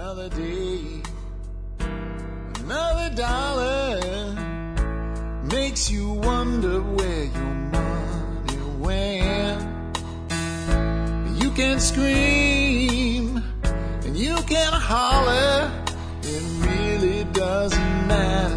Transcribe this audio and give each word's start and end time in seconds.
Another 0.00 0.28
day, 0.28 1.02
another 2.60 3.16
dollar 3.16 4.00
makes 5.42 5.90
you 5.90 6.12
wonder 6.12 6.80
where 6.80 7.24
your 7.24 7.54
money 7.74 8.58
went. 8.78 9.60
You 11.42 11.50
can 11.50 11.80
scream 11.80 13.42
and 14.04 14.16
you 14.16 14.36
can 14.46 14.72
holler, 14.72 15.68
it 16.22 16.44
really 16.64 17.24
doesn't 17.32 18.06
matter. 18.06 18.56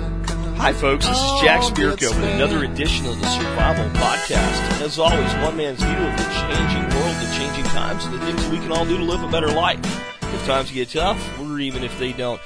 Hi, 0.57 0.73
folks. 0.73 1.07
This 1.07 1.17
is 1.17 1.41
Jack 1.41 1.61
Spirko 1.61 2.09
with 2.09 2.35
another 2.35 2.65
edition 2.65 3.07
of 3.07 3.19
the 3.19 3.25
Survival 3.25 3.89
Podcast. 3.99 4.81
As 4.83 4.99
always, 4.99 5.33
one 5.43 5.57
man's 5.57 5.81
view 5.81 5.89
of 5.89 6.17
the 6.17 6.23
changing 6.23 6.83
world, 6.99 7.15
the 7.15 7.33
changing 7.35 7.65
times, 7.71 8.05
and 8.05 8.13
the 8.13 8.19
things 8.27 8.47
we 8.49 8.59
can 8.59 8.71
all 8.71 8.85
do 8.85 8.95
to 8.95 9.03
live 9.03 9.23
a 9.23 9.31
better 9.31 9.49
life. 9.49 10.10
If 10.34 10.45
times 10.45 10.71
get 10.71 10.90
tough, 10.90 11.40
or 11.40 11.59
even 11.59 11.84
if 11.84 11.98
they 11.99 12.13
don't. 12.13 12.41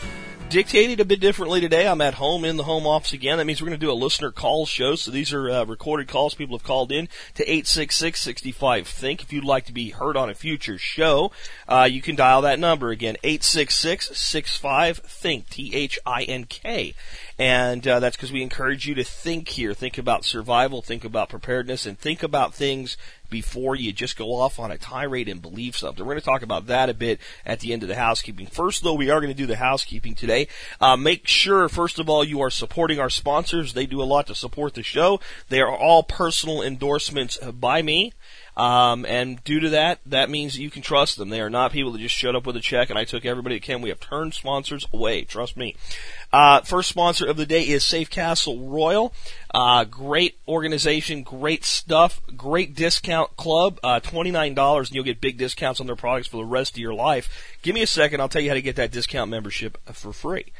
Dictated 0.49 0.99
a 0.99 1.05
bit 1.05 1.19
differently 1.19 1.59
today. 1.59 1.87
I'm 1.87 2.01
at 2.01 2.13
home 2.15 2.45
in 2.45 2.57
the 2.57 2.63
home 2.63 2.85
office 2.85 3.13
again. 3.13 3.39
That 3.39 3.45
means 3.45 3.59
we're 3.61 3.67
going 3.67 3.79
to 3.79 3.85
do 3.85 3.91
a 3.91 3.93
listener 3.93 4.29
call 4.31 4.67
show. 4.67 4.95
So 4.95 5.11
these 5.11 5.33
are 5.33 5.49
uh, 5.49 5.65
recorded 5.65 6.07
calls 6.07 6.35
people 6.35 6.57
have 6.57 6.65
called 6.65 6.91
in 6.91 7.09
to 7.33 7.43
866-65-THINK. 7.45 9.23
If 9.23 9.33
you'd 9.33 9.43
like 9.43 9.65
to 9.65 9.73
be 9.73 9.89
heard 9.89 10.15
on 10.15 10.29
a 10.29 10.35
future 10.35 10.77
show, 10.77 11.31
uh, 11.67 11.89
you 11.91 12.01
can 12.01 12.15
dial 12.15 12.43
that 12.43 12.59
number 12.59 12.91
again, 12.91 13.17
866-65-THINK, 13.23 15.49
T-H-I-N-K. 15.49 16.93
And 17.37 17.85
uh, 17.87 17.99
that's 17.99 18.15
because 18.15 18.31
we 18.31 18.43
encourage 18.43 18.87
you 18.87 18.93
to 18.95 19.03
think 19.03 19.49
here. 19.49 19.73
Think 19.73 19.97
about 19.97 20.23
survival, 20.25 20.81
think 20.81 21.03
about 21.03 21.27
preparedness, 21.29 21.85
and 21.87 21.99
think 21.99 22.23
about 22.23 22.53
things 22.53 22.95
before 23.35 23.75
you 23.75 23.91
just 23.91 24.15
go 24.15 24.33
off 24.33 24.59
on 24.59 24.71
a 24.71 24.77
tirade 24.77 25.27
and 25.27 25.41
believe 25.41 25.75
something. 25.75 26.05
We're 26.05 26.13
going 26.13 26.21
to 26.21 26.25
talk 26.25 26.41
about 26.41 26.67
that 26.67 26.89
a 26.89 26.93
bit 26.93 27.19
at 27.45 27.59
the 27.59 27.73
end 27.73 27.83
of 27.83 27.89
the 27.89 27.95
housekeeping. 27.95 28.47
First, 28.47 28.81
though, 28.81 28.93
we 28.93 29.09
are 29.09 29.19
going 29.19 29.33
to 29.33 29.37
do 29.37 29.45
the 29.45 29.57
housekeeping 29.57 30.15
today. 30.15 30.47
Uh, 30.79 30.95
make 30.95 31.27
sure, 31.27 31.67
first 31.67 31.99
of 31.99 32.09
all, 32.09 32.23
you 32.23 32.39
are 32.39 32.49
supporting 32.49 32.97
our 32.97 33.09
sponsors. 33.09 33.73
They 33.73 33.87
do 33.87 34.01
a 34.01 34.07
lot 34.07 34.27
to 34.27 34.35
support 34.35 34.73
the 34.73 34.83
show. 34.83 35.19
They 35.49 35.59
are 35.59 35.69
all 35.69 36.01
personal 36.01 36.61
endorsements 36.61 37.37
by 37.37 37.81
me. 37.81 38.13
Um, 38.57 39.05
and 39.05 39.43
due 39.43 39.59
to 39.59 39.69
that, 39.69 39.99
that 40.05 40.29
means 40.29 40.57
you 40.57 40.69
can 40.69 40.81
trust 40.81 41.17
them. 41.17 41.29
They 41.29 41.41
are 41.41 41.49
not 41.49 41.71
people 41.71 41.91
that 41.91 41.99
just 41.99 42.15
showed 42.15 42.35
up 42.35 42.45
with 42.45 42.55
a 42.55 42.61
check 42.61 42.89
and 42.89 42.97
I 42.97 43.03
took 43.03 43.25
everybody 43.25 43.55
that 43.55 43.63
came. 43.63 43.81
We 43.81 43.89
have 43.89 43.99
turned 43.99 44.33
sponsors 44.33 44.87
away. 44.93 45.23
Trust 45.23 45.57
me. 45.57 45.75
Uh, 46.31 46.61
first 46.61 46.89
sponsor 46.89 47.25
of 47.25 47.37
the 47.37 47.45
day 47.45 47.67
is 47.67 47.83
Safe 47.83 48.09
Castle 48.09 48.59
Royal. 48.69 49.13
Uh, 49.53 49.83
great 49.83 50.37
organization, 50.47 51.23
great 51.23 51.65
stuff, 51.65 52.21
great 52.35 52.75
discount 52.75 53.35
club. 53.37 53.79
Uh, 53.83 53.99
$29 53.99 54.77
and 54.77 54.91
you'll 54.91 55.03
get 55.03 55.21
big 55.21 55.37
discounts 55.37 55.79
on 55.79 55.87
their 55.87 55.95
products 55.95 56.27
for 56.27 56.37
the 56.37 56.45
rest 56.45 56.73
of 56.73 56.79
your 56.79 56.93
life. 56.93 57.57
Give 57.61 57.75
me 57.75 57.81
a 57.81 57.87
second. 57.87 58.21
I'll 58.21 58.29
tell 58.29 58.41
you 58.41 58.49
how 58.49 58.55
to 58.55 58.61
get 58.61 58.77
that 58.77 58.91
discount 58.91 59.29
membership 59.29 59.77
for 59.91 60.13
free. 60.13 60.53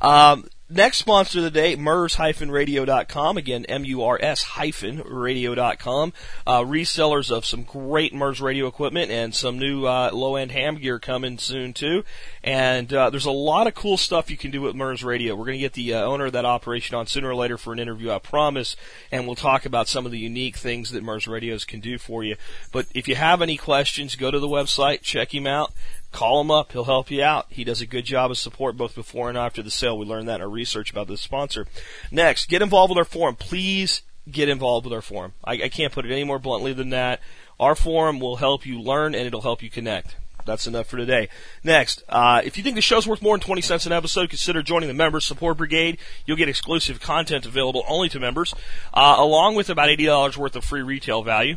Um, 0.00 0.48
Next 0.74 0.98
sponsor 0.98 1.40
of 1.40 1.44
the 1.44 1.50
day, 1.50 1.76
MURS-radio.com. 1.76 3.36
Again, 3.36 3.66
M-U-R-S-radio.com. 3.66 6.12
Uh, 6.46 6.60
resellers 6.60 7.30
of 7.30 7.44
some 7.44 7.64
great 7.64 8.14
MURS 8.14 8.40
radio 8.40 8.68
equipment 8.68 9.10
and 9.10 9.34
some 9.34 9.58
new 9.58 9.84
uh, 9.84 10.08
low-end 10.14 10.50
ham 10.50 10.76
gear 10.76 10.98
coming 10.98 11.36
soon 11.36 11.74
too. 11.74 12.04
And 12.42 12.90
uh, 12.90 13.10
there's 13.10 13.26
a 13.26 13.30
lot 13.30 13.66
of 13.66 13.74
cool 13.74 13.98
stuff 13.98 14.30
you 14.30 14.38
can 14.38 14.50
do 14.50 14.62
with 14.62 14.74
MURS 14.74 15.04
radio. 15.04 15.34
We're 15.34 15.44
going 15.44 15.58
to 15.58 15.58
get 15.58 15.74
the 15.74 15.92
uh, 15.92 16.06
owner 16.06 16.24
of 16.26 16.32
that 16.32 16.46
operation 16.46 16.96
on 16.96 17.06
sooner 17.06 17.28
or 17.28 17.34
later 17.34 17.58
for 17.58 17.74
an 17.74 17.78
interview, 17.78 18.10
I 18.10 18.18
promise. 18.18 18.74
And 19.10 19.26
we'll 19.26 19.36
talk 19.36 19.66
about 19.66 19.88
some 19.88 20.06
of 20.06 20.12
the 20.12 20.18
unique 20.18 20.56
things 20.56 20.92
that 20.92 21.02
MURS 21.02 21.28
radios 21.28 21.66
can 21.66 21.80
do 21.80 21.98
for 21.98 22.24
you. 22.24 22.36
But 22.72 22.86
if 22.94 23.08
you 23.08 23.16
have 23.16 23.42
any 23.42 23.58
questions, 23.58 24.16
go 24.16 24.30
to 24.30 24.40
the 24.40 24.48
website, 24.48 25.02
check 25.02 25.34
him 25.34 25.46
out. 25.46 25.74
Call 26.12 26.40
him 26.42 26.50
up. 26.50 26.72
He'll 26.72 26.84
help 26.84 27.10
you 27.10 27.22
out. 27.22 27.46
He 27.48 27.64
does 27.64 27.80
a 27.80 27.86
good 27.86 28.04
job 28.04 28.30
of 28.30 28.38
support 28.38 28.76
both 28.76 28.94
before 28.94 29.28
and 29.28 29.38
after 29.38 29.62
the 29.62 29.70
sale. 29.70 29.98
We 29.98 30.06
learned 30.06 30.28
that 30.28 30.36
in 30.36 30.42
our 30.42 30.48
research 30.48 30.90
about 30.90 31.08
this 31.08 31.22
sponsor. 31.22 31.66
Next, 32.10 32.48
get 32.48 32.62
involved 32.62 32.90
with 32.90 32.98
our 32.98 33.04
forum. 33.04 33.34
Please 33.34 34.02
get 34.30 34.48
involved 34.48 34.84
with 34.84 34.92
our 34.92 35.02
forum. 35.02 35.32
I, 35.42 35.54
I 35.54 35.68
can't 35.68 35.92
put 35.92 36.04
it 36.04 36.12
any 36.12 36.24
more 36.24 36.38
bluntly 36.38 36.72
than 36.72 36.90
that. 36.90 37.20
Our 37.58 37.74
forum 37.74 38.20
will 38.20 38.36
help 38.36 38.66
you 38.66 38.80
learn 38.80 39.14
and 39.14 39.26
it'll 39.26 39.40
help 39.40 39.62
you 39.62 39.70
connect. 39.70 40.16
That's 40.44 40.66
enough 40.66 40.88
for 40.88 40.96
today. 40.96 41.28
Next, 41.62 42.02
uh, 42.08 42.42
if 42.44 42.56
you 42.56 42.64
think 42.64 42.74
the 42.74 42.82
show's 42.82 43.06
worth 43.06 43.22
more 43.22 43.36
than 43.36 43.44
20 43.44 43.62
cents 43.62 43.86
an 43.86 43.92
episode, 43.92 44.28
consider 44.28 44.62
joining 44.62 44.88
the 44.88 44.94
Members 44.94 45.24
Support 45.24 45.56
Brigade. 45.56 45.98
You'll 46.26 46.36
get 46.36 46.48
exclusive 46.48 47.00
content 47.00 47.46
available 47.46 47.84
only 47.88 48.08
to 48.10 48.20
members, 48.20 48.54
uh, 48.92 49.16
along 49.18 49.54
with 49.54 49.70
about 49.70 49.88
$80 49.88 50.36
worth 50.36 50.56
of 50.56 50.64
free 50.64 50.82
retail 50.82 51.22
value. 51.22 51.56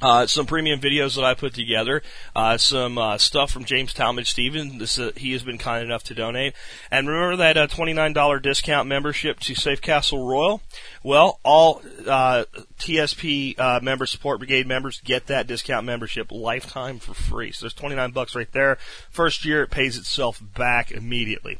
Uh, 0.00 0.26
some 0.26 0.46
premium 0.46 0.80
videos 0.80 1.14
that 1.14 1.22
I 1.24 1.34
put 1.34 1.54
together, 1.54 2.02
uh, 2.34 2.56
some 2.56 2.98
uh, 2.98 3.18
stuff 3.18 3.52
from 3.52 3.64
James 3.64 3.94
Talmage 3.94 4.26
Stephen. 4.26 4.78
This 4.78 4.98
uh, 4.98 5.12
he 5.16 5.32
has 5.32 5.44
been 5.44 5.58
kind 5.58 5.84
enough 5.84 6.02
to 6.04 6.14
donate, 6.14 6.54
and 6.90 7.06
remember 7.06 7.36
that 7.36 7.56
uh, 7.56 7.66
twenty 7.68 7.92
nine 7.92 8.12
dollar 8.12 8.40
discount 8.40 8.88
membership 8.88 9.38
to 9.40 9.54
Safe 9.54 9.80
Castle 9.80 10.26
Royal. 10.26 10.60
Well, 11.04 11.38
all 11.44 11.82
uh, 12.08 12.46
TSP 12.80 13.82
member 13.82 14.06
support 14.06 14.38
brigade 14.38 14.66
members 14.66 15.00
get 15.04 15.28
that 15.28 15.46
discount 15.46 15.86
membership 15.86 16.32
lifetime 16.32 16.98
for 16.98 17.14
free. 17.14 17.52
So 17.52 17.66
there's 17.66 17.74
twenty 17.74 17.94
nine 17.94 18.10
bucks 18.10 18.34
right 18.34 18.50
there. 18.50 18.78
First 19.08 19.44
year 19.44 19.62
it 19.62 19.70
pays 19.70 19.96
itself 19.96 20.42
back 20.56 20.90
immediately. 20.90 21.58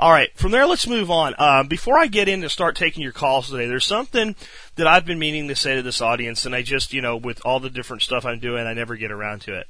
All 0.00 0.10
right, 0.10 0.34
from 0.34 0.50
there 0.50 0.64
let's 0.64 0.86
move 0.86 1.10
on. 1.10 1.34
Um, 1.38 1.66
before 1.68 1.98
I 1.98 2.06
get 2.06 2.26
in 2.26 2.40
to 2.40 2.48
start 2.48 2.74
taking 2.74 3.02
your 3.02 3.12
calls 3.12 3.50
today, 3.50 3.66
there's 3.66 3.84
something 3.84 4.34
that 4.76 4.86
I've 4.86 5.04
been 5.04 5.18
meaning 5.18 5.48
to 5.48 5.54
say 5.54 5.76
to 5.76 5.82
this 5.82 6.00
audience, 6.00 6.46
and 6.46 6.54
I 6.54 6.62
just, 6.62 6.94
you 6.94 7.02
know, 7.02 7.18
with 7.18 7.42
all 7.44 7.60
the 7.60 7.68
different 7.68 8.00
stuff 8.00 8.24
I'm 8.24 8.38
doing, 8.38 8.66
I 8.66 8.72
never 8.72 8.96
get 8.96 9.10
around 9.10 9.42
to 9.42 9.58
it. 9.58 9.68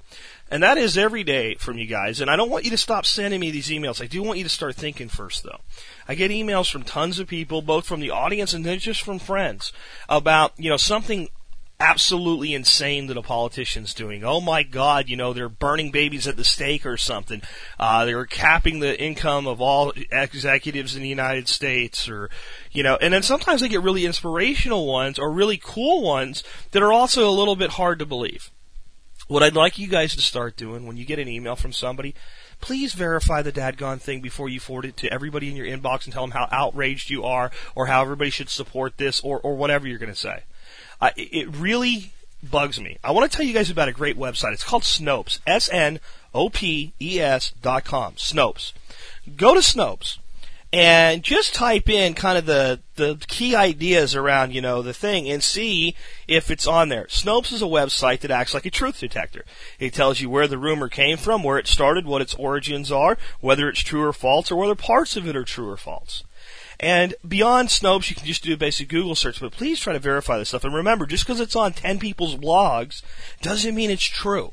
And 0.49 0.63
that 0.63 0.79
is 0.79 0.97
every 0.97 1.25
day 1.25 1.57
from 1.57 1.79
you 1.79 1.87
guys. 1.87 2.21
And 2.21 2.31
I 2.31 2.37
don't 2.37 2.49
want 2.49 2.65
you 2.65 2.71
to 2.71 2.77
stop 2.77 3.07
sending 3.07 3.41
me 3.41 3.51
these 3.51 3.71
emails. 3.71 4.01
I 4.01 4.07
do 4.07 4.23
want 4.23 4.39
you 4.39 4.45
to 4.45 4.51
start 4.51 4.77
thinking 4.77 5.09
first, 5.09 5.43
though. 5.43 5.59
I 6.07 6.15
get 6.15 6.31
emails 6.31 6.71
from 6.71 6.85
tons 6.85 7.19
of 7.19 7.27
people, 7.27 7.61
both 7.61 7.85
from 7.85 7.99
the 7.99 8.13
audience 8.13 8.55
and 8.55 8.65
then 8.65 8.79
just 8.79 9.03
from 9.03 9.19
friends, 9.19 9.73
about, 10.09 10.53
you 10.57 10.71
know, 10.71 10.77
something 10.77 11.29
absolutely 11.81 12.55
insane 12.55 13.07
that 13.07 13.17
a 13.17 13.23
politician's 13.23 13.95
doing. 13.95 14.23
Oh 14.23 14.41
my 14.41 14.63
God, 14.63 15.09
you 15.09 15.17
know, 15.17 15.33
they're 15.33 15.49
burning 15.49 15.91
babies 15.91 16.29
at 16.29 16.37
the 16.37 16.45
stake 16.45 16.85
or 16.85 16.97
something. 16.97 17.41
Uh, 17.79 18.05
they're 18.05 18.27
capping 18.27 18.81
the 18.81 19.01
income 19.03 19.47
of 19.47 19.61
all 19.61 19.93
executives 20.13 20.95
in 20.95 21.03
the 21.03 21.09
United 21.09 21.49
States 21.49 22.09
or, 22.09 22.29
you 22.71 22.83
know, 22.83 22.99
and 23.01 23.15
then 23.15 23.23
sometimes 23.23 23.63
they 23.63 23.69
get 23.69 23.83
really 23.83 24.05
inspirational 24.05 24.87
ones 24.87 25.19
or 25.19 25.33
really 25.33 25.57
cool 25.57 26.03
ones 26.03 26.45
that 26.73 26.83
are 26.83 26.93
also 26.93 27.29
a 27.29 27.33
little 27.33 27.57
bit 27.57 27.71
hard 27.71 27.99
to 27.99 28.07
believe. 28.07 28.51
What 29.27 29.43
I'd 29.43 29.55
like 29.55 29.79
you 29.79 29.87
guys 29.89 30.15
to 30.17 30.21
start 30.21 30.57
doing 30.57 30.87
when 30.87 30.97
you 30.97 31.05
get 31.05 31.21
an 31.21 31.29
email 31.29 31.57
from 31.57 31.73
somebody, 31.73 32.15
please 32.61 32.93
verify 32.93 33.43
the 33.43 33.53
dadgone 33.53 34.01
thing 34.01 34.21
before 34.21 34.49
you 34.49 34.61
forward 34.61 34.85
it 34.85 34.97
to 34.99 35.13
everybody 35.13 35.49
in 35.49 35.57
your 35.57 35.67
inbox 35.67 36.05
and 36.05 36.13
tell 36.13 36.25
them 36.25 36.33
how 36.33 36.49
outraged 36.51 37.11
you 37.11 37.25
are 37.25 37.51
or 37.75 37.87
how 37.87 38.03
everybody 38.03 38.31
should 38.31 38.51
support 38.51 38.99
this 38.99 39.21
or, 39.21 39.41
or 39.41 39.57
whatever 39.57 39.89
you're 39.89 39.99
going 39.99 40.13
to 40.13 40.19
say. 40.19 40.43
Uh, 41.01 41.11
it 41.17 41.49
really 41.57 42.13
bugs 42.43 42.81
me. 42.81 42.99
I 43.03 43.11
want 43.13 43.31
to 43.31 43.37
tell 43.37 43.47
you 43.47 43.55
guys 43.55 43.71
about 43.71 43.89
a 43.89 43.93
great 43.93 44.19
website. 44.19 44.53
It's 44.53 44.65
called 44.65 44.83
Snopes. 44.83 45.39
S 45.47 45.69
N 45.71 46.01
O 46.35 46.49
P 46.51 46.93
E 47.01 47.21
S 47.21 47.53
dot 47.63 47.85
com. 47.85 48.15
Snopes. 48.15 48.73
Go 49.37 49.55
to 49.55 49.61
Snopes 49.61 50.19
and 50.73 51.25
just 51.25 51.55
type 51.55 51.89
in 51.89 52.15
kind 52.15 52.39
of 52.39 52.47
the 52.47 52.79
the 52.95 53.19
key 53.27 53.57
ideas 53.57 54.15
around 54.15 54.55
you 54.55 54.61
know 54.61 54.83
the 54.83 54.95
thing 54.95 55.29
and 55.29 55.43
see 55.43 55.97
if 56.29 56.51
it's 56.51 56.67
on 56.67 56.89
there. 56.89 57.07
Snopes 57.07 57.53
is 57.53 57.63
a 57.63 57.67
website 57.67 58.21
that 58.21 58.31
acts 58.31 58.55
like 58.55 58.67
a 58.67 58.71
truth 58.71 59.01
detector. 59.01 59.45
It 59.79 59.93
tells 59.93 60.21
you 60.21 60.31
where 60.31 60.47
the 60.47 60.59
rumor 60.59 60.89
came 60.89 61.17
from, 61.17 61.43
where 61.43 61.59
it 61.59 61.67
started, 61.67 62.07
what 62.07 62.23
its 62.23 62.35
origins 62.35 62.93
are, 62.93 63.19
whether 63.41 63.69
it's 63.69 63.81
true 63.81 64.05
or 64.05 64.13
false, 64.13 64.51
or 64.51 64.57
whether 64.57 64.75
parts 64.75 65.17
of 65.17 65.27
it 65.27 65.37
are 65.37 65.45
true 65.45 65.69
or 65.69 65.77
false. 65.77 66.23
And 66.81 67.15
beyond 67.27 67.69
Snopes, 67.69 68.09
you 68.09 68.17
can 68.17 68.27
just 68.27 68.43
do 68.43 68.55
a 68.55 68.57
basic 68.57 68.89
Google 68.89 69.15
search, 69.15 69.39
but 69.39 69.53
please 69.53 69.79
try 69.79 69.93
to 69.93 69.99
verify 69.99 70.39
this 70.39 70.49
stuff. 70.49 70.65
And 70.65 70.75
remember, 70.75 71.05
just 71.05 71.27
because 71.27 71.39
it's 71.39 71.55
on 71.55 71.75
10 71.75 71.99
people's 71.99 72.37
blogs 72.37 73.03
doesn't 73.43 73.75
mean 73.75 73.91
it's 73.91 74.03
true. 74.03 74.53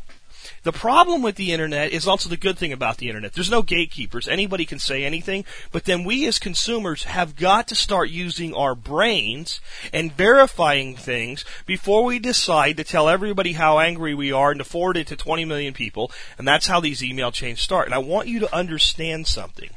The 0.64 0.74
problem 0.74 1.22
with 1.22 1.36
the 1.36 1.54
internet 1.54 1.92
is 1.92 2.08
also 2.08 2.28
the 2.28 2.36
good 2.36 2.58
thing 2.58 2.74
about 2.74 2.98
the 2.98 3.08
internet. 3.08 3.32
There's 3.32 3.52
no 3.52 3.62
gatekeepers. 3.62 4.28
Anybody 4.28 4.66
can 4.66 4.80
say 4.80 5.06
anything, 5.06 5.46
but 5.72 5.86
then 5.86 6.04
we 6.04 6.28
as 6.28 6.40
consumers 6.40 7.04
have 7.04 7.38
got 7.38 7.70
to 7.70 7.76
start 7.76 8.10
using 8.10 8.54
our 8.54 8.76
brains 8.76 9.62
and 9.94 10.12
verifying 10.12 10.96
things 10.96 11.46
before 11.66 12.04
we 12.04 12.20
decide 12.20 12.76
to 12.78 12.84
tell 12.84 13.08
everybody 13.08 13.54
how 13.54 13.80
angry 13.80 14.14
we 14.14 14.34
are 14.34 14.52
and 14.52 14.60
to 14.60 14.66
forward 14.66 14.98
it 14.98 15.08
to 15.08 15.16
20 15.16 15.46
million 15.46 15.74
people. 15.74 16.12
And 16.38 16.46
that's 16.46 16.68
how 16.68 16.82
these 16.82 17.04
email 17.04 17.32
chains 17.32 17.62
start. 17.62 17.86
And 17.86 17.96
I 17.96 18.00
want 18.00 18.28
you 18.28 18.40
to 18.40 18.56
understand 18.56 19.28
something. 19.28 19.70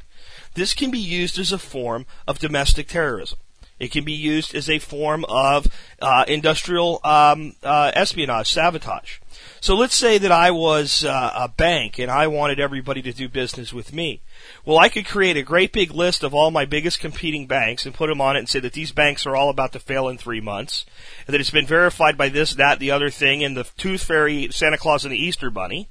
This 0.53 0.73
can 0.73 0.91
be 0.91 0.99
used 0.99 1.39
as 1.39 1.51
a 1.51 1.57
form 1.57 2.05
of 2.27 2.39
domestic 2.39 2.87
terrorism. 2.87 3.39
It 3.81 3.91
can 3.91 4.03
be 4.03 4.13
used 4.13 4.53
as 4.53 4.69
a 4.69 4.77
form 4.77 5.25
of 5.27 5.65
uh, 5.99 6.23
industrial 6.27 6.99
um, 7.03 7.55
uh, 7.63 7.91
espionage, 7.95 8.51
sabotage. 8.51 9.17
So 9.59 9.75
let's 9.75 9.95
say 9.95 10.19
that 10.19 10.31
I 10.31 10.51
was 10.51 11.03
uh, 11.03 11.33
a 11.35 11.47
bank 11.47 11.97
and 11.97 12.11
I 12.11 12.27
wanted 12.27 12.59
everybody 12.59 13.01
to 13.01 13.11
do 13.11 13.27
business 13.27 13.73
with 13.73 13.91
me. 13.91 14.21
Well, 14.65 14.77
I 14.77 14.89
could 14.89 15.07
create 15.07 15.35
a 15.35 15.41
great 15.41 15.71
big 15.71 15.91
list 15.95 16.21
of 16.23 16.35
all 16.35 16.51
my 16.51 16.65
biggest 16.65 16.99
competing 16.99 17.47
banks 17.47 17.83
and 17.87 17.95
put 17.95 18.07
them 18.07 18.21
on 18.21 18.35
it 18.35 18.39
and 18.39 18.49
say 18.49 18.59
that 18.59 18.73
these 18.73 18.91
banks 18.91 19.25
are 19.25 19.35
all 19.35 19.49
about 19.49 19.71
to 19.73 19.79
fail 19.79 20.07
in 20.09 20.19
three 20.19 20.41
months, 20.41 20.85
and 21.25 21.33
that 21.33 21.41
it's 21.41 21.49
been 21.49 21.65
verified 21.65 22.17
by 22.17 22.29
this, 22.29 22.53
that, 22.53 22.77
the 22.77 22.91
other 22.91 23.09
thing, 23.09 23.43
and 23.43 23.57
the 23.57 23.67
Tooth 23.77 24.03
Fairy, 24.03 24.49
Santa 24.51 24.77
Claus, 24.77 25.05
and 25.05 25.11
the 25.11 25.23
Easter 25.23 25.49
Bunny 25.49 25.89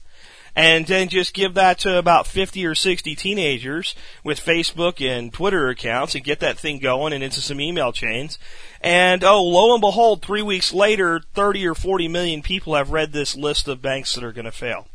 and 0.55 0.87
then 0.87 1.09
just 1.09 1.35
give 1.35 1.55
that 1.55 1.79
to 1.81 1.97
about 1.97 2.27
50 2.27 2.65
or 2.67 2.75
60 2.75 3.15
teenagers 3.15 3.95
with 4.25 4.45
Facebook 4.45 5.05
and 5.05 5.33
Twitter 5.33 5.69
accounts 5.69 6.15
and 6.15 6.25
get 6.25 6.41
that 6.41 6.59
thing 6.59 6.79
going 6.79 7.13
and 7.13 7.23
into 7.23 7.41
some 7.41 7.61
email 7.61 7.93
chains. 7.93 8.39
And 8.81 9.23
oh, 9.23 9.43
lo 9.43 9.75
and 9.75 9.81
behold, 9.81 10.23
three 10.23 10.43
weeks 10.43 10.73
later, 10.73 11.21
30 11.35 11.67
or 11.67 11.75
40 11.75 12.09
million 12.09 12.43
people 12.43 12.75
have 12.75 12.91
read 12.91 13.13
this 13.13 13.37
list 13.37 13.69
of 13.69 13.83
banks 13.83 14.15
that 14.15 14.25
are 14.25 14.33
going 14.33 14.45
to 14.45 14.53
fail. 14.53 14.89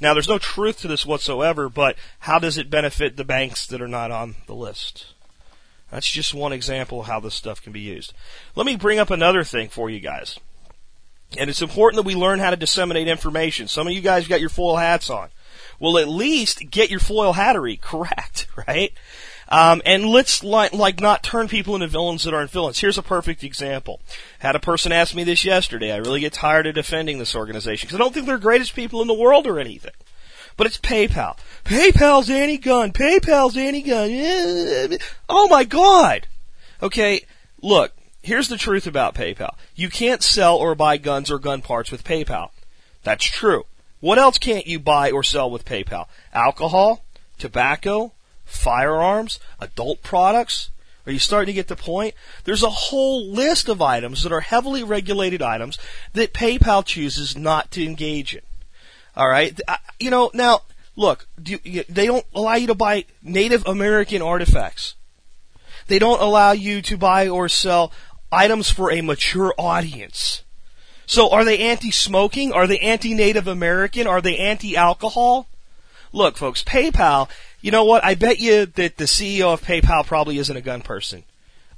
Now, 0.00 0.14
there's 0.14 0.28
no 0.28 0.38
truth 0.38 0.80
to 0.80 0.88
this 0.88 1.06
whatsoever, 1.06 1.68
but 1.68 1.96
how 2.20 2.40
does 2.40 2.58
it 2.58 2.70
benefit 2.70 3.16
the 3.16 3.24
banks 3.24 3.66
that 3.68 3.80
are 3.80 3.88
not 3.88 4.10
on 4.10 4.34
the 4.46 4.54
list? 4.54 5.06
That's 5.92 6.10
just 6.10 6.34
one 6.34 6.52
example 6.52 7.00
of 7.00 7.06
how 7.06 7.20
this 7.20 7.34
stuff 7.34 7.62
can 7.62 7.72
be 7.72 7.80
used. 7.80 8.12
Let 8.56 8.66
me 8.66 8.76
bring 8.76 8.98
up 8.98 9.10
another 9.10 9.44
thing 9.44 9.68
for 9.68 9.90
you 9.90 10.00
guys. 10.00 10.40
And 11.38 11.48
it's 11.50 11.62
important 11.62 11.96
that 11.96 12.06
we 12.06 12.14
learn 12.14 12.38
how 12.38 12.50
to 12.50 12.56
disseminate 12.56 13.08
information. 13.08 13.68
Some 13.68 13.86
of 13.86 13.92
you 13.92 14.00
guys 14.00 14.28
got 14.28 14.40
your 14.40 14.48
foil 14.48 14.76
hats 14.76 15.10
on. 15.10 15.28
Well, 15.78 15.98
at 15.98 16.08
least 16.08 16.70
get 16.70 16.90
your 16.90 17.00
foil 17.00 17.34
hattery 17.34 17.76
correct, 17.80 18.46
right? 18.68 18.92
Um, 19.48 19.82
and 19.84 20.06
let's 20.06 20.42
like, 20.42 20.72
like 20.72 21.00
not 21.00 21.22
turn 21.22 21.48
people 21.48 21.74
into 21.74 21.86
villains 21.86 22.24
that 22.24 22.32
aren't 22.32 22.50
villains. 22.50 22.78
Here's 22.78 22.96
a 22.96 23.02
perfect 23.02 23.44
example. 23.44 24.00
Had 24.38 24.56
a 24.56 24.60
person 24.60 24.92
ask 24.92 25.14
me 25.14 25.24
this 25.24 25.44
yesterday. 25.44 25.92
I 25.92 25.98
really 25.98 26.20
get 26.20 26.32
tired 26.32 26.66
of 26.66 26.74
defending 26.74 27.18
this 27.18 27.36
organization 27.36 27.86
because 27.86 27.96
I 27.96 27.98
don't 27.98 28.14
think 28.14 28.24
they're 28.24 28.36
the 28.36 28.42
greatest 28.42 28.74
people 28.74 29.02
in 29.02 29.08
the 29.08 29.14
world 29.14 29.46
or 29.46 29.58
anything. 29.58 29.92
But 30.56 30.66
it's 30.66 30.78
PayPal. 30.78 31.36
PayPal's 31.64 32.30
anti-gun. 32.30 32.92
PayPal's 32.92 33.56
anti-gun. 33.56 34.98
Oh 35.28 35.48
my 35.48 35.64
God. 35.64 36.26
Okay, 36.82 37.22
look, 37.60 37.92
here's 38.22 38.48
the 38.48 38.56
truth 38.56 38.86
about 38.86 39.14
PayPal. 39.14 39.54
You 39.74 39.88
can't 39.88 40.22
sell 40.22 40.56
or 40.56 40.74
buy 40.74 40.96
guns 40.96 41.30
or 41.30 41.38
gun 41.38 41.62
parts 41.62 41.90
with 41.90 42.04
PayPal. 42.04 42.50
That's 43.02 43.24
true. 43.24 43.64
What 44.00 44.18
else 44.18 44.38
can't 44.38 44.66
you 44.66 44.78
buy 44.80 45.10
or 45.10 45.22
sell 45.22 45.50
with 45.50 45.64
PayPal? 45.64 46.06
Alcohol, 46.32 47.04
tobacco, 47.38 48.12
firearms, 48.44 49.38
adult 49.60 50.02
products. 50.02 50.70
Are 51.06 51.12
you 51.12 51.18
starting 51.18 51.46
to 51.46 51.52
get 51.52 51.68
the 51.68 51.76
point? 51.76 52.14
There's 52.44 52.62
a 52.62 52.70
whole 52.70 53.26
list 53.26 53.68
of 53.68 53.82
items 53.82 54.22
that 54.22 54.32
are 54.32 54.40
heavily 54.40 54.84
regulated 54.84 55.42
items 55.42 55.78
that 56.12 56.32
PayPal 56.32 56.84
chooses 56.84 57.36
not 57.36 57.70
to 57.72 57.84
engage 57.84 58.34
in. 58.34 58.42
All 59.16 59.28
right, 59.28 59.58
you 59.98 60.10
know 60.10 60.30
now. 60.32 60.62
Look, 60.94 61.26
do 61.42 61.58
they 61.64 62.06
don't 62.06 62.26
allow 62.34 62.54
you 62.54 62.66
to 62.66 62.74
buy 62.74 63.06
Native 63.22 63.66
American 63.66 64.20
artifacts. 64.20 64.94
They 65.86 65.98
don't 65.98 66.20
allow 66.20 66.52
you 66.52 66.82
to 66.82 66.96
buy 66.96 67.28
or 67.28 67.48
sell 67.48 67.92
items 68.32 68.70
for 68.70 68.90
a 68.90 69.02
mature 69.02 69.54
audience. 69.58 70.42
So 71.06 71.30
are 71.30 71.44
they 71.44 71.58
anti-smoking? 71.58 72.52
Are 72.52 72.66
they 72.66 72.78
anti-Native 72.78 73.46
American? 73.46 74.06
Are 74.06 74.20
they 74.20 74.38
anti-alcohol? 74.38 75.46
Look, 76.12 76.36
folks, 76.36 76.62
PayPal, 76.62 77.28
you 77.60 77.70
know 77.70 77.84
what? 77.84 78.04
I 78.04 78.14
bet 78.14 78.38
you 78.38 78.66
that 78.66 78.96
the 78.96 79.04
CEO 79.04 79.52
of 79.52 79.62
PayPal 79.62 80.06
probably 80.06 80.38
isn't 80.38 80.56
a 80.56 80.60
gun 80.60 80.82
person. 80.82 81.24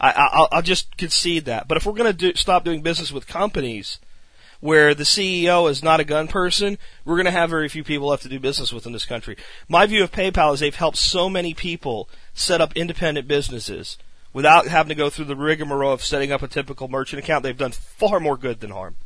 I, 0.00 0.46
will 0.52 0.62
just 0.62 0.96
concede 0.96 1.46
that. 1.46 1.66
But 1.66 1.76
if 1.76 1.86
we're 1.86 1.92
going 1.92 2.12
to 2.12 2.16
do, 2.16 2.34
stop 2.34 2.64
doing 2.64 2.82
business 2.82 3.10
with 3.10 3.26
companies 3.26 3.98
where 4.60 4.94
the 4.94 5.04
CEO 5.04 5.70
is 5.70 5.82
not 5.82 6.00
a 6.00 6.04
gun 6.04 6.26
person, 6.26 6.78
we're 7.04 7.16
going 7.16 7.26
to 7.26 7.30
have 7.30 7.50
very 7.50 7.68
few 7.68 7.84
people 7.84 8.08
left 8.08 8.22
to 8.22 8.28
do 8.28 8.40
business 8.40 8.72
with 8.72 8.86
in 8.86 8.92
this 8.92 9.04
country. 9.04 9.36
My 9.68 9.86
view 9.86 10.02
of 10.02 10.10
PayPal 10.10 10.54
is 10.54 10.60
they've 10.60 10.74
helped 10.74 10.96
so 10.96 11.28
many 11.28 11.54
people 11.54 12.08
set 12.32 12.60
up 12.60 12.74
independent 12.74 13.28
businesses 13.28 13.98
without 14.34 14.66
having 14.66 14.90
to 14.90 14.94
go 14.94 15.08
through 15.08 15.25
the 15.25 15.36
rigmarole 15.36 15.92
of 15.92 16.04
setting 16.04 16.31
up 16.31 16.42
a 16.42 16.48
typical 16.48 16.88
merchant 16.88 17.22
account. 17.22 17.42
They've 17.42 17.56
done 17.56 17.72
far 17.72 18.20
more 18.20 18.36
good 18.36 18.60
than 18.60 18.70
harm. 18.70 18.96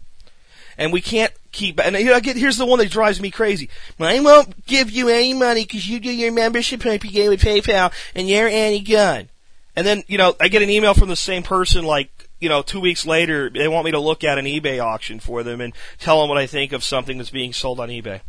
And 0.77 0.93
we 0.93 1.01
can't 1.01 1.33
keep, 1.53 1.81
and 1.85 1.95
here's 1.95 2.57
the 2.57 2.67
one 2.67 2.79
that 2.79 2.91
drives 2.91 3.21
me 3.21 3.31
crazy. 3.31 3.69
I 4.01 4.21
won't 4.21 4.65
give 4.67 4.91
you 4.91 5.09
any 5.09 5.35
money 5.35 5.65
because 5.65 5.89
you 5.89 6.01
do 6.01 6.11
your 6.11 6.33
membership 6.33 6.81
game 6.81 6.93
with 6.93 7.43
PayPal 7.43 7.93
and 8.15 8.29
you're 8.29 8.49
anti-gun. 8.49 9.29
And 9.77 9.87
then, 9.87 10.03
you 10.07 10.19
know, 10.19 10.35
I 10.41 10.49
get 10.49 10.63
an 10.63 10.71
email 10.71 10.95
from 10.95 11.09
the 11.09 11.17
same 11.17 11.43
person 11.43 11.85
like, 11.85 12.29
you 12.41 12.49
know, 12.49 12.63
two 12.63 12.81
weeks 12.81 13.05
later, 13.05 13.51
they 13.51 13.67
want 13.67 13.85
me 13.85 13.91
to 13.91 13.99
look 13.99 14.23
at 14.23 14.39
an 14.39 14.45
eBay 14.45 14.83
auction 14.83 15.19
for 15.19 15.43
them 15.43 15.61
and 15.61 15.73
tell 15.99 16.21
them 16.21 16.29
what 16.29 16.39
I 16.39 16.47
think 16.47 16.73
of 16.73 16.85
something 16.85 17.19
that's 17.19 17.31
being 17.31 17.53
sold 17.53 17.81
on 17.81 17.89
eBay. 17.89 18.21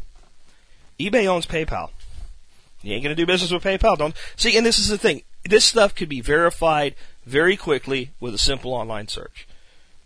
eBay 0.99 1.27
owns 1.27 1.45
PayPal. 1.45 1.91
You 2.81 2.93
ain't 2.93 3.03
gonna 3.03 3.15
do 3.15 3.25
business 3.27 3.51
with 3.51 3.63
PayPal, 3.63 3.97
don't. 3.97 4.15
See, 4.35 4.57
and 4.57 4.65
this 4.65 4.79
is 4.79 4.87
the 4.87 4.97
thing 4.97 5.21
this 5.49 5.65
stuff 5.65 5.95
could 5.95 6.09
be 6.09 6.21
verified 6.21 6.95
very 7.25 7.57
quickly 7.57 8.11
with 8.19 8.33
a 8.33 8.39
simple 8.39 8.73
online 8.73 9.07
search. 9.07 9.47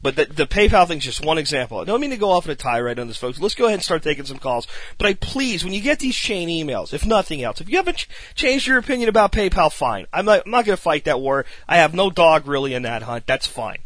But 0.01 0.17
the, 0.17 0.25
the 0.25 0.45
PayPal 0.45 0.85
thing 0.85 0.97
is 0.97 1.05
just 1.05 1.25
one 1.25 1.37
example. 1.37 1.79
I 1.79 1.85
don't 1.85 2.01
mean 2.01 2.09
to 2.09 2.17
go 2.17 2.31
off 2.31 2.45
in 2.45 2.51
a 2.51 2.55
tirade 2.55 2.99
on 2.99 3.07
this, 3.07 3.15
folks. 3.15 3.39
Let's 3.39 3.55
go 3.55 3.65
ahead 3.65 3.75
and 3.75 3.83
start 3.83 4.03
taking 4.03 4.25
some 4.25 4.37
calls. 4.37 4.67
But 4.97 5.07
I 5.07 5.13
please, 5.13 5.63
when 5.63 5.71
you 5.71 5.81
get 5.81 5.99
these 5.99 6.15
chain 6.15 6.49
emails, 6.49 6.93
if 6.93 7.05
nothing 7.05 7.41
else, 7.41 7.61
if 7.61 7.69
you 7.69 7.77
haven't 7.77 7.97
ch- 7.97 8.09
changed 8.35 8.67
your 8.67 8.77
opinion 8.77 9.07
about 9.07 9.31
PayPal, 9.31 9.71
fine. 9.71 10.05
I'm 10.11 10.25
not, 10.25 10.41
I'm 10.45 10.51
not 10.51 10.65
going 10.65 10.75
to 10.75 10.81
fight 10.81 11.05
that 11.05 11.21
war. 11.21 11.45
I 11.69 11.77
have 11.77 11.93
no 11.93 12.09
dog 12.09 12.47
really 12.47 12.73
in 12.73 12.83
that 12.83 13.03
hunt. 13.03 13.25
That's 13.25 13.47
fine. 13.47 13.77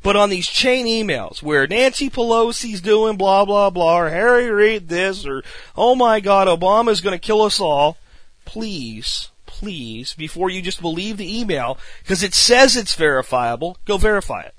But 0.00 0.14
on 0.14 0.30
these 0.30 0.46
chain 0.46 0.86
emails 0.86 1.42
where 1.42 1.66
Nancy 1.66 2.08
Pelosi's 2.08 2.80
doing 2.80 3.16
blah 3.16 3.44
blah 3.44 3.70
blah, 3.70 3.98
or 3.98 4.10
Harry 4.10 4.48
Reid 4.48 4.88
this, 4.88 5.26
or 5.26 5.42
oh 5.76 5.96
my 5.96 6.20
God, 6.20 6.46
Obama's 6.46 7.00
going 7.00 7.18
to 7.18 7.26
kill 7.26 7.42
us 7.42 7.58
all, 7.58 7.96
please 8.44 9.30
please, 9.58 10.14
before 10.14 10.50
you 10.50 10.62
just 10.62 10.80
believe 10.80 11.16
the 11.16 11.40
email, 11.40 11.78
because 12.02 12.22
it 12.22 12.32
says 12.32 12.76
it's 12.76 12.94
verifiable, 12.94 13.76
go 13.84 13.98
verify 13.98 14.42
it. 14.42 14.54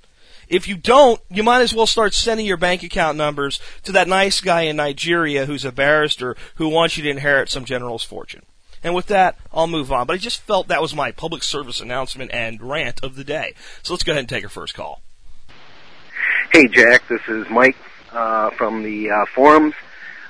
If 0.49 0.67
you 0.67 0.75
don't, 0.75 1.21
you 1.29 1.41
might 1.41 1.61
as 1.61 1.73
well 1.73 1.87
start 1.87 2.13
sending 2.13 2.45
your 2.45 2.57
bank 2.57 2.83
account 2.83 3.17
numbers 3.17 3.61
to 3.83 3.93
that 3.93 4.07
nice 4.07 4.41
guy 4.41 4.63
in 4.63 4.75
Nigeria 4.75 5.45
who's 5.45 5.63
a 5.63 5.71
barrister 5.71 6.35
who 6.55 6.67
wants 6.67 6.97
you 6.97 7.03
to 7.03 7.09
inherit 7.09 7.49
some 7.49 7.65
general's 7.65 8.03
fortune. 8.03 8.43
And 8.83 8.93
with 8.93 9.05
that, 9.07 9.37
I'll 9.53 9.67
move 9.67 9.91
on. 9.91 10.05
But 10.05 10.15
I 10.15 10.17
just 10.17 10.41
felt 10.41 10.67
that 10.67 10.81
was 10.81 10.95
my 10.95 11.11
public 11.11 11.43
service 11.43 11.79
announcement 11.79 12.31
and 12.33 12.61
rant 12.61 13.03
of 13.03 13.15
the 13.15 13.23
day. 13.23 13.53
So 13.83 13.93
let's 13.93 14.03
go 14.03 14.11
ahead 14.11 14.21
and 14.21 14.29
take 14.29 14.43
our 14.43 14.49
first 14.49 14.73
call. 14.73 15.01
Hey, 16.51 16.67
Jack. 16.67 17.07
This 17.07 17.21
is 17.27 17.47
Mike 17.49 17.77
uh, 18.11 18.49
from 18.51 18.83
the 18.83 19.11
uh, 19.11 19.25
forums. 19.33 19.75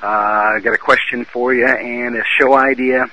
Uh, 0.04 0.06
I 0.56 0.60
got 0.62 0.74
a 0.74 0.78
question 0.78 1.26
for 1.26 1.54
you 1.54 1.68
and 1.68 2.16
a 2.16 2.24
show 2.40 2.54
idea. 2.56 3.06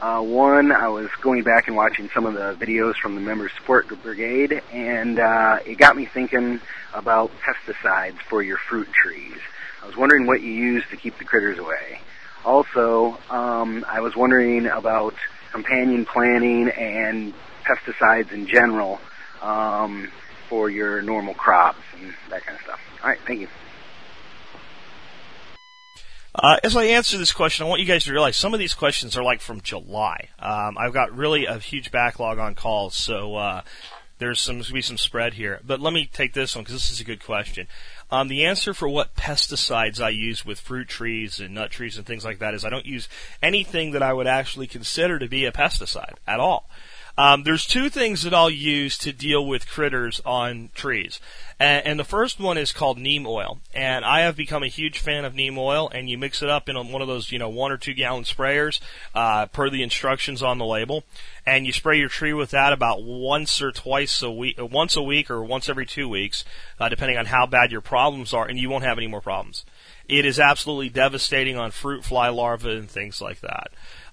Uh, 0.00 0.20
one, 0.20 0.72
I 0.72 0.88
was 0.88 1.08
going 1.22 1.42
back 1.42 1.68
and 1.68 1.76
watching 1.76 2.10
some 2.12 2.26
of 2.26 2.34
the 2.34 2.54
videos 2.62 2.96
from 2.96 3.14
the 3.14 3.20
Member 3.20 3.48
Support 3.48 3.88
Brigade, 4.02 4.60
and 4.70 5.18
uh, 5.18 5.58
it 5.64 5.78
got 5.78 5.96
me 5.96 6.04
thinking 6.04 6.60
about 6.92 7.30
pesticides 7.40 8.18
for 8.28 8.42
your 8.42 8.58
fruit 8.58 8.88
trees. 8.92 9.38
I 9.82 9.86
was 9.86 9.96
wondering 9.96 10.26
what 10.26 10.42
you 10.42 10.50
use 10.50 10.84
to 10.90 10.96
keep 10.96 11.16
the 11.16 11.24
critters 11.24 11.58
away. 11.58 12.00
Also, 12.44 13.16
um, 13.30 13.86
I 13.88 14.00
was 14.00 14.14
wondering 14.14 14.66
about 14.66 15.14
companion 15.52 16.04
planting 16.04 16.68
and 16.68 17.32
pesticides 17.64 18.32
in 18.32 18.46
general 18.46 19.00
um, 19.40 20.08
for 20.50 20.68
your 20.68 21.00
normal 21.00 21.32
crops 21.32 21.80
and 21.98 22.12
that 22.28 22.44
kind 22.44 22.58
of 22.58 22.64
stuff. 22.64 22.80
All 23.02 23.08
right, 23.08 23.18
thank 23.26 23.40
you. 23.40 23.48
Uh, 26.38 26.58
as 26.62 26.76
I 26.76 26.84
answer 26.84 27.16
this 27.16 27.32
question, 27.32 27.64
I 27.64 27.68
want 27.68 27.80
you 27.80 27.86
guys 27.86 28.04
to 28.04 28.12
realize 28.12 28.36
some 28.36 28.52
of 28.52 28.60
these 28.60 28.74
questions 28.74 29.16
are 29.16 29.22
like 29.22 29.40
from 29.40 29.62
July. 29.62 30.28
Um, 30.38 30.76
I've 30.76 30.92
got 30.92 31.16
really 31.16 31.46
a 31.46 31.58
huge 31.58 31.90
backlog 31.90 32.38
on 32.38 32.54
calls, 32.54 32.94
so 32.94 33.36
uh, 33.36 33.62
there's 34.18 34.38
some 34.38 34.62
be 34.70 34.82
some 34.82 34.98
spread 34.98 35.34
here. 35.34 35.60
But 35.64 35.80
let 35.80 35.94
me 35.94 36.10
take 36.12 36.34
this 36.34 36.54
one 36.54 36.64
because 36.64 36.74
this 36.74 36.90
is 36.90 37.00
a 37.00 37.04
good 37.04 37.24
question. 37.24 37.68
Um, 38.10 38.28
the 38.28 38.44
answer 38.44 38.74
for 38.74 38.86
what 38.86 39.16
pesticides 39.16 39.98
I 39.98 40.10
use 40.10 40.44
with 40.44 40.60
fruit 40.60 40.88
trees 40.88 41.40
and 41.40 41.54
nut 41.54 41.70
trees 41.70 41.96
and 41.96 42.04
things 42.04 42.24
like 42.24 42.38
that 42.40 42.52
is 42.52 42.66
I 42.66 42.70
don't 42.70 42.86
use 42.86 43.08
anything 43.42 43.92
that 43.92 44.02
I 44.02 44.12
would 44.12 44.26
actually 44.26 44.66
consider 44.66 45.18
to 45.18 45.28
be 45.28 45.46
a 45.46 45.52
pesticide 45.52 46.16
at 46.26 46.38
all. 46.38 46.68
Um, 47.18 47.44
there's 47.44 47.66
two 47.66 47.88
things 47.88 48.22
that 48.24 48.34
I'll 48.34 48.50
use 48.50 48.98
to 48.98 49.12
deal 49.12 49.44
with 49.46 49.68
critters 49.68 50.20
on 50.26 50.68
trees. 50.74 51.18
And, 51.58 51.86
and, 51.86 51.98
the 51.98 52.04
first 52.04 52.38
one 52.38 52.58
is 52.58 52.72
called 52.72 52.98
neem 52.98 53.26
oil. 53.26 53.60
And 53.74 54.04
I 54.04 54.20
have 54.20 54.36
become 54.36 54.62
a 54.62 54.68
huge 54.68 54.98
fan 54.98 55.24
of 55.24 55.34
neem 55.34 55.56
oil, 55.56 55.88
and 55.88 56.10
you 56.10 56.18
mix 56.18 56.42
it 56.42 56.50
up 56.50 56.68
in 56.68 56.76
one 56.76 57.00
of 57.00 57.08
those, 57.08 57.32
you 57.32 57.38
know, 57.38 57.48
one 57.48 57.72
or 57.72 57.78
two 57.78 57.94
gallon 57.94 58.24
sprayers, 58.24 58.80
uh, 59.14 59.46
per 59.46 59.70
the 59.70 59.82
instructions 59.82 60.42
on 60.42 60.58
the 60.58 60.66
label. 60.66 61.04
And 61.46 61.64
you 61.64 61.72
spray 61.72 61.98
your 61.98 62.10
tree 62.10 62.34
with 62.34 62.50
that 62.50 62.74
about 62.74 63.02
once 63.02 63.62
or 63.62 63.72
twice 63.72 64.20
a 64.20 64.30
week, 64.30 64.58
uh, 64.58 64.66
once 64.66 64.96
a 64.96 65.02
week 65.02 65.30
or 65.30 65.42
once 65.42 65.70
every 65.70 65.86
two 65.86 66.10
weeks, 66.10 66.44
uh, 66.78 66.90
depending 66.90 67.16
on 67.16 67.26
how 67.26 67.46
bad 67.46 67.72
your 67.72 67.80
problems 67.80 68.34
are, 68.34 68.46
and 68.46 68.58
you 68.58 68.68
won't 68.68 68.84
have 68.84 68.98
any 68.98 69.06
more 69.06 69.22
problems. 69.22 69.64
It 70.08 70.24
is 70.24 70.38
absolutely 70.38 70.90
devastating 70.90 71.56
on 71.56 71.70
fruit 71.70 72.04
fly 72.04 72.28
larvae 72.28 72.76
and 72.76 72.90
things 72.90 73.20
like 73.20 73.40
that. 73.40 73.68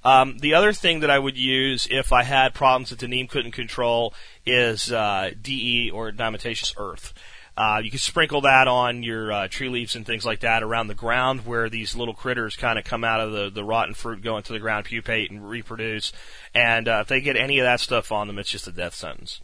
Um, 0.06 0.38
the 0.40 0.54
other 0.54 0.74
thing 0.74 1.00
that 1.00 1.10
I 1.10 1.18
would 1.18 1.38
use 1.38 1.88
if 1.90 2.12
I 2.12 2.24
had 2.24 2.54
problems 2.54 2.90
that 2.90 3.00
the 3.00 3.08
neem 3.08 3.28
couldn't 3.28 3.52
control 3.52 4.14
is 4.46 4.92
uh, 4.92 5.32
DE 5.42 5.92
or 5.92 6.12
diatomaceous 6.12 6.74
earth. 6.78 7.14
Uh, 7.56 7.80
you 7.84 7.92
can 7.92 8.00
sprinkle 8.00 8.42
that 8.42 8.68
on 8.68 9.04
your 9.04 9.32
uh, 9.32 9.48
tree 9.48 9.70
leaves 9.70 9.96
and 9.96 10.06
things 10.06 10.26
like 10.26 10.40
that 10.40 10.64
around 10.64 10.88
the 10.88 10.96
ground 10.96 11.46
where 11.46 11.70
these 11.70 11.96
little 11.96 12.16
critters 12.16 12.56
kind 12.56 12.80
of 12.80 12.86
come 12.86 13.04
out 13.04 13.22
of 13.22 13.32
the, 13.32 13.50
the 13.50 13.64
rotten 13.64 13.94
fruit, 13.94 14.24
go 14.24 14.38
into 14.38 14.54
the 14.54 14.60
ground, 14.60 14.86
pupate, 14.86 15.30
and 15.30 15.48
reproduce. 15.48 16.12
And 16.56 16.88
uh, 16.88 17.00
if 17.02 17.08
they 17.08 17.22
get 17.22 17.38
any 17.38 17.60
of 17.60 17.66
that 17.66 17.80
stuff 17.80 18.12
on 18.12 18.28
them, 18.28 18.40
it's 18.40 18.50
just 18.50 18.68
a 18.68 18.72
death 18.72 18.96
sentence. 18.96 19.40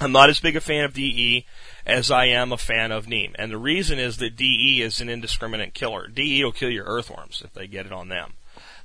I'm 0.00 0.12
not 0.12 0.30
as 0.30 0.40
big 0.40 0.56
a 0.56 0.60
fan 0.60 0.84
of 0.84 0.94
DE 0.94 1.46
as 1.86 2.10
I 2.10 2.26
am 2.26 2.52
a 2.52 2.58
fan 2.58 2.92
of 2.92 3.08
neem. 3.08 3.34
And 3.38 3.52
the 3.52 3.58
reason 3.58 3.98
is 3.98 4.18
that 4.18 4.36
DE 4.36 4.82
is 4.82 5.00
an 5.00 5.08
indiscriminate 5.08 5.74
killer. 5.74 6.08
DE 6.08 6.42
will 6.44 6.52
kill 6.52 6.70
your 6.70 6.86
earthworms 6.86 7.42
if 7.44 7.52
they 7.52 7.66
get 7.66 7.86
it 7.86 7.92
on 7.92 8.08
them. 8.08 8.34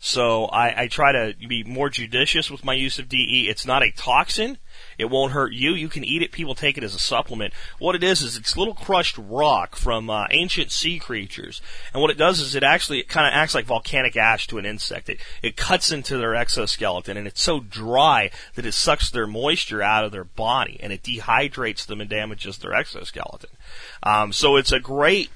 So 0.06 0.48
I, 0.48 0.82
I 0.82 0.88
try 0.90 1.14
to 1.14 1.34
be 1.48 1.64
more 1.64 1.90
judicious 1.90 2.52
with 2.52 2.66
my 2.66 2.74
use 2.74 3.00
of 3.00 3.08
DE. 3.08 3.48
It's 3.50 3.66
not 3.66 3.84
a 3.84 3.92
toxin. 3.92 4.58
It 4.98 5.06
won't 5.06 5.32
hurt 5.32 5.54
you. 5.54 5.76
You 5.76 5.88
can 5.88 6.04
eat 6.04 6.22
it. 6.22 6.34
People 6.34 6.56
take 6.56 6.78
it 6.78 6.84
as 6.84 6.94
a 6.94 7.00
supplement. 7.00 7.54
What 7.80 7.96
it 7.96 8.04
is 8.04 8.22
is 8.22 8.36
it's 8.36 8.58
little 8.58 8.74
crushed 8.74 9.18
rock 9.18 9.78
from 9.78 10.10
uh, 10.10 10.26
ancient 10.32 10.74
sea 10.74 11.00
creatures, 11.00 11.62
and 11.94 12.02
what 12.02 12.12
it 12.12 12.18
does 12.18 12.42
is 12.42 12.54
it 12.54 12.64
actually 12.64 13.00
it 13.00 13.08
kind 13.08 13.26
of 13.26 13.34
acts 13.34 13.56
like 13.56 13.64
volcanic 13.64 14.18
ash 14.18 14.46
to 14.48 14.58
an 14.58 14.66
insect. 14.66 15.08
It 15.08 15.20
it 15.42 15.56
cuts 15.56 15.90
into 15.90 16.18
their 16.18 16.36
exoskeleton, 16.36 17.16
and 17.16 17.26
it's 17.26 17.42
so 17.42 17.62
dry 17.62 18.30
that 18.56 18.66
it 18.66 18.74
sucks 18.74 19.10
their 19.10 19.26
moisture 19.26 19.82
out 19.82 20.04
of 20.04 20.12
their 20.12 20.26
body, 20.26 20.78
and 20.84 20.92
it 20.92 21.04
dehydrates 21.04 21.86
them 21.86 22.02
and 22.02 22.10
damages 22.10 22.58
their 22.58 22.74
exoskeleton. 22.74 23.52
Um, 24.04 24.34
so 24.34 24.58
it's 24.58 24.74
a 24.74 24.82
great 24.82 25.30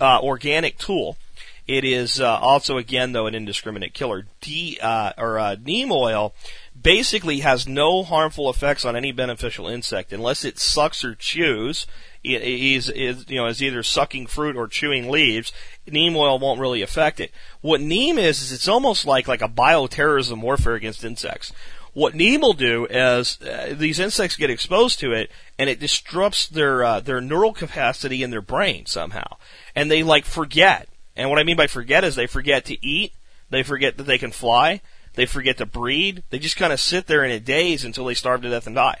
uh, 0.00 0.20
organic 0.22 0.78
tool. 0.78 1.18
It 1.66 1.84
is 1.84 2.20
uh, 2.20 2.38
also, 2.38 2.76
again, 2.76 3.12
though, 3.12 3.26
an 3.26 3.34
indiscriminate 3.34 3.92
killer. 3.92 4.26
D 4.40 4.78
uh, 4.80 5.12
or 5.18 5.38
uh, 5.38 5.56
neem 5.62 5.90
oil 5.90 6.32
basically 6.80 7.40
has 7.40 7.66
no 7.66 8.04
harmful 8.04 8.48
effects 8.48 8.84
on 8.84 8.94
any 8.94 9.10
beneficial 9.10 9.66
insect 9.66 10.12
unless 10.12 10.44
it 10.44 10.58
sucks 10.58 11.04
or 11.04 11.16
chews. 11.16 11.86
It 12.22 12.42
is, 12.42 12.88
is 12.90 13.24
you 13.28 13.36
know 13.36 13.46
is 13.46 13.62
either 13.62 13.82
sucking 13.82 14.28
fruit 14.28 14.56
or 14.56 14.68
chewing 14.68 15.10
leaves. 15.10 15.52
Neem 15.90 16.16
oil 16.16 16.38
won't 16.38 16.60
really 16.60 16.82
affect 16.82 17.18
it. 17.18 17.32
What 17.62 17.80
neem 17.80 18.18
is 18.18 18.42
is 18.42 18.52
it's 18.52 18.68
almost 18.68 19.04
like 19.04 19.26
like 19.26 19.42
a 19.42 19.48
bioterrorism 19.48 20.40
warfare 20.40 20.74
against 20.74 21.04
insects. 21.04 21.52
What 21.94 22.14
neem 22.14 22.42
will 22.42 22.52
do 22.52 22.86
is 22.86 23.40
uh, 23.42 23.74
these 23.76 23.98
insects 23.98 24.36
get 24.36 24.50
exposed 24.50 25.00
to 25.00 25.12
it, 25.12 25.32
and 25.58 25.68
it 25.68 25.80
disrupts 25.80 26.46
their 26.46 26.84
uh, 26.84 27.00
their 27.00 27.20
neural 27.20 27.52
capacity 27.52 28.22
in 28.22 28.30
their 28.30 28.42
brain 28.42 28.86
somehow, 28.86 29.38
and 29.74 29.90
they 29.90 30.04
like 30.04 30.26
forget 30.26 30.88
and 31.16 31.30
what 31.30 31.38
I 31.38 31.44
mean 31.44 31.56
by 31.56 31.66
forget 31.66 32.04
is 32.04 32.14
they 32.14 32.26
forget 32.26 32.64
to 32.66 32.86
eat, 32.86 33.12
they 33.50 33.62
forget 33.62 33.96
that 33.96 34.04
they 34.04 34.18
can 34.18 34.32
fly, 34.32 34.80
they 35.14 35.26
forget 35.26 35.58
to 35.58 35.66
breed, 35.66 36.22
they 36.30 36.38
just 36.38 36.56
kind 36.56 36.72
of 36.72 36.80
sit 36.80 37.06
there 37.06 37.24
in 37.24 37.30
a 37.30 37.40
daze 37.40 37.84
until 37.84 38.04
they 38.04 38.14
starve 38.14 38.42
to 38.42 38.50
death 38.50 38.66
and 38.66 38.76
die. 38.76 39.00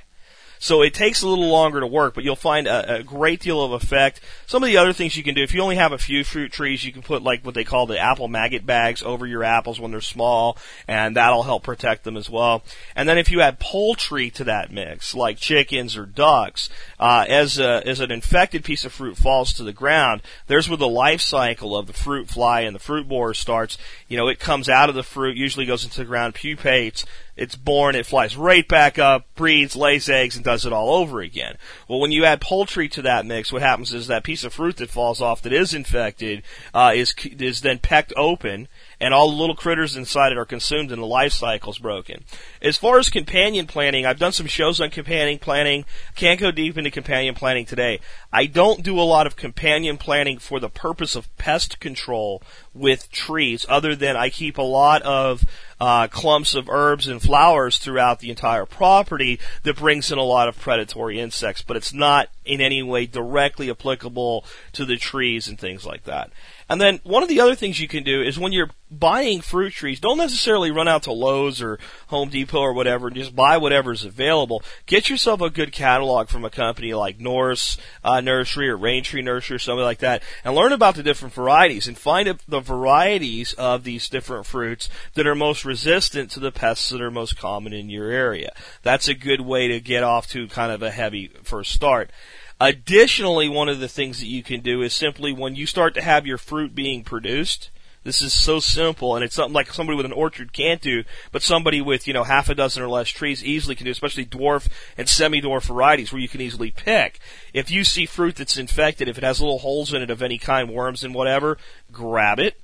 So 0.58 0.82
it 0.82 0.94
takes 0.94 1.22
a 1.22 1.28
little 1.28 1.48
longer 1.48 1.80
to 1.80 1.86
work, 1.86 2.14
but 2.14 2.24
you'll 2.24 2.36
find 2.36 2.66
a, 2.66 2.96
a, 2.96 3.02
great 3.02 3.40
deal 3.40 3.62
of 3.62 3.72
effect. 3.72 4.20
Some 4.46 4.62
of 4.62 4.68
the 4.68 4.76
other 4.76 4.92
things 4.92 5.16
you 5.16 5.22
can 5.22 5.34
do, 5.34 5.42
if 5.42 5.54
you 5.54 5.60
only 5.60 5.76
have 5.76 5.92
a 5.92 5.98
few 5.98 6.24
fruit 6.24 6.52
trees, 6.52 6.84
you 6.84 6.92
can 6.92 7.02
put 7.02 7.22
like 7.22 7.44
what 7.44 7.54
they 7.54 7.64
call 7.64 7.86
the 7.86 7.98
apple 7.98 8.28
maggot 8.28 8.64
bags 8.64 9.02
over 9.02 9.26
your 9.26 9.44
apples 9.44 9.78
when 9.78 9.90
they're 9.90 10.00
small, 10.00 10.56
and 10.88 11.16
that'll 11.16 11.42
help 11.42 11.62
protect 11.62 12.04
them 12.04 12.16
as 12.16 12.30
well. 12.30 12.62
And 12.94 13.08
then 13.08 13.18
if 13.18 13.30
you 13.30 13.40
add 13.40 13.58
poultry 13.58 14.30
to 14.30 14.44
that 14.44 14.72
mix, 14.72 15.14
like 15.14 15.38
chickens 15.38 15.96
or 15.96 16.06
ducks, 16.06 16.68
uh, 16.98 17.24
as 17.28 17.58
a, 17.58 17.86
as 17.86 18.00
an 18.00 18.10
infected 18.10 18.64
piece 18.64 18.84
of 18.84 18.92
fruit 18.92 19.16
falls 19.16 19.52
to 19.54 19.62
the 19.62 19.72
ground, 19.72 20.22
there's 20.46 20.68
where 20.68 20.76
the 20.76 20.88
life 20.88 21.20
cycle 21.20 21.76
of 21.76 21.86
the 21.86 21.92
fruit 21.92 22.28
fly 22.28 22.62
and 22.62 22.74
the 22.74 22.80
fruit 22.80 23.08
borer 23.08 23.34
starts. 23.34 23.78
You 24.08 24.16
know, 24.16 24.28
it 24.28 24.38
comes 24.38 24.68
out 24.68 24.88
of 24.88 24.94
the 24.94 25.02
fruit, 25.02 25.36
usually 25.36 25.66
goes 25.66 25.84
into 25.84 25.98
the 25.98 26.04
ground, 26.04 26.34
pupates, 26.34 27.04
it's 27.36 27.54
born, 27.54 27.94
it 27.94 28.06
flies 28.06 28.36
right 28.36 28.66
back 28.66 28.98
up, 28.98 29.26
breeds, 29.34 29.76
lays 29.76 30.08
eggs, 30.08 30.36
and 30.36 30.44
does 30.44 30.64
it 30.64 30.72
all 30.72 30.94
over 30.94 31.20
again. 31.20 31.56
Well, 31.86 32.00
when 32.00 32.12
you 32.12 32.24
add 32.24 32.40
poultry 32.40 32.88
to 32.90 33.02
that 33.02 33.26
mix, 33.26 33.52
what 33.52 33.62
happens 33.62 33.92
is 33.92 34.06
that 34.06 34.24
piece 34.24 34.42
of 34.42 34.54
fruit 34.54 34.78
that 34.78 34.90
falls 34.90 35.20
off 35.20 35.42
that 35.42 35.52
is 35.52 35.74
infected 35.74 36.42
uh, 36.72 36.92
is 36.94 37.14
is 37.24 37.60
then 37.60 37.78
pecked 37.78 38.14
open, 38.16 38.68
and 39.00 39.12
all 39.12 39.30
the 39.30 39.36
little 39.36 39.54
critters 39.54 39.96
inside 39.96 40.32
it 40.32 40.38
are 40.38 40.46
consumed 40.46 40.90
and 40.90 41.02
the 41.02 41.06
life 41.06 41.32
cycle's 41.32 41.78
broken. 41.78 42.24
As 42.62 42.78
far 42.78 42.98
as 42.98 43.10
companion 43.10 43.66
planting, 43.66 44.06
I've 44.06 44.18
done 44.18 44.32
some 44.32 44.46
shows 44.46 44.80
on 44.80 44.90
companion 44.90 45.38
planting. 45.38 45.84
Can't 46.14 46.40
go 46.40 46.50
deep 46.50 46.78
into 46.78 46.90
companion 46.90 47.34
planting 47.34 47.66
today. 47.66 48.00
I 48.32 48.46
don't 48.46 48.82
do 48.82 48.98
a 48.98 49.02
lot 49.02 49.26
of 49.26 49.36
companion 49.36 49.98
planting 49.98 50.38
for 50.38 50.58
the 50.58 50.70
purpose 50.70 51.14
of 51.14 51.34
pest 51.36 51.80
control 51.80 52.42
with 52.72 53.10
trees, 53.10 53.66
other 53.68 53.94
than 53.94 54.16
I 54.16 54.30
keep 54.30 54.58
a 54.58 54.62
lot 54.62 55.02
of 55.02 55.44
uh, 55.80 56.08
clumps 56.08 56.54
of 56.54 56.68
herbs 56.68 57.06
and 57.06 57.22
flowers 57.22 57.78
throughout 57.78 58.20
the 58.20 58.30
entire 58.30 58.64
property 58.66 59.38
that 59.62 59.76
brings 59.76 60.10
in 60.10 60.18
a 60.18 60.22
lot 60.22 60.48
of 60.48 60.58
predatory 60.58 61.20
insects, 61.20 61.62
but 61.62 61.76
it's 61.76 61.92
not 61.92 62.28
in 62.44 62.60
any 62.60 62.82
way 62.82 63.06
directly 63.06 63.70
applicable 63.70 64.44
to 64.72 64.84
the 64.84 64.96
trees 64.96 65.48
and 65.48 65.58
things 65.58 65.84
like 65.84 66.04
that. 66.04 66.30
And 66.68 66.80
then 66.80 67.00
one 67.04 67.22
of 67.22 67.28
the 67.28 67.40
other 67.40 67.54
things 67.54 67.78
you 67.78 67.86
can 67.86 68.02
do 68.02 68.22
is 68.22 68.38
when 68.38 68.52
you're 68.52 68.70
buying 68.90 69.40
fruit 69.40 69.72
trees, 69.72 70.00
don't 70.00 70.18
necessarily 70.18 70.72
run 70.72 70.88
out 70.88 71.04
to 71.04 71.12
Lowe's 71.12 71.62
or 71.62 71.78
Home 72.08 72.28
Depot 72.28 72.60
or 72.60 72.72
whatever 72.72 73.06
and 73.06 73.16
just 73.16 73.36
buy 73.36 73.56
whatever's 73.56 74.04
available. 74.04 74.62
Get 74.86 75.08
yourself 75.08 75.40
a 75.40 75.50
good 75.50 75.70
catalog 75.70 76.28
from 76.28 76.44
a 76.44 76.50
company 76.50 76.92
like 76.92 77.20
Norse 77.20 77.78
uh, 78.02 78.20
Nursery 78.20 78.68
or 78.68 78.76
Rain 78.76 79.04
Tree 79.04 79.22
Nursery 79.22 79.56
or 79.56 79.60
something 79.60 79.84
like 79.84 79.98
that 79.98 80.24
and 80.44 80.54
learn 80.54 80.72
about 80.72 80.96
the 80.96 81.04
different 81.04 81.34
varieties 81.34 81.86
and 81.86 81.96
find 81.96 82.36
the 82.48 82.60
varieties 82.60 83.52
of 83.54 83.84
these 83.84 84.08
different 84.08 84.46
fruits 84.46 84.88
that 85.14 85.26
are 85.26 85.36
most 85.36 85.64
resistant 85.66 86.30
to 86.30 86.40
the 86.40 86.52
pests 86.52 86.88
that 86.90 87.00
are 87.00 87.10
most 87.10 87.36
common 87.36 87.72
in 87.72 87.90
your 87.90 88.10
area. 88.10 88.52
That's 88.82 89.08
a 89.08 89.14
good 89.14 89.40
way 89.40 89.68
to 89.68 89.80
get 89.80 90.02
off 90.02 90.28
to 90.28 90.48
kind 90.48 90.72
of 90.72 90.82
a 90.82 90.90
heavy 90.90 91.28
first 91.42 91.72
start. 91.72 92.10
Additionally, 92.58 93.48
one 93.48 93.68
of 93.68 93.80
the 93.80 93.88
things 93.88 94.20
that 94.20 94.26
you 94.26 94.42
can 94.42 94.60
do 94.60 94.80
is 94.80 94.94
simply 94.94 95.32
when 95.32 95.54
you 95.54 95.66
start 95.66 95.94
to 95.94 96.02
have 96.02 96.26
your 96.26 96.38
fruit 96.38 96.74
being 96.74 97.04
produced, 97.04 97.70
this 98.06 98.22
is 98.22 98.32
so 98.32 98.60
simple, 98.60 99.16
and 99.16 99.24
it's 99.24 99.34
something 99.34 99.52
like 99.52 99.72
somebody 99.72 99.96
with 99.96 100.06
an 100.06 100.12
orchard 100.12 100.52
can't 100.52 100.80
do, 100.80 101.02
but 101.32 101.42
somebody 101.42 101.80
with, 101.80 102.06
you 102.06 102.14
know, 102.14 102.22
half 102.22 102.48
a 102.48 102.54
dozen 102.54 102.82
or 102.82 102.88
less 102.88 103.08
trees 103.08 103.44
easily 103.44 103.74
can 103.74 103.84
do, 103.84 103.90
especially 103.90 104.24
dwarf 104.24 104.68
and 104.96 105.08
semi-dwarf 105.08 105.64
varieties 105.64 106.12
where 106.12 106.22
you 106.22 106.28
can 106.28 106.40
easily 106.40 106.70
pick. 106.70 107.18
If 107.52 107.68
you 107.68 107.82
see 107.82 108.06
fruit 108.06 108.36
that's 108.36 108.56
infected, 108.56 109.08
if 109.08 109.18
it 109.18 109.24
has 109.24 109.40
little 109.40 109.58
holes 109.58 109.92
in 109.92 110.02
it 110.02 110.10
of 110.10 110.22
any 110.22 110.38
kind, 110.38 110.70
worms 110.70 111.02
and 111.02 111.14
whatever, 111.14 111.58
grab 111.90 112.38
it, 112.38 112.60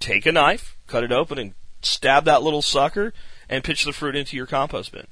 take 0.00 0.26
a 0.26 0.32
knife, 0.32 0.76
cut 0.86 1.02
it 1.02 1.12
open, 1.12 1.38
and 1.38 1.54
stab 1.80 2.24
that 2.24 2.42
little 2.42 2.62
sucker, 2.62 3.12
and 3.48 3.64
pitch 3.64 3.84
the 3.84 3.92
fruit 3.92 4.16
into 4.16 4.36
your 4.36 4.46
compost 4.46 4.92
bin. 4.92 5.06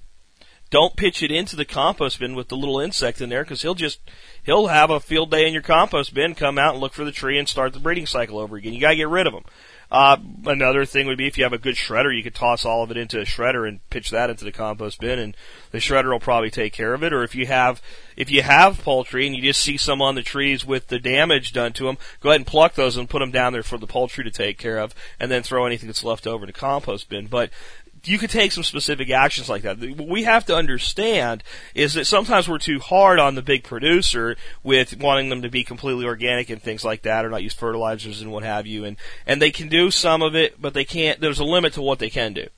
Don't 0.68 0.96
pitch 0.96 1.22
it 1.22 1.30
into 1.30 1.54
the 1.54 1.64
compost 1.64 2.18
bin 2.18 2.34
with 2.34 2.48
the 2.48 2.56
little 2.56 2.80
insect 2.80 3.20
in 3.20 3.28
there 3.28 3.44
because 3.44 3.62
he'll 3.62 3.74
just 3.74 4.00
he'll 4.42 4.66
have 4.66 4.90
a 4.90 4.98
field 4.98 5.30
day 5.30 5.46
in 5.46 5.52
your 5.52 5.62
compost 5.62 6.12
bin, 6.12 6.34
come 6.34 6.58
out 6.58 6.74
and 6.74 6.80
look 6.80 6.92
for 6.92 7.04
the 7.04 7.12
tree 7.12 7.38
and 7.38 7.48
start 7.48 7.72
the 7.72 7.78
breeding 7.78 8.06
cycle 8.06 8.38
over 8.38 8.56
again. 8.56 8.72
You 8.72 8.80
got 8.80 8.90
to 8.90 8.96
get 8.96 9.08
rid 9.08 9.26
of 9.26 9.32
them. 9.32 9.44
Uh, 9.90 10.16
another 10.46 10.84
thing 10.84 11.06
would 11.06 11.18
be 11.18 11.26
if 11.26 11.38
you 11.38 11.44
have 11.44 11.52
a 11.52 11.58
good 11.58 11.76
shredder, 11.76 12.14
you 12.14 12.22
could 12.22 12.34
toss 12.34 12.64
all 12.64 12.82
of 12.82 12.90
it 12.90 12.96
into 12.96 13.20
a 13.20 13.24
shredder 13.24 13.68
and 13.68 13.78
pitch 13.88 14.10
that 14.10 14.30
into 14.30 14.44
the 14.44 14.50
compost 14.50 15.00
bin, 15.00 15.18
and 15.18 15.36
the 15.70 15.78
shredder 15.78 16.10
will 16.10 16.20
probably 16.20 16.50
take 16.50 16.72
care 16.72 16.92
of 16.92 17.04
it. 17.04 17.12
Or 17.12 17.22
if 17.22 17.34
you 17.34 17.46
have 17.46 17.80
if 18.16 18.30
you 18.30 18.42
have 18.42 18.82
poultry 18.82 19.26
and 19.26 19.36
you 19.36 19.42
just 19.42 19.60
see 19.60 19.76
some 19.76 20.02
on 20.02 20.16
the 20.16 20.22
trees 20.22 20.64
with 20.64 20.88
the 20.88 20.98
damage 20.98 21.52
done 21.52 21.72
to 21.74 21.84
them, 21.84 21.98
go 22.20 22.30
ahead 22.30 22.40
and 22.40 22.46
pluck 22.46 22.74
those 22.74 22.96
and 22.96 23.08
put 23.08 23.20
them 23.20 23.30
down 23.30 23.52
there 23.52 23.62
for 23.62 23.78
the 23.78 23.86
poultry 23.86 24.24
to 24.24 24.30
take 24.30 24.58
care 24.58 24.78
of, 24.78 24.94
and 25.20 25.30
then 25.30 25.42
throw 25.42 25.66
anything 25.66 25.86
that's 25.86 26.04
left 26.04 26.26
over 26.26 26.44
in 26.44 26.48
the 26.48 26.52
compost 26.52 27.08
bin. 27.08 27.26
But 27.26 27.50
you 28.06 28.18
could 28.18 28.30
take 28.30 28.52
some 28.52 28.62
specific 28.62 29.10
actions 29.10 29.48
like 29.48 29.62
that. 29.62 29.78
What 29.78 30.08
we 30.08 30.24
have 30.24 30.46
to 30.46 30.56
understand 30.56 31.42
is 31.74 31.94
that 31.94 32.06
sometimes 32.06 32.48
we're 32.48 32.58
too 32.58 32.78
hard 32.78 33.18
on 33.18 33.34
the 33.34 33.42
big 33.42 33.64
producer 33.64 34.36
with 34.62 34.98
wanting 34.98 35.28
them 35.28 35.42
to 35.42 35.48
be 35.48 35.64
completely 35.64 36.04
organic 36.04 36.50
and 36.50 36.62
things 36.62 36.84
like 36.84 37.02
that, 37.02 37.24
or 37.24 37.30
not 37.30 37.42
use 37.42 37.54
fertilizers 37.54 38.20
and 38.20 38.32
what 38.32 38.44
have 38.44 38.66
you. 38.66 38.84
And 38.84 38.96
and 39.26 39.40
they 39.40 39.50
can 39.50 39.68
do 39.68 39.90
some 39.90 40.22
of 40.22 40.34
it, 40.34 40.60
but 40.60 40.74
they 40.74 40.84
can't. 40.84 41.20
There's 41.20 41.40
a 41.40 41.44
limit 41.44 41.72
to 41.74 41.82
what 41.82 41.98
they 41.98 42.10
can 42.10 42.32
do. 42.32 42.48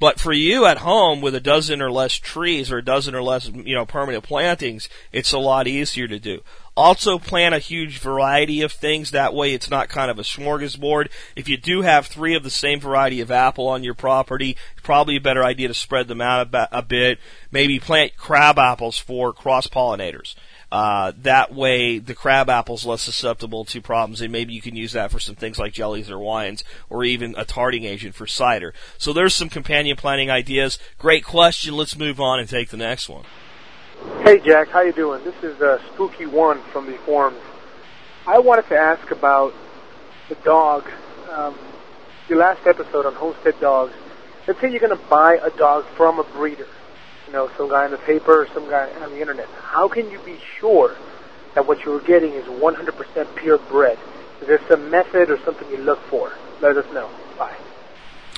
But 0.00 0.18
for 0.18 0.32
you 0.32 0.64
at 0.64 0.78
home 0.78 1.20
with 1.20 1.34
a 1.34 1.40
dozen 1.40 1.82
or 1.82 1.90
less 1.90 2.14
trees 2.14 2.72
or 2.72 2.78
a 2.78 2.84
dozen 2.84 3.14
or 3.14 3.22
less, 3.22 3.48
you 3.48 3.74
know, 3.74 3.84
permanent 3.84 4.24
plantings, 4.24 4.88
it's 5.12 5.32
a 5.32 5.38
lot 5.38 5.68
easier 5.68 6.08
to 6.08 6.18
do. 6.18 6.40
Also 6.76 7.18
plant 7.18 7.54
a 7.54 7.58
huge 7.58 7.98
variety 7.98 8.62
of 8.62 8.72
things. 8.72 9.10
That 9.10 9.34
way 9.34 9.52
it's 9.52 9.70
not 9.70 9.88
kind 9.88 10.10
of 10.10 10.18
a 10.18 10.22
smorgasbord. 10.22 11.10
If 11.36 11.48
you 11.48 11.56
do 11.56 11.82
have 11.82 12.06
three 12.06 12.34
of 12.34 12.42
the 12.42 12.50
same 12.50 12.80
variety 12.80 13.20
of 13.20 13.30
apple 13.30 13.68
on 13.68 13.84
your 13.84 13.94
property, 13.94 14.56
probably 14.82 15.16
a 15.16 15.20
better 15.20 15.44
idea 15.44 15.68
to 15.68 15.74
spread 15.74 16.08
them 16.08 16.20
out 16.20 16.48
a 16.52 16.82
bit. 16.82 17.18
Maybe 17.50 17.78
plant 17.78 18.16
crab 18.16 18.58
apples 18.58 18.98
for 18.98 19.32
cross 19.32 19.66
pollinators. 19.66 20.34
Uh, 20.72 21.12
that 21.20 21.52
way, 21.52 21.98
the 21.98 22.14
crab 22.14 22.48
apple's 22.48 22.86
less 22.86 23.02
susceptible 23.02 23.64
to 23.64 23.80
problems, 23.80 24.20
and 24.20 24.30
maybe 24.30 24.54
you 24.54 24.62
can 24.62 24.76
use 24.76 24.92
that 24.92 25.10
for 25.10 25.18
some 25.18 25.34
things 25.34 25.58
like 25.58 25.72
jellies 25.72 26.08
or 26.08 26.18
wines, 26.18 26.62
or 26.88 27.02
even 27.02 27.34
a 27.36 27.44
tarting 27.44 27.84
agent 27.84 28.14
for 28.14 28.26
cider. 28.26 28.72
So 28.96 29.12
there's 29.12 29.34
some 29.34 29.48
companion 29.48 29.96
planting 29.96 30.30
ideas. 30.30 30.78
Great 30.96 31.24
question. 31.24 31.74
Let's 31.74 31.98
move 31.98 32.20
on 32.20 32.38
and 32.38 32.48
take 32.48 32.68
the 32.68 32.76
next 32.76 33.08
one. 33.08 33.24
Hey 34.22 34.40
Jack, 34.40 34.68
how 34.68 34.82
you 34.82 34.92
doing? 34.92 35.22
This 35.24 35.34
is 35.42 35.60
uh, 35.60 35.78
Spooky 35.92 36.26
One 36.26 36.60
from 36.72 36.86
the 36.86 36.96
forums. 36.98 37.40
I 38.26 38.38
wanted 38.38 38.68
to 38.68 38.76
ask 38.76 39.10
about 39.10 39.54
the 40.28 40.34
dog. 40.36 40.88
Um, 41.30 41.58
your 42.28 42.38
last 42.38 42.66
episode 42.66 43.06
on 43.06 43.14
homestead 43.14 43.58
dogs. 43.60 43.92
Let's 44.46 44.60
say 44.60 44.70
you're 44.70 44.80
going 44.80 44.96
to 44.96 45.08
buy 45.08 45.34
a 45.42 45.50
dog 45.50 45.84
from 45.96 46.18
a 46.18 46.24
breeder 46.24 46.66
you 47.30 47.36
know, 47.36 47.48
some 47.56 47.68
guy 47.68 47.84
in 47.84 47.92
the 47.92 47.98
paper 47.98 48.42
or 48.42 48.48
some 48.52 48.68
guy 48.68 48.90
on 48.90 49.10
the 49.10 49.20
internet. 49.20 49.46
How 49.62 49.86
can 49.86 50.10
you 50.10 50.18
be 50.20 50.36
sure 50.58 50.96
that 51.54 51.64
what 51.64 51.84
you're 51.84 52.00
getting 52.00 52.32
is 52.32 52.44
100% 52.46 53.36
purebred? 53.36 53.98
Is 54.40 54.48
there 54.48 54.60
some 54.68 54.90
method 54.90 55.30
or 55.30 55.38
something 55.44 55.70
you 55.70 55.76
look 55.76 56.00
for? 56.10 56.32
Let 56.60 56.76
us 56.76 56.92
know. 56.92 57.08
Bye. 57.38 57.56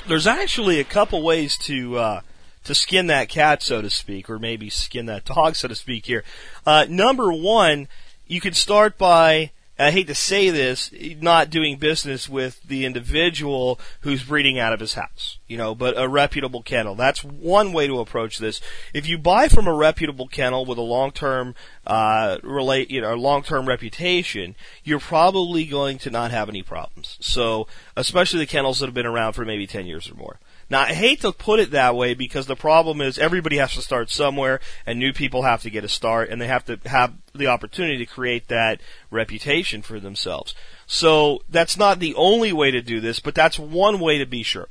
There's 0.07 0.27
actually 0.27 0.79
a 0.79 0.83
couple 0.83 1.23
ways 1.23 1.57
to 1.59 1.97
uh, 1.97 2.21
to 2.63 2.75
skin 2.75 3.07
that 3.07 3.29
cat, 3.29 3.61
so 3.61 3.81
to 3.81 3.89
speak, 3.89 4.29
or 4.29 4.39
maybe 4.39 4.69
skin 4.69 5.05
that 5.07 5.25
dog, 5.25 5.55
so 5.55 5.67
to 5.67 5.75
speak. 5.75 6.05
Here, 6.05 6.23
uh, 6.65 6.85
number 6.89 7.31
one, 7.31 7.87
you 8.27 8.41
can 8.41 8.53
start 8.53 8.97
by 8.97 9.51
I 9.77 9.89
hate 9.89 10.05
to 10.07 10.15
say 10.15 10.51
this, 10.51 10.91
not 11.19 11.49
doing 11.49 11.77
business 11.77 12.29
with 12.29 12.61
the 12.61 12.85
individual 12.85 13.79
who's 14.01 14.23
breeding 14.23 14.59
out 14.59 14.71
of 14.71 14.79
his 14.79 14.93
house, 14.93 15.39
you 15.47 15.57
know, 15.57 15.73
but 15.73 15.97
a 15.97 16.07
reputable 16.07 16.61
kennel. 16.61 16.93
That's 16.93 17.23
one 17.23 17.73
way 17.73 17.87
to 17.87 17.99
approach 17.99 18.37
this. 18.37 18.61
If 18.93 19.07
you 19.07 19.17
buy 19.17 19.47
from 19.47 19.67
a 19.67 19.73
reputable 19.73 20.27
kennel 20.27 20.65
with 20.65 20.77
a 20.77 20.83
long-term, 20.83 21.55
uh, 21.87 22.37
relate, 22.43 22.91
you 22.91 23.01
know, 23.01 23.15
long-term 23.15 23.67
reputation, 23.67 24.55
you're 24.83 24.99
probably 24.99 25.65
going 25.65 25.97
to 25.99 26.11
not 26.11 26.29
have 26.29 26.49
any 26.49 26.61
problems. 26.61 27.17
So, 27.19 27.67
especially 27.97 28.39
the 28.39 28.45
kennels 28.45 28.79
that 28.79 28.85
have 28.85 28.93
been 28.93 29.07
around 29.07 29.33
for 29.33 29.43
maybe 29.43 29.65
10 29.65 29.87
years 29.87 30.09
or 30.09 30.13
more. 30.13 30.39
Now, 30.69 30.81
I 30.81 30.93
hate 30.93 31.21
to 31.21 31.31
put 31.31 31.59
it 31.59 31.71
that 31.71 31.95
way 31.95 32.13
because 32.13 32.47
the 32.47 32.55
problem 32.55 33.01
is 33.01 33.17
everybody 33.17 33.57
has 33.57 33.73
to 33.73 33.81
start 33.81 34.09
somewhere 34.09 34.59
and 34.85 34.97
new 34.97 35.13
people 35.13 35.43
have 35.43 35.61
to 35.63 35.69
get 35.69 35.83
a 35.83 35.89
start 35.89 36.29
and 36.29 36.41
they 36.41 36.47
have 36.47 36.65
to 36.65 36.79
have 36.85 37.13
the 37.33 37.47
opportunity 37.47 37.97
to 37.97 38.05
create 38.05 38.47
that 38.47 38.81
reputation 39.11 39.81
for 39.81 39.99
themselves. 39.99 40.55
So 40.87 41.41
that's 41.49 41.77
not 41.77 41.99
the 41.99 42.15
only 42.15 42.53
way 42.53 42.71
to 42.71 42.81
do 42.81 42.99
this, 42.99 43.19
but 43.19 43.35
that's 43.35 43.59
one 43.59 43.99
way 43.99 44.17
to 44.17 44.25
be 44.25 44.43
sure. 44.43 44.67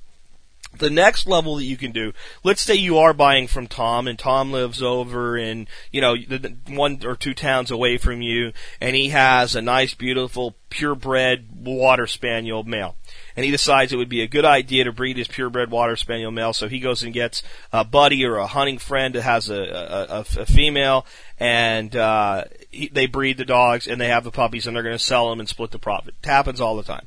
The 0.78 0.90
next 0.90 1.26
level 1.26 1.56
that 1.56 1.64
you 1.64 1.76
can 1.76 1.92
do, 1.92 2.12
let's 2.42 2.62
say 2.62 2.74
you 2.74 2.98
are 2.98 3.12
buying 3.12 3.46
from 3.46 3.66
Tom 3.66 4.08
and 4.08 4.18
Tom 4.18 4.52
lives 4.52 4.82
over 4.82 5.36
in, 5.36 5.68
you 5.90 6.00
know, 6.00 6.16
the, 6.16 6.56
one 6.68 7.00
or 7.04 7.14
two 7.14 7.34
towns 7.34 7.70
away 7.70 7.98
from 7.98 8.22
you 8.22 8.52
and 8.80 8.96
he 8.96 9.10
has 9.10 9.54
a 9.54 9.60
nice, 9.60 9.92
beautiful, 9.94 10.56
purebred 10.70 11.46
water 11.66 12.06
spaniel 12.06 12.64
male 12.64 12.96
and 13.36 13.44
he 13.44 13.50
decides 13.50 13.92
it 13.92 13.96
would 13.96 14.08
be 14.08 14.22
a 14.22 14.28
good 14.28 14.44
idea 14.44 14.84
to 14.84 14.92
breed 14.92 15.16
his 15.16 15.28
purebred 15.28 15.70
water 15.70 15.96
spaniel 15.96 16.30
male. 16.30 16.52
So 16.52 16.68
he 16.68 16.80
goes 16.80 17.02
and 17.02 17.12
gets 17.12 17.42
a 17.72 17.84
buddy 17.84 18.24
or 18.24 18.36
a 18.36 18.46
hunting 18.46 18.78
friend 18.78 19.14
that 19.14 19.22
has 19.22 19.48
a, 19.48 19.62
a, 19.62 20.16
a, 20.18 20.42
a 20.42 20.46
female, 20.46 21.06
and 21.38 21.94
uh, 21.96 22.44
he, 22.70 22.88
they 22.88 23.06
breed 23.06 23.38
the 23.38 23.44
dogs 23.44 23.86
and 23.86 24.00
they 24.00 24.08
have 24.08 24.24
the 24.24 24.30
puppies, 24.30 24.66
and 24.66 24.76
they're 24.76 24.82
going 24.82 24.96
to 24.96 25.02
sell 25.02 25.30
them 25.30 25.40
and 25.40 25.48
split 25.48 25.70
the 25.70 25.78
profit. 25.78 26.14
It 26.22 26.26
happens 26.26 26.60
all 26.60 26.76
the 26.76 26.82
time. 26.82 27.06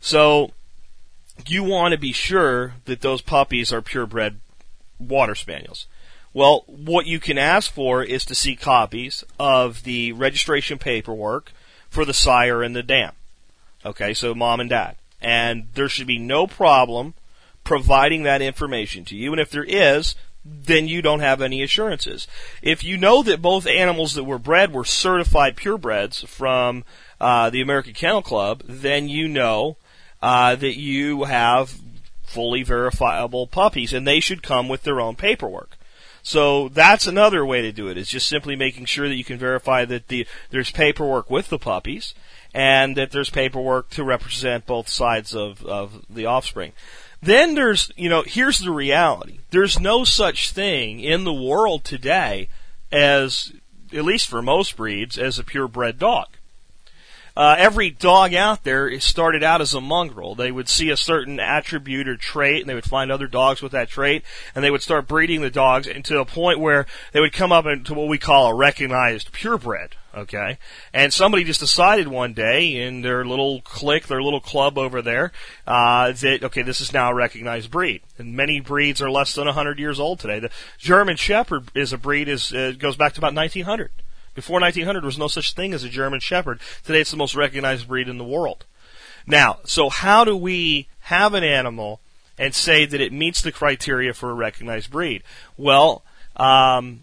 So 0.00 0.52
you 1.46 1.64
want 1.64 1.92
to 1.92 1.98
be 1.98 2.12
sure 2.12 2.74
that 2.84 3.00
those 3.00 3.20
puppies 3.20 3.72
are 3.72 3.82
purebred 3.82 4.40
water 4.98 5.34
spaniels. 5.34 5.86
Well, 6.34 6.64
what 6.66 7.06
you 7.06 7.20
can 7.20 7.38
ask 7.38 7.72
for 7.72 8.02
is 8.02 8.24
to 8.26 8.34
see 8.34 8.54
copies 8.54 9.24
of 9.38 9.84
the 9.84 10.12
registration 10.12 10.78
paperwork 10.78 11.52
for 11.88 12.04
the 12.04 12.14
sire 12.14 12.62
and 12.62 12.76
the 12.76 12.82
dam. 12.82 13.12
Okay, 13.84 14.12
so 14.12 14.34
mom 14.34 14.60
and 14.60 14.68
dad 14.68 14.96
and 15.20 15.68
there 15.74 15.88
should 15.88 16.06
be 16.06 16.18
no 16.18 16.46
problem 16.46 17.14
providing 17.64 18.22
that 18.22 18.42
information 18.42 19.04
to 19.06 19.16
you. 19.16 19.32
And 19.32 19.40
if 19.40 19.50
there 19.50 19.64
is, 19.64 20.14
then 20.44 20.88
you 20.88 21.02
don't 21.02 21.20
have 21.20 21.42
any 21.42 21.62
assurances. 21.62 22.26
If 22.62 22.84
you 22.84 22.96
know 22.96 23.22
that 23.22 23.42
both 23.42 23.66
animals 23.66 24.14
that 24.14 24.24
were 24.24 24.38
bred 24.38 24.72
were 24.72 24.84
certified 24.84 25.56
purebreds 25.56 26.26
from 26.26 26.84
uh, 27.20 27.50
the 27.50 27.60
American 27.60 27.94
Kennel 27.94 28.22
Club, 28.22 28.62
then 28.66 29.08
you 29.08 29.28
know 29.28 29.76
uh, 30.22 30.56
that 30.56 30.78
you 30.78 31.24
have 31.24 31.78
fully 32.22 32.62
verifiable 32.62 33.46
puppies, 33.46 33.92
and 33.92 34.06
they 34.06 34.20
should 34.20 34.42
come 34.42 34.68
with 34.68 34.82
their 34.82 35.00
own 35.00 35.16
paperwork. 35.16 35.76
So 36.22 36.68
that's 36.68 37.06
another 37.06 37.46
way 37.46 37.62
to 37.62 37.72
do 37.72 37.88
it. 37.88 37.96
Is 37.96 38.08
just 38.08 38.28
simply 38.28 38.54
making 38.54 38.84
sure 38.84 39.08
that 39.08 39.16
you 39.16 39.24
can 39.24 39.38
verify 39.38 39.84
that 39.86 40.08
the 40.08 40.26
there's 40.50 40.70
paperwork 40.70 41.30
with 41.30 41.48
the 41.48 41.58
puppies, 41.58 42.14
and 42.52 42.96
that 42.96 43.10
there's 43.10 43.30
paperwork 43.30 43.90
to 43.90 44.04
represent 44.04 44.66
both 44.66 44.88
sides 44.88 45.34
of, 45.34 45.64
of 45.64 46.04
the 46.10 46.26
offspring. 46.26 46.72
Then 47.20 47.54
there's, 47.54 47.90
you 47.96 48.08
know, 48.08 48.22
here's 48.26 48.58
the 48.58 48.70
reality. 48.70 49.40
There's 49.50 49.80
no 49.80 50.04
such 50.04 50.52
thing 50.52 51.00
in 51.00 51.24
the 51.24 51.32
world 51.32 51.84
today 51.84 52.48
as, 52.92 53.52
at 53.92 54.04
least 54.04 54.28
for 54.28 54.40
most 54.40 54.76
breeds, 54.76 55.18
as 55.18 55.38
a 55.38 55.44
purebred 55.44 55.98
dog. 55.98 56.28
Uh, 57.38 57.54
every 57.56 57.88
dog 57.88 58.34
out 58.34 58.64
there 58.64 58.98
started 58.98 59.44
out 59.44 59.60
as 59.60 59.72
a 59.72 59.80
mongrel. 59.80 60.34
They 60.34 60.50
would 60.50 60.68
see 60.68 60.90
a 60.90 60.96
certain 60.96 61.38
attribute 61.38 62.08
or 62.08 62.16
trait, 62.16 62.62
and 62.62 62.68
they 62.68 62.74
would 62.74 62.84
find 62.84 63.12
other 63.12 63.28
dogs 63.28 63.62
with 63.62 63.70
that 63.70 63.88
trait, 63.88 64.24
and 64.56 64.64
they 64.64 64.72
would 64.72 64.82
start 64.82 65.06
breeding 65.06 65.40
the 65.40 65.48
dogs 65.48 65.86
into 65.86 66.18
a 66.18 66.24
point 66.24 66.58
where 66.58 66.84
they 67.12 67.20
would 67.20 67.32
come 67.32 67.52
up 67.52 67.64
into 67.64 67.94
what 67.94 68.08
we 68.08 68.18
call 68.18 68.48
a 68.48 68.54
recognized 68.54 69.30
purebred. 69.30 69.94
Okay, 70.16 70.58
and 70.92 71.14
somebody 71.14 71.44
just 71.44 71.60
decided 71.60 72.08
one 72.08 72.32
day 72.32 72.74
in 72.74 73.02
their 73.02 73.24
little 73.24 73.60
clique, 73.60 74.08
their 74.08 74.22
little 74.22 74.40
club 74.40 74.76
over 74.76 75.00
there, 75.00 75.30
uh, 75.64 76.10
that 76.10 76.42
okay, 76.42 76.62
this 76.62 76.80
is 76.80 76.92
now 76.92 77.12
a 77.12 77.14
recognized 77.14 77.70
breed. 77.70 78.02
And 78.18 78.34
many 78.34 78.58
breeds 78.58 79.00
are 79.00 79.12
less 79.12 79.32
than 79.36 79.44
100 79.44 79.78
years 79.78 80.00
old 80.00 80.18
today. 80.18 80.40
The 80.40 80.50
German 80.76 81.14
Shepherd 81.14 81.70
is 81.72 81.92
a 81.92 81.98
breed 81.98 82.26
is 82.26 82.52
uh, 82.52 82.72
goes 82.76 82.96
back 82.96 83.12
to 83.12 83.20
about 83.20 83.34
1900. 83.34 83.92
Before 84.38 84.60
1900, 84.60 85.00
there 85.00 85.06
was 85.06 85.18
no 85.18 85.26
such 85.26 85.54
thing 85.54 85.74
as 85.74 85.82
a 85.82 85.88
German 85.88 86.20
Shepherd. 86.20 86.60
Today, 86.84 87.00
it's 87.00 87.10
the 87.10 87.16
most 87.16 87.34
recognized 87.34 87.88
breed 87.88 88.08
in 88.08 88.18
the 88.18 88.24
world. 88.24 88.66
Now, 89.26 89.58
so 89.64 89.88
how 89.88 90.22
do 90.22 90.36
we 90.36 90.86
have 91.00 91.34
an 91.34 91.42
animal 91.42 91.98
and 92.38 92.54
say 92.54 92.86
that 92.86 93.00
it 93.00 93.12
meets 93.12 93.42
the 93.42 93.50
criteria 93.50 94.14
for 94.14 94.30
a 94.30 94.34
recognized 94.34 94.92
breed? 94.92 95.24
Well, 95.56 96.04
um, 96.36 97.00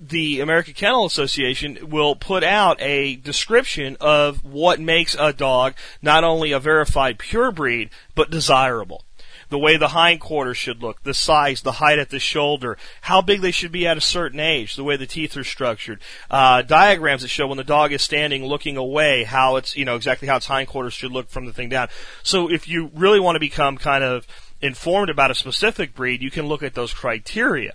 the 0.00 0.40
American 0.40 0.72
Kennel 0.72 1.04
Association 1.04 1.76
will 1.90 2.16
put 2.16 2.42
out 2.42 2.80
a 2.80 3.16
description 3.16 3.98
of 4.00 4.42
what 4.42 4.80
makes 4.80 5.14
a 5.20 5.34
dog 5.34 5.74
not 6.00 6.24
only 6.24 6.52
a 6.52 6.58
verified 6.58 7.18
pure 7.18 7.52
breed, 7.52 7.90
but 8.14 8.30
desirable 8.30 9.04
the 9.50 9.58
way 9.58 9.76
the 9.76 9.88
hindquarters 9.88 10.56
should 10.56 10.82
look, 10.82 11.02
the 11.02 11.12
size, 11.12 11.60
the 11.62 11.72
height 11.72 11.98
at 11.98 12.10
the 12.10 12.18
shoulder, 12.18 12.78
how 13.02 13.20
big 13.20 13.40
they 13.40 13.50
should 13.50 13.72
be 13.72 13.86
at 13.86 13.96
a 13.96 14.00
certain 14.00 14.40
age, 14.40 14.76
the 14.76 14.84
way 14.84 14.96
the 14.96 15.06
teeth 15.06 15.36
are 15.36 15.44
structured, 15.44 16.00
uh, 16.30 16.62
diagrams 16.62 17.22
that 17.22 17.28
show 17.28 17.46
when 17.46 17.58
the 17.58 17.64
dog 17.64 17.92
is 17.92 18.02
standing 18.02 18.46
looking 18.46 18.76
away, 18.76 19.24
how 19.24 19.56
it's, 19.56 19.76
you 19.76 19.84
know, 19.84 19.96
exactly 19.96 20.28
how 20.28 20.36
its 20.36 20.46
hindquarters 20.46 20.94
should 20.94 21.12
look 21.12 21.28
from 21.28 21.44
the 21.44 21.52
thing 21.52 21.68
down. 21.68 21.88
So 22.22 22.50
if 22.50 22.66
you 22.66 22.90
really 22.94 23.20
want 23.20 23.36
to 23.36 23.40
become 23.40 23.76
kind 23.76 24.04
of 24.04 24.26
informed 24.60 25.10
about 25.10 25.30
a 25.30 25.34
specific 25.34 25.94
breed, 25.94 26.22
you 26.22 26.30
can 26.30 26.46
look 26.46 26.62
at 26.62 26.74
those 26.74 26.94
criteria. 26.94 27.74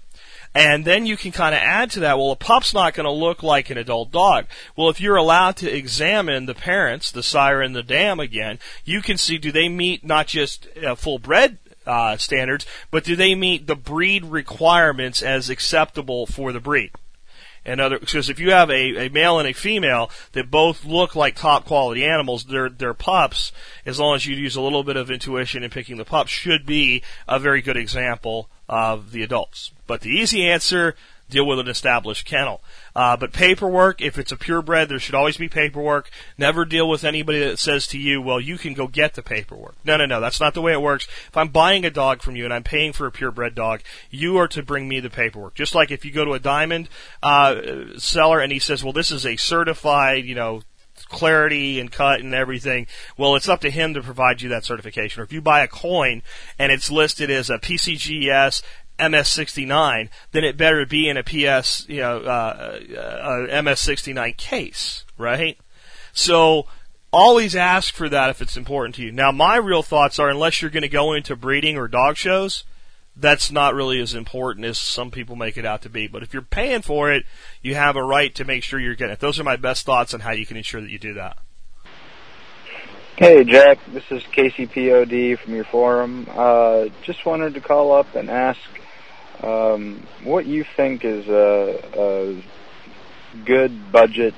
And 0.54 0.86
then 0.86 1.06
you 1.06 1.18
can 1.18 1.34
kind 1.34 1.54
of 1.54 1.60
add 1.60 1.92
to 1.92 2.00
that, 2.00 2.18
well, 2.18 2.32
a 2.32 2.38
pup's 2.38 2.74
not 2.74 2.94
going 2.94 3.04
to 3.04 3.12
look 3.12 3.44
like 3.44 3.70
an 3.70 3.78
adult 3.78 4.12
dog. 4.12 4.46
Well, 4.78 4.90
if 4.90 5.02
you're 5.02 5.18
allowed 5.18 5.58
to 5.58 5.70
examine 5.70 6.46
the 6.46 6.56
parents, 6.56 7.12
the 7.12 7.24
sire 7.24 7.62
and 7.62 7.76
the 7.76 7.84
dam 7.84 8.22
again, 8.22 8.60
you 8.86 9.02
can 9.02 9.18
see 9.18 9.38
do 9.38 9.52
they 9.52 9.68
meet 9.68 10.06
not 10.06 10.28
just 10.28 10.68
a 10.78 10.96
full 10.96 11.20
bred 11.20 11.58
uh, 11.86 12.18
standards, 12.18 12.66
but 12.92 13.04
do 13.04 13.16
they 13.16 13.36
meet 13.36 13.68
the 13.68 13.76
breed 13.76 14.26
requirements 14.26 15.22
as 15.22 15.50
acceptable 15.50 16.26
for 16.26 16.52
the 16.52 16.60
breed? 16.60 16.92
And 17.68 17.82
other, 17.82 17.98
because 17.98 18.30
if 18.30 18.40
you 18.40 18.52
have 18.52 18.70
a, 18.70 19.08
a 19.08 19.10
male 19.10 19.40
and 19.40 19.48
a 19.48 19.54
female 19.54 20.12
that 20.34 20.52
both 20.52 20.86
look 20.86 21.16
like 21.16 21.36
top 21.36 21.66
quality 21.66 22.06
animals, 22.06 22.46
their 22.46 22.70
their 22.70 22.94
pups, 22.94 23.52
as 23.88 24.00
long 24.00 24.16
as 24.16 24.26
you 24.26 24.36
use 24.36 24.56
a 24.56 24.62
little 24.62 24.84
bit 24.84 24.98
of 24.98 25.10
intuition 25.10 25.64
in 25.64 25.72
picking 25.72 25.98
the 25.98 26.06
pups, 26.06 26.30
should 26.30 26.68
be 26.68 27.02
a 27.28 27.40
very 27.40 27.64
good 27.64 27.76
example 27.76 28.50
of 28.70 29.12
the 29.12 29.24
adults. 29.24 29.72
But 29.88 30.02
the 30.02 30.12
easy 30.12 30.48
answer, 30.48 30.96
deal 31.30 31.46
with 31.46 31.60
an 31.60 31.68
established 31.68 32.26
kennel. 32.26 32.62
Uh, 32.96 33.18
but 33.18 33.34
paperwork, 33.34 34.02
if 34.02 34.18
it's 34.18 34.32
a 34.32 34.38
purebred, 34.38 34.90
there 34.90 35.00
should 35.00 35.16
always 35.16 35.38
be 35.38 35.50
paperwork. 35.50 36.10
Never 36.38 36.66
deal 36.66 36.88
with 36.88 37.04
anybody 37.04 37.40
that 37.40 37.60
says 37.60 37.88
to 37.88 37.98
you, 37.98 38.22
well, 38.22 38.40
you 38.40 38.58
can 38.58 38.74
go 38.74 38.88
get 38.88 39.16
the 39.16 39.24
paperwork. 39.24 39.76
No, 39.84 39.98
no, 39.98 40.06
no, 40.06 40.22
that's 40.22 40.40
not 40.40 40.54
the 40.54 40.62
way 40.62 40.74
it 40.74 40.82
works. 40.82 41.08
If 41.28 41.36
I'm 41.36 41.50
buying 41.50 41.86
a 41.86 41.90
dog 41.90 42.22
from 42.22 42.36
you 42.36 42.46
and 42.46 42.54
I'm 42.54 42.64
paying 42.64 42.94
for 42.94 43.08
a 43.08 43.12
purebred 43.12 43.56
dog, 43.56 43.82
you 44.10 44.38
are 44.38 44.48
to 44.50 44.64
bring 44.64 44.88
me 44.88 45.00
the 45.00 45.10
paperwork. 45.10 45.56
Just 45.56 45.76
like 45.76 45.92
if 45.92 46.06
you 46.06 46.12
go 46.12 46.26
to 46.26 46.34
a 46.34 46.40
diamond, 46.40 46.90
uh, 47.24 47.98
seller 47.98 48.40
and 48.40 48.52
he 48.52 48.60
says, 48.60 48.84
well, 48.84 48.94
this 48.94 49.12
is 49.12 49.26
a 49.26 49.36
certified, 49.36 50.26
you 50.26 50.36
know, 50.36 50.62
clarity 51.10 51.80
and 51.80 51.92
cut 51.92 52.22
and 52.22 52.34
everything, 52.34 52.88
well, 53.18 53.36
it's 53.36 53.50
up 53.50 53.62
to 53.62 53.70
him 53.70 53.94
to 53.94 54.02
provide 54.02 54.42
you 54.42 54.50
that 54.50 54.66
certification. 54.66 55.22
Or 55.22 55.24
if 55.24 55.34
you 55.34 55.42
buy 55.42 55.62
a 55.62 55.68
coin 55.68 56.22
and 56.58 56.72
it's 56.72 56.92
listed 56.92 57.30
as 57.30 57.50
a 57.50 57.58
PCGS 57.58 58.62
MS69, 59.00 60.10
then 60.32 60.44
it 60.44 60.58
better 60.58 60.86
be 60.86 61.10
in 61.10 61.18
a 61.18 61.24
PS, 61.24 61.88
you 61.88 62.02
know, 62.02 62.20
uh, 62.20 62.80
uh, 62.98 63.48
MS69 63.48 64.38
case, 64.38 65.06
right? 65.18 65.58
So 66.14 66.68
always 67.12 67.56
ask 67.56 67.94
for 67.94 68.10
that 68.10 68.30
if 68.30 68.42
it's 68.42 68.58
important 68.58 68.96
to 68.96 69.02
you. 69.02 69.12
Now, 69.12 69.32
my 69.32 69.58
real 69.58 69.84
thoughts 69.84 70.20
are, 70.20 70.30
unless 70.30 70.62
you're 70.62 70.72
going 70.72 70.84
to 70.84 70.90
go 70.90 71.14
into 71.14 71.36
breeding 71.36 71.78
or 71.78 71.88
dog 71.88 72.18
shows, 72.18 72.64
that's 73.16 73.52
not 73.52 73.74
really 73.74 74.02
as 74.02 74.14
important 74.14 74.66
as 74.66 74.78
some 74.78 75.12
people 75.12 75.36
make 75.36 75.58
it 75.58 75.66
out 75.66 75.82
to 75.84 75.90
be. 75.90 76.08
But 76.08 76.24
if 76.24 76.34
you're 76.34 76.42
paying 76.42 76.82
for 76.82 77.12
it, 77.12 77.26
you 77.62 77.76
have 77.76 77.96
a 77.96 78.04
right 78.04 78.34
to 78.36 78.46
make 78.46 78.64
sure 78.64 78.80
you're 78.80 78.96
getting 78.96 79.14
it. 79.14 79.20
Those 79.20 79.40
are 79.40 79.44
my 79.44 79.56
best 79.56 79.86
thoughts 79.86 80.14
on 80.14 80.20
how 80.22 80.32
you 80.32 80.46
can 80.46 80.58
ensure 80.58 80.82
that 80.82 80.90
you 80.90 81.00
do 81.00 81.14
that. 81.14 81.38
Hey 83.18 83.46
Jack, 83.46 83.80
this 83.94 84.04
is 84.12 84.22
KCPOD 84.24 85.40
from 85.40 85.56
your 85.56 85.64
forum. 85.64 86.28
Uh, 86.30 86.88
just 87.04 87.26
wanted 87.26 87.54
to 87.54 87.62
call 87.62 87.94
up 87.94 88.14
and 88.14 88.30
ask 88.30 88.60
um, 89.44 90.06
what 90.24 90.46
you 90.46 90.66
think 90.76 91.04
is 91.04 91.28
a, 91.28 91.90
a 91.98 92.44
good 93.46 93.92
budget 93.92 94.34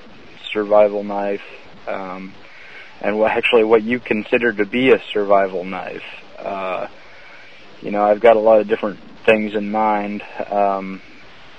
survival 0.52 1.04
knife, 1.04 1.42
um, 1.88 2.34
and 3.02 3.18
what, 3.18 3.32
actually 3.32 3.64
what 3.64 3.84
you 3.84 4.00
consider 4.00 4.54
to 4.54 4.66
be 4.66 4.92
a 4.92 5.02
survival 5.14 5.64
knife. 5.64 6.04
Uh, 6.38 6.88
you 7.82 7.92
know, 7.92 8.04
I've 8.04 8.20
got 8.20 8.36
a 8.36 8.40
lot 8.40 8.60
of 8.60 8.68
different 8.68 9.00
things 9.26 9.54
in 9.56 9.72
mind. 9.72 10.24
Um, 10.50 11.02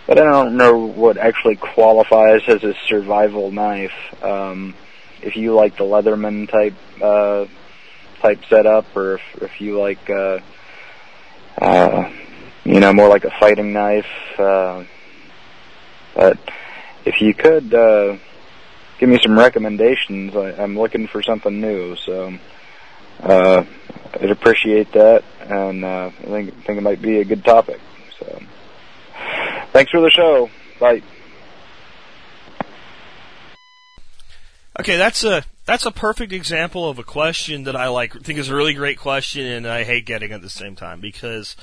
but 0.09 0.19
I 0.19 0.25
don't 0.25 0.57
know 0.57 0.87
what 0.87 1.19
actually 1.19 1.57
qualifies 1.57 2.41
as 2.49 2.65
a 2.65 2.73
survival 2.87 3.53
knife. 3.53 3.93
Um, 4.23 4.75
if 5.21 5.37
you 5.37 5.55
like 5.55 5.77
the 5.77 5.85
Leatherman 5.85 6.51
type 6.51 6.75
uh, 7.03 7.45
type 8.23 8.41
setup, 8.49 8.97
or 8.97 9.17
if, 9.17 9.21
if 9.43 9.61
you 9.61 9.79
like, 9.79 10.09
uh, 10.09 10.39
uh, 11.61 12.11
you 12.69 12.81
know, 12.81 12.93
more 12.93 13.09
like 13.09 13.25
a 13.25 13.31
fighting 13.41 13.73
knife. 13.73 14.39
Uh, 14.39 14.85
but 16.15 16.39
if 17.07 17.23
you 17.23 17.33
could 17.33 17.73
uh, 17.73 18.19
give 18.99 19.09
me 19.09 19.19
some 19.23 19.39
recommendations, 19.39 20.37
I, 20.37 20.53
I'm 20.53 20.79
looking 20.79 21.07
for 21.07 21.23
something 21.23 21.63
new. 21.63 21.97
So 21.97 22.37
uh, 23.21 23.65
I'd 24.21 24.31
appreciate 24.31 24.93
that, 24.93 25.25
and 25.41 25.83
uh, 25.83 26.11
I 26.19 26.25
think 26.25 26.55
think 26.67 26.79
it 26.79 26.83
might 26.83 27.01
be 27.01 27.21
a 27.21 27.25
good 27.25 27.43
topic. 27.43 27.81
So 28.19 28.39
thanks 29.73 29.91
for 29.91 30.03
the 30.03 30.11
show. 30.11 30.51
Bye. 30.79 31.03
Okay, 34.79 34.99
that's 34.99 35.25
a 35.25 35.43
that's 35.65 35.87
a 35.87 35.91
perfect 35.91 36.35
example 36.35 36.89
of 36.89 36.99
a 36.99 37.03
question 37.03 37.65
that 37.65 37.75
I 37.75 37.89
like 37.89 38.13
think 38.13 38.39
is 38.39 38.51
a 38.51 38.55
really 38.55 38.75
great 38.75 38.99
question, 38.99 39.47
and 39.47 39.67
I 39.67 39.85
hate 39.85 40.05
getting 40.05 40.33
at 40.33 40.43
the 40.43 40.51
same 40.51 40.77
time 40.77 41.01
because 41.01 41.57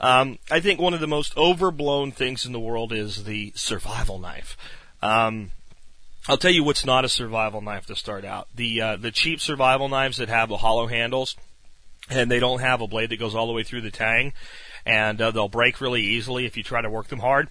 um, 0.00 0.38
I 0.50 0.60
think 0.60 0.80
one 0.80 0.94
of 0.94 1.00
the 1.00 1.06
most 1.06 1.36
overblown 1.36 2.12
things 2.12 2.46
in 2.46 2.52
the 2.52 2.60
world 2.60 2.92
is 2.92 3.24
the 3.24 3.52
survival 3.54 4.18
knife. 4.18 4.56
Um, 5.02 5.50
I'll 6.28 6.36
tell 6.36 6.50
you 6.50 6.64
what's 6.64 6.84
not 6.84 7.04
a 7.04 7.08
survival 7.08 7.60
knife 7.60 7.86
to 7.86 7.96
start 7.96 8.24
out. 8.24 8.48
The 8.54 8.80
uh, 8.80 8.96
the 8.96 9.10
cheap 9.10 9.40
survival 9.40 9.88
knives 9.88 10.16
that 10.18 10.28
have 10.28 10.48
the 10.48 10.56
hollow 10.56 10.86
handles 10.86 11.36
and 12.10 12.30
they 12.30 12.38
don't 12.38 12.60
have 12.60 12.80
a 12.80 12.86
blade 12.86 13.10
that 13.10 13.18
goes 13.18 13.34
all 13.34 13.46
the 13.46 13.52
way 13.52 13.64
through 13.64 13.80
the 13.80 13.90
tang, 13.90 14.32
and 14.84 15.20
uh, 15.20 15.30
they'll 15.32 15.48
break 15.48 15.80
really 15.80 16.02
easily 16.02 16.46
if 16.46 16.56
you 16.56 16.62
try 16.62 16.80
to 16.80 16.90
work 16.90 17.08
them 17.08 17.18
hard 17.18 17.48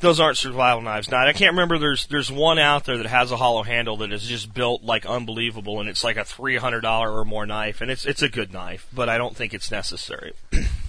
those 0.00 0.20
aren't 0.20 0.38
survival 0.38 0.82
knives. 0.82 1.10
Now 1.10 1.26
I 1.26 1.32
can't 1.32 1.52
remember. 1.52 1.78
There's 1.78 2.06
there's 2.06 2.30
one 2.30 2.58
out 2.58 2.84
there 2.84 2.98
that 2.98 3.06
has 3.06 3.32
a 3.32 3.36
hollow 3.36 3.62
handle 3.62 3.98
that 3.98 4.12
is 4.12 4.22
just 4.22 4.52
built 4.54 4.82
like 4.82 5.06
unbelievable, 5.06 5.80
and 5.80 5.88
it's 5.88 6.04
like 6.04 6.16
a 6.16 6.24
three 6.24 6.56
hundred 6.56 6.82
dollar 6.82 7.12
or 7.12 7.24
more 7.24 7.46
knife, 7.46 7.80
and 7.80 7.90
it's 7.90 8.06
it's 8.06 8.22
a 8.22 8.28
good 8.28 8.52
knife, 8.52 8.86
but 8.92 9.08
I 9.08 9.18
don't 9.18 9.36
think 9.36 9.54
it's 9.54 9.70
necessary. 9.70 10.32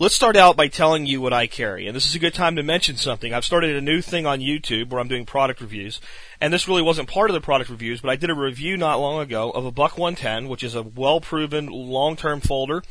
Let's 0.00 0.14
start 0.14 0.34
out 0.34 0.56
by 0.56 0.68
telling 0.68 1.04
you 1.04 1.20
what 1.20 1.34
I 1.34 1.46
carry, 1.46 1.86
and 1.86 1.94
this 1.94 2.06
is 2.06 2.14
a 2.14 2.18
good 2.18 2.32
time 2.32 2.56
to 2.56 2.62
mention 2.62 2.96
something. 2.96 3.34
I've 3.34 3.44
started 3.44 3.76
a 3.76 3.82
new 3.82 4.00
thing 4.00 4.24
on 4.24 4.40
YouTube 4.40 4.88
where 4.88 4.98
I'm 4.98 5.08
doing 5.08 5.26
product 5.26 5.60
reviews, 5.60 6.00
and 6.40 6.50
this 6.50 6.66
really 6.66 6.80
wasn't 6.80 7.10
part 7.10 7.28
of 7.28 7.34
the 7.34 7.40
product 7.42 7.68
reviews, 7.68 8.00
but 8.00 8.08
I 8.08 8.16
did 8.16 8.30
a 8.30 8.34
review 8.34 8.78
not 8.78 8.98
long 8.98 9.20
ago 9.20 9.50
of 9.50 9.66
a 9.66 9.70
Buck 9.70 9.98
110, 9.98 10.48
which 10.48 10.64
is 10.64 10.74
a 10.74 10.82
well-proven 10.82 11.66
long-term 11.66 12.40
folder, 12.40 12.82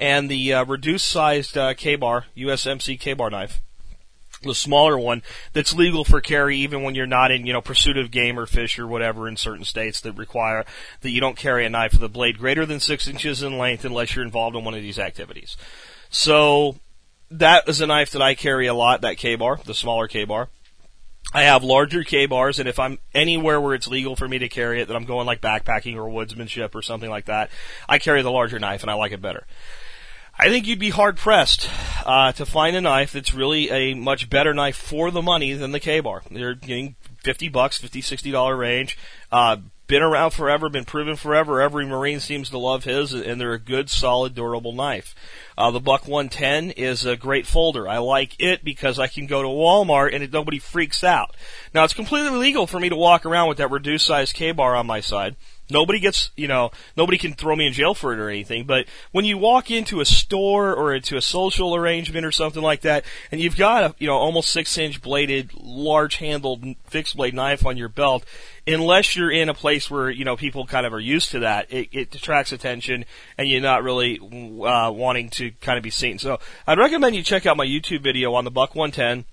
and 0.00 0.30
the 0.30 0.54
uh, 0.54 0.64
reduced-sized 0.64 1.58
uh, 1.58 1.74
KA-BAR 1.74 2.24
USMC 2.34 2.98
KA-BAR 2.98 3.28
knife 3.28 3.60
the 4.42 4.54
smaller 4.54 4.98
one 4.98 5.22
that's 5.52 5.74
legal 5.74 6.04
for 6.04 6.20
carry 6.20 6.58
even 6.58 6.82
when 6.82 6.94
you're 6.94 7.06
not 7.06 7.30
in, 7.30 7.46
you 7.46 7.52
know, 7.52 7.62
pursuit 7.62 7.96
of 7.96 8.10
game 8.10 8.38
or 8.38 8.46
fish 8.46 8.78
or 8.78 8.86
whatever 8.86 9.28
in 9.28 9.36
certain 9.36 9.64
states 9.64 10.00
that 10.00 10.12
require 10.12 10.64
that 11.00 11.10
you 11.10 11.20
don't 11.20 11.36
carry 11.36 11.64
a 11.64 11.70
knife 11.70 11.92
with 11.92 12.02
a 12.02 12.08
blade 12.08 12.38
greater 12.38 12.66
than 12.66 12.78
six 12.78 13.06
inches 13.06 13.42
in 13.42 13.56
length 13.56 13.84
unless 13.84 14.14
you're 14.14 14.24
involved 14.24 14.54
in 14.54 14.64
one 14.64 14.74
of 14.74 14.82
these 14.82 14.98
activities. 14.98 15.56
So 16.14 16.76
that 17.32 17.68
is 17.68 17.80
a 17.80 17.88
knife 17.88 18.12
that 18.12 18.22
I 18.22 18.36
carry 18.36 18.68
a 18.68 18.74
lot, 18.74 19.00
that 19.00 19.18
KA-BAR, 19.18 19.58
the 19.64 19.74
smaller 19.74 20.06
KA-BAR. 20.06 20.48
I 21.32 21.42
have 21.42 21.64
larger 21.64 22.04
KA-BARs, 22.04 22.60
and 22.60 22.68
if 22.68 22.78
I'm 22.78 23.00
anywhere 23.12 23.60
where 23.60 23.74
it's 23.74 23.88
legal 23.88 24.14
for 24.14 24.28
me 24.28 24.38
to 24.38 24.48
carry 24.48 24.80
it, 24.80 24.86
that 24.86 24.94
I'm 24.94 25.06
going 25.06 25.26
like 25.26 25.40
backpacking 25.40 25.96
or 25.96 26.08
woodsmanship 26.08 26.76
or 26.76 26.82
something 26.82 27.10
like 27.10 27.24
that, 27.24 27.50
I 27.88 27.98
carry 27.98 28.22
the 28.22 28.30
larger 28.30 28.60
knife 28.60 28.82
and 28.82 28.92
I 28.92 28.94
like 28.94 29.10
it 29.10 29.20
better. 29.20 29.44
I 30.38 30.50
think 30.50 30.68
you'd 30.68 30.78
be 30.78 30.90
hard 30.90 31.16
pressed 31.16 31.68
uh, 32.06 32.30
to 32.32 32.46
find 32.46 32.76
a 32.76 32.80
knife 32.80 33.12
that's 33.12 33.34
really 33.34 33.70
a 33.70 33.94
much 33.94 34.30
better 34.30 34.54
knife 34.54 34.76
for 34.76 35.10
the 35.10 35.22
money 35.22 35.52
than 35.54 35.72
the 35.72 35.80
KA-BAR. 35.80 36.22
They're 36.30 36.54
getting 36.54 36.94
50 37.24 37.48
bucks, 37.48 37.78
50, 37.78 38.00
60 38.00 38.30
dollar 38.30 38.56
range. 38.56 38.96
Uh, 39.32 39.56
been 39.86 40.02
around 40.02 40.30
forever, 40.30 40.68
been 40.68 40.84
proven 40.84 41.16
forever. 41.16 41.60
Every 41.60 41.86
Marine 41.86 42.20
seems 42.20 42.50
to 42.50 42.58
love 42.58 42.84
his, 42.84 43.12
and 43.12 43.40
they're 43.40 43.52
a 43.52 43.58
good, 43.58 43.90
solid, 43.90 44.34
durable 44.34 44.72
knife. 44.72 45.14
Uh, 45.56 45.70
the 45.70 45.80
Buck 45.80 46.08
110 46.08 46.70
is 46.70 47.04
a 47.04 47.16
great 47.16 47.46
folder. 47.46 47.88
I 47.88 47.98
like 47.98 48.34
it 48.38 48.64
because 48.64 48.98
I 48.98 49.06
can 49.06 49.26
go 49.26 49.42
to 49.42 49.48
Walmart 49.48 50.14
and 50.14 50.24
it, 50.24 50.32
nobody 50.32 50.58
freaks 50.58 51.04
out. 51.04 51.36
Now 51.74 51.84
it's 51.84 51.94
completely 51.94 52.30
legal 52.30 52.66
for 52.66 52.80
me 52.80 52.88
to 52.88 52.96
walk 52.96 53.24
around 53.24 53.48
with 53.48 53.58
that 53.58 53.70
reduced 53.70 54.06
size 54.06 54.32
KA-BAR 54.32 54.74
on 54.74 54.86
my 54.86 55.00
side. 55.00 55.36
Nobody 55.70 55.98
gets, 55.98 56.30
you 56.36 56.46
know, 56.46 56.72
nobody 56.94 57.16
can 57.16 57.32
throw 57.32 57.56
me 57.56 57.66
in 57.66 57.72
jail 57.72 57.94
for 57.94 58.12
it 58.12 58.18
or 58.18 58.28
anything. 58.28 58.64
But 58.64 58.86
when 59.12 59.24
you 59.24 59.38
walk 59.38 59.70
into 59.70 60.00
a 60.00 60.04
store 60.04 60.74
or 60.74 60.94
into 60.94 61.16
a 61.16 61.22
social 61.22 61.74
arrangement 61.74 62.26
or 62.26 62.32
something 62.32 62.62
like 62.62 62.82
that, 62.82 63.04
and 63.32 63.40
you've 63.40 63.56
got 63.56 63.82
a, 63.82 63.94
you 63.98 64.06
know, 64.06 64.14
almost 64.14 64.50
six 64.50 64.76
inch 64.76 65.00
bladed, 65.00 65.52
large 65.54 66.16
handled 66.16 66.64
fixed 66.84 67.16
blade 67.16 67.32
knife 67.32 67.64
on 67.64 67.78
your 67.78 67.88
belt, 67.88 68.26
unless 68.66 69.16
you're 69.16 69.30
in 69.30 69.48
a 69.48 69.54
place 69.54 69.90
where, 69.90 70.10
you 70.10 70.26
know, 70.26 70.36
people 70.36 70.66
kind 70.66 70.84
of 70.84 70.92
are 70.92 71.00
used 71.00 71.30
to 71.30 71.38
that, 71.40 71.72
it, 71.72 71.88
it 71.92 72.14
attracts 72.14 72.52
attention 72.52 73.06
and 73.38 73.48
you're 73.48 73.62
not 73.62 73.82
really, 73.82 74.18
uh, 74.18 74.90
wanting 74.90 75.30
to 75.30 75.50
kind 75.62 75.78
of 75.78 75.82
be 75.82 75.90
seen. 75.90 76.18
So 76.18 76.40
I'd 76.66 76.78
recommend 76.78 77.16
you 77.16 77.22
check 77.22 77.46
out 77.46 77.56
my 77.56 77.66
YouTube 77.66 78.02
video 78.02 78.34
on 78.34 78.44
the 78.44 78.50
Buck 78.50 78.74
110 78.74 79.24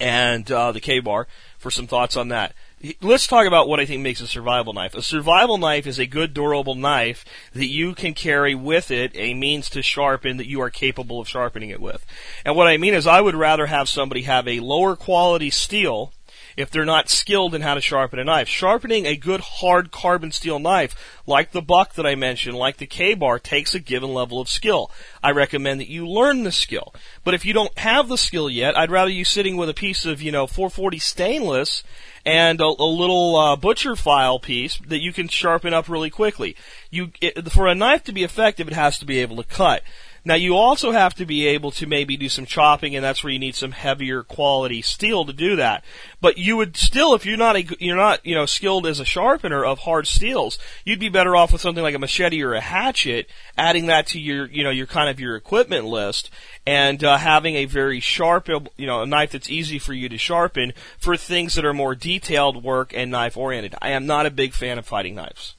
and, 0.00 0.50
uh, 0.50 0.72
the 0.72 0.80
KA-BAR 0.80 1.28
for 1.58 1.70
some 1.70 1.86
thoughts 1.86 2.16
on 2.16 2.28
that 2.28 2.52
let's 3.00 3.26
talk 3.26 3.46
about 3.46 3.68
what 3.68 3.80
I 3.80 3.86
think 3.86 4.02
makes 4.02 4.20
a 4.20 4.26
survival 4.26 4.72
knife. 4.72 4.94
A 4.94 5.02
survival 5.02 5.58
knife 5.58 5.86
is 5.86 5.98
a 5.98 6.06
good 6.06 6.34
durable 6.34 6.74
knife 6.74 7.24
that 7.52 7.68
you 7.68 7.94
can 7.94 8.14
carry 8.14 8.54
with 8.54 8.90
it 8.90 9.12
a 9.14 9.34
means 9.34 9.70
to 9.70 9.82
sharpen 9.82 10.36
that 10.38 10.48
you 10.48 10.60
are 10.60 10.70
capable 10.70 11.20
of 11.20 11.28
sharpening 11.28 11.70
it 11.70 11.80
with. 11.80 12.04
And 12.44 12.56
what 12.56 12.68
I 12.68 12.76
mean 12.76 12.94
is 12.94 13.06
I 13.06 13.20
would 13.20 13.34
rather 13.34 13.66
have 13.66 13.88
somebody 13.88 14.22
have 14.22 14.48
a 14.48 14.60
lower 14.60 14.96
quality 14.96 15.50
steel 15.50 16.12
if 16.56 16.70
they're 16.70 16.84
not 16.84 17.08
skilled 17.08 17.54
in 17.54 17.62
how 17.62 17.74
to 17.74 17.80
sharpen 17.80 18.18
a 18.18 18.24
knife. 18.24 18.48
Sharpening 18.48 19.06
a 19.06 19.16
good 19.16 19.40
hard 19.40 19.90
carbon 19.90 20.32
steel 20.32 20.58
knife, 20.58 21.20
like 21.26 21.52
the 21.52 21.62
buck 21.62 21.94
that 21.94 22.06
I 22.06 22.14
mentioned, 22.14 22.56
like 22.56 22.76
the 22.76 22.86
KA-BAR, 22.86 23.38
takes 23.38 23.74
a 23.74 23.80
given 23.80 24.12
level 24.12 24.40
of 24.40 24.48
skill. 24.48 24.90
I 25.22 25.30
recommend 25.30 25.80
that 25.80 25.88
you 25.88 26.06
learn 26.06 26.42
the 26.42 26.52
skill. 26.52 26.94
But 27.24 27.34
if 27.34 27.44
you 27.44 27.52
don't 27.52 27.76
have 27.78 28.08
the 28.08 28.18
skill 28.18 28.50
yet, 28.50 28.76
I'd 28.76 28.90
rather 28.90 29.10
you 29.10 29.24
sitting 29.24 29.56
with 29.56 29.68
a 29.68 29.74
piece 29.74 30.04
of, 30.04 30.20
you 30.20 30.32
know, 30.32 30.46
440 30.46 30.98
stainless 30.98 31.82
and 32.24 32.60
a, 32.60 32.64
a 32.64 32.84
little 32.84 33.36
uh, 33.36 33.56
butcher 33.56 33.96
file 33.96 34.38
piece 34.38 34.78
that 34.86 35.00
you 35.00 35.12
can 35.12 35.28
sharpen 35.28 35.74
up 35.74 35.88
really 35.88 36.10
quickly. 36.10 36.56
You 36.90 37.12
it, 37.20 37.50
for 37.50 37.66
a 37.66 37.74
knife 37.74 38.04
to 38.04 38.12
be 38.12 38.24
effective, 38.24 38.68
it 38.68 38.74
has 38.74 38.98
to 38.98 39.06
be 39.06 39.18
able 39.18 39.36
to 39.36 39.44
cut. 39.44 39.82
Now 40.24 40.34
you 40.34 40.56
also 40.56 40.92
have 40.92 41.14
to 41.14 41.26
be 41.26 41.48
able 41.48 41.72
to 41.72 41.86
maybe 41.86 42.16
do 42.16 42.28
some 42.28 42.46
chopping, 42.46 42.94
and 42.94 43.04
that's 43.04 43.24
where 43.24 43.32
you 43.32 43.40
need 43.40 43.56
some 43.56 43.72
heavier 43.72 44.22
quality 44.22 44.80
steel 44.80 45.24
to 45.24 45.32
do 45.32 45.56
that. 45.56 45.84
But 46.20 46.38
you 46.38 46.56
would 46.56 46.76
still, 46.76 47.14
if 47.14 47.26
you're 47.26 47.36
not 47.36 47.56
a, 47.56 47.64
you're 47.80 47.96
not 47.96 48.24
you 48.24 48.34
know 48.34 48.46
skilled 48.46 48.86
as 48.86 49.00
a 49.00 49.04
sharpener 49.04 49.64
of 49.64 49.80
hard 49.80 50.06
steels, 50.06 50.58
you'd 50.84 51.00
be 51.00 51.08
better 51.08 51.34
off 51.34 51.52
with 51.52 51.60
something 51.60 51.82
like 51.82 51.96
a 51.96 51.98
machete 51.98 52.42
or 52.42 52.54
a 52.54 52.60
hatchet, 52.60 53.28
adding 53.58 53.86
that 53.86 54.06
to 54.08 54.20
your 54.20 54.46
you 54.46 54.62
know 54.62 54.70
your 54.70 54.86
kind 54.86 55.10
of 55.10 55.18
your 55.18 55.34
equipment 55.34 55.86
list, 55.86 56.30
and 56.64 57.02
uh, 57.02 57.16
having 57.16 57.56
a 57.56 57.64
very 57.64 57.98
sharp 57.98 58.48
you 58.48 58.86
know 58.86 59.02
a 59.02 59.06
knife 59.06 59.32
that's 59.32 59.50
easy 59.50 59.80
for 59.80 59.92
you 59.92 60.08
to 60.08 60.18
sharpen 60.18 60.72
for 60.98 61.16
things 61.16 61.54
that 61.54 61.64
are 61.64 61.74
more 61.74 61.96
detailed 61.96 62.62
work 62.62 62.92
and 62.94 63.10
knife 63.10 63.36
oriented. 63.36 63.74
I 63.82 63.90
am 63.90 64.06
not 64.06 64.26
a 64.26 64.30
big 64.30 64.52
fan 64.52 64.78
of 64.78 64.86
fighting 64.86 65.16
knives. 65.16 65.56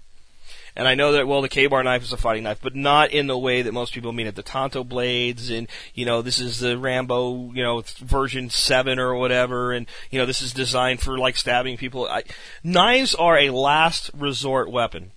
And 0.75 0.87
I 0.87 0.95
know 0.95 1.11
that, 1.11 1.27
well, 1.27 1.41
the 1.41 1.49
KA-BAR 1.49 1.83
knife 1.83 2.03
is 2.03 2.13
a 2.13 2.17
fighting 2.17 2.43
knife, 2.43 2.59
but 2.61 2.75
not 2.75 3.11
in 3.11 3.27
the 3.27 3.37
way 3.37 3.61
that 3.61 3.73
most 3.73 3.93
people 3.93 4.11
mean 4.11 4.25
it. 4.25 4.35
The 4.35 4.41
tanto 4.41 4.83
blades 4.83 5.51
and, 5.51 5.67
you 5.93 6.05
know, 6.05 6.23
this 6.23 6.39
is 6.39 6.59
the 6.59 6.77
Rambo, 6.77 7.51
you 7.53 7.61
know, 7.61 7.83
version 7.99 8.49
7 8.49 8.97
or 8.97 9.13
whatever, 9.15 9.71
and, 9.71 9.85
you 10.09 10.19
know, 10.19 10.25
this 10.25 10.41
is 10.41 10.51
designed 10.51 10.99
for, 10.99 11.17
like, 11.17 11.37
stabbing 11.37 11.77
people. 11.77 12.07
I, 12.07 12.23
knives 12.63 13.13
are 13.13 13.37
a 13.37 13.51
last 13.51 14.09
resort 14.15 14.71
weapon. 14.71 15.11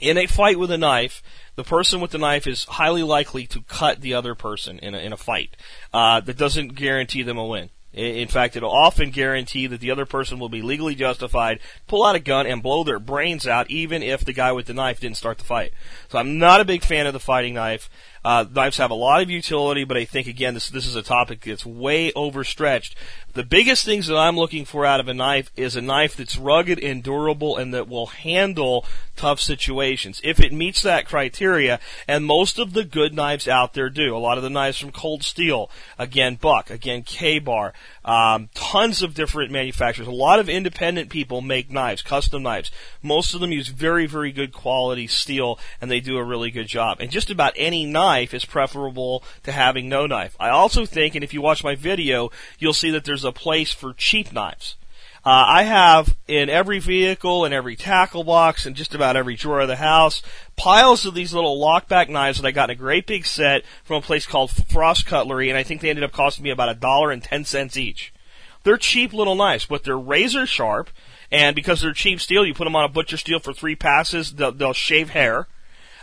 In 0.00 0.18
a 0.18 0.26
fight 0.26 0.58
with 0.58 0.72
a 0.72 0.78
knife, 0.78 1.22
the 1.54 1.62
person 1.62 2.00
with 2.00 2.10
the 2.10 2.18
knife 2.18 2.46
is 2.46 2.64
highly 2.64 3.02
likely 3.02 3.46
to 3.48 3.60
cut 3.62 4.00
the 4.00 4.14
other 4.14 4.34
person 4.34 4.78
in 4.80 4.94
a, 4.94 4.98
in 4.98 5.12
a 5.12 5.16
fight. 5.16 5.56
Uh, 5.92 6.20
that 6.20 6.38
doesn't 6.38 6.74
guarantee 6.74 7.22
them 7.22 7.38
a 7.38 7.46
win. 7.46 7.70
In 7.92 8.28
fact, 8.28 8.54
it'll 8.54 8.70
often 8.70 9.10
guarantee 9.10 9.66
that 9.66 9.80
the 9.80 9.90
other 9.90 10.06
person 10.06 10.38
will 10.38 10.48
be 10.48 10.62
legally 10.62 10.94
justified, 10.94 11.58
pull 11.88 12.06
out 12.06 12.14
a 12.14 12.20
gun 12.20 12.46
and 12.46 12.62
blow 12.62 12.84
their 12.84 13.00
brains 13.00 13.48
out, 13.48 13.68
even 13.68 14.00
if 14.00 14.24
the 14.24 14.32
guy 14.32 14.52
with 14.52 14.66
the 14.66 14.74
knife 14.74 15.00
didn't 15.00 15.16
start 15.16 15.38
the 15.38 15.44
fight. 15.44 15.72
So 16.08 16.18
I'm 16.18 16.38
not 16.38 16.60
a 16.60 16.64
big 16.64 16.84
fan 16.84 17.08
of 17.08 17.12
the 17.12 17.18
fighting 17.18 17.54
knife. 17.54 17.90
Uh, 18.24 18.44
knives 18.52 18.76
have 18.76 18.90
a 18.90 18.94
lot 18.94 19.22
of 19.22 19.30
utility, 19.30 19.84
but 19.84 19.96
I 19.96 20.04
think 20.04 20.26
again 20.26 20.54
this 20.54 20.68
this 20.68 20.86
is 20.86 20.96
a 20.96 21.02
topic 21.02 21.40
that's 21.40 21.64
way 21.64 22.12
overstretched. 22.12 22.94
The 23.32 23.44
biggest 23.44 23.84
things 23.84 24.08
that 24.08 24.16
I'm 24.16 24.36
looking 24.36 24.64
for 24.64 24.84
out 24.84 24.98
of 24.98 25.06
a 25.06 25.14
knife 25.14 25.52
is 25.54 25.76
a 25.76 25.80
knife 25.80 26.16
that's 26.16 26.36
rugged 26.36 26.82
and 26.82 27.00
durable 27.00 27.56
and 27.56 27.72
that 27.72 27.88
will 27.88 28.06
handle 28.06 28.84
tough 29.14 29.38
situations. 29.40 30.20
If 30.24 30.40
it 30.40 30.52
meets 30.52 30.82
that 30.82 31.06
criteria, 31.06 31.78
and 32.08 32.24
most 32.24 32.58
of 32.58 32.72
the 32.72 32.82
good 32.82 33.14
knives 33.14 33.46
out 33.46 33.72
there 33.72 33.88
do, 33.88 34.16
a 34.16 34.18
lot 34.18 34.36
of 34.36 34.42
the 34.42 34.50
knives 34.50 34.78
from 34.78 34.90
Cold 34.90 35.22
Steel, 35.22 35.70
again 35.96 36.34
Buck, 36.40 36.70
again 36.70 37.04
KA-BAR, 37.04 37.72
Um, 38.04 38.48
tons 38.54 39.02
of 39.02 39.14
different 39.14 39.52
manufacturers. 39.52 40.08
A 40.08 40.10
lot 40.10 40.40
of 40.40 40.48
independent 40.48 41.10
people 41.10 41.42
make 41.42 41.70
knives, 41.70 42.02
custom 42.02 42.42
knives. 42.42 42.72
Most 43.02 43.34
of 43.34 43.40
them 43.40 43.52
use 43.52 43.68
very, 43.68 44.06
very 44.06 44.32
good 44.32 44.52
quality 44.52 45.06
steel, 45.06 45.58
and 45.80 45.90
they 45.90 46.00
do 46.00 46.16
a 46.16 46.24
really 46.24 46.50
good 46.50 46.66
job. 46.66 46.98
And 47.00 47.10
just 47.10 47.30
about 47.30 47.52
any 47.56 47.84
knife 47.84 48.09
is 48.18 48.44
preferable 48.44 49.22
to 49.42 49.52
having 49.52 49.88
no 49.88 50.06
knife. 50.06 50.36
I 50.38 50.48
also 50.48 50.84
think, 50.84 51.14
and 51.14 51.24
if 51.24 51.32
you 51.32 51.40
watch 51.40 51.64
my 51.64 51.74
video, 51.74 52.30
you'll 52.58 52.72
see 52.72 52.90
that 52.90 53.04
there's 53.04 53.24
a 53.24 53.32
place 53.32 53.72
for 53.72 53.92
cheap 53.92 54.32
knives. 54.32 54.76
Uh, 55.22 55.44
I 55.48 55.64
have 55.64 56.16
in 56.26 56.48
every 56.48 56.78
vehicle, 56.78 57.44
in 57.44 57.52
every 57.52 57.76
tackle 57.76 58.24
box, 58.24 58.64
in 58.64 58.74
just 58.74 58.94
about 58.94 59.16
every 59.16 59.36
drawer 59.36 59.60
of 59.60 59.68
the 59.68 59.76
house, 59.76 60.22
piles 60.56 61.04
of 61.04 61.12
these 61.12 61.34
little 61.34 61.60
lockback 61.60 62.08
knives 62.08 62.40
that 62.40 62.48
I 62.48 62.52
got 62.52 62.70
in 62.70 62.74
a 62.76 62.78
great 62.78 63.06
big 63.06 63.26
set 63.26 63.64
from 63.84 63.96
a 63.96 64.00
place 64.00 64.24
called 64.24 64.50
Frost 64.50 65.04
Cutlery, 65.04 65.50
and 65.50 65.58
I 65.58 65.62
think 65.62 65.82
they 65.82 65.90
ended 65.90 66.04
up 66.04 66.12
costing 66.12 66.44
me 66.44 66.50
about 66.50 66.70
a 66.70 66.74
dollar 66.74 67.10
and 67.10 67.22
ten 67.22 67.44
cents 67.44 67.76
each. 67.76 68.14
They're 68.62 68.78
cheap 68.78 69.12
little 69.12 69.34
knives, 69.34 69.66
but 69.66 69.84
they're 69.84 69.98
razor 69.98 70.46
sharp, 70.46 70.88
and 71.30 71.54
because 71.54 71.82
they're 71.82 71.92
cheap 71.92 72.18
steel, 72.18 72.46
you 72.46 72.54
put 72.54 72.64
them 72.64 72.76
on 72.76 72.84
a 72.84 72.88
butcher 72.88 73.18
steel 73.18 73.40
for 73.40 73.52
three 73.52 73.76
passes, 73.76 74.32
they'll, 74.32 74.52
they'll 74.52 74.72
shave 74.72 75.10
hair. 75.10 75.48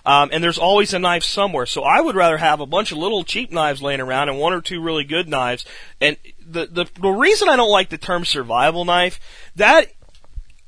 Um, 0.07 0.29
and 0.31 0.41
there's 0.41 0.57
always 0.57 0.93
a 0.93 0.99
knife 0.99 1.25
somewhere. 1.25 1.65
So 1.65 1.83
I 1.83 1.99
would 1.99 2.15
rather 2.15 2.37
have 2.37 2.61
a 2.61 2.65
bunch 2.65 2.93
of 2.93 2.97
little 2.97 3.25
cheap 3.25 3.51
knives 3.51 3.81
laying 3.81 3.99
around 3.99 4.29
and 4.29 4.39
one 4.39 4.53
or 4.53 4.61
two 4.61 4.81
really 4.81 5.03
good 5.03 5.27
knives. 5.27 5.65
And 5.99 6.15
the, 6.39 6.65
the, 6.65 6.85
the 7.01 7.09
reason 7.09 7.49
I 7.49 7.57
don't 7.57 7.69
like 7.69 7.89
the 7.89 7.97
term 7.97 8.23
survival 8.23 8.85
knife, 8.85 9.19
that 9.57 9.91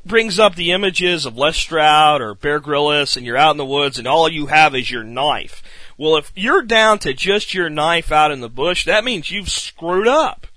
brings 0.06 0.40
up 0.40 0.56
the 0.56 0.72
images 0.74 1.26
of 1.26 1.38
Les 1.38 1.56
Stroud 1.56 2.20
or 2.20 2.36
Bear 2.36 2.60
Grylls 2.60 3.16
and 3.16 3.26
you're 3.26 3.38
out 3.38 3.52
in 3.52 3.58
the 3.58 3.66
woods 3.66 3.98
and 3.98 4.06
all 4.06 4.28
you 4.28 4.48
have 4.48 4.76
is 4.76 4.92
your 4.92 5.06
knife. 5.06 5.64
Well, 5.98 6.18
if 6.18 6.34
you're 6.36 6.64
down 6.64 7.00
to 7.00 7.14
just 7.14 7.54
your 7.54 7.70
knife 7.70 8.12
out 8.12 8.32
in 8.32 8.42
the 8.42 8.50
bush, 8.50 8.84
that 8.84 9.06
means 9.06 9.32
you've 9.32 9.50
screwed 9.50 10.08
up. 10.08 10.48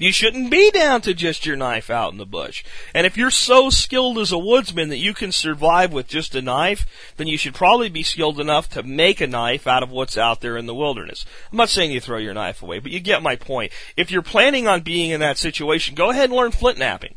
You 0.00 0.12
shouldn't 0.12 0.48
be 0.48 0.70
down 0.70 1.00
to 1.02 1.12
just 1.12 1.44
your 1.44 1.56
knife 1.56 1.90
out 1.90 2.12
in 2.12 2.18
the 2.18 2.24
bush. 2.24 2.62
And 2.94 3.04
if 3.04 3.16
you're 3.16 3.32
so 3.32 3.68
skilled 3.68 4.16
as 4.18 4.30
a 4.30 4.38
woodsman 4.38 4.90
that 4.90 4.98
you 4.98 5.12
can 5.12 5.32
survive 5.32 5.92
with 5.92 6.06
just 6.06 6.36
a 6.36 6.40
knife, 6.40 6.86
then 7.16 7.26
you 7.26 7.36
should 7.36 7.54
probably 7.54 7.88
be 7.88 8.04
skilled 8.04 8.38
enough 8.38 8.68
to 8.70 8.84
make 8.84 9.20
a 9.20 9.26
knife 9.26 9.66
out 9.66 9.82
of 9.82 9.90
what's 9.90 10.16
out 10.16 10.40
there 10.40 10.56
in 10.56 10.66
the 10.66 10.74
wilderness. 10.74 11.26
I'm 11.50 11.58
not 11.58 11.68
saying 11.68 11.90
you 11.90 12.00
throw 12.00 12.18
your 12.18 12.32
knife 12.32 12.62
away, 12.62 12.78
but 12.78 12.92
you 12.92 13.00
get 13.00 13.24
my 13.24 13.34
point. 13.34 13.72
If 13.96 14.12
you're 14.12 14.22
planning 14.22 14.68
on 14.68 14.82
being 14.82 15.10
in 15.10 15.18
that 15.18 15.36
situation, 15.36 15.96
go 15.96 16.10
ahead 16.10 16.30
and 16.30 16.34
learn 16.34 16.52
flint 16.52 16.78
knapping. 16.78 17.16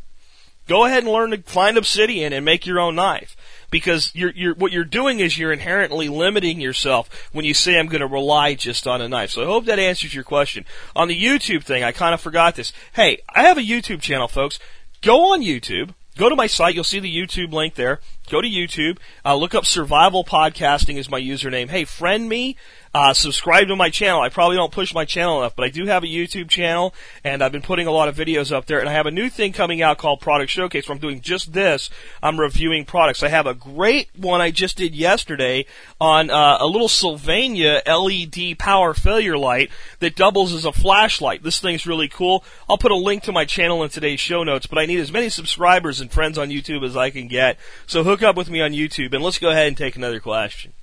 Go 0.67 0.85
ahead 0.85 1.03
and 1.03 1.11
learn 1.11 1.31
to 1.31 1.41
find 1.43 1.77
obsidian 1.77 2.33
and 2.33 2.43
make 2.43 2.65
your 2.65 2.79
own 2.79 2.95
knife 2.95 3.35
because 3.71 4.11
you're, 4.13 4.31
you're, 4.31 4.53
what 4.53 4.71
you're 4.71 4.83
doing 4.83 5.19
is 5.19 5.37
you're 5.37 5.51
inherently 5.51 6.09
limiting 6.09 6.61
yourself 6.61 7.29
when 7.31 7.45
you 7.45 7.55
say 7.55 7.79
I'm 7.79 7.87
going 7.87 8.01
to 8.01 8.07
rely 8.07 8.53
just 8.53 8.85
on 8.85 9.01
a 9.01 9.09
knife. 9.09 9.31
So 9.31 9.41
I 9.41 9.45
hope 9.45 9.65
that 9.65 9.79
answers 9.79 10.13
your 10.13 10.23
question. 10.23 10.65
On 10.95 11.07
the 11.07 11.19
YouTube 11.19 11.63
thing, 11.63 11.83
I 11.83 11.91
kind 11.91 12.13
of 12.13 12.21
forgot 12.21 12.55
this. 12.55 12.73
Hey, 12.93 13.19
I 13.33 13.43
have 13.43 13.57
a 13.57 13.61
YouTube 13.61 14.01
channel, 14.01 14.27
folks. 14.27 14.59
Go 15.01 15.33
on 15.33 15.41
YouTube. 15.41 15.95
Go 16.17 16.29
to 16.29 16.35
my 16.35 16.47
site. 16.47 16.75
You'll 16.75 16.83
see 16.83 16.99
the 16.99 17.15
YouTube 17.15 17.53
link 17.53 17.75
there. 17.75 17.99
Go 18.29 18.41
to 18.41 18.47
YouTube. 18.47 18.97
Uh, 19.25 19.35
look 19.35 19.55
up 19.55 19.65
Survival 19.65 20.23
Podcasting 20.23 20.97
is 20.97 21.09
my 21.09 21.19
username. 21.19 21.69
Hey, 21.69 21.85
friend 21.85 22.27
me. 22.27 22.57
Uh, 22.93 23.13
subscribe 23.13 23.69
to 23.69 23.75
my 23.75 23.89
channel. 23.89 24.19
I 24.19 24.27
probably 24.27 24.57
don't 24.57 24.71
push 24.71 24.93
my 24.93 25.05
channel 25.05 25.39
enough, 25.39 25.55
but 25.55 25.63
I 25.63 25.69
do 25.69 25.85
have 25.85 26.03
a 26.03 26.07
YouTube 26.07 26.49
channel, 26.49 26.93
and 27.23 27.41
I've 27.41 27.53
been 27.53 27.61
putting 27.61 27.87
a 27.87 27.91
lot 27.91 28.09
of 28.09 28.17
videos 28.17 28.51
up 28.51 28.65
there. 28.65 28.79
And 28.79 28.89
I 28.89 28.91
have 28.91 29.05
a 29.05 29.11
new 29.11 29.29
thing 29.29 29.53
coming 29.53 29.81
out 29.81 29.97
called 29.97 30.19
Product 30.19 30.51
Showcase, 30.51 30.87
where 30.89 30.95
I'm 30.95 31.01
doing 31.01 31.21
just 31.21 31.53
this. 31.53 31.89
I'm 32.21 32.37
reviewing 32.37 32.83
products. 32.83 33.23
I 33.23 33.29
have 33.29 33.47
a 33.47 33.53
great 33.53 34.09
one 34.17 34.41
I 34.41 34.51
just 34.51 34.75
did 34.75 34.93
yesterday 34.93 35.65
on 36.01 36.29
uh, 36.29 36.57
a 36.59 36.67
little 36.67 36.89
Sylvania 36.89 37.81
LED 37.85 38.59
power 38.59 38.93
failure 38.93 39.37
light 39.37 39.71
that 39.99 40.17
doubles 40.17 40.51
as 40.51 40.65
a 40.65 40.73
flashlight. 40.73 41.43
This 41.43 41.59
thing's 41.59 41.87
really 41.87 42.09
cool. 42.09 42.43
I'll 42.69 42.77
put 42.77 42.91
a 42.91 42.95
link 42.95 43.23
to 43.23 43.31
my 43.31 43.45
channel 43.45 43.83
in 43.83 43.89
today's 43.89 44.19
show 44.19 44.43
notes, 44.43 44.65
but 44.65 44.77
I 44.77 44.85
need 44.85 44.99
as 44.99 45.13
many 45.13 45.29
subscribers 45.29 46.01
and 46.01 46.11
friends 46.11 46.37
on 46.37 46.49
YouTube 46.49 46.83
as 46.83 46.97
I 46.97 47.09
can 47.09 47.29
get. 47.29 47.57
So 47.87 48.03
hook 48.03 48.21
up 48.21 48.35
with 48.35 48.49
me 48.49 48.59
on 48.59 48.71
YouTube, 48.71 49.13
and 49.13 49.23
let's 49.23 49.39
go 49.39 49.49
ahead 49.49 49.67
and 49.67 49.77
take 49.77 49.95
another 49.95 50.19
question. 50.19 50.73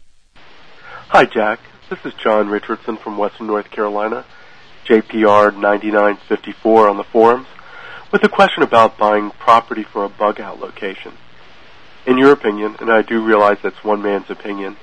Hi, 1.10 1.26
Jack. 1.26 1.60
This 1.90 2.04
is 2.04 2.12
John 2.22 2.50
Richardson 2.50 2.98
from 2.98 3.16
Western 3.16 3.46
North 3.46 3.70
Carolina, 3.70 4.26
JPR 4.84 5.54
9954 5.54 6.86
on 6.86 6.98
the 6.98 7.04
forums, 7.04 7.46
with 8.12 8.22
a 8.24 8.28
question 8.28 8.62
about 8.62 8.98
buying 8.98 9.30
property 9.30 9.84
for 9.84 10.04
a 10.04 10.10
bug 10.10 10.38
out 10.38 10.60
location. 10.60 11.14
In 12.04 12.18
your 12.18 12.32
opinion, 12.32 12.76
and 12.80 12.92
I 12.92 13.00
do 13.00 13.24
realize 13.24 13.56
that's 13.62 13.82
one 13.82 14.02
man's 14.02 14.28
opinion, 14.28 14.76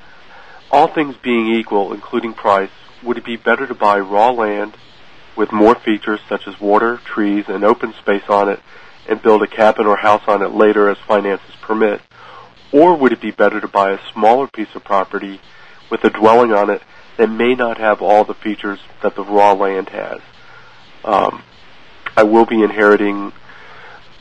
all 0.72 0.88
things 0.88 1.16
being 1.22 1.46
equal, 1.46 1.94
including 1.94 2.34
price, 2.34 2.72
would 3.04 3.20
it 3.20 3.24
be 3.24 3.36
better 3.36 3.68
to 3.68 3.76
buy 3.76 4.00
raw 4.00 4.32
land 4.32 4.76
with 5.36 5.52
more 5.52 5.76
features 5.76 6.22
such 6.28 6.48
as 6.48 6.60
water, 6.60 6.98
trees, 7.06 7.46
and 7.48 7.64
open 7.64 7.94
space 7.94 8.28
on 8.30 8.50
it 8.50 8.60
and 9.08 9.22
build 9.22 9.44
a 9.44 9.48
cabin 9.48 9.86
or 9.86 9.98
house 9.98 10.24
on 10.28 10.42
it 10.42 10.56
later 10.56 10.90
as 10.90 10.98
finances 11.08 11.56
permit? 11.62 12.02
Or 12.72 12.98
would 12.98 13.14
it 13.14 13.22
be 13.22 13.30
better 13.30 13.62
to 13.62 13.68
buy 13.68 13.92
a 13.92 14.12
smaller 14.12 14.48
piece 14.48 14.74
of 14.74 14.84
property 14.84 15.40
with 15.92 16.04
a 16.04 16.10
dwelling 16.10 16.52
on 16.52 16.72
it 16.72 16.82
that 17.18 17.30
may 17.30 17.56
not 17.56 17.78
have 17.78 18.02
all 18.02 18.24
the 18.24 18.34
features 18.34 18.80
that 19.02 19.16
the 19.16 19.24
raw 19.24 19.54
land 19.54 19.90
has. 19.90 20.20
Um, 21.04 21.44
I 22.18 22.24
will 22.24 22.46
be 22.46 22.62
inheriting 22.62 23.32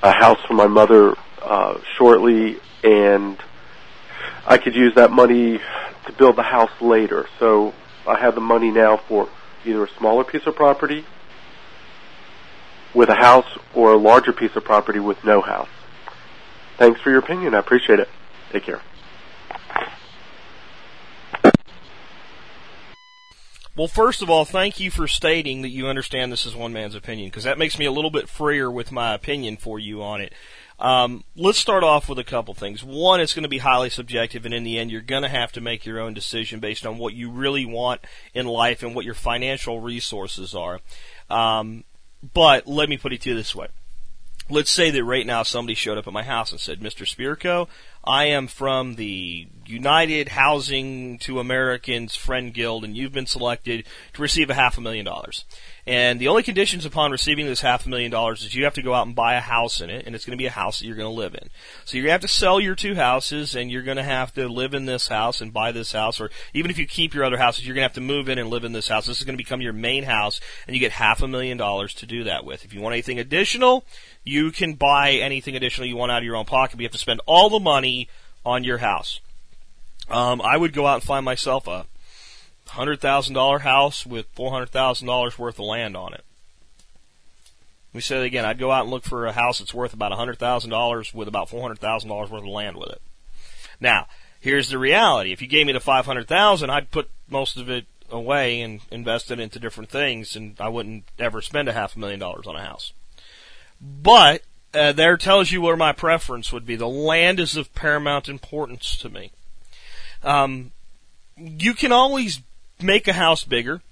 a 0.03 0.13
house 0.13 0.39
from 0.47 0.57
my 0.57 0.67
mother 0.67 1.15
uh, 1.43 1.79
shortly, 1.97 2.59
and 2.83 3.39
I 4.47 4.59
could 4.59 4.75
use 4.75 4.95
that 4.97 5.11
money 5.11 5.59
to 6.07 6.13
build 6.13 6.37
the 6.37 6.43
house 6.43 6.71
later. 6.81 7.27
So 7.39 7.73
I 8.07 8.19
have 8.21 8.35
the 8.35 8.41
money 8.41 8.71
now 8.71 8.97
for 8.97 9.29
either 9.65 9.85
a 9.85 9.91
smaller 9.99 10.25
piece 10.25 10.47
of 10.47 10.55
property 10.55 11.05
with 12.95 13.09
a 13.09 13.15
house 13.15 13.47
or 13.75 13.93
a 13.93 13.97
larger 13.97 14.33
piece 14.33 14.55
of 14.57 14.65
property 14.65 15.01
with 15.01 15.25
no 15.25 15.41
house. 15.41 15.69
Thanks 16.77 17.01
for 17.01 17.11
your 17.11 17.21
opinion. 17.21 17.55
I 17.55 17.59
appreciate 17.59 17.99
it. 17.99 18.09
Take 18.53 18.65
care. 18.65 18.81
Well, 23.77 23.89
first 23.89 24.23
of 24.23 24.31
all, 24.31 24.45
thank 24.45 24.79
you 24.79 24.93
for 24.93 25.09
stating 25.09 25.63
that 25.63 25.71
you 25.71 25.89
understand 25.89 26.31
this 26.31 26.47
is 26.47 26.55
one 26.55 26.73
man's 26.73 26.95
opinion, 26.95 27.29
because 27.29 27.43
that 27.43 27.59
makes 27.59 27.77
me 27.77 27.87
a 27.87 27.91
little 27.91 28.11
bit 28.11 28.29
freer 28.29 28.71
with 28.71 28.93
my 28.93 29.15
opinion 29.15 29.57
for 29.57 29.81
you 29.81 30.01
on 30.01 30.21
it. 30.21 30.33
Um, 30.79 31.25
let's 31.35 31.59
start 31.59 31.83
off 31.83 32.09
with 32.09 32.21
a 32.21 32.25
couple 32.25 32.55
things. 32.55 32.85
One, 32.85 33.21
it's 33.21 33.35
going 33.35 33.43
to 33.43 33.49
be 33.49 33.59
highly 33.59 33.91
subjective, 33.91 34.45
and 34.45 34.55
in 34.55 34.63
the 34.63 34.79
end, 34.79 34.93
you're 34.93 35.01
going 35.01 35.23
to 35.23 35.29
have 35.29 35.51
to 35.53 35.61
make 35.61 35.85
your 35.85 35.99
own 35.99 36.15
decision 36.15 36.61
based 36.61 36.87
on 36.87 36.99
what 36.99 37.15
you 37.15 37.31
really 37.31 37.67
want 37.67 38.01
in 38.33 38.47
life 38.47 38.85
and 38.85 38.95
what 38.95 39.05
your 39.05 39.15
financial 39.15 39.81
resources 39.81 40.55
are. 40.55 40.81
Um, 41.29 41.83
but 42.33 42.69
let 42.69 42.89
me 42.89 42.97
put 42.97 43.13
it 43.13 43.23
to 43.23 43.31
you 43.31 43.37
this 43.37 43.57
way. 43.57 43.67
Let's 44.49 44.71
say 44.71 44.91
that 44.91 45.05
right 45.05 45.27
now 45.27 45.43
somebody 45.43 45.75
showed 45.75 45.99
up 45.99 46.07
at 46.07 46.13
my 46.13 46.23
house 46.23 46.53
and 46.53 46.61
said, 46.61 46.81
Mr. 46.81 47.05
Spirko, 47.07 47.67
I 48.05 48.27
am 48.27 48.47
from 48.47 48.95
the 48.97 49.49
United 49.67 50.31
Housing 50.31 51.19
to 51.19 51.41
Americans 51.41 52.15
Friend 52.15 52.53
Guild, 52.53 52.85
and 52.85 52.97
you've 52.97 53.13
been 53.13 53.27
selected 53.27 53.87
to 54.13 54.23
receive 54.23 54.51
a 54.51 54.55
half 54.55 54.79
a 54.79 54.81
million 54.81 55.05
dollars. 55.05 55.45
And 55.87 56.19
the 56.19 56.29
only 56.29 56.43
conditions 56.43 56.87
upon 56.87 57.11
receiving 57.11 57.47
this 57.47 57.61
half 57.61 57.85
a 57.85 57.89
million 57.89 58.11
dollars 58.11 58.43
is 58.43 58.55
you 58.55 58.65
have 58.65 58.75
to 58.75 58.83
go 58.83 58.95
out 58.95 59.07
and 59.07 59.15
buy 59.15 59.35
a 59.35 59.41
house 59.41 59.81
in 59.81 59.91
it, 59.91 60.07
and 60.07 60.15
it's 60.15 60.25
going 60.25 60.37
to 60.37 60.43
be 60.43 60.47
a 60.47 60.51
house 60.51 60.79
that 60.79 60.87
you're 60.87 60.97
going 60.97 61.13
to 61.13 61.21
live 61.21 61.35
in. 61.35 61.51
So 61.85 61.97
you're 61.97 62.05
going 62.05 62.11
to 62.11 62.13
have 62.13 62.21
to 62.23 62.29
sell 62.29 62.59
your 62.59 62.75
two 62.75 62.95
houses, 62.95 63.55
and 63.55 63.71
you're 63.71 63.83
going 63.83 63.99
to 63.99 64.03
have 64.03 64.33
to 64.35 64.49
live 64.49 64.73
in 64.73 64.87
this 64.87 65.09
house 65.09 65.41
and 65.41 65.53
buy 65.53 65.73
this 65.73 65.93
house, 65.93 66.21
or 66.21 66.31
even 66.55 66.71
if 66.71 66.79
you 66.79 66.87
keep 66.87 67.13
your 67.13 67.25
other 67.25 67.39
houses, 67.39 67.67
you're 67.67 67.75
going 67.75 67.83
to 67.83 67.89
have 67.89 67.95
to 67.95 68.01
move 68.01 68.29
in 68.29 68.39
and 68.39 68.49
live 68.49 68.65
in 68.65 68.73
this 68.73 68.89
house. 68.89 69.07
This 69.07 69.19
is 69.19 69.25
going 69.25 69.37
to 69.37 69.45
become 69.45 69.61
your 69.61 69.73
main 69.75 70.05
house, 70.05 70.41
and 70.67 70.75
you 70.75 70.81
get 70.81 70.93
half 70.93 71.23
a 71.23 71.29
million 71.29 71.59
dollars 71.59 71.93
to 71.95 72.07
do 72.07 72.25
that 72.25 72.45
with. 72.45 72.65
If 72.65 72.73
you 72.73 72.81
want 72.81 72.95
anything 72.95 73.19
additional, 73.19 73.85
you 74.25 74.53
can 74.53 74.75
buy 74.75 75.13
anything 75.13 75.55
additional 75.55 75.87
you 75.87 75.97
want 75.97 76.13
out 76.13 76.19
of 76.19 76.25
your 76.25 76.37
own 76.37 76.47
pocket, 76.47 76.77
but 76.77 76.81
you 76.81 76.87
have 76.87 76.93
to 76.93 76.99
spend 76.99 77.21
all 77.27 77.51
the 77.51 77.61
money 77.61 78.09
on 78.45 78.65
your 78.65 78.79
house. 78.79 79.21
Um, 80.11 80.43
I 80.43 80.57
would 80.57 80.73
go 80.73 80.87
out 80.87 80.97
and 80.97 81.03
find 81.03 81.25
myself 81.25 81.67
a 81.67 81.87
hundred 82.69 83.01
thousand 83.01 83.35
dollar 83.35 83.61
house 83.61 84.05
with 84.05 84.27
four 84.35 84.51
hundred 84.51 84.71
thousand 84.71 85.07
dollars 85.07 85.39
worth 85.39 85.59
of 85.59 85.65
land 85.65 85.97
on 85.97 86.15
it. 86.15 86.25
We 87.93 88.01
said 88.01 88.23
again. 88.23 88.45
I'd 88.45 88.59
go 88.59 88.73
out 88.73 88.83
and 88.83 88.91
look 88.91 89.05
for 89.05 89.27
a 89.27 89.33
house 89.33 89.61
that's 89.61 89.73
worth 89.73 89.95
about 89.95 90.13
hundred 90.13 90.39
thousand 90.39 90.71
dollars 90.71 91.15
with 91.15 91.29
about 91.29 91.49
four 91.49 91.63
hundred 91.63 91.79
thousand 91.79 92.11
dollars 92.11 92.31
worth 92.31 92.43
of 92.43 92.49
land 92.49 92.77
with 92.77 92.91
it. 92.91 93.03
Now, 93.81 94.07
here's 94.41 94.69
the 94.69 94.79
reality. 94.79 95.33
If 95.33 95.41
you 95.41 95.49
gave 95.49 95.67
me 95.67 95.73
the 95.73 95.81
five 95.81 96.07
hundred 96.07 96.29
thousand, 96.29 96.71
I'd 96.71 96.91
put 96.91 97.09
most 97.29 97.57
of 97.57 97.71
it 97.71 97.87
away 98.11 98.61
and 98.61 98.81
invest 98.91 99.31
it 99.31 99.41
into 99.41 99.59
different 99.59 99.91
things, 99.91 100.37
and 100.37 100.57
I 100.61 100.69
wouldn't 100.69 101.05
ever 101.19 101.41
spend 101.41 101.69
a 101.69 101.73
half 101.73 101.97
a 101.97 101.99
million 101.99 102.21
dollars 102.21 102.47
on 102.47 102.57
a 102.57 102.65
house. 102.65 102.93
But 103.81 104.43
uh, 104.75 104.93
there 104.93 105.17
tells 105.17 105.53
you 105.53 105.61
where 105.61 105.77
my 105.77 105.93
preference 105.93 106.53
would 106.53 106.67
be. 106.67 106.77
The 106.77 106.89
land 106.89 107.39
is 107.39 107.57
of 107.57 107.75
paramount 107.75 108.29
importance 108.29 108.97
to 108.99 109.09
me. 109.09 109.31
Um, 110.25 110.71
you 111.37 111.75
can 111.75 111.93
always 111.93 112.41
make 112.81 113.07
a 113.09 113.13
house 113.13 113.45
bigger. 113.45 113.83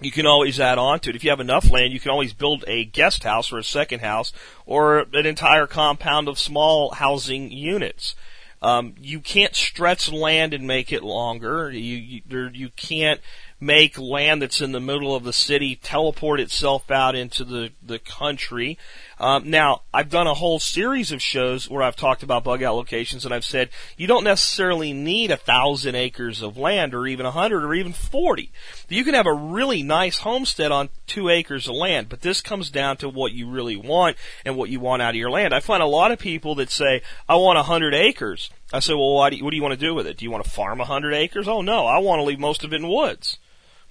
You 0.00 0.10
can 0.10 0.26
always 0.26 0.58
add 0.58 0.78
on 0.78 1.00
to 1.00 1.10
it. 1.10 1.16
If 1.16 1.24
you 1.24 1.30
have 1.30 1.40
enough 1.40 1.70
land, 1.70 1.92
you 1.92 2.00
can 2.00 2.10
always 2.10 2.32
build 2.32 2.64
a 2.66 2.84
guest 2.84 3.24
house 3.24 3.52
or 3.52 3.58
a 3.58 3.64
second 3.64 4.00
house 4.00 4.32
or 4.64 5.00
an 5.12 5.26
entire 5.26 5.66
compound 5.66 6.26
of 6.26 6.38
small 6.38 6.92
housing 6.92 7.50
units. 7.50 8.14
Um, 8.62 8.94
you 9.00 9.20
can't 9.20 9.54
stretch 9.54 10.10
land 10.10 10.52
and 10.54 10.66
make 10.66 10.92
it 10.92 11.02
longer. 11.02 11.70
You 11.70 11.96
you, 11.96 12.50
you 12.52 12.68
can't 12.76 13.20
make 13.60 13.98
land 13.98 14.40
that's 14.42 14.60
in 14.60 14.72
the 14.72 14.80
middle 14.80 15.14
of 15.14 15.24
the 15.24 15.32
city 15.32 15.76
teleport 15.76 16.40
itself 16.40 16.90
out 16.90 17.14
into 17.14 17.44
the, 17.44 17.70
the 17.82 17.98
country. 17.98 18.78
Um, 19.20 19.50
now, 19.50 19.82
I've 19.92 20.08
done 20.08 20.26
a 20.26 20.32
whole 20.32 20.58
series 20.58 21.12
of 21.12 21.20
shows 21.20 21.68
where 21.68 21.82
I've 21.82 21.94
talked 21.94 22.22
about 22.22 22.42
bug 22.42 22.62
out 22.62 22.74
locations 22.74 23.26
and 23.26 23.34
I've 23.34 23.44
said 23.44 23.68
you 23.98 24.06
don't 24.06 24.24
necessarily 24.24 24.94
need 24.94 25.30
a 25.30 25.36
thousand 25.36 25.94
acres 25.94 26.40
of 26.40 26.56
land 26.56 26.94
or 26.94 27.06
even 27.06 27.26
a 27.26 27.30
hundred 27.30 27.62
or 27.62 27.74
even 27.74 27.92
forty. 27.92 28.50
You 28.88 29.04
can 29.04 29.12
have 29.12 29.26
a 29.26 29.34
really 29.34 29.82
nice 29.82 30.20
homestead 30.20 30.72
on 30.72 30.88
two 31.06 31.28
acres 31.28 31.68
of 31.68 31.74
land, 31.74 32.08
but 32.08 32.22
this 32.22 32.40
comes 32.40 32.70
down 32.70 32.96
to 32.96 33.10
what 33.10 33.32
you 33.32 33.46
really 33.46 33.76
want 33.76 34.16
and 34.46 34.56
what 34.56 34.70
you 34.70 34.80
want 34.80 35.02
out 35.02 35.10
of 35.10 35.16
your 35.16 35.30
land. 35.30 35.54
I 35.54 35.60
find 35.60 35.82
a 35.82 35.86
lot 35.86 36.12
of 36.12 36.18
people 36.18 36.54
that 36.54 36.70
say, 36.70 37.02
I 37.28 37.36
want 37.36 37.58
a 37.58 37.64
hundred 37.64 37.92
acres. 37.92 38.48
I 38.72 38.80
say, 38.80 38.94
well, 38.94 39.28
do 39.28 39.36
you, 39.36 39.44
what 39.44 39.50
do 39.50 39.56
you 39.56 39.62
want 39.62 39.78
to 39.78 39.86
do 39.86 39.94
with 39.94 40.06
it? 40.06 40.16
Do 40.16 40.24
you 40.24 40.30
want 40.30 40.44
to 40.44 40.50
farm 40.50 40.80
a 40.80 40.86
hundred 40.86 41.12
acres? 41.12 41.46
Oh 41.46 41.60
no, 41.60 41.84
I 41.84 41.98
want 41.98 42.20
to 42.20 42.24
leave 42.24 42.40
most 42.40 42.64
of 42.64 42.72
it 42.72 42.76
in 42.76 42.88
woods. 42.88 43.36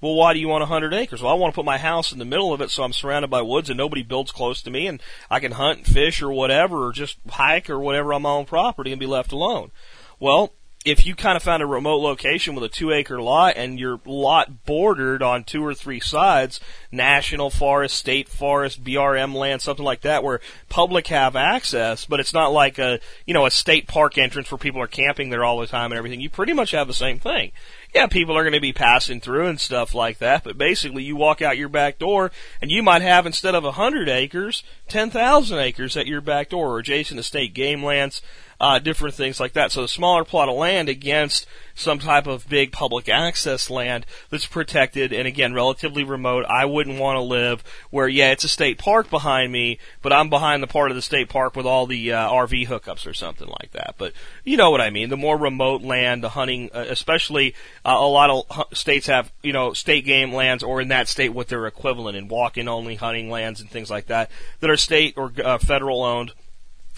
Well, 0.02 0.16
why 0.16 0.34
do 0.34 0.40
you 0.40 0.48
want 0.48 0.62
100 0.62 0.94
acres? 0.94 1.22
Well, 1.22 1.32
I 1.32 1.36
want 1.36 1.54
to 1.54 1.56
put 1.56 1.66
my 1.66 1.78
house 1.78 2.12
in 2.12 2.20
the 2.20 2.26
middle 2.26 2.54
of 2.54 2.62
it 2.62 2.70
so 2.70 2.84
I'm 2.84 2.94
surrounded 2.94 3.30
by 3.30 3.42
woods 3.42 3.70
and 3.70 3.78
nobody 3.78 4.04
builds 4.04 4.32
close 4.32 4.62
to 4.62 4.72
me 4.72 4.88
and 4.88 5.02
I 5.30 5.40
can 5.40 5.54
hunt 5.54 5.80
and 5.80 5.88
fish 5.88 6.22
or 6.22 6.32
whatever 6.32 6.86
or 6.86 6.94
just 6.94 7.18
hike 7.30 7.70
or 7.70 7.80
whatever 7.80 8.14
on 8.14 8.22
my 8.22 8.30
own 8.30 8.46
property 8.46 8.92
and 8.92 9.00
be 9.00 9.06
left 9.06 9.32
alone. 9.32 9.72
Well, 10.20 10.54
if 10.86 11.06
you 11.06 11.14
kind 11.14 11.36
of 11.36 11.44
found 11.44 11.62
a 11.62 11.66
remote 11.66 11.98
location 11.98 12.56
with 12.56 12.64
a 12.64 12.70
two 12.70 12.92
acre 12.92 13.22
lot 13.22 13.58
and 13.58 13.78
your 13.78 14.00
lot 14.06 14.66
bordered 14.66 15.22
on 15.22 15.44
two 15.44 15.66
or 15.66 15.74
three 15.74 16.00
sides, 16.00 16.62
national 16.90 17.50
forest, 17.50 17.96
state 17.96 18.30
forest, 18.30 18.82
BLM 18.82 19.34
land, 19.34 19.62
something 19.62 19.84
like 19.84 20.02
that, 20.02 20.24
where 20.24 20.40
public 20.70 21.08
have 21.08 21.36
access, 21.36 22.06
but 22.06 22.22
it's 22.22 22.34
not 22.34 22.54
like 22.54 22.80
a, 22.80 23.02
you 23.26 23.34
know, 23.34 23.46
a 23.46 23.52
state 23.52 23.88
park 23.88 24.18
entrance 24.18 24.50
where 24.50 24.58
people 24.58 24.82
are 24.82 24.88
camping 24.88 25.30
there 25.30 25.44
all 25.44 25.60
the 25.60 25.68
time 25.68 25.92
and 25.92 25.98
everything, 25.98 26.22
you 26.22 26.30
pretty 26.30 26.54
much 26.54 26.72
have 26.72 26.88
the 26.88 26.94
same 26.94 27.20
thing. 27.20 27.52
Yeah, 27.94 28.08
people 28.08 28.38
are 28.38 28.44
going 28.44 28.54
to 28.54 28.62
be 28.62 28.72
passing 28.72 29.20
through 29.20 29.48
and 29.48 29.60
stuff 29.60 29.94
like 29.94 30.20
that, 30.20 30.46
but 30.46 30.58
basically 30.58 31.04
you 31.04 31.18
walk 31.18 31.42
out 31.42 31.58
your 31.58 31.70
back 31.70 32.00
door 32.00 32.32
and 32.62 32.72
you 32.72 32.82
might 32.82 33.02
have 33.02 33.26
instead 33.26 33.56
of 33.56 33.66
a 33.66 33.74
hundred 33.74 34.08
acres, 34.08 34.64
ten 34.88 35.10
thousand 35.10 35.60
acres 35.60 35.98
at 35.98 36.08
your 36.08 36.22
back 36.22 36.50
door 36.50 36.70
or 36.70 36.80
adjacent 36.80 37.18
to 37.18 37.24
state 37.24 37.54
game 37.54 37.84
lands, 37.84 38.22
uh, 38.60 38.80
different 38.80 39.16
things 39.16 39.40
like 39.40 39.54
that. 39.54 39.72
So 39.72 39.84
a 39.84 39.88
smaller 39.88 40.26
plot 40.26 40.50
of 40.50 40.56
land 40.56 40.90
against 40.90 41.48
some 41.76 42.00
type 42.00 42.28
of 42.28 42.50
big 42.50 42.74
public 42.74 43.08
access 43.08 43.70
land 43.70 44.06
that's 44.30 44.46
protected 44.46 45.14
and 45.14 45.28
again 45.28 45.54
relatively 45.54 46.04
remote. 46.04 46.46
I 46.50 46.66
wouldn't 46.66 47.00
want 47.00 47.16
to 47.16 47.22
live 47.22 47.64
where 47.90 48.08
yeah, 48.08 48.32
it's 48.32 48.44
a 48.44 48.50
state 48.50 48.78
park 48.78 49.10
behind 49.10 49.52
me, 49.52 49.80
but 50.02 50.12
I'm 50.12 50.30
behind 50.30 50.62
the 50.62 50.68
part 50.68 50.92
of 50.92 50.96
the 50.96 51.02
state 51.02 51.30
park 51.30 51.56
with 51.56 51.66
all 51.66 51.88
the 51.88 52.12
uh, 52.12 52.30
RV 52.30 52.68
hookups 52.68 53.08
or 53.08 53.14
something 53.14 53.48
like 53.48 53.72
that. 53.72 53.96
But 53.98 54.12
you 54.44 54.58
know 54.58 54.72
what 54.72 54.82
I 54.82 54.90
mean. 54.90 55.10
The 55.10 55.18
more 55.18 55.38
remote 55.38 55.82
land, 55.82 56.22
the 56.22 56.30
hunting, 56.30 56.70
uh, 56.74 56.86
especially 56.90 57.56
uh, 57.86 57.96
a 57.98 58.08
lot 58.08 58.30
of 58.30 58.78
states 58.78 59.08
have 59.08 59.32
you 59.42 59.54
know 59.54 59.72
state 59.72 60.04
game 60.04 60.34
lands 60.34 60.64
or 60.64 60.82
in 60.82 60.90
that 60.90 61.08
state 61.08 61.30
what 61.30 61.48
their 61.48 61.66
equivalent 61.66 62.18
in 62.18 62.28
walk-in 62.28 62.68
only 62.68 62.96
hunting 62.96 63.30
lands 63.30 63.62
and 63.62 63.70
things 63.70 63.90
like 63.90 64.08
that 64.08 64.30
that 64.60 64.70
are 64.70 64.78
state 64.78 65.14
or 65.16 65.32
uh, 65.44 65.58
federal 65.58 66.04
owned 66.04 66.34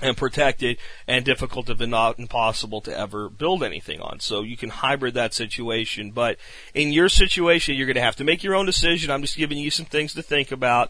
and 0.02 0.18
protected 0.18 0.78
and 1.08 1.24
difficult 1.24 1.70
if 1.70 1.80
not 1.80 2.20
impossible 2.20 2.82
to 2.82 2.98
ever 2.98 3.30
build 3.30 3.64
anything 3.64 4.02
on. 4.02 4.20
So 4.20 4.42
you 4.42 4.58
can 4.58 4.70
hybrid 4.70 5.14
that 5.14 5.34
situation. 5.34 6.12
But 6.12 6.38
in 6.74 6.92
your 6.92 7.10
situation, 7.10 7.76
you're 7.76 7.88
going 7.88 7.96
to 7.96 8.02
have 8.02 8.16
to 8.18 8.24
make 8.24 8.44
your 8.44 8.56
own 8.56 8.66
decision. 8.66 9.12
I'm 9.12 9.22
just 9.22 9.38
giving 9.38 9.58
you 9.58 9.70
some 9.70 9.86
things 9.86 10.14
to 10.16 10.24
think 10.24 10.52
about. 10.52 10.90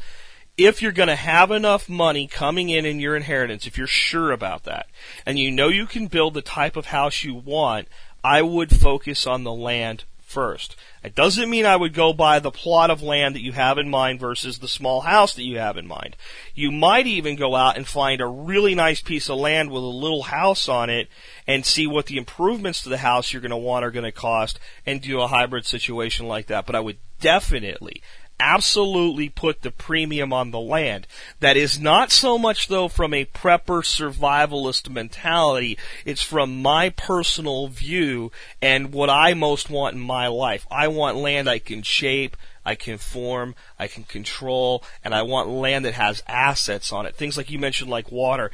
If 0.57 0.81
you're 0.81 0.91
going 0.91 1.07
to 1.07 1.15
have 1.15 1.49
enough 1.49 1.87
money 1.87 2.27
coming 2.27 2.69
in 2.69 2.85
in 2.85 2.99
your 2.99 3.15
inheritance, 3.15 3.65
if 3.65 3.77
you're 3.77 3.87
sure 3.87 4.31
about 4.31 4.63
that, 4.65 4.87
and 5.25 5.39
you 5.39 5.49
know 5.49 5.69
you 5.69 5.87
can 5.87 6.07
build 6.07 6.33
the 6.33 6.41
type 6.41 6.75
of 6.75 6.87
house 6.87 7.23
you 7.23 7.33
want, 7.33 7.87
I 8.23 8.41
would 8.41 8.75
focus 8.75 9.25
on 9.25 9.43
the 9.43 9.53
land 9.53 10.03
first. 10.31 10.75
It 11.03 11.13
doesn't 11.13 11.49
mean 11.49 11.65
I 11.65 11.75
would 11.75 11.93
go 11.93 12.13
buy 12.13 12.39
the 12.39 12.51
plot 12.51 12.89
of 12.89 13.03
land 13.03 13.35
that 13.35 13.43
you 13.43 13.51
have 13.51 13.77
in 13.77 13.89
mind 13.89 14.19
versus 14.19 14.59
the 14.59 14.67
small 14.67 15.01
house 15.01 15.33
that 15.33 15.43
you 15.43 15.57
have 15.57 15.77
in 15.77 15.87
mind. 15.87 16.15
You 16.55 16.71
might 16.71 17.07
even 17.07 17.35
go 17.35 17.55
out 17.55 17.75
and 17.75 17.87
find 17.87 18.21
a 18.21 18.27
really 18.27 18.73
nice 18.73 19.01
piece 19.01 19.29
of 19.29 19.37
land 19.37 19.71
with 19.71 19.83
a 19.83 19.87
little 19.87 20.23
house 20.23 20.69
on 20.69 20.89
it 20.89 21.09
and 21.45 21.65
see 21.65 21.85
what 21.87 22.05
the 22.05 22.17
improvements 22.17 22.81
to 22.83 22.89
the 22.89 22.97
house 22.97 23.31
you're 23.33 23.41
going 23.41 23.49
to 23.51 23.57
want 23.57 23.83
are 23.83 23.91
going 23.91 24.05
to 24.05 24.11
cost 24.11 24.59
and 24.85 25.01
do 25.01 25.21
a 25.21 25.27
hybrid 25.27 25.65
situation 25.65 26.27
like 26.27 26.47
that. 26.47 26.65
But 26.65 26.75
I 26.75 26.79
would 26.79 26.97
definitely, 27.19 28.01
absolutely 28.41 29.29
put 29.29 29.61
the 29.61 29.71
premium 29.71 30.33
on 30.33 30.51
the 30.51 30.59
land. 30.59 31.07
That 31.39 31.55
is 31.55 31.79
not 31.79 32.11
so 32.11 32.37
much 32.37 32.67
though 32.67 32.87
from 32.87 33.13
a 33.13 33.25
prepper 33.25 33.83
survivalist 33.83 34.89
mentality. 34.89 35.77
It's 36.03 36.23
from 36.23 36.61
my 36.61 36.89
personal 36.89 37.67
view 37.67 38.31
and 38.61 38.91
what 38.91 39.09
I 39.09 39.33
most 39.35 39.69
want 39.69 39.95
in 39.95 40.01
my 40.01 40.27
life. 40.27 40.65
I 40.71 40.87
want 40.87 41.17
land 41.17 41.47
I 41.47 41.59
can 41.59 41.83
shape, 41.83 42.35
I 42.65 42.75
can 42.75 42.97
form, 42.97 43.55
I 43.79 43.87
can 43.87 44.03
control, 44.03 44.83
and 45.03 45.13
I 45.13 45.21
want 45.21 45.49
land 45.49 45.85
that 45.85 45.93
has 45.93 46.23
assets 46.27 46.91
on 46.91 47.05
it. 47.05 47.15
Things 47.15 47.37
like 47.37 47.49
you 47.49 47.59
mentioned, 47.59 47.89
like 47.89 48.11
water. 48.11 48.51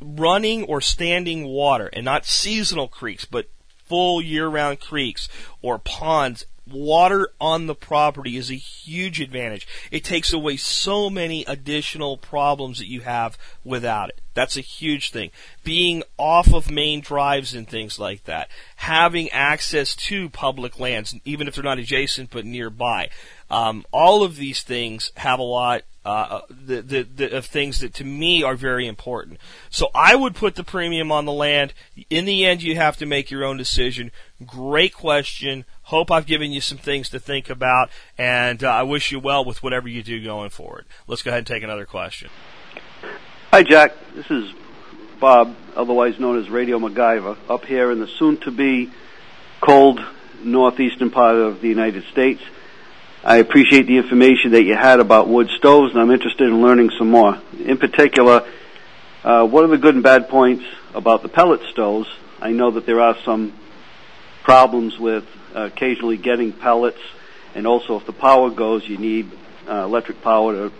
Running 0.00 0.64
or 0.64 0.80
standing 0.80 1.46
water, 1.46 1.88
and 1.92 2.04
not 2.04 2.26
seasonal 2.26 2.88
creeks, 2.88 3.24
but 3.24 3.48
full 3.90 4.22
year 4.22 4.46
round 4.46 4.78
creeks 4.78 5.28
or 5.62 5.76
ponds 5.76 6.46
water 6.72 7.30
on 7.40 7.66
the 7.66 7.74
property 7.74 8.36
is 8.36 8.50
a 8.50 8.56
huge 8.56 9.20
advantage. 9.20 9.66
It 9.90 10.04
takes 10.04 10.32
away 10.32 10.56
so 10.56 11.10
many 11.10 11.44
additional 11.44 12.16
problems 12.16 12.78
that 12.78 12.88
you 12.88 13.00
have 13.02 13.38
without 13.64 14.10
it. 14.10 14.20
That's 14.34 14.56
a 14.56 14.62
huge 14.62 15.10
thing. 15.10 15.30
Being 15.64 16.02
off 16.16 16.52
of 16.52 16.70
main 16.70 17.00
drives 17.00 17.54
and 17.54 17.68
things 17.68 17.98
like 17.98 18.24
that. 18.24 18.48
Having 18.76 19.30
access 19.30 19.94
to 19.96 20.30
public 20.30 20.78
lands, 20.78 21.14
even 21.24 21.48
if 21.48 21.54
they're 21.54 21.64
not 21.64 21.78
adjacent 21.78 22.30
but 22.30 22.44
nearby. 22.44 23.10
Um, 23.50 23.84
all 23.92 24.22
of 24.22 24.36
these 24.36 24.62
things 24.62 25.12
have 25.16 25.40
a 25.40 25.42
lot 25.44 25.82
uh, 26.04 26.40
the, 26.48 26.80
the, 26.80 27.02
the, 27.02 27.36
of 27.36 27.44
things 27.44 27.80
that 27.80 27.92
to 27.94 28.04
me 28.04 28.42
are 28.42 28.56
very 28.56 28.86
important. 28.86 29.38
So 29.68 29.88
I 29.94 30.14
would 30.16 30.34
put 30.34 30.54
the 30.54 30.64
premium 30.64 31.12
on 31.12 31.26
the 31.26 31.32
land. 31.32 31.74
In 32.08 32.24
the 32.24 32.46
end, 32.46 32.62
you 32.62 32.76
have 32.76 32.96
to 32.98 33.06
make 33.06 33.30
your 33.30 33.44
own 33.44 33.56
decision. 33.56 34.10
Great 34.46 34.94
question. 34.94 35.66
Hope 35.82 36.10
I've 36.10 36.26
given 36.26 36.52
you 36.52 36.60
some 36.60 36.78
things 36.78 37.10
to 37.10 37.18
think 37.18 37.50
about, 37.50 37.90
and 38.16 38.64
uh, 38.64 38.70
I 38.70 38.82
wish 38.84 39.12
you 39.12 39.20
well 39.20 39.44
with 39.44 39.62
whatever 39.62 39.88
you 39.88 40.02
do 40.02 40.22
going 40.24 40.50
forward. 40.50 40.86
Let's 41.06 41.22
go 41.22 41.30
ahead 41.30 41.38
and 41.38 41.46
take 41.46 41.62
another 41.62 41.84
question. 41.84 42.30
Hi, 43.50 43.62
Jack. 43.62 43.92
This 44.14 44.30
is 44.30 44.54
Bob, 45.18 45.54
otherwise 45.76 46.18
known 46.18 46.38
as 46.38 46.48
Radio 46.48 46.78
MacGyver, 46.78 47.36
up 47.48 47.66
here 47.66 47.90
in 47.90 47.98
the 47.98 48.06
soon-to-be 48.06 48.90
cold 49.60 50.00
northeastern 50.42 51.10
part 51.10 51.36
of 51.36 51.60
the 51.60 51.68
United 51.68 52.04
States. 52.04 52.40
I 53.22 53.36
appreciate 53.36 53.86
the 53.86 53.98
information 53.98 54.52
that 54.52 54.62
you 54.62 54.74
had 54.74 54.98
about 54.98 55.28
wood 55.28 55.50
stoves, 55.50 55.92
and 55.92 56.00
I'm 56.00 56.10
interested 56.10 56.48
in 56.48 56.62
learning 56.62 56.90
some 56.96 57.10
more. 57.10 57.38
In 57.62 57.76
particular, 57.76 58.48
uh, 59.22 59.46
what 59.46 59.62
are 59.62 59.66
the 59.66 59.76
good 59.76 59.94
and 59.94 60.02
bad 60.02 60.30
points 60.30 60.64
about 60.94 61.22
the 61.22 61.28
pellet 61.28 61.60
stoves? 61.70 62.08
I 62.40 62.52
know 62.52 62.70
that 62.70 62.86
there 62.86 63.02
are 63.02 63.18
some 63.26 63.52
problems 64.42 64.98
with 64.98 65.26
uh, 65.54 65.64
occasionally 65.64 66.16
getting 66.16 66.54
pellets, 66.54 67.00
and 67.54 67.66
also 67.66 67.96
if 67.96 68.06
the 68.06 68.14
power 68.14 68.48
goes, 68.48 68.88
you 68.88 68.96
need 68.96 69.30
uh, 69.68 69.84
electric 69.84 70.22
power 70.22 70.54
to 70.54 70.72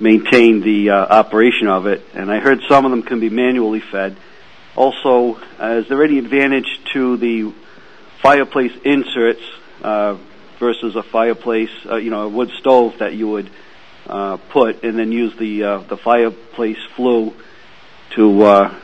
maintain 0.00 0.62
the 0.62 0.90
uh, 0.90 0.96
operation 0.96 1.68
of 1.68 1.86
it. 1.86 2.02
And 2.12 2.28
I 2.28 2.40
heard 2.40 2.58
some 2.68 2.84
of 2.84 2.90
them 2.90 3.04
can 3.04 3.20
be 3.20 3.30
manually 3.30 3.80
fed. 3.80 4.16
Also, 4.74 5.40
uh, 5.60 5.80
is 5.80 5.88
there 5.88 6.02
any 6.02 6.18
advantage 6.18 6.80
to 6.92 7.16
the 7.18 7.52
fireplace 8.20 8.72
inserts 8.84 9.42
uh, 9.82 10.18
versus 10.62 10.94
a 10.94 11.02
fireplace, 11.02 11.70
uh, 11.90 11.96
you 11.96 12.10
know, 12.10 12.22
a 12.22 12.28
wood 12.28 12.52
stove 12.60 12.98
that 13.00 13.14
you 13.14 13.28
would 13.28 13.50
uh, 14.06 14.36
put 14.36 14.84
and 14.84 14.96
then 14.96 15.10
use 15.10 15.36
the 15.36 15.64
uh, 15.64 15.78
the 15.78 15.96
fireplace 15.96 16.78
flue 16.94 17.34
to 18.14 18.42
uh, 18.42 18.74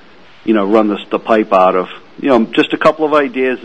you 0.44 0.54
know 0.54 0.68
run 0.68 0.88
the, 0.88 0.98
the 1.08 1.20
pipe 1.20 1.52
out 1.52 1.76
of? 1.76 1.86
You 2.18 2.30
know, 2.30 2.44
just 2.46 2.72
a 2.72 2.78
couple 2.78 3.06
of 3.06 3.14
ideas 3.14 3.60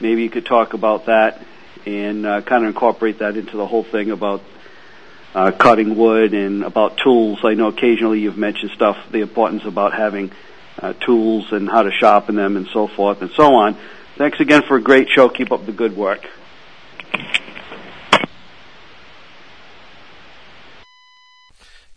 maybe 0.00 0.22
you 0.22 0.30
could 0.30 0.46
talk 0.46 0.72
about 0.72 1.06
that 1.06 1.44
and 1.84 2.24
uh, 2.24 2.40
kind 2.40 2.64
of 2.64 2.68
incorporate 2.68 3.18
that 3.18 3.36
into 3.36 3.56
the 3.56 3.66
whole 3.66 3.84
thing 3.84 4.10
about 4.10 4.42
uh, 5.34 5.52
cutting 5.52 5.94
wood 5.94 6.32
and 6.32 6.64
about 6.64 6.96
tools. 6.96 7.40
I 7.44 7.52
know 7.52 7.68
occasionally 7.68 8.20
you've 8.20 8.38
mentioned 8.38 8.72
stuff, 8.72 8.96
the 9.10 9.20
importance 9.20 9.64
about 9.66 9.92
having 9.92 10.32
uh, 10.80 10.94
tools 10.94 11.52
and 11.52 11.68
how 11.68 11.82
to 11.82 11.90
sharpen 11.92 12.34
them 12.34 12.56
and 12.56 12.66
so 12.72 12.88
forth 12.88 13.20
and 13.20 13.30
so 13.32 13.54
on. 13.54 13.76
Thanks 14.16 14.40
again 14.40 14.62
for 14.66 14.76
a 14.76 14.82
great 14.82 15.08
show. 15.10 15.28
Keep 15.28 15.52
up 15.52 15.66
the 15.66 15.72
good 15.72 15.96
work. 15.96 16.26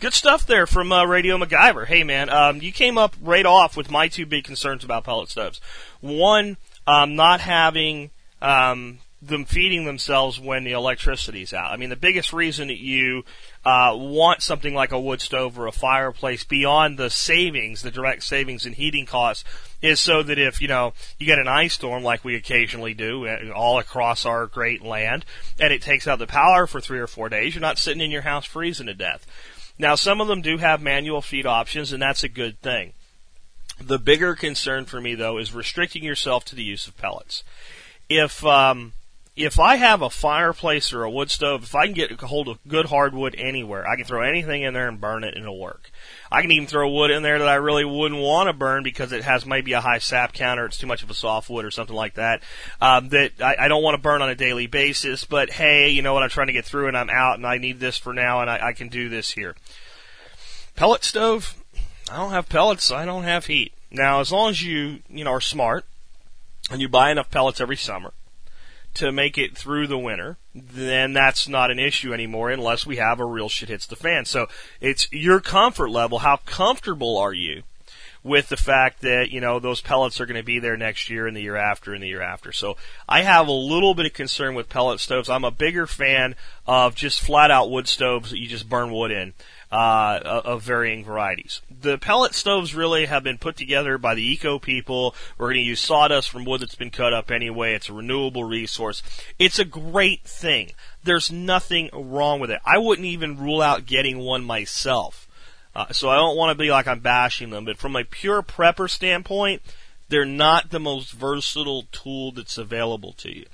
Good 0.06 0.14
stuff 0.14 0.46
there 0.46 0.68
from 0.68 0.92
uh, 0.92 1.04
Radio 1.04 1.36
MacGyver. 1.36 1.88
Hey 1.88 2.04
man, 2.04 2.30
um, 2.30 2.62
you 2.62 2.72
came 2.72 2.96
up 2.96 3.16
right 3.20 3.44
off 3.44 3.76
with 3.76 3.90
my 3.90 4.08
two 4.08 4.28
big 4.28 4.44
concerns 4.44 4.84
about 4.84 5.04
pellet 5.04 5.30
stoves. 5.30 5.60
One, 6.00 6.58
um, 6.86 7.16
not 7.16 7.42
having 7.42 8.12
um, 8.40 9.00
them 9.20 9.46
feeding 9.46 9.86
themselves 9.86 10.40
when 10.40 10.64
the 10.64 10.74
electricity's 10.74 11.54
out. 11.54 11.72
I 11.72 11.78
mean, 11.78 11.90
the 11.90 11.96
biggest 11.96 12.34
reason 12.34 12.68
that 12.68 12.78
you 12.78 13.24
uh, 13.66 13.94
want 13.96 14.44
something 14.44 14.76
like 14.76 14.92
a 14.92 15.00
wood 15.00 15.22
stove 15.22 15.58
or 15.58 15.66
a 15.66 15.72
fireplace 15.72 16.44
beyond 16.44 17.00
the 17.00 17.10
savings, 17.10 17.82
the 17.82 17.90
direct 17.90 18.24
savings 18.24 18.68
in 18.68 18.74
heating 18.74 19.08
costs, 19.08 19.44
is 19.82 20.00
so 20.00 20.22
that 20.22 20.38
if, 20.38 20.62
you 20.62 20.68
know, 20.68 20.94
you 21.18 21.26
get 21.26 21.40
an 21.40 21.48
ice 21.48 21.74
storm 21.74 22.04
like 22.04 22.24
we 22.24 22.36
occasionally 22.36 22.94
do 22.94 23.26
uh, 23.26 23.52
all 23.56 23.80
across 23.80 24.24
our 24.24 24.46
great 24.46 24.84
land 24.84 25.26
and 25.60 25.74
it 25.74 25.82
takes 25.82 26.08
out 26.08 26.20
the 26.20 26.28
power 26.28 26.68
for 26.68 26.80
three 26.80 27.00
or 27.00 27.08
four 27.08 27.28
days, 27.28 27.56
you're 27.56 27.62
not 27.62 27.80
sitting 27.80 28.02
in 28.02 28.12
your 28.12 28.22
house 28.22 28.46
freezing 28.46 28.86
to 28.86 28.94
death. 28.94 29.26
Now, 29.78 29.96
some 29.96 30.22
of 30.22 30.28
them 30.28 30.42
do 30.42 30.58
have 30.58 30.82
manual 30.82 31.22
feed 31.22 31.46
options 31.46 31.92
and 31.92 32.02
that's 32.02 32.24
a 32.24 32.30
good 32.30 32.62
thing. 32.62 32.94
The 33.80 34.00
bigger 34.00 34.36
concern 34.36 34.86
for 34.86 35.02
me 35.02 35.16
though 35.16 35.38
is 35.38 35.54
restricting 35.54 36.04
yourself 36.04 36.46
to 36.46 36.56
the 36.56 36.64
use 36.64 36.88
of 36.88 36.98
pellets. 36.98 37.44
If, 38.10 38.46
um, 38.46 38.94
if 39.36 39.60
I 39.60 39.76
have 39.76 40.02
a 40.02 40.10
fireplace 40.10 40.94
or 40.94 41.04
a 41.04 41.10
wood 41.10 41.30
stove, 41.30 41.64
if 41.64 41.76
I 41.76 41.86
can 41.86 41.94
get 41.94 42.12
a 42.12 42.28
hold 42.28 42.48
of 42.48 42.60
good 42.68 42.86
hardwood 42.86 43.36
anywhere, 43.38 43.88
I 43.88 43.98
can 43.98 44.06
throw 44.06 44.22
anything 44.22 44.62
in 44.62 44.74
there 44.74 44.88
and 44.88 45.02
burn 45.02 45.24
it 45.24 45.36
and 45.36 45.44
it'll 45.44 45.60
work. 45.60 45.92
I 46.36 46.42
can 46.42 46.52
even 46.52 46.68
throw 46.68 46.92
wood 46.92 47.12
in 47.12 47.24
there 47.24 47.40
that 47.40 47.48
I 47.48 47.56
really 47.56 47.86
wouldn't 47.86 48.20
want 48.20 48.48
to 48.48 48.54
burn 48.54 48.84
because 48.84 49.14
it 49.14 49.24
has 49.24 49.46
maybe 49.46 49.72
a 49.72 49.80
high 49.80 50.00
sap 50.00 50.34
count 50.34 50.60
or 50.60 50.66
it's 50.66 50.78
too 50.78 50.86
much 50.86 51.02
of 51.02 51.10
a 51.10 51.14
softwood 51.14 51.64
or 51.64 51.72
something 51.72 51.96
like 51.96 52.16
that. 52.16 52.44
Um, 52.82 53.08
that 53.10 53.42
I, 53.42 53.56
I 53.58 53.68
don't 53.70 53.82
want 53.82 53.96
to 53.96 54.02
burn 54.02 54.22
on 54.22 54.30
a 54.30 54.36
daily 54.36 54.68
basis, 54.68 55.24
but 55.24 55.50
hey, 55.50 55.92
you 55.92 56.02
know 56.02 56.14
what? 56.14 56.24
I'm 56.24 56.30
trying 56.30 56.48
to 56.48 56.54
get 56.54 56.66
through 56.66 56.90
and 56.90 56.98
I'm 56.98 57.10
out 57.10 57.38
and 57.38 57.48
I 57.48 57.58
need 57.58 57.80
this 57.80 57.98
for 57.98 58.14
now 58.14 58.42
and 58.42 58.50
I, 58.50 58.68
I 58.68 58.74
can 58.74 58.90
do 58.90 59.08
this 59.08 59.32
here. 59.32 59.56
Pellet 60.76 61.06
stove, 61.06 61.56
I 62.12 62.18
don't 62.18 62.32
have 62.32 62.50
pellets. 62.50 62.92
I 62.92 63.06
don't 63.06 63.24
have 63.24 63.46
heat. 63.46 63.72
Now, 63.90 64.20
as 64.20 64.30
long 64.30 64.50
as 64.50 64.62
you, 64.62 65.00
you 65.08 65.24
know, 65.24 65.32
are 65.32 65.40
smart 65.40 65.86
and 66.70 66.82
you 66.82 66.90
buy 66.90 67.12
enough 67.12 67.32
pellets 67.32 67.62
every 67.62 67.78
summer, 67.78 68.12
to 68.96 69.12
make 69.12 69.38
it 69.38 69.58
through 69.58 69.88
the 69.88 69.98
winter, 69.98 70.38
then 70.54 71.14
that's 71.14 71.48
not 71.48 71.72
an 71.72 71.80
issue 71.80 72.14
anymore 72.14 72.50
unless 72.50 72.86
we 72.86 72.98
have 72.98 73.20
a 73.20 73.26
real 73.26 73.50
shit 73.50 73.70
hits 73.70 73.86
the 73.86 73.96
fan. 73.96 74.26
So 74.26 74.48
it's 74.82 75.08
your 75.12 75.40
comfort 75.40 75.90
level. 75.90 76.20
How 76.20 76.38
comfortable 76.46 77.18
are 77.18 77.34
you 77.34 77.64
with 78.26 78.50
the 78.50 78.58
fact 78.58 79.02
that, 79.02 79.30
you 79.30 79.40
know, 79.40 79.60
those 79.60 79.82
pellets 79.82 80.20
are 80.20 80.26
going 80.26 80.36
to 80.36 80.44
be 80.44 80.58
there 80.58 80.76
next 80.76 81.12
year 81.12 81.28
and 81.28 81.38
the 81.38 81.42
year 81.42 81.56
after 81.56 81.94
and 81.94 82.02
the 82.02 82.08
year 82.08 82.24
after. 82.24 82.52
So 82.52 82.76
I 83.08 83.22
have 83.22 83.48
a 83.48 83.52
little 83.52 83.94
bit 83.94 84.08
of 84.08 84.14
concern 84.14 84.56
with 84.56 84.68
pellet 84.68 85.00
stoves. 85.00 85.30
I'm 85.30 85.44
a 85.44 85.52
bigger 85.52 85.86
fan 85.86 86.36
of 86.66 86.96
just 86.96 87.22
flat 87.22 87.52
out 87.52 87.70
wood 87.70 87.88
stoves 87.88 88.32
that 88.32 88.40
you 88.40 88.48
just 88.48 88.68
burn 88.68 88.92
wood 88.92 89.12
in 89.12 89.34
uh, 89.72 90.20
of 90.24 90.64
varying 90.64 91.06
varieties. 91.06 91.62
The 91.86 92.00
pellet 92.00 92.34
stoves 92.34 92.74
really 92.74 93.06
have 93.06 93.24
been 93.24 93.38
put 93.38 93.56
together 93.56 94.00
by 94.00 94.16
the 94.16 94.28
eco 94.28 94.58
people. 94.58 95.14
We're 95.38 95.50
going 95.50 95.58
to 95.58 95.62
use 95.62 95.80
sawdust 95.80 96.32
from 96.32 96.44
wood 96.44 96.62
that's 96.62 96.74
been 96.74 96.90
cut 96.90 97.14
up 97.14 97.30
anyway. 97.30 97.76
It's 97.76 97.90
a 97.90 97.94
renewable 97.94 98.44
resource. 98.44 99.04
It's 99.38 99.60
a 99.60 99.66
great 99.66 100.24
thing. 100.24 100.72
There's 101.04 101.32
nothing 101.32 101.92
wrong 101.94 102.40
with 102.40 102.50
it. 102.50 102.60
I 102.66 102.80
wouldn't 102.80 103.06
even 103.06 103.38
rule 103.38 103.62
out 103.62 103.86
getting 103.86 104.18
one 104.18 104.44
myself. 104.44 105.28
Uh, 105.76 105.92
so 105.92 106.10
I 106.10 106.16
don't 106.16 106.36
want 106.36 106.58
to 106.58 106.64
be 106.64 106.72
like 106.72 106.88
I'm 106.88 107.02
bashing 107.02 107.52
them, 107.52 107.66
but 107.66 107.78
from 107.78 107.96
a 107.96 108.04
pure 108.04 108.42
prepper 108.42 108.90
standpoint, 108.90 109.62
they're 110.10 110.26
not 110.26 110.72
the 110.72 110.80
most 110.80 111.12
versatile 111.12 111.84
tool 111.92 112.32
that's 112.32 112.58
available 112.58 113.14
to 113.14 113.30
you. 113.30 113.46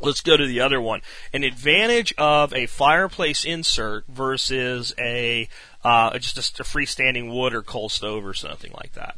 Let's 0.00 0.20
go 0.20 0.36
to 0.36 0.46
the 0.46 0.60
other 0.60 0.80
one. 0.80 1.00
An 1.32 1.44
advantage 1.44 2.12
of 2.18 2.52
a 2.52 2.66
fireplace 2.66 3.44
insert 3.44 4.04
versus 4.08 4.94
a 4.98 5.48
uh, 5.84 6.18
just 6.18 6.38
a, 6.38 6.62
a 6.62 6.64
freestanding 6.64 7.32
wood 7.32 7.54
or 7.54 7.62
coal 7.62 7.88
stove 7.88 8.26
or 8.26 8.34
something 8.34 8.72
like 8.72 8.92
that. 8.94 9.16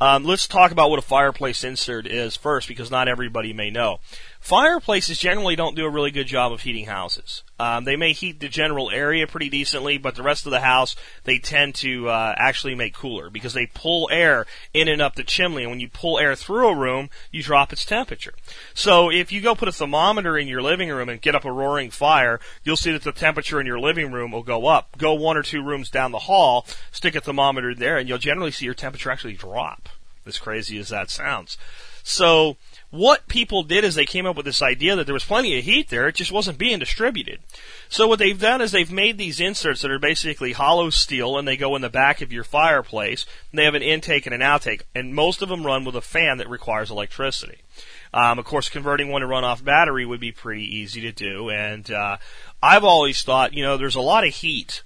Um, 0.00 0.24
let's 0.24 0.46
talk 0.46 0.72
about 0.72 0.90
what 0.90 0.98
a 0.98 1.02
fireplace 1.02 1.64
insert 1.64 2.06
is 2.06 2.36
first, 2.36 2.68
because 2.68 2.90
not 2.90 3.08
everybody 3.08 3.52
may 3.52 3.70
know. 3.70 4.00
Fireplaces 4.46 5.18
generally 5.18 5.56
don't 5.56 5.74
do 5.74 5.86
a 5.86 5.90
really 5.90 6.12
good 6.12 6.28
job 6.28 6.52
of 6.52 6.60
heating 6.60 6.86
houses. 6.86 7.42
Um, 7.58 7.82
they 7.82 7.96
may 7.96 8.12
heat 8.12 8.38
the 8.38 8.46
general 8.46 8.92
area 8.92 9.26
pretty 9.26 9.48
decently, 9.48 9.98
but 9.98 10.14
the 10.14 10.22
rest 10.22 10.46
of 10.46 10.52
the 10.52 10.60
house 10.60 10.94
they 11.24 11.40
tend 11.40 11.74
to 11.76 12.08
uh, 12.08 12.32
actually 12.38 12.76
make 12.76 12.94
cooler 12.94 13.28
because 13.28 13.54
they 13.54 13.66
pull 13.66 14.08
air 14.12 14.46
in 14.72 14.86
and 14.86 15.02
up 15.02 15.16
the 15.16 15.24
chimney. 15.24 15.62
And 15.62 15.72
when 15.72 15.80
you 15.80 15.88
pull 15.88 16.20
air 16.20 16.36
through 16.36 16.68
a 16.68 16.76
room, 16.76 17.10
you 17.32 17.42
drop 17.42 17.72
its 17.72 17.84
temperature. 17.84 18.34
So 18.72 19.10
if 19.10 19.32
you 19.32 19.40
go 19.40 19.56
put 19.56 19.66
a 19.66 19.72
thermometer 19.72 20.38
in 20.38 20.46
your 20.46 20.62
living 20.62 20.90
room 20.90 21.08
and 21.08 21.20
get 21.20 21.34
up 21.34 21.44
a 21.44 21.50
roaring 21.50 21.90
fire, 21.90 22.38
you'll 22.62 22.76
see 22.76 22.92
that 22.92 23.02
the 23.02 23.10
temperature 23.10 23.60
in 23.60 23.66
your 23.66 23.80
living 23.80 24.12
room 24.12 24.30
will 24.30 24.44
go 24.44 24.66
up. 24.66 24.96
Go 24.96 25.12
one 25.14 25.36
or 25.36 25.42
two 25.42 25.60
rooms 25.60 25.90
down 25.90 26.12
the 26.12 26.20
hall, 26.20 26.64
stick 26.92 27.16
a 27.16 27.20
thermometer 27.20 27.74
there, 27.74 27.98
and 27.98 28.08
you'll 28.08 28.18
generally 28.18 28.52
see 28.52 28.64
your 28.64 28.74
temperature 28.74 29.10
actually 29.10 29.34
drop. 29.34 29.88
As 30.24 30.38
crazy 30.38 30.78
as 30.78 30.90
that 30.90 31.10
sounds. 31.10 31.58
So 32.04 32.56
what 32.90 33.28
people 33.28 33.62
did 33.62 33.84
is 33.84 33.94
they 33.94 34.06
came 34.06 34.26
up 34.26 34.36
with 34.36 34.46
this 34.46 34.62
idea 34.62 34.96
that 34.96 35.04
there 35.04 35.14
was 35.14 35.24
plenty 35.24 35.58
of 35.58 35.64
heat 35.64 35.88
there, 35.88 36.08
it 36.08 36.14
just 36.14 36.32
wasn't 36.32 36.58
being 36.58 36.78
distributed. 36.78 37.40
So 37.88 38.06
what 38.06 38.18
they've 38.18 38.38
done 38.38 38.60
is 38.60 38.72
they've 38.72 38.90
made 38.90 39.18
these 39.18 39.40
inserts 39.40 39.82
that 39.82 39.90
are 39.90 39.98
basically 39.98 40.52
hollow 40.52 40.90
steel 40.90 41.36
and 41.36 41.46
they 41.46 41.56
go 41.56 41.76
in 41.76 41.82
the 41.82 41.88
back 41.88 42.22
of 42.22 42.32
your 42.32 42.44
fireplace. 42.44 43.26
And 43.50 43.58
they 43.58 43.64
have 43.64 43.74
an 43.74 43.82
intake 43.82 44.26
and 44.26 44.34
an 44.34 44.40
outtake, 44.40 44.82
and 44.94 45.14
most 45.14 45.42
of 45.42 45.48
them 45.48 45.66
run 45.66 45.84
with 45.84 45.96
a 45.96 46.00
fan 46.00 46.38
that 46.38 46.48
requires 46.48 46.90
electricity. 46.90 47.58
Um, 48.14 48.38
of 48.38 48.44
course, 48.44 48.68
converting 48.68 49.10
one 49.10 49.20
to 49.20 49.26
run 49.26 49.44
off 49.44 49.64
battery 49.64 50.06
would 50.06 50.20
be 50.20 50.32
pretty 50.32 50.64
easy 50.64 51.00
to 51.02 51.12
do, 51.12 51.50
and 51.50 51.90
uh, 51.90 52.16
I've 52.62 52.84
always 52.84 53.22
thought, 53.22 53.52
you 53.52 53.62
know, 53.62 53.76
there's 53.76 53.94
a 53.94 54.00
lot 54.00 54.26
of 54.26 54.34
heat, 54.34 54.82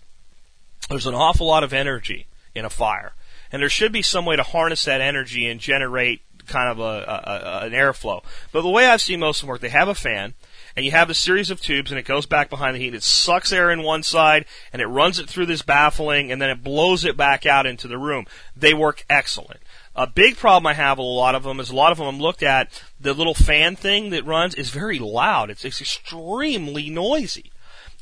there's 0.89 1.07
an 1.07 1.15
awful 1.15 1.47
lot 1.47 1.63
of 1.63 1.73
energy 1.73 2.27
in 2.55 2.65
a 2.65 2.71
fire, 2.71 3.13
and 3.53 3.63
there 3.63 3.69
should 3.69 3.93
be 3.93 4.03
some 4.03 4.25
way 4.25 4.35
to 4.35 4.43
harness 4.43 4.85
that 4.85 5.01
energy 5.01 5.47
and 5.47 5.61
generate 5.61 6.23
kind 6.51 6.69
of 6.69 6.79
a, 6.79 6.83
a, 6.83 7.63
a, 7.63 7.67
an 7.67 7.73
airflow. 7.73 8.23
But 8.53 8.63
the 8.63 8.69
way 8.69 8.87
I've 8.87 9.01
seen 9.01 9.21
most 9.21 9.39
of 9.39 9.43
them 9.43 9.49
work, 9.51 9.61
they 9.61 9.71
have 9.71 9.89
a 9.89 9.95
fan, 9.95 10.35
and 10.77 10.85
you 10.85 10.91
have 10.93 11.09
a 11.09 11.15
series 11.15 11.51
of 11.51 11.61
tubes, 11.61 11.91
and 11.91 11.99
it 11.99 12.05
goes 12.05 12.27
back 12.27 12.51
behind 12.51 12.75
the 12.75 12.81
heat. 12.81 12.95
It 12.95 13.03
sucks 13.03 13.53
air 13.53 13.71
in 13.71 13.83
one 13.83 14.03
side, 14.03 14.45
and 14.73 14.83
it 14.83 14.87
runs 14.87 15.19
it 15.19 15.29
through 15.29 15.47
this 15.47 15.63
baffling, 15.63 16.31
and 16.31 16.43
then 16.43 16.51
it 16.51 16.63
blows 16.63 17.05
it 17.05 17.17
back 17.17 17.47
out 17.47 17.67
into 17.67 17.89
the 17.89 17.99
room. 17.99 18.27
They 18.57 18.75
work 18.75 19.05
excellent. 19.09 19.61
A 19.97 20.07
big 20.07 20.37
problem 20.37 20.67
I 20.67 20.75
have 20.75 20.99
with 20.99 21.07
a 21.07 21.09
lot 21.09 21.35
of 21.35 21.43
them 21.43 21.59
is 21.61 21.71
a 21.71 21.75
lot 21.75 21.93
of 21.93 21.99
them 21.99 22.07
I'm 22.07 22.21
looked 22.21 22.43
at, 22.43 22.83
the 23.01 23.13
little 23.13 23.35
fan 23.35 23.77
thing 23.77 24.11
that 24.11 24.25
runs 24.25 24.55
is 24.55 24.71
very 24.71 24.99
loud. 24.99 25.51
It's, 25.51 25.65
it's 25.65 25.81
extremely 25.81 26.91
noisy. 26.91 27.50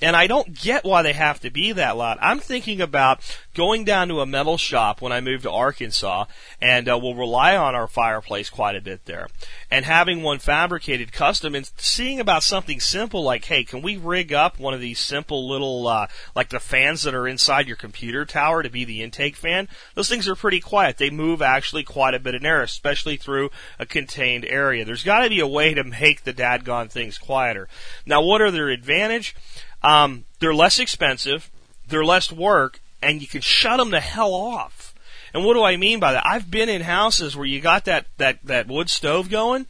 And 0.00 0.14
I 0.14 0.28
don't 0.28 0.54
get 0.54 0.84
why 0.84 1.02
they 1.02 1.12
have 1.12 1.40
to 1.40 1.50
be 1.50 1.72
that 1.72 1.96
loud. 1.96 2.18
I'm 2.20 2.38
thinking 2.38 2.80
about 2.80 3.20
going 3.54 3.84
down 3.84 4.06
to 4.08 4.20
a 4.20 4.26
metal 4.26 4.56
shop 4.56 5.02
when 5.02 5.10
I 5.10 5.20
move 5.20 5.42
to 5.42 5.50
Arkansas, 5.50 6.26
and 6.60 6.88
uh, 6.88 6.96
we'll 7.02 7.16
rely 7.16 7.56
on 7.56 7.74
our 7.74 7.88
fireplace 7.88 8.48
quite 8.48 8.76
a 8.76 8.80
bit 8.80 9.06
there, 9.06 9.26
and 9.70 9.84
having 9.84 10.22
one 10.22 10.38
fabricated 10.38 11.12
custom 11.12 11.56
and 11.56 11.68
seeing 11.76 12.20
about 12.20 12.44
something 12.44 12.78
simple 12.78 13.24
like, 13.24 13.46
hey, 13.46 13.64
can 13.64 13.82
we 13.82 13.96
rig 13.96 14.32
up 14.32 14.60
one 14.60 14.72
of 14.72 14.80
these 14.80 15.00
simple 15.00 15.48
little, 15.48 15.88
uh, 15.88 16.06
like 16.36 16.50
the 16.50 16.60
fans 16.60 17.02
that 17.02 17.14
are 17.14 17.26
inside 17.26 17.66
your 17.66 17.76
computer 17.76 18.24
tower 18.24 18.62
to 18.62 18.70
be 18.70 18.84
the 18.84 19.02
intake 19.02 19.34
fan? 19.34 19.66
Those 19.96 20.08
things 20.08 20.28
are 20.28 20.36
pretty 20.36 20.60
quiet. 20.60 20.98
They 20.98 21.10
move 21.10 21.42
actually 21.42 21.82
quite 21.82 22.14
a 22.14 22.20
bit 22.20 22.36
in 22.36 22.46
air, 22.46 22.62
especially 22.62 23.16
through 23.16 23.50
a 23.80 23.86
contained 23.86 24.44
area. 24.44 24.84
There's 24.84 25.02
got 25.02 25.24
to 25.24 25.28
be 25.28 25.40
a 25.40 25.46
way 25.46 25.74
to 25.74 25.82
make 25.82 26.22
the 26.22 26.32
dadgone 26.32 26.88
things 26.88 27.18
quieter. 27.18 27.68
Now, 28.06 28.22
what 28.22 28.40
are 28.40 28.52
their 28.52 28.68
advantage? 28.68 29.34
Um, 29.82 30.24
they're 30.40 30.54
less 30.54 30.78
expensive, 30.78 31.50
they're 31.88 32.04
less 32.04 32.32
work, 32.32 32.80
and 33.02 33.20
you 33.20 33.28
can 33.28 33.40
shut 33.40 33.78
them 33.78 33.90
the 33.90 34.00
hell 34.00 34.34
off. 34.34 34.94
And 35.32 35.44
what 35.44 35.54
do 35.54 35.62
I 35.62 35.76
mean 35.76 36.00
by 36.00 36.12
that? 36.12 36.26
I've 36.26 36.50
been 36.50 36.68
in 36.68 36.82
houses 36.82 37.36
where 37.36 37.46
you 37.46 37.60
got 37.60 37.84
that, 37.84 38.06
that, 38.16 38.38
that 38.44 38.66
wood 38.66 38.90
stove 38.90 39.30
going, 39.30 39.66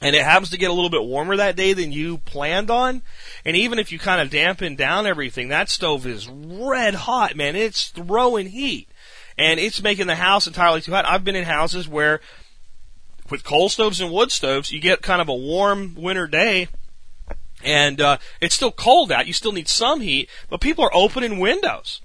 and 0.00 0.14
it 0.14 0.22
happens 0.22 0.50
to 0.50 0.58
get 0.58 0.70
a 0.70 0.74
little 0.74 0.90
bit 0.90 1.04
warmer 1.04 1.36
that 1.36 1.56
day 1.56 1.72
than 1.72 1.92
you 1.92 2.18
planned 2.18 2.70
on, 2.70 3.02
and 3.44 3.56
even 3.56 3.78
if 3.78 3.92
you 3.92 3.98
kind 3.98 4.20
of 4.20 4.30
dampen 4.30 4.76
down 4.76 5.06
everything, 5.06 5.48
that 5.48 5.68
stove 5.68 6.06
is 6.06 6.28
red 6.28 6.94
hot, 6.94 7.36
man. 7.36 7.56
It's 7.56 7.88
throwing 7.88 8.48
heat. 8.48 8.88
And 9.38 9.60
it's 9.60 9.82
making 9.82 10.06
the 10.06 10.14
house 10.14 10.46
entirely 10.46 10.80
too 10.80 10.92
hot. 10.92 11.04
I've 11.06 11.24
been 11.24 11.36
in 11.36 11.44
houses 11.44 11.86
where, 11.86 12.20
with 13.28 13.44
coal 13.44 13.68
stoves 13.68 14.00
and 14.00 14.10
wood 14.10 14.32
stoves, 14.32 14.72
you 14.72 14.80
get 14.80 15.02
kind 15.02 15.20
of 15.20 15.28
a 15.28 15.34
warm 15.34 15.94
winter 15.94 16.26
day, 16.26 16.68
and 17.64 18.00
uh, 18.00 18.18
it's 18.40 18.54
still 18.54 18.72
cold 18.72 19.10
out. 19.10 19.26
You 19.26 19.32
still 19.32 19.52
need 19.52 19.68
some 19.68 20.00
heat, 20.00 20.28
but 20.48 20.60
people 20.60 20.84
are 20.84 20.94
opening 20.94 21.38
windows 21.38 22.00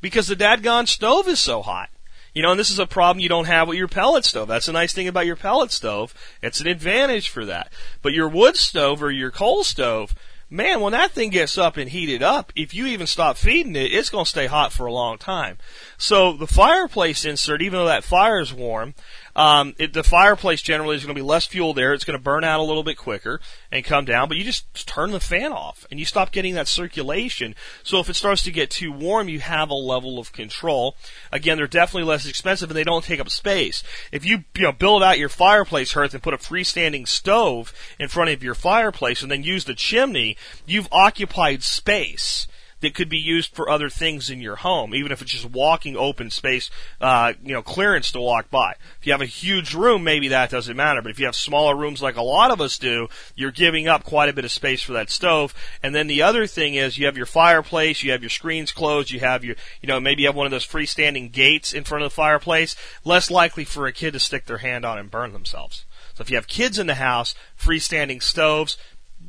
because 0.00 0.26
the 0.26 0.36
dadgone 0.36 0.88
stove 0.88 1.28
is 1.28 1.40
so 1.40 1.62
hot. 1.62 1.90
You 2.34 2.42
know, 2.42 2.50
and 2.50 2.60
this 2.60 2.70
is 2.70 2.78
a 2.78 2.86
problem 2.86 3.20
you 3.20 3.28
don't 3.28 3.46
have 3.46 3.68
with 3.68 3.78
your 3.78 3.88
pellet 3.88 4.24
stove. 4.24 4.48
That's 4.48 4.66
the 4.66 4.72
nice 4.72 4.92
thing 4.92 5.08
about 5.08 5.26
your 5.26 5.34
pellet 5.34 5.72
stove. 5.72 6.14
It's 6.42 6.60
an 6.60 6.68
advantage 6.68 7.28
for 7.28 7.44
that. 7.46 7.72
But 8.02 8.12
your 8.12 8.28
wood 8.28 8.56
stove 8.56 9.02
or 9.02 9.10
your 9.10 9.30
coal 9.30 9.64
stove, 9.64 10.14
man, 10.50 10.80
when 10.80 10.92
that 10.92 11.12
thing 11.12 11.30
gets 11.30 11.58
up 11.58 11.76
and 11.76 11.90
heated 11.90 12.22
up, 12.22 12.52
if 12.54 12.74
you 12.74 12.86
even 12.86 13.06
stop 13.06 13.38
feeding 13.38 13.74
it, 13.74 13.92
it's 13.92 14.10
going 14.10 14.24
to 14.24 14.30
stay 14.30 14.46
hot 14.46 14.72
for 14.72 14.86
a 14.86 14.92
long 14.92 15.18
time. 15.18 15.58
So 15.96 16.32
the 16.32 16.46
fireplace 16.46 17.24
insert, 17.24 17.62
even 17.62 17.78
though 17.78 17.86
that 17.86 18.04
fire 18.04 18.38
is 18.40 18.52
warm, 18.52 18.94
um, 19.38 19.76
it, 19.78 19.92
the 19.92 20.02
fireplace 20.02 20.60
generally 20.60 20.96
is 20.96 21.04
going 21.04 21.14
to 21.14 21.18
be 21.18 21.24
less 21.24 21.46
fuel 21.46 21.72
there. 21.72 21.94
It's 21.94 22.02
going 22.02 22.18
to 22.18 22.22
burn 22.22 22.42
out 22.42 22.58
a 22.58 22.64
little 22.64 22.82
bit 22.82 22.96
quicker 22.96 23.40
and 23.70 23.84
come 23.84 24.04
down, 24.04 24.26
but 24.26 24.36
you 24.36 24.42
just 24.42 24.84
turn 24.84 25.12
the 25.12 25.20
fan 25.20 25.52
off 25.52 25.86
and 25.92 26.00
you 26.00 26.06
stop 26.06 26.32
getting 26.32 26.54
that 26.54 26.66
circulation. 26.66 27.54
So 27.84 28.00
if 28.00 28.10
it 28.10 28.16
starts 28.16 28.42
to 28.42 28.50
get 28.50 28.68
too 28.68 28.90
warm, 28.90 29.28
you 29.28 29.38
have 29.38 29.70
a 29.70 29.74
level 29.74 30.18
of 30.18 30.32
control. 30.32 30.96
Again, 31.30 31.56
they're 31.56 31.68
definitely 31.68 32.08
less 32.08 32.26
expensive 32.26 32.68
and 32.68 32.76
they 32.76 32.82
don't 32.82 33.04
take 33.04 33.20
up 33.20 33.30
space. 33.30 33.84
If 34.10 34.24
you, 34.24 34.42
you 34.56 34.62
know, 34.62 34.72
build 34.72 35.04
out 35.04 35.20
your 35.20 35.28
fireplace 35.28 35.92
hearth 35.92 36.14
and 36.14 36.22
put 36.22 36.34
a 36.34 36.38
freestanding 36.38 37.06
stove 37.06 37.72
in 38.00 38.08
front 38.08 38.30
of 38.30 38.42
your 38.42 38.56
fireplace 38.56 39.22
and 39.22 39.30
then 39.30 39.44
use 39.44 39.66
the 39.66 39.74
chimney, 39.74 40.36
you've 40.66 40.88
occupied 40.90 41.62
space 41.62 42.48
that 42.80 42.94
could 42.94 43.08
be 43.08 43.18
used 43.18 43.54
for 43.54 43.68
other 43.68 43.88
things 43.88 44.30
in 44.30 44.40
your 44.40 44.56
home, 44.56 44.94
even 44.94 45.10
if 45.10 45.20
it's 45.20 45.32
just 45.32 45.50
walking 45.50 45.96
open 45.96 46.30
space, 46.30 46.70
uh, 47.00 47.32
you 47.42 47.52
know, 47.52 47.62
clearance 47.62 48.12
to 48.12 48.20
walk 48.20 48.50
by. 48.50 48.74
If 49.00 49.06
you 49.06 49.12
have 49.12 49.20
a 49.20 49.26
huge 49.26 49.74
room, 49.74 50.04
maybe 50.04 50.28
that 50.28 50.50
doesn't 50.50 50.76
matter. 50.76 51.02
But 51.02 51.10
if 51.10 51.18
you 51.18 51.26
have 51.26 51.36
smaller 51.36 51.76
rooms 51.76 52.02
like 52.02 52.16
a 52.16 52.22
lot 52.22 52.50
of 52.50 52.60
us 52.60 52.78
do, 52.78 53.08
you're 53.34 53.50
giving 53.50 53.88
up 53.88 54.04
quite 54.04 54.28
a 54.28 54.32
bit 54.32 54.44
of 54.44 54.52
space 54.52 54.82
for 54.82 54.92
that 54.92 55.10
stove. 55.10 55.54
And 55.82 55.94
then 55.94 56.06
the 56.06 56.22
other 56.22 56.46
thing 56.46 56.74
is 56.74 56.98
you 56.98 57.06
have 57.06 57.16
your 57.16 57.26
fireplace, 57.26 58.02
you 58.02 58.12
have 58.12 58.22
your 58.22 58.30
screens 58.30 58.72
closed, 58.72 59.10
you 59.10 59.20
have 59.20 59.44
your, 59.44 59.56
you 59.82 59.88
know, 59.88 60.00
maybe 60.00 60.22
you 60.22 60.28
have 60.28 60.36
one 60.36 60.46
of 60.46 60.52
those 60.52 60.66
freestanding 60.66 61.32
gates 61.32 61.72
in 61.72 61.84
front 61.84 62.04
of 62.04 62.10
the 62.10 62.14
fireplace. 62.14 62.76
Less 63.04 63.30
likely 63.30 63.64
for 63.64 63.86
a 63.86 63.92
kid 63.92 64.12
to 64.12 64.20
stick 64.20 64.46
their 64.46 64.58
hand 64.58 64.84
on 64.84 64.98
and 64.98 65.10
burn 65.10 65.32
themselves. 65.32 65.84
So 66.14 66.22
if 66.22 66.30
you 66.30 66.36
have 66.36 66.48
kids 66.48 66.78
in 66.78 66.88
the 66.88 66.96
house, 66.96 67.34
freestanding 67.56 68.22
stoves, 68.22 68.76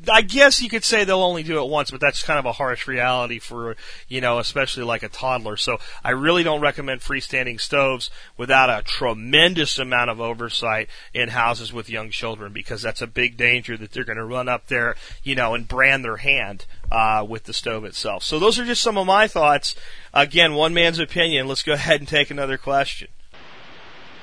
I 0.08 0.22
guess 0.22 0.62
you 0.62 0.70
could 0.70 0.86
say 0.86 1.04
they'll 1.04 1.22
only 1.22 1.43
do 1.43 1.62
it 1.62 1.70
once, 1.70 1.91
but 1.91 2.00
that's 2.00 2.24
kind 2.24 2.39
of 2.39 2.45
a 2.45 2.54
harsh 2.54 2.88
reality 2.88 3.39
for, 3.39 3.76
you 4.08 4.22
know, 4.22 4.39
especially 4.39 4.84
like 4.84 5.04
a 5.04 5.10
toddler. 5.10 5.58
So 5.58 5.78
I 6.04 6.12
really 6.12 6.43
don't 6.43 6.62
recommend 6.62 7.02
freestanding 7.02 7.60
stoves 7.60 8.10
without 8.38 8.70
a 8.70 8.82
tremendous 8.84 9.78
amount 9.78 10.10
of 10.10 10.22
oversight 10.22 10.88
in 11.14 11.30
houses 11.30 11.74
with 11.74 11.89
young 11.89 12.12
children 12.12 12.54
because 12.54 12.82
that's 12.82 13.02
a 13.02 13.08
big 13.08 13.36
danger 13.36 13.76
that 13.78 13.91
they're 13.91 14.06
going 14.06 14.18
to 14.18 14.26
run 14.26 14.47
up 14.47 14.68
there, 14.68 14.95
you 15.22 15.36
know, 15.36 15.54
and 15.54 15.68
brand 15.68 16.06
their 16.06 16.18
hand, 16.18 16.66
uh, 16.91 17.26
with 17.28 17.43
the 17.43 17.54
stove 17.54 17.84
itself. 17.84 18.24
So 18.24 18.39
those 18.39 18.58
are 18.58 18.66
just 18.66 18.82
some 18.82 18.97
of 18.97 19.06
my 19.06 19.28
thoughts. 19.28 19.76
Again, 20.14 20.54
one 20.54 20.74
man's 20.74 21.00
opinion. 21.00 21.47
Let's 21.47 21.64
go 21.64 21.74
ahead 21.74 22.00
and 22.00 22.08
take 22.08 22.32
another 22.32 22.58
question. 22.58 23.10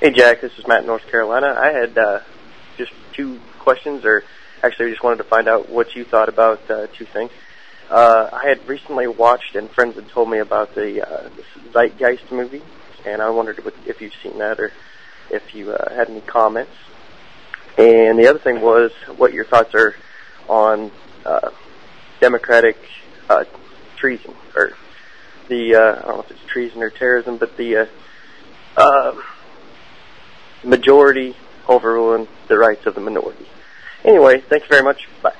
Hey 0.01 0.11
Jack, 0.11 0.41
this 0.41 0.59
is 0.59 0.67
Matt 0.67 0.81
in 0.81 0.87
North 0.87 1.07
Carolina. 1.07 1.55
I 1.59 1.71
had, 1.71 1.99
uh, 1.99 2.21
just 2.79 2.93
two 3.13 3.41
questions 3.59 4.05
or 4.05 4.25
Actually, 4.67 4.87
I 4.87 4.91
just 4.91 5.05
wanted 5.05 5.19
to 5.19 5.25
find 5.25 5.47
out 5.47 5.69
what 5.69 5.95
you 5.95 6.03
thought 6.03 6.29
about 6.29 6.69
uh, 6.69 6.89
two 6.89 7.05
things. 7.05 7.31
Uh, 7.89 8.29
I 8.33 8.49
had 8.49 8.67
recently 8.67 9.07
watched, 9.07 9.55
and 9.55 9.71
friends 9.71 9.95
had 9.95 10.09
told 10.09 10.29
me 10.29 10.39
about 10.39 10.75
the 10.75 11.09
uh, 11.09 11.31
Zeitgeist 11.73 12.33
movie, 12.33 12.63
and 13.05 13.23
I 13.23 13.31
wondered 13.31 13.61
if 13.87 14.01
you've 14.01 14.13
seen 14.25 14.39
that 14.39 14.59
or 14.59 14.73
if 15.31 15.55
you 15.55 15.71
uh, 15.71 15.95
had 15.95 16.11
any 16.11 16.21
comments. 16.21 16.73
And 17.79 18.19
the 18.19 18.27
other 18.27 18.41
thing 18.41 18.61
was 18.61 18.91
what 19.17 19.33
your 19.33 19.45
thoughts 19.45 19.73
are 19.77 19.95
on 20.49 20.91
uh, 21.25 21.51
democratic 22.19 22.77
uh, 23.29 23.45
treason, 23.97 24.35
or 24.57 24.73
the 25.47 25.77
uh, 25.77 25.79
I 25.79 26.03
don't 26.07 26.17
know 26.17 26.23
if 26.23 26.31
it's 26.33 26.45
treason 26.49 26.83
or 26.83 26.91
terrorism, 26.91 27.37
but 27.37 27.57
the 27.57 27.77
uh, 27.77 27.87
uh, 28.77 29.15
majority 30.65 31.37
overruling 31.69 32.27
the 32.49 32.59
rights 32.59 32.85
of 32.87 32.97
the 32.97 33.01
minority. 33.01 33.47
Anyway, 34.07 34.41
thank 34.49 34.63
you 34.63 34.69
very 34.69 34.85
much. 34.85 35.09
Bye. 35.21 35.33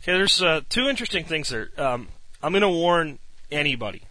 Okay, 0.00 0.12
there's 0.12 0.40
uh, 0.40 0.60
two 0.68 0.88
interesting 0.88 1.24
things 1.24 1.48
there. 1.48 1.70
Um, 1.76 2.08
I'm 2.40 2.52
going 2.52 2.62
to 2.62 2.68
warn 2.68 3.18
anybody 3.50 4.02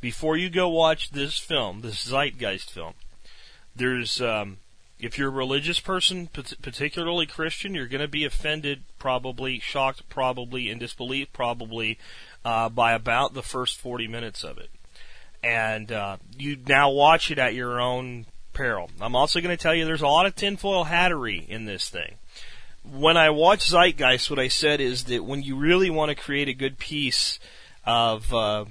before 0.00 0.36
you 0.36 0.48
go 0.48 0.68
watch 0.68 1.10
this 1.10 1.36
film, 1.36 1.80
this 1.80 2.08
Zeitgeist 2.08 2.70
film. 2.70 2.94
There's, 3.74 4.20
um, 4.20 4.58
if 5.00 5.18
you're 5.18 5.28
a 5.28 5.32
religious 5.32 5.80
person, 5.80 6.28
particularly 6.28 7.26
Christian, 7.26 7.74
you're 7.74 7.88
going 7.88 8.00
to 8.00 8.06
be 8.06 8.24
offended, 8.24 8.84
probably 9.00 9.58
shocked, 9.58 10.08
probably 10.08 10.70
in 10.70 10.78
disbelief, 10.78 11.32
probably 11.32 11.98
uh, 12.44 12.68
by 12.68 12.92
about 12.92 13.34
the 13.34 13.42
first 13.42 13.76
40 13.76 14.06
minutes 14.06 14.44
of 14.44 14.56
it. 14.58 14.70
And 15.42 15.90
uh, 15.90 16.18
you 16.38 16.58
now 16.68 16.90
watch 16.90 17.32
it 17.32 17.40
at 17.40 17.54
your 17.54 17.80
own 17.80 18.26
peril. 18.54 18.90
I'm 19.00 19.16
also 19.16 19.40
going 19.40 19.56
to 19.56 19.62
tell 19.62 19.74
you 19.74 19.84
there's 19.84 20.02
a 20.02 20.06
lot 20.06 20.26
of 20.26 20.34
tinfoil 20.34 20.84
hattery 20.84 21.44
in 21.48 21.66
this 21.66 21.88
thing. 21.90 22.14
When 22.82 23.16
I 23.16 23.30
watch 23.30 23.68
Zeitgeist, 23.68 24.30
what 24.30 24.38
I 24.38 24.48
said 24.48 24.80
is 24.80 25.04
that 25.04 25.24
when 25.24 25.42
you 25.42 25.56
really 25.56 25.90
want 25.90 26.10
to 26.10 26.14
create 26.14 26.48
a 26.48 26.54
good 26.54 26.78
piece 26.78 27.38
of, 27.86 28.32
uh, 28.32 28.66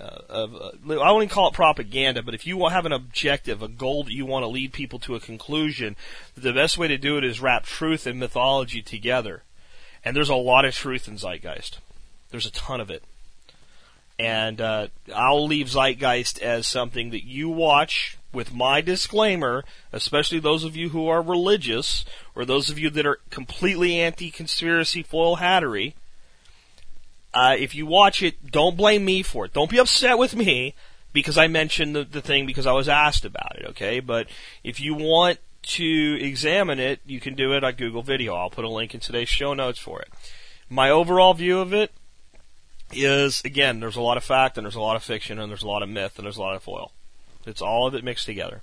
uh, 0.00 0.18
of 0.28 0.54
uh, 0.54 1.00
I 1.00 1.12
wouldn't 1.12 1.30
call 1.30 1.48
it 1.48 1.54
propaganda, 1.54 2.22
but 2.22 2.34
if 2.34 2.46
you 2.46 2.66
have 2.68 2.86
an 2.86 2.92
objective, 2.92 3.62
a 3.62 3.68
goal 3.68 4.04
that 4.04 4.12
you 4.12 4.24
want 4.24 4.42
to 4.42 4.48
lead 4.48 4.72
people 4.72 4.98
to 5.00 5.14
a 5.14 5.20
conclusion, 5.20 5.96
the 6.36 6.52
best 6.52 6.78
way 6.78 6.88
to 6.88 6.98
do 6.98 7.18
it 7.18 7.24
is 7.24 7.40
wrap 7.40 7.64
truth 7.64 8.06
and 8.06 8.18
mythology 8.18 8.82
together. 8.82 9.42
And 10.04 10.16
there's 10.16 10.28
a 10.28 10.34
lot 10.34 10.64
of 10.64 10.74
truth 10.74 11.08
in 11.08 11.16
Zeitgeist. 11.16 11.78
There's 12.30 12.46
a 12.46 12.52
ton 12.52 12.80
of 12.80 12.90
it. 12.90 13.02
And 14.18 14.60
uh, 14.60 14.88
I'll 15.14 15.46
leave 15.46 15.68
Zeitgeist 15.68 16.40
as 16.40 16.66
something 16.66 17.10
that 17.10 17.24
you 17.24 17.48
watch 17.48 18.18
with 18.32 18.52
my 18.52 18.80
disclaimer, 18.80 19.64
especially 19.92 20.38
those 20.38 20.64
of 20.64 20.76
you 20.76 20.90
who 20.90 21.08
are 21.08 21.22
religious 21.22 22.04
or 22.34 22.44
those 22.44 22.70
of 22.70 22.78
you 22.78 22.90
that 22.90 23.06
are 23.06 23.20
completely 23.30 23.98
anti-conspiracy 23.98 25.02
foil 25.02 25.36
hattery. 25.36 25.94
Uh, 27.32 27.56
if 27.58 27.74
you 27.74 27.86
watch 27.86 28.22
it, 28.22 28.50
don't 28.50 28.76
blame 28.76 29.04
me 29.04 29.22
for 29.22 29.44
it. 29.44 29.52
Don't 29.52 29.70
be 29.70 29.78
upset 29.78 30.18
with 30.18 30.34
me 30.34 30.74
because 31.12 31.38
I 31.38 31.46
mentioned 31.46 31.94
the, 31.94 32.04
the 32.04 32.20
thing 32.20 32.46
because 32.46 32.66
I 32.66 32.72
was 32.72 32.88
asked 32.88 33.24
about 33.24 33.56
it. 33.56 33.66
Okay, 33.70 34.00
but 34.00 34.28
if 34.62 34.80
you 34.80 34.94
want 34.94 35.38
to 35.62 36.18
examine 36.20 36.78
it, 36.78 37.00
you 37.06 37.20
can 37.20 37.34
do 37.34 37.52
it 37.52 37.64
on 37.64 37.74
Google 37.74 38.02
Video. 38.02 38.34
I'll 38.34 38.50
put 38.50 38.64
a 38.64 38.70
link 38.70 38.94
in 38.94 39.00
today's 39.00 39.28
show 39.28 39.54
notes 39.54 39.78
for 39.78 40.00
it. 40.00 40.08
My 40.68 40.90
overall 40.90 41.34
view 41.34 41.60
of 41.60 41.72
it 41.72 41.92
is 42.92 43.42
again, 43.44 43.80
there's 43.80 43.96
a 43.96 44.00
lot 44.00 44.16
of 44.16 44.24
fact 44.24 44.56
and 44.56 44.64
there's 44.64 44.74
a 44.74 44.80
lot 44.80 44.96
of 44.96 45.02
fiction 45.02 45.38
and 45.38 45.50
there's 45.50 45.62
a 45.62 45.68
lot 45.68 45.82
of 45.82 45.88
myth 45.88 46.14
and 46.16 46.24
there's 46.24 46.38
a 46.38 46.42
lot 46.42 46.56
of 46.56 46.62
foil. 46.62 46.92
It's 47.48 47.62
all 47.62 47.86
of 47.86 47.94
it 47.94 48.04
mixed 48.04 48.26
together. 48.26 48.62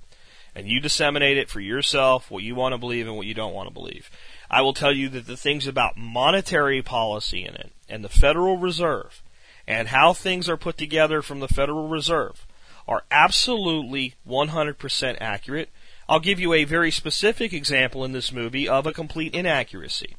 And 0.54 0.66
you 0.66 0.80
disseminate 0.80 1.36
it 1.36 1.50
for 1.50 1.60
yourself, 1.60 2.30
what 2.30 2.42
you 2.42 2.54
want 2.54 2.72
to 2.72 2.78
believe 2.78 3.06
and 3.06 3.16
what 3.16 3.26
you 3.26 3.34
don't 3.34 3.52
want 3.52 3.68
to 3.68 3.74
believe. 3.74 4.10
I 4.50 4.62
will 4.62 4.72
tell 4.72 4.92
you 4.92 5.08
that 5.10 5.26
the 5.26 5.36
things 5.36 5.66
about 5.66 5.98
monetary 5.98 6.80
policy 6.80 7.44
in 7.44 7.54
it 7.54 7.72
and 7.88 8.02
the 8.02 8.08
Federal 8.08 8.56
Reserve 8.56 9.22
and 9.66 9.88
how 9.88 10.12
things 10.12 10.48
are 10.48 10.56
put 10.56 10.78
together 10.78 11.20
from 11.20 11.40
the 11.40 11.48
Federal 11.48 11.88
Reserve 11.88 12.46
are 12.88 13.02
absolutely 13.10 14.14
100% 14.28 15.16
accurate. 15.20 15.68
I'll 16.08 16.20
give 16.20 16.38
you 16.38 16.52
a 16.52 16.64
very 16.64 16.90
specific 16.90 17.52
example 17.52 18.04
in 18.04 18.12
this 18.12 18.32
movie 18.32 18.68
of 18.68 18.86
a 18.86 18.92
complete 18.92 19.34
inaccuracy. 19.34 20.16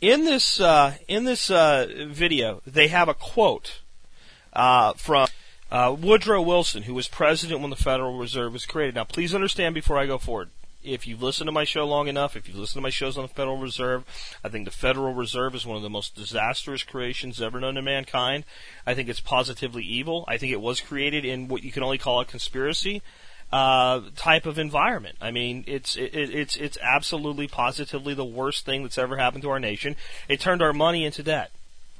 In 0.00 0.24
this 0.24 0.60
uh, 0.60 0.94
in 1.08 1.24
this 1.24 1.50
uh, 1.50 1.88
video, 2.06 2.62
they 2.64 2.86
have 2.86 3.08
a 3.08 3.14
quote 3.14 3.80
uh, 4.52 4.92
from 4.92 5.26
uh, 5.70 5.94
Woodrow 5.98 6.42
Wilson, 6.42 6.84
who 6.84 6.94
was 6.94 7.08
president 7.08 7.60
when 7.60 7.70
the 7.70 7.76
Federal 7.76 8.16
Reserve 8.16 8.52
was 8.52 8.66
created. 8.66 8.94
Now, 8.94 9.04
please 9.04 9.34
understand 9.34 9.74
before 9.74 9.98
I 9.98 10.06
go 10.06 10.18
forward. 10.18 10.50
If 10.82 11.06
you've 11.06 11.22
listened 11.22 11.48
to 11.48 11.52
my 11.52 11.64
show 11.64 11.84
long 11.86 12.08
enough, 12.08 12.36
if 12.36 12.48
you've 12.48 12.56
listened 12.56 12.80
to 12.80 12.86
my 12.86 12.90
shows 12.90 13.18
on 13.18 13.22
the 13.22 13.28
Federal 13.28 13.58
Reserve, 13.58 14.04
I 14.44 14.48
think 14.48 14.64
the 14.64 14.70
Federal 14.70 15.12
Reserve 15.12 15.54
is 15.54 15.66
one 15.66 15.76
of 15.76 15.82
the 15.82 15.90
most 15.90 16.14
disastrous 16.14 16.84
creations 16.84 17.42
ever 17.42 17.60
known 17.60 17.74
to 17.74 17.82
mankind. 17.82 18.44
I 18.86 18.94
think 18.94 19.08
it's 19.08 19.20
positively 19.20 19.82
evil. 19.82 20.24
I 20.28 20.38
think 20.38 20.52
it 20.52 20.60
was 20.60 20.80
created 20.80 21.24
in 21.24 21.48
what 21.48 21.64
you 21.64 21.72
can 21.72 21.82
only 21.82 21.98
call 21.98 22.20
a 22.20 22.24
conspiracy 22.24 23.02
uh, 23.52 24.02
type 24.14 24.46
of 24.46 24.58
environment. 24.58 25.16
I 25.20 25.30
mean, 25.30 25.64
it's 25.66 25.96
it, 25.96 26.14
it's 26.14 26.56
it's 26.56 26.78
absolutely 26.82 27.48
positively 27.48 28.14
the 28.14 28.24
worst 28.24 28.64
thing 28.64 28.82
that's 28.82 28.98
ever 28.98 29.16
happened 29.16 29.42
to 29.42 29.50
our 29.50 29.60
nation. 29.60 29.96
It 30.28 30.40
turned 30.40 30.62
our 30.62 30.72
money 30.72 31.04
into 31.04 31.22
debt. 31.22 31.50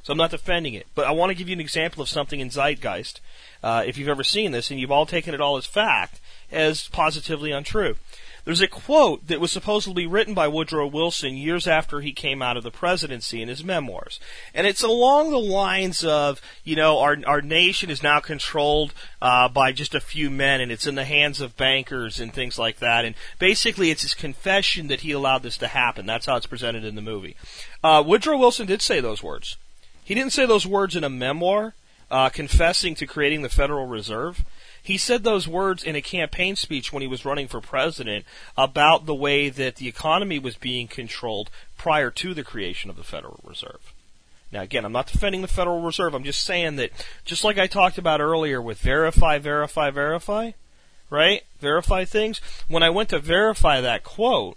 So 0.02 0.12
I'm 0.12 0.18
not 0.18 0.30
defending 0.30 0.74
it, 0.74 0.86
but 0.94 1.06
I 1.06 1.10
want 1.10 1.30
to 1.30 1.34
give 1.34 1.48
you 1.48 1.54
an 1.54 1.60
example 1.60 2.02
of 2.02 2.08
something 2.08 2.40
in 2.40 2.50
Zeitgeist 2.50 3.20
uh, 3.62 3.82
if 3.86 3.98
you've 3.98 4.08
ever 4.08 4.24
seen 4.24 4.52
this, 4.52 4.70
and 4.70 4.80
you've 4.80 4.92
all 4.92 5.06
taken 5.06 5.34
it 5.34 5.40
all 5.40 5.56
as 5.56 5.66
fact, 5.66 6.20
as 6.50 6.88
positively 6.88 7.50
untrue. 7.50 7.96
There's 8.48 8.62
a 8.62 8.66
quote 8.66 9.26
that 9.26 9.40
was 9.40 9.52
supposedly 9.52 10.06
written 10.06 10.32
by 10.32 10.48
Woodrow 10.48 10.86
Wilson 10.86 11.36
years 11.36 11.66
after 11.66 12.00
he 12.00 12.12
came 12.12 12.40
out 12.40 12.56
of 12.56 12.62
the 12.62 12.70
presidency 12.70 13.42
in 13.42 13.48
his 13.48 13.62
memoirs. 13.62 14.18
And 14.54 14.66
it's 14.66 14.82
along 14.82 15.30
the 15.30 15.38
lines 15.38 16.02
of, 16.02 16.40
you 16.64 16.74
know, 16.74 16.98
our, 17.00 17.18
our 17.26 17.42
nation 17.42 17.90
is 17.90 18.02
now 18.02 18.20
controlled 18.20 18.94
uh, 19.20 19.50
by 19.50 19.72
just 19.72 19.94
a 19.94 20.00
few 20.00 20.30
men 20.30 20.62
and 20.62 20.72
it's 20.72 20.86
in 20.86 20.94
the 20.94 21.04
hands 21.04 21.42
of 21.42 21.58
bankers 21.58 22.20
and 22.20 22.32
things 22.32 22.58
like 22.58 22.78
that. 22.78 23.04
And 23.04 23.14
basically 23.38 23.90
it's 23.90 24.00
his 24.00 24.14
confession 24.14 24.86
that 24.86 25.02
he 25.02 25.12
allowed 25.12 25.42
this 25.42 25.58
to 25.58 25.68
happen. 25.68 26.06
That's 26.06 26.24
how 26.24 26.36
it's 26.36 26.46
presented 26.46 26.84
in 26.84 26.94
the 26.94 27.02
movie. 27.02 27.36
Uh, 27.84 28.02
Woodrow 28.06 28.38
Wilson 28.38 28.66
did 28.66 28.80
say 28.80 29.00
those 29.00 29.22
words. 29.22 29.58
He 30.08 30.14
didn't 30.14 30.32
say 30.32 30.46
those 30.46 30.66
words 30.66 30.96
in 30.96 31.04
a 31.04 31.10
memoir 31.10 31.74
uh, 32.10 32.30
confessing 32.30 32.94
to 32.94 33.06
creating 33.06 33.42
the 33.42 33.50
Federal 33.50 33.86
Reserve. 33.86 34.42
He 34.82 34.96
said 34.96 35.22
those 35.22 35.46
words 35.46 35.84
in 35.84 35.96
a 35.96 36.00
campaign 36.00 36.56
speech 36.56 36.94
when 36.94 37.02
he 37.02 37.06
was 37.06 37.26
running 37.26 37.46
for 37.46 37.60
president 37.60 38.24
about 38.56 39.04
the 39.04 39.14
way 39.14 39.50
that 39.50 39.76
the 39.76 39.86
economy 39.86 40.38
was 40.38 40.56
being 40.56 40.88
controlled 40.88 41.50
prior 41.76 42.10
to 42.12 42.32
the 42.32 42.42
creation 42.42 42.88
of 42.88 42.96
the 42.96 43.04
Federal 43.04 43.38
Reserve. 43.44 43.92
Now, 44.50 44.62
again, 44.62 44.86
I'm 44.86 44.92
not 44.92 45.08
defending 45.08 45.42
the 45.42 45.46
Federal 45.46 45.82
Reserve. 45.82 46.14
I'm 46.14 46.24
just 46.24 46.42
saying 46.42 46.76
that, 46.76 46.90
just 47.26 47.44
like 47.44 47.58
I 47.58 47.66
talked 47.66 47.98
about 47.98 48.22
earlier 48.22 48.62
with 48.62 48.78
verify, 48.78 49.36
verify, 49.36 49.90
verify, 49.90 50.52
right? 51.10 51.42
Verify 51.60 52.06
things. 52.06 52.40
When 52.66 52.82
I 52.82 52.88
went 52.88 53.10
to 53.10 53.18
verify 53.18 53.82
that 53.82 54.04
quote, 54.04 54.56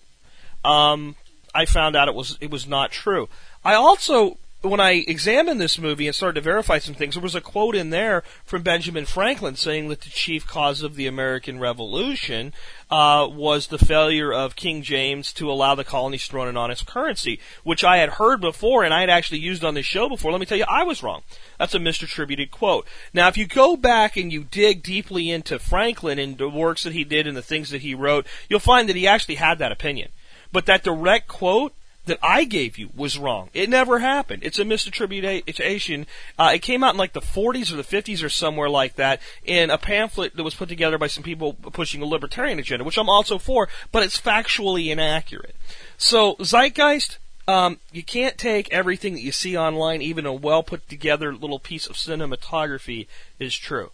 um, 0.63 1.17
I 1.53 1.65
found 1.65 1.97
out 1.97 2.07
it 2.07 2.15
was 2.15 2.37
it 2.39 2.49
was 2.49 2.65
not 2.65 2.93
true. 2.93 3.27
I 3.65 3.73
also 3.73 4.37
when 4.61 4.79
I 4.79 5.03
examined 5.07 5.59
this 5.59 5.79
movie 5.79 6.05
and 6.05 6.15
started 6.15 6.35
to 6.35 6.41
verify 6.41 6.77
some 6.77 6.93
things, 6.93 7.15
there 7.15 7.23
was 7.23 7.33
a 7.33 7.41
quote 7.41 7.75
in 7.75 7.89
there 7.89 8.23
from 8.43 8.61
Benjamin 8.61 9.05
Franklin 9.05 9.55
saying 9.55 9.87
that 9.87 10.01
the 10.01 10.09
chief 10.09 10.45
cause 10.45 10.83
of 10.83 10.95
the 10.95 11.07
American 11.07 11.59
Revolution 11.59 12.53
uh, 12.91 13.27
was 13.31 13.67
the 13.67 13.79
failure 13.79 14.31
of 14.31 14.55
King 14.55 14.83
James 14.83 15.33
to 15.33 15.51
allow 15.51 15.73
the 15.73 15.83
colonies 15.83 16.27
to 16.27 16.35
run 16.35 16.47
an 16.47 16.57
honest 16.57 16.85
currency, 16.85 17.39
which 17.63 17.83
I 17.83 17.97
had 17.97 18.09
heard 18.09 18.39
before 18.39 18.83
and 18.83 18.93
I 18.93 18.99
had 18.99 19.09
actually 19.09 19.39
used 19.39 19.63
on 19.63 19.73
this 19.73 19.85
show 19.87 20.07
before. 20.07 20.31
Let 20.31 20.39
me 20.39 20.45
tell 20.45 20.59
you, 20.59 20.65
I 20.69 20.83
was 20.83 21.01
wrong. 21.01 21.23
That's 21.57 21.73
a 21.73 21.79
misattributed 21.79 22.51
quote. 22.51 22.85
Now, 23.13 23.27
if 23.29 23.37
you 23.37 23.47
go 23.47 23.75
back 23.75 24.15
and 24.15 24.31
you 24.31 24.43
dig 24.43 24.83
deeply 24.83 25.31
into 25.31 25.57
Franklin 25.57 26.19
and 26.19 26.37
the 26.37 26.49
works 26.49 26.83
that 26.83 26.93
he 26.93 27.03
did 27.03 27.25
and 27.25 27.35
the 27.35 27.41
things 27.41 27.71
that 27.71 27.81
he 27.81 27.95
wrote, 27.95 28.27
you'll 28.47 28.59
find 28.59 28.87
that 28.89 28.95
he 28.95 29.07
actually 29.07 29.35
had 29.35 29.57
that 29.57 29.71
opinion. 29.71 30.09
But 30.51 30.67
that 30.67 30.83
direct 30.83 31.27
quote 31.27 31.73
that 32.05 32.17
I 32.23 32.45
gave 32.45 32.77
you 32.77 32.89
was 32.95 33.17
wrong. 33.17 33.49
It 33.53 33.69
never 33.69 33.99
happened. 33.99 34.43
It's 34.43 34.59
a 34.59 34.63
misattribution. 34.63 36.05
Uh, 36.37 36.51
it 36.55 36.59
came 36.59 36.83
out 36.83 36.95
in 36.95 36.97
like 36.97 37.13
the 37.13 37.21
40s 37.21 37.71
or 37.71 37.75
the 37.75 37.83
50s 37.83 38.23
or 38.23 38.29
somewhere 38.29 38.69
like 38.69 38.95
that 38.95 39.21
in 39.43 39.69
a 39.69 39.77
pamphlet 39.77 40.35
that 40.35 40.43
was 40.43 40.55
put 40.55 40.69
together 40.69 40.97
by 40.97 41.07
some 41.07 41.23
people 41.23 41.53
pushing 41.53 42.01
a 42.01 42.05
libertarian 42.05 42.59
agenda, 42.59 42.83
which 42.83 42.97
I'm 42.97 43.09
also 43.09 43.37
for, 43.37 43.69
but 43.91 44.03
it's 44.03 44.19
factually 44.19 44.91
inaccurate. 44.91 45.55
So, 45.97 46.35
Zeitgeist, 46.39 47.17
um, 47.47 47.79
you 47.91 48.03
can't 48.03 48.37
take 48.37 48.71
everything 48.71 49.13
that 49.13 49.21
you 49.21 49.31
see 49.31 49.57
online, 49.57 50.01
even 50.01 50.25
a 50.25 50.33
well 50.33 50.63
put 50.63 50.87
together 50.89 51.33
little 51.33 51.59
piece 51.59 51.87
of 51.87 51.95
cinematography 51.95 53.07
is 53.39 53.55
true. 53.55 53.91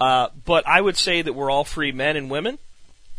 Uh, 0.00 0.28
but 0.44 0.66
I 0.66 0.80
would 0.80 0.96
say 0.96 1.22
that 1.22 1.32
we're 1.32 1.50
all 1.50 1.64
free 1.64 1.92
men 1.92 2.16
and 2.16 2.30
women. 2.30 2.58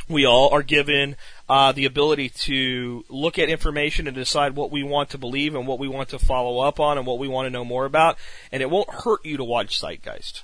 We 0.09 0.25
all 0.25 0.49
are 0.53 0.63
given 0.63 1.15
uh, 1.49 1.71
the 1.71 1.85
ability 1.85 2.29
to 2.29 3.05
look 3.09 3.39
at 3.39 3.49
information 3.49 4.07
and 4.07 4.15
decide 4.15 4.55
what 4.55 4.71
we 4.71 4.83
want 4.83 5.09
to 5.09 5.17
believe 5.17 5.55
and 5.55 5.65
what 5.65 5.79
we 5.79 5.87
want 5.87 6.09
to 6.09 6.19
follow 6.19 6.59
up 6.59 6.79
on 6.79 6.97
and 6.97 7.07
what 7.07 7.19
we 7.19 7.27
want 7.27 7.45
to 7.45 7.49
know 7.49 7.63
more 7.63 7.85
about. 7.85 8.17
And 8.51 8.61
it 8.61 8.69
won't 8.69 8.89
hurt 8.89 9.25
you 9.25 9.37
to 9.37 9.43
watch 9.43 9.79
Zeitgeist, 9.79 10.43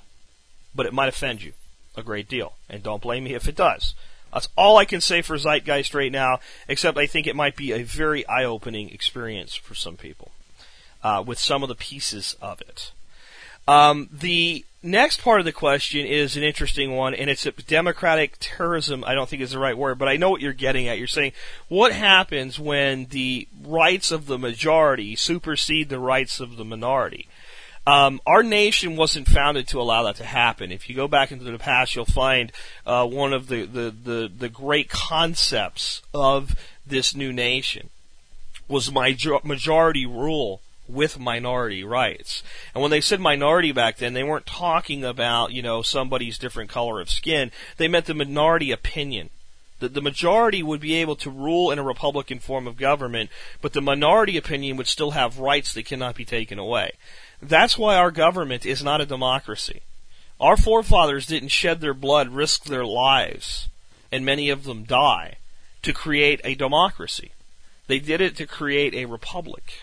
but 0.74 0.86
it 0.86 0.94
might 0.94 1.08
offend 1.08 1.42
you 1.42 1.52
a 1.96 2.02
great 2.02 2.28
deal. 2.28 2.54
And 2.70 2.82
don't 2.82 3.02
blame 3.02 3.24
me 3.24 3.34
if 3.34 3.48
it 3.48 3.56
does. 3.56 3.94
That's 4.32 4.48
all 4.56 4.78
I 4.78 4.84
can 4.84 5.00
say 5.00 5.22
for 5.22 5.36
Zeitgeist 5.36 5.94
right 5.94 6.10
now, 6.10 6.40
except 6.68 6.98
I 6.98 7.06
think 7.06 7.26
it 7.26 7.36
might 7.36 7.54
be 7.54 7.72
a 7.72 7.84
very 7.84 8.26
eye 8.26 8.44
opening 8.44 8.90
experience 8.90 9.54
for 9.54 9.74
some 9.74 9.96
people 9.96 10.32
uh, 11.04 11.22
with 11.24 11.38
some 11.38 11.62
of 11.62 11.68
the 11.68 11.74
pieces 11.74 12.34
of 12.40 12.60
it. 12.60 12.92
Um, 13.68 14.08
the 14.10 14.64
next 14.84 15.22
part 15.22 15.40
of 15.40 15.46
the 15.46 15.52
question 15.52 16.06
is 16.06 16.36
an 16.36 16.44
interesting 16.44 16.94
one, 16.94 17.14
and 17.14 17.28
it's 17.28 17.46
a 17.46 17.52
democratic 17.52 18.36
terrorism. 18.38 19.02
I 19.04 19.14
don't 19.14 19.28
think 19.28 19.42
is 19.42 19.52
the 19.52 19.58
right 19.58 19.76
word, 19.76 19.98
but 19.98 20.08
I 20.08 20.16
know 20.16 20.30
what 20.30 20.40
you're 20.40 20.52
getting 20.52 20.86
at. 20.86 20.98
You're 20.98 21.06
saying 21.06 21.32
what 21.68 21.92
happens 21.92 22.60
when 22.60 23.06
the 23.06 23.48
rights 23.64 24.12
of 24.12 24.26
the 24.26 24.38
majority 24.38 25.16
supersede 25.16 25.88
the 25.88 25.98
rights 25.98 26.38
of 26.38 26.56
the 26.56 26.64
minority. 26.64 27.26
Um, 27.86 28.20
our 28.26 28.42
nation 28.42 28.96
wasn't 28.96 29.28
founded 29.28 29.68
to 29.68 29.80
allow 29.80 30.04
that 30.04 30.16
to 30.16 30.24
happen. 30.24 30.72
If 30.72 30.88
you 30.88 30.96
go 30.96 31.08
back 31.08 31.32
into 31.32 31.44
the 31.44 31.58
past, 31.58 31.94
you'll 31.94 32.06
find 32.06 32.50
uh, 32.86 33.06
one 33.06 33.32
of 33.32 33.48
the, 33.48 33.66
the, 33.66 33.90
the, 33.90 34.32
the 34.34 34.48
great 34.48 34.88
concepts 34.88 36.00
of 36.14 36.56
this 36.86 37.14
new 37.14 37.32
nation 37.32 37.90
was 38.68 38.90
majority 38.92 40.06
rule 40.06 40.60
with 40.88 41.18
minority 41.18 41.82
rights. 41.82 42.42
And 42.74 42.82
when 42.82 42.90
they 42.90 43.00
said 43.00 43.20
minority 43.20 43.72
back 43.72 43.96
then, 43.96 44.14
they 44.14 44.22
weren't 44.22 44.46
talking 44.46 45.04
about, 45.04 45.52
you 45.52 45.62
know, 45.62 45.82
somebody's 45.82 46.38
different 46.38 46.70
color 46.70 47.00
of 47.00 47.10
skin. 47.10 47.50
They 47.76 47.88
meant 47.88 48.06
the 48.06 48.14
minority 48.14 48.70
opinion. 48.70 49.30
That 49.80 49.94
the 49.94 50.02
majority 50.02 50.62
would 50.62 50.80
be 50.80 50.94
able 50.94 51.16
to 51.16 51.30
rule 51.30 51.70
in 51.70 51.78
a 51.78 51.82
Republican 51.82 52.38
form 52.38 52.66
of 52.66 52.76
government, 52.76 53.28
but 53.60 53.72
the 53.72 53.80
minority 53.80 54.36
opinion 54.36 54.76
would 54.76 54.86
still 54.86 55.10
have 55.12 55.38
rights 55.38 55.74
that 55.74 55.86
cannot 55.86 56.14
be 56.14 56.24
taken 56.24 56.58
away. 56.58 56.92
That's 57.42 57.76
why 57.76 57.96
our 57.96 58.10
government 58.10 58.64
is 58.64 58.84
not 58.84 59.00
a 59.00 59.06
democracy. 59.06 59.82
Our 60.40 60.56
forefathers 60.56 61.26
didn't 61.26 61.48
shed 61.48 61.80
their 61.80 61.94
blood, 61.94 62.28
risk 62.28 62.64
their 62.64 62.84
lives, 62.84 63.68
and 64.12 64.24
many 64.24 64.48
of 64.48 64.64
them 64.64 64.84
die 64.84 65.36
to 65.82 65.92
create 65.92 66.40
a 66.44 66.54
democracy. 66.54 67.32
They 67.86 67.98
did 67.98 68.20
it 68.20 68.36
to 68.36 68.46
create 68.46 68.94
a 68.94 69.04
republic 69.04 69.82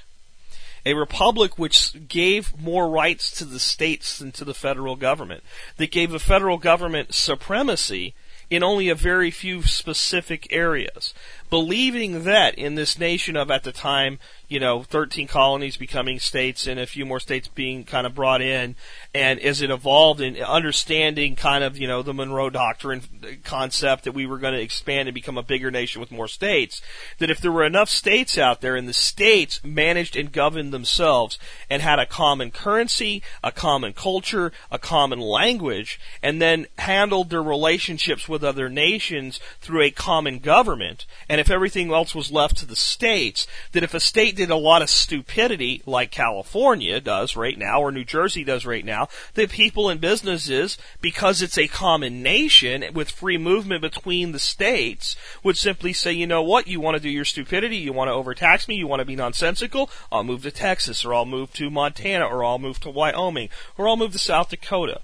a 0.86 0.94
republic 0.94 1.58
which 1.58 2.08
gave 2.08 2.60
more 2.60 2.90
rights 2.90 3.32
to 3.32 3.46
the 3.46 3.60
states 3.60 4.18
than 4.18 4.32
to 4.34 4.46
the 4.46 4.54
federal 4.54 4.96
government, 4.96 5.44
that 5.78 5.92
gave 5.92 6.12
the 6.12 6.20
federal 6.20 6.58
government 6.58 7.14
supremacy 7.14 8.14
in 8.50 8.64
only 8.64 8.90
a 8.90 8.96
very 8.96 9.32
few 9.32 9.64
specific 9.64 10.46
areas. 10.52 11.14
Believing 11.50 12.24
that 12.26 12.56
in 12.56 12.76
this 12.76 13.00
nation 13.00 13.38
of 13.38 13.50
at 13.50 13.64
the 13.64 13.72
time, 13.72 14.20
you 14.52 14.60
know, 14.60 14.84
13 14.84 15.28
colonies 15.28 15.78
becoming 15.78 16.20
states 16.20 16.68
and 16.68 16.78
a 16.78 16.86
few 16.86 17.06
more 17.06 17.22
states 17.22 17.48
being 17.48 17.86
kind 17.86 18.06
of 18.06 18.14
brought 18.14 18.42
in. 18.42 18.76
And 19.16 19.40
as 19.40 19.62
it 19.62 19.72
evolved 19.72 20.20
in 20.20 20.36
understanding 20.44 21.38
kind 21.38 21.64
of, 21.64 21.78
you 21.78 21.88
know, 21.88 22.02
the 22.02 22.14
Monroe 22.14 22.50
Doctrine 22.50 23.02
concept 23.46 24.04
that 24.04 24.12
we 24.12 24.26
were 24.26 24.38
going 24.38 24.54
to 24.54 24.60
expand 24.60 25.08
and 25.08 25.16
become 25.16 25.38
a 25.38 25.44
bigger 25.44 25.72
nation 25.72 26.02
with 26.02 26.12
more 26.12 26.28
states, 26.28 26.82
that 27.20 27.30
if 27.30 27.40
there 27.40 27.52
were 27.52 27.64
enough 27.64 27.88
states 27.88 28.38
out 28.38 28.60
there 28.60 28.76
and 28.76 28.90
the 28.90 28.94
states 28.94 29.62
managed 29.64 30.18
and 30.18 30.34
governed 30.34 30.74
themselves 30.74 31.40
and 31.70 31.82
had 31.82 32.00
a 32.00 32.06
common 32.06 32.52
currency, 32.52 33.24
a 33.42 33.54
common 33.54 33.94
culture, 33.94 34.52
a 34.70 34.78
common 34.78 35.22
language, 35.22 35.98
and 36.22 36.42
then 36.42 36.68
handled 36.78 37.30
their 37.30 37.42
relationships 37.42 38.28
with 38.28 38.44
other 38.44 38.68
nations 38.68 39.40
through 39.62 39.84
a 39.84 39.92
common 39.92 40.40
government, 40.40 41.06
and 41.30 41.40
if 41.40 41.50
everything 41.50 41.94
else 41.94 42.14
was 42.14 42.34
left 42.34 42.58
to 42.58 42.66
the 42.66 42.76
states, 42.76 43.48
that 43.72 43.84
if 43.84 43.94
a 43.94 44.00
state 44.02 44.41
did 44.42 44.50
a 44.50 44.56
lot 44.56 44.82
of 44.82 44.90
stupidity 44.90 45.84
like 45.86 46.10
California 46.10 47.00
does 47.00 47.36
right 47.36 47.60
now 47.60 47.80
or 47.80 47.92
New 47.92 48.04
Jersey 48.04 48.44
does 48.44 48.66
right 48.66 48.84
now, 48.84 49.08
that 49.36 49.52
people 49.52 49.88
and 49.88 50.02
businesses, 50.02 50.80
because 51.00 51.44
it's 51.44 51.60
a 51.60 51.68
common 51.68 52.24
nation 52.24 52.84
with 52.92 53.12
free 53.12 53.38
movement 53.38 53.84
between 53.84 54.32
the 54.32 54.40
states, 54.40 55.16
would 55.44 55.58
simply 55.58 55.94
say, 55.94 56.12
you 56.12 56.26
know 56.26 56.42
what, 56.42 56.66
you 56.66 56.80
want 56.80 56.98
to 56.98 57.04
do 57.04 57.08
your 57.08 57.24
stupidity, 57.24 57.78
you 57.78 57.94
want 57.94 58.08
to 58.08 58.14
overtax 58.14 58.68
me, 58.68 58.74
you 58.74 58.88
want 58.88 59.00
to 59.00 59.06
be 59.06 59.16
nonsensical, 59.16 59.92
I'll 60.12 60.24
move 60.24 60.42
to 60.42 60.50
Texas 60.50 61.06
or 61.06 61.14
I'll 61.14 61.26
move 61.26 61.54
to 61.54 61.70
Montana 61.70 62.26
or 62.26 62.44
I'll 62.44 62.58
move 62.58 62.80
to 62.80 62.90
Wyoming 62.90 63.50
or 63.78 63.88
I'll 63.88 63.96
move 63.96 64.14
to 64.14 64.20
South 64.20 64.50
Dakota 64.50 65.02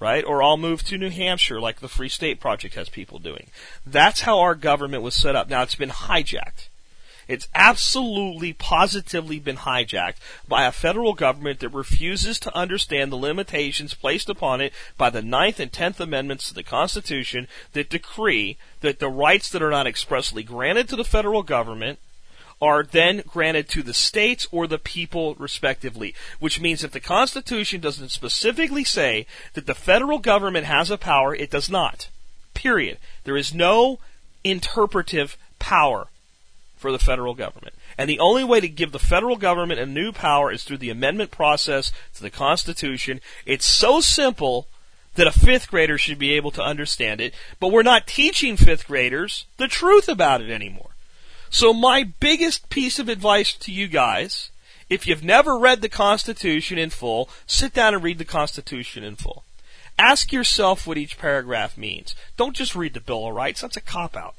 right? 0.00 0.24
Or 0.24 0.42
I'll 0.42 0.56
move 0.56 0.82
to 0.86 0.98
New 0.98 1.08
Hampshire 1.08 1.60
like 1.60 1.78
the 1.78 1.88
Free 1.88 2.08
State 2.08 2.40
Project 2.40 2.74
has 2.74 2.88
people 2.88 3.20
doing. 3.20 3.46
That's 3.86 4.22
how 4.22 4.40
our 4.40 4.56
government 4.56 5.04
was 5.04 5.14
set 5.14 5.36
up. 5.36 5.48
Now 5.48 5.62
it's 5.62 5.76
been 5.76 5.90
hijacked. 5.90 6.68
It's 7.26 7.48
absolutely, 7.54 8.52
positively 8.52 9.38
been 9.38 9.56
hijacked 9.58 10.16
by 10.46 10.66
a 10.66 10.72
federal 10.72 11.14
government 11.14 11.60
that 11.60 11.70
refuses 11.70 12.38
to 12.40 12.56
understand 12.56 13.10
the 13.10 13.16
limitations 13.16 13.94
placed 13.94 14.28
upon 14.28 14.60
it 14.60 14.72
by 14.98 15.10
the 15.10 15.22
Ninth 15.22 15.60
and 15.60 15.72
Tenth 15.72 16.00
Amendments 16.00 16.48
to 16.48 16.54
the 16.54 16.62
Constitution 16.62 17.48
that 17.72 17.90
decree 17.90 18.56
that 18.80 18.98
the 18.98 19.08
rights 19.08 19.50
that 19.50 19.62
are 19.62 19.70
not 19.70 19.86
expressly 19.86 20.42
granted 20.42 20.88
to 20.88 20.96
the 20.96 21.04
federal 21.04 21.42
government 21.42 21.98
are 22.60 22.82
then 22.82 23.22
granted 23.26 23.68
to 23.68 23.82
the 23.82 23.94
states 23.94 24.46
or 24.50 24.66
the 24.66 24.78
people 24.78 25.34
respectively. 25.36 26.14
Which 26.38 26.60
means 26.60 26.84
if 26.84 26.92
the 26.92 27.00
Constitution 27.00 27.80
doesn't 27.80 28.10
specifically 28.10 28.84
say 28.84 29.26
that 29.54 29.66
the 29.66 29.74
federal 29.74 30.18
government 30.18 30.66
has 30.66 30.90
a 30.90 30.98
power, 30.98 31.34
it 31.34 31.50
does 31.50 31.68
not. 31.68 32.08
Period. 32.54 32.98
There 33.24 33.36
is 33.36 33.52
no 33.52 33.98
interpretive 34.44 35.36
power 35.58 36.08
for 36.84 36.92
the 36.92 36.98
federal 36.98 37.32
government. 37.32 37.74
And 37.96 38.10
the 38.10 38.18
only 38.18 38.44
way 38.44 38.60
to 38.60 38.68
give 38.68 38.92
the 38.92 38.98
federal 38.98 39.36
government 39.36 39.80
a 39.80 39.86
new 39.86 40.12
power 40.12 40.52
is 40.52 40.64
through 40.64 40.76
the 40.76 40.90
amendment 40.90 41.30
process 41.30 41.90
to 42.12 42.22
the 42.22 42.28
Constitution. 42.28 43.22
It's 43.46 43.64
so 43.64 44.02
simple 44.02 44.68
that 45.14 45.26
a 45.26 45.32
fifth 45.32 45.70
grader 45.70 45.96
should 45.96 46.18
be 46.18 46.34
able 46.34 46.50
to 46.50 46.62
understand 46.62 47.22
it, 47.22 47.32
but 47.58 47.72
we're 47.72 47.82
not 47.82 48.06
teaching 48.06 48.58
fifth 48.58 48.86
graders 48.86 49.46
the 49.56 49.66
truth 49.66 50.10
about 50.10 50.42
it 50.42 50.50
anymore. 50.50 50.90
So 51.48 51.72
my 51.72 52.02
biggest 52.20 52.68
piece 52.68 52.98
of 52.98 53.08
advice 53.08 53.54
to 53.54 53.72
you 53.72 53.88
guys, 53.88 54.50
if 54.90 55.06
you've 55.06 55.24
never 55.24 55.56
read 55.58 55.80
the 55.80 55.88
Constitution 55.88 56.76
in 56.76 56.90
full, 56.90 57.30
sit 57.46 57.72
down 57.72 57.94
and 57.94 58.04
read 58.04 58.18
the 58.18 58.26
Constitution 58.26 59.04
in 59.04 59.16
full. 59.16 59.42
Ask 59.98 60.34
yourself 60.34 60.86
what 60.86 60.98
each 60.98 61.16
paragraph 61.16 61.78
means. 61.78 62.14
Don't 62.36 62.54
just 62.54 62.76
read 62.76 62.92
the 62.92 63.00
Bill 63.00 63.26
of 63.26 63.34
Rights. 63.34 63.62
That's 63.62 63.78
a 63.78 63.80
cop 63.80 64.18
out. 64.18 64.34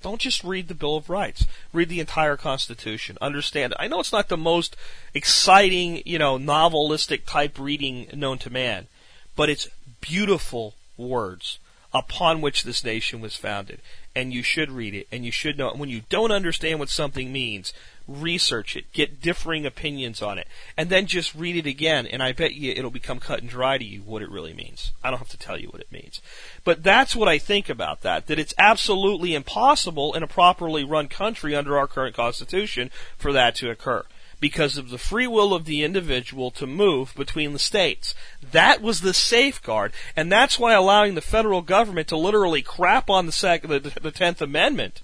Don't 0.00 0.20
just 0.20 0.44
read 0.44 0.68
the 0.68 0.74
Bill 0.74 0.96
of 0.96 1.10
Rights. 1.10 1.44
Read 1.72 1.88
the 1.88 2.00
entire 2.00 2.36
Constitution. 2.36 3.18
Understand 3.20 3.72
it. 3.72 3.78
I 3.80 3.88
know 3.88 4.00
it's 4.00 4.12
not 4.12 4.28
the 4.28 4.36
most 4.36 4.76
exciting, 5.12 6.02
you 6.06 6.18
know, 6.18 6.38
novelistic 6.38 7.24
type 7.26 7.58
reading 7.58 8.08
known 8.14 8.38
to 8.38 8.50
man, 8.50 8.86
but 9.34 9.50
it's 9.50 9.68
beautiful 10.00 10.74
words 10.96 11.58
upon 11.92 12.40
which 12.40 12.62
this 12.62 12.84
nation 12.84 13.20
was 13.20 13.34
founded. 13.34 13.80
And 14.14 14.32
you 14.32 14.42
should 14.42 14.70
read 14.70 14.94
it, 14.94 15.08
and 15.10 15.24
you 15.24 15.32
should 15.32 15.58
know 15.58 15.68
it. 15.68 15.76
When 15.76 15.88
you 15.88 16.02
don't 16.08 16.32
understand 16.32 16.78
what 16.78 16.90
something 16.90 17.32
means, 17.32 17.72
research 18.08 18.74
it, 18.74 18.90
get 18.92 19.20
differing 19.20 19.66
opinions 19.66 20.22
on 20.22 20.38
it, 20.38 20.48
and 20.76 20.88
then 20.88 21.06
just 21.06 21.34
read 21.34 21.56
it 21.56 21.68
again, 21.68 22.06
and 22.06 22.22
I 22.22 22.32
bet 22.32 22.54
you 22.54 22.72
it'll 22.72 22.90
become 22.90 23.20
cut 23.20 23.40
and 23.40 23.48
dry 23.48 23.76
to 23.76 23.84
you 23.84 24.00
what 24.00 24.22
it 24.22 24.30
really 24.30 24.54
means. 24.54 24.92
I 25.04 25.10
don't 25.10 25.18
have 25.18 25.28
to 25.28 25.38
tell 25.38 25.60
you 25.60 25.68
what 25.68 25.82
it 25.82 25.92
means. 25.92 26.22
But 26.64 26.82
that's 26.82 27.14
what 27.14 27.28
I 27.28 27.38
think 27.38 27.68
about 27.68 28.00
that, 28.00 28.26
that 28.26 28.38
it's 28.38 28.54
absolutely 28.58 29.34
impossible 29.34 30.14
in 30.14 30.22
a 30.22 30.26
properly 30.26 30.82
run 30.84 31.08
country 31.08 31.54
under 31.54 31.78
our 31.78 31.86
current 31.86 32.16
constitution 32.16 32.90
for 33.16 33.32
that 33.32 33.54
to 33.56 33.70
occur. 33.70 34.04
because 34.40 34.78
of 34.78 34.90
the 34.90 34.98
free 34.98 35.26
will 35.26 35.52
of 35.52 35.64
the 35.64 35.82
individual 35.82 36.52
to 36.52 36.64
move 36.64 37.12
between 37.16 37.52
the 37.52 37.58
states. 37.58 38.14
That 38.52 38.80
was 38.80 39.00
the 39.00 39.12
safeguard, 39.12 39.92
and 40.14 40.30
that's 40.30 40.60
why 40.60 40.74
allowing 40.74 41.16
the 41.16 41.20
federal 41.20 41.60
government 41.60 42.06
to 42.08 42.16
literally 42.16 42.62
crap 42.62 43.10
on 43.10 43.26
the, 43.26 43.32
sec- 43.32 43.62
the, 43.62 43.80
the 43.80 44.12
10th 44.12 44.40
Amendment 44.40 45.00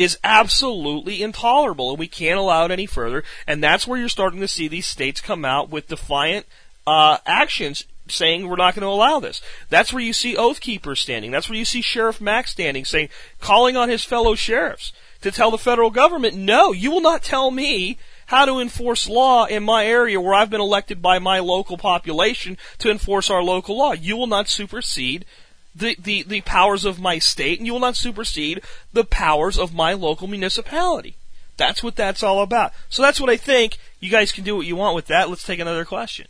is 0.00 0.18
absolutely 0.24 1.22
intolerable, 1.22 1.90
and 1.90 1.98
we 1.98 2.08
can't 2.08 2.38
allow 2.38 2.64
it 2.64 2.70
any 2.70 2.86
further. 2.86 3.22
And 3.46 3.62
that's 3.62 3.86
where 3.86 4.00
you're 4.00 4.08
starting 4.08 4.40
to 4.40 4.48
see 4.48 4.66
these 4.66 4.86
states 4.86 5.20
come 5.20 5.44
out 5.44 5.68
with 5.68 5.88
defiant 5.88 6.46
uh, 6.86 7.18
actions 7.26 7.84
saying 8.08 8.48
we're 8.48 8.56
not 8.56 8.74
going 8.74 8.80
to 8.80 8.88
allow 8.88 9.20
this. 9.20 9.42
That's 9.68 9.92
where 9.92 10.02
you 10.02 10.14
see 10.14 10.38
Oath 10.38 10.62
Keepers 10.62 11.00
standing. 11.00 11.30
That's 11.30 11.50
where 11.50 11.58
you 11.58 11.66
see 11.66 11.82
Sheriff 11.82 12.18
Mack 12.18 12.48
standing, 12.48 12.86
saying, 12.86 13.10
calling 13.40 13.76
on 13.76 13.90
his 13.90 14.02
fellow 14.02 14.34
sheriffs 14.34 14.94
to 15.20 15.30
tell 15.30 15.50
the 15.50 15.58
federal 15.58 15.90
government, 15.90 16.34
no, 16.34 16.72
you 16.72 16.90
will 16.90 17.02
not 17.02 17.22
tell 17.22 17.50
me 17.50 17.98
how 18.28 18.46
to 18.46 18.58
enforce 18.58 19.06
law 19.06 19.44
in 19.44 19.62
my 19.62 19.84
area 19.84 20.18
where 20.18 20.32
I've 20.32 20.48
been 20.48 20.62
elected 20.62 21.02
by 21.02 21.18
my 21.18 21.40
local 21.40 21.76
population 21.76 22.56
to 22.78 22.90
enforce 22.90 23.28
our 23.28 23.42
local 23.42 23.76
law. 23.76 23.92
You 23.92 24.16
will 24.16 24.26
not 24.26 24.48
supersede 24.48 25.26
the, 25.74 25.96
the, 25.98 26.22
the 26.22 26.40
powers 26.42 26.84
of 26.84 27.00
my 27.00 27.18
state 27.18 27.58
and 27.58 27.66
you 27.66 27.72
will 27.72 27.80
not 27.80 27.96
supersede 27.96 28.62
the 28.92 29.04
powers 29.04 29.58
of 29.58 29.74
my 29.74 29.92
local 29.92 30.26
municipality. 30.26 31.16
That's 31.56 31.82
what 31.82 31.96
that's 31.96 32.22
all 32.22 32.42
about. 32.42 32.72
So 32.88 33.02
that's 33.02 33.20
what 33.20 33.30
I 33.30 33.36
think. 33.36 33.76
You 34.00 34.10
guys 34.10 34.32
can 34.32 34.44
do 34.44 34.56
what 34.56 34.66
you 34.66 34.76
want 34.76 34.96
with 34.96 35.06
that. 35.06 35.28
Let's 35.28 35.44
take 35.44 35.60
another 35.60 35.84
question. 35.84 36.26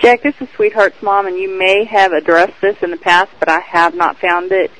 Jack, 0.00 0.22
this 0.22 0.34
is 0.40 0.48
Sweetheart's 0.56 1.00
mom, 1.02 1.26
and 1.26 1.36
you 1.36 1.56
may 1.56 1.84
have 1.84 2.12
addressed 2.12 2.60
this 2.60 2.76
in 2.82 2.90
the 2.90 2.96
past, 2.96 3.30
but 3.38 3.48
I 3.48 3.60
have 3.60 3.94
not 3.94 4.18
found 4.18 4.50
it 4.50 4.72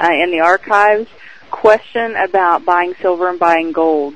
uh, 0.00 0.08
in 0.10 0.30
the 0.30 0.40
archives. 0.40 1.08
Question 1.50 2.16
about 2.16 2.64
buying 2.64 2.94
silver 3.00 3.28
and 3.28 3.38
buying 3.38 3.72
gold. 3.72 4.14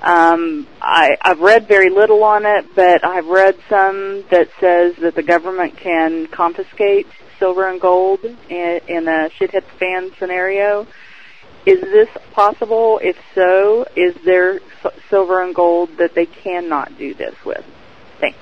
Um, 0.00 0.66
I, 0.80 1.16
I've 1.20 1.40
read 1.40 1.68
very 1.68 1.90
little 1.90 2.24
on 2.24 2.46
it, 2.46 2.74
but 2.74 3.04
I've 3.04 3.26
read 3.26 3.56
some 3.68 4.24
that 4.30 4.48
says 4.58 4.96
that 4.96 5.14
the 5.14 5.22
government 5.22 5.76
can 5.76 6.26
confiscate 6.26 7.06
silver 7.40 7.68
and 7.68 7.80
gold 7.80 8.20
in, 8.48 9.08
a 9.08 9.28
shit 9.30 9.52
fan 9.78 10.12
scenario. 10.18 10.86
Is 11.66 11.80
this 11.80 12.08
possible? 12.32 13.00
If 13.02 13.16
so, 13.34 13.84
is 13.96 14.14
there 14.24 14.60
silver 15.08 15.42
and 15.42 15.54
gold 15.54 15.96
that 15.98 16.14
they 16.14 16.26
cannot 16.26 16.96
do 16.96 17.12
this 17.12 17.34
with? 17.44 17.64
Thanks. 18.20 18.38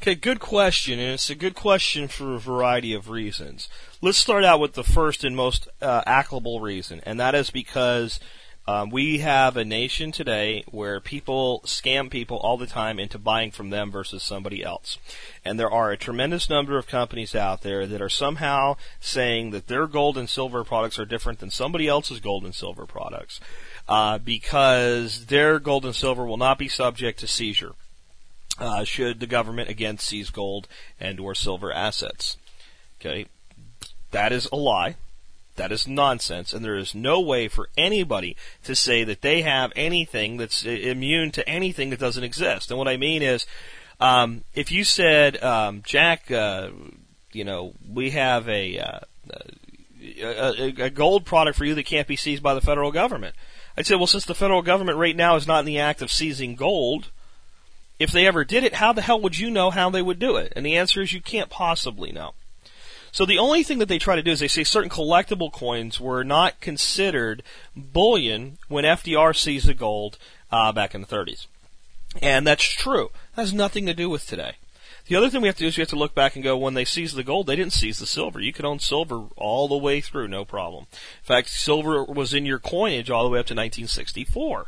Okay, 0.00 0.14
good 0.14 0.38
question, 0.38 1.00
and 1.00 1.14
it's 1.14 1.30
a 1.30 1.34
good 1.34 1.56
question 1.56 2.06
for 2.06 2.34
a 2.34 2.38
variety 2.38 2.94
of 2.94 3.10
reasons. 3.10 3.68
Let's 4.00 4.18
start 4.18 4.44
out 4.44 4.60
with 4.60 4.74
the 4.74 4.84
first 4.84 5.24
and 5.24 5.34
most 5.34 5.66
uh, 5.82 6.02
reason, 6.60 7.00
and 7.04 7.18
that 7.18 7.34
is 7.34 7.50
because 7.50 8.20
um, 8.68 8.90
we 8.90 9.18
have 9.18 9.56
a 9.56 9.64
nation 9.64 10.10
today 10.10 10.64
where 10.70 11.00
people 11.00 11.62
scam 11.64 12.10
people 12.10 12.36
all 12.38 12.56
the 12.56 12.66
time 12.66 12.98
into 12.98 13.18
buying 13.18 13.52
from 13.52 13.70
them 13.70 13.90
versus 13.90 14.22
somebody 14.22 14.64
else. 14.64 14.98
And 15.44 15.58
there 15.58 15.70
are 15.70 15.92
a 15.92 15.96
tremendous 15.96 16.50
number 16.50 16.76
of 16.76 16.88
companies 16.88 17.34
out 17.34 17.62
there 17.62 17.86
that 17.86 18.02
are 18.02 18.08
somehow 18.08 18.76
saying 19.00 19.50
that 19.50 19.68
their 19.68 19.86
gold 19.86 20.18
and 20.18 20.28
silver 20.28 20.64
products 20.64 20.98
are 20.98 21.04
different 21.04 21.38
than 21.38 21.50
somebody 21.50 21.86
else's 21.86 22.18
gold 22.18 22.44
and 22.44 22.54
silver 22.54 22.86
products 22.86 23.40
uh, 23.88 24.18
because 24.18 25.26
their 25.26 25.60
gold 25.60 25.84
and 25.84 25.94
silver 25.94 26.26
will 26.26 26.36
not 26.36 26.58
be 26.58 26.68
subject 26.68 27.20
to 27.20 27.28
seizure 27.28 27.72
uh, 28.58 28.84
should 28.84 29.20
the 29.20 29.26
government 29.26 29.68
again 29.68 29.98
seize 29.98 30.30
gold 30.30 30.66
and 30.98 31.20
or 31.20 31.34
silver 31.34 31.72
assets. 31.72 32.36
Okay, 33.00 33.26
that 34.10 34.32
is 34.32 34.48
a 34.50 34.56
lie. 34.56 34.96
That 35.56 35.72
is 35.72 35.88
nonsense, 35.88 36.52
and 36.52 36.64
there 36.64 36.76
is 36.76 36.94
no 36.94 37.20
way 37.20 37.48
for 37.48 37.68
anybody 37.76 38.36
to 38.64 38.74
say 38.74 39.04
that 39.04 39.22
they 39.22 39.42
have 39.42 39.72
anything 39.74 40.36
that's 40.36 40.64
immune 40.64 41.30
to 41.32 41.48
anything 41.48 41.90
that 41.90 41.98
doesn't 41.98 42.24
exist. 42.24 42.70
And 42.70 42.78
what 42.78 42.88
I 42.88 42.96
mean 42.96 43.22
is, 43.22 43.46
um, 44.00 44.44
if 44.54 44.70
you 44.70 44.84
said, 44.84 45.42
um, 45.42 45.82
Jack, 45.84 46.30
uh, 46.30 46.68
you 47.32 47.44
know, 47.44 47.74
we 47.90 48.10
have 48.10 48.48
a, 48.48 48.78
uh, 48.78 49.00
a, 50.22 50.82
a 50.84 50.90
gold 50.90 51.24
product 51.24 51.56
for 51.58 51.64
you 51.64 51.74
that 51.74 51.86
can't 51.86 52.08
be 52.08 52.16
seized 52.16 52.42
by 52.42 52.54
the 52.54 52.60
federal 52.60 52.92
government. 52.92 53.34
I'd 53.76 53.86
say, 53.86 53.94
well, 53.94 54.06
since 54.06 54.24
the 54.24 54.34
federal 54.34 54.62
government 54.62 54.98
right 54.98 55.16
now 55.16 55.36
is 55.36 55.46
not 55.46 55.60
in 55.60 55.66
the 55.66 55.78
act 55.78 56.00
of 56.00 56.10
seizing 56.10 56.54
gold, 56.54 57.10
if 57.98 58.10
they 58.10 58.26
ever 58.26 58.44
did 58.44 58.64
it, 58.64 58.74
how 58.74 58.92
the 58.92 59.02
hell 59.02 59.20
would 59.20 59.38
you 59.38 59.50
know 59.50 59.70
how 59.70 59.90
they 59.90 60.02
would 60.02 60.18
do 60.18 60.36
it? 60.36 60.52
And 60.56 60.64
the 60.64 60.76
answer 60.76 61.02
is 61.02 61.12
you 61.12 61.20
can't 61.20 61.50
possibly 61.50 62.12
know. 62.12 62.34
So 63.16 63.24
the 63.24 63.38
only 63.38 63.62
thing 63.62 63.78
that 63.78 63.88
they 63.88 63.98
try 63.98 64.14
to 64.14 64.22
do 64.22 64.32
is 64.32 64.40
they 64.40 64.46
say 64.46 64.62
certain 64.62 64.90
collectible 64.90 65.50
coins 65.50 65.98
were 65.98 66.22
not 66.22 66.60
considered 66.60 67.42
bullion 67.74 68.58
when 68.68 68.84
FDR 68.84 69.34
seized 69.34 69.68
the 69.68 69.72
gold 69.72 70.18
uh, 70.52 70.70
back 70.72 70.94
in 70.94 71.00
the 71.00 71.06
30s. 71.06 71.46
And 72.20 72.46
that's 72.46 72.62
true. 72.62 73.08
That 73.34 73.40
has 73.40 73.54
nothing 73.54 73.86
to 73.86 73.94
do 73.94 74.10
with 74.10 74.26
today. 74.26 74.56
The 75.06 75.16
other 75.16 75.30
thing 75.30 75.40
we 75.40 75.48
have 75.48 75.56
to 75.56 75.62
do 75.62 75.68
is 75.68 75.78
we 75.78 75.80
have 75.80 75.88
to 75.88 75.96
look 75.96 76.14
back 76.14 76.34
and 76.34 76.44
go, 76.44 76.58
when 76.58 76.74
they 76.74 76.84
seized 76.84 77.16
the 77.16 77.22
gold, 77.22 77.46
they 77.46 77.56
didn't 77.56 77.72
seize 77.72 77.98
the 77.98 78.06
silver. 78.06 78.38
You 78.38 78.52
could 78.52 78.66
own 78.66 78.80
silver 78.80 79.28
all 79.38 79.66
the 79.66 79.78
way 79.78 80.02
through, 80.02 80.28
no 80.28 80.44
problem. 80.44 80.84
In 80.92 81.24
fact, 81.24 81.48
silver 81.48 82.04
was 82.04 82.34
in 82.34 82.44
your 82.44 82.58
coinage 82.58 83.10
all 83.10 83.24
the 83.24 83.30
way 83.30 83.38
up 83.38 83.46
to 83.46 83.54
1964. 83.54 84.66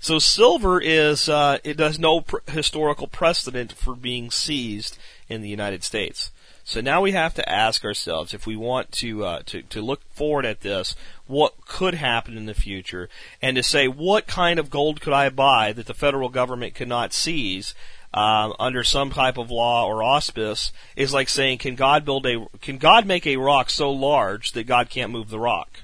So 0.00 0.18
silver 0.18 0.82
is 0.82 1.30
uh, 1.30 1.56
it 1.64 1.78
does 1.78 1.98
no 1.98 2.20
pr- 2.20 2.38
historical 2.46 3.06
precedent 3.06 3.72
for 3.72 3.94
being 3.94 4.30
seized 4.30 4.98
in 5.30 5.40
the 5.40 5.48
United 5.48 5.82
States. 5.82 6.30
So 6.70 6.80
now 6.80 7.00
we 7.00 7.10
have 7.10 7.34
to 7.34 7.48
ask 7.48 7.84
ourselves 7.84 8.32
if 8.32 8.46
we 8.46 8.54
want 8.54 8.92
to 8.92 9.24
uh, 9.24 9.42
to 9.46 9.62
to 9.62 9.82
look 9.82 10.04
forward 10.14 10.46
at 10.46 10.60
this, 10.60 10.94
what 11.26 11.66
could 11.66 11.94
happen 11.94 12.36
in 12.36 12.46
the 12.46 12.54
future, 12.54 13.08
and 13.42 13.56
to 13.56 13.62
say 13.64 13.88
what 13.88 14.28
kind 14.28 14.56
of 14.56 14.70
gold 14.70 15.00
could 15.00 15.12
I 15.12 15.30
buy 15.30 15.72
that 15.72 15.86
the 15.86 15.94
federal 15.94 16.28
government 16.28 16.76
could 16.76 16.86
not 16.86 17.12
seize 17.12 17.74
um, 18.14 18.54
under 18.60 18.84
some 18.84 19.10
type 19.10 19.36
of 19.36 19.50
law 19.50 19.84
or 19.84 20.04
auspice 20.04 20.70
is 20.94 21.12
like 21.12 21.28
saying, 21.28 21.58
can 21.58 21.74
God 21.74 22.04
build 22.04 22.24
a 22.24 22.46
can 22.62 22.78
God 22.78 23.04
make 23.04 23.26
a 23.26 23.38
rock 23.38 23.68
so 23.68 23.90
large 23.90 24.52
that 24.52 24.68
God 24.68 24.90
can't 24.90 25.10
move 25.10 25.30
the 25.30 25.40
rock? 25.40 25.80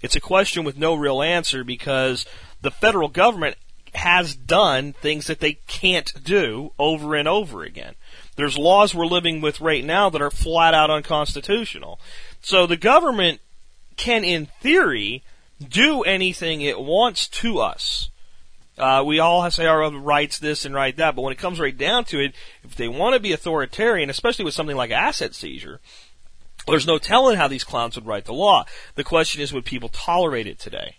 It's 0.00 0.16
a 0.16 0.20
question 0.20 0.64
with 0.64 0.78
no 0.78 0.94
real 0.94 1.20
answer 1.20 1.62
because 1.62 2.24
the 2.62 2.70
federal 2.70 3.08
government 3.08 3.58
has 3.94 4.34
done 4.34 4.94
things 4.94 5.26
that 5.26 5.40
they 5.40 5.58
can't 5.66 6.24
do 6.24 6.72
over 6.78 7.14
and 7.14 7.28
over 7.28 7.62
again. 7.62 7.96
There's 8.36 8.58
laws 8.58 8.94
we're 8.94 9.06
living 9.06 9.40
with 9.40 9.60
right 9.60 9.84
now 9.84 10.10
that 10.10 10.22
are 10.22 10.30
flat 10.30 10.74
out 10.74 10.90
unconstitutional. 10.90 12.00
So 12.42 12.66
the 12.66 12.76
government 12.76 13.40
can, 13.96 14.24
in 14.24 14.46
theory, 14.60 15.22
do 15.66 16.02
anything 16.02 16.60
it 16.60 16.80
wants 16.80 17.28
to 17.28 17.60
us. 17.60 18.10
Uh, 18.76 19.04
we 19.06 19.20
all 19.20 19.48
say 19.50 19.66
our 19.66 19.88
rights 19.90 20.38
this 20.38 20.64
and 20.64 20.74
right 20.74 20.96
that, 20.96 21.14
but 21.14 21.22
when 21.22 21.32
it 21.32 21.38
comes 21.38 21.60
right 21.60 21.76
down 21.76 22.04
to 22.06 22.18
it, 22.18 22.34
if 22.64 22.74
they 22.74 22.88
want 22.88 23.14
to 23.14 23.20
be 23.20 23.32
authoritarian, 23.32 24.10
especially 24.10 24.44
with 24.44 24.54
something 24.54 24.76
like 24.76 24.90
asset 24.90 25.32
seizure, 25.32 25.80
there's 26.66 26.86
no 26.86 26.98
telling 26.98 27.36
how 27.36 27.46
these 27.46 27.62
clowns 27.62 27.94
would 27.94 28.06
write 28.06 28.24
the 28.24 28.32
law. 28.32 28.64
The 28.96 29.04
question 29.04 29.40
is, 29.40 29.52
would 29.52 29.64
people 29.64 29.90
tolerate 29.90 30.48
it 30.48 30.58
today? 30.58 30.96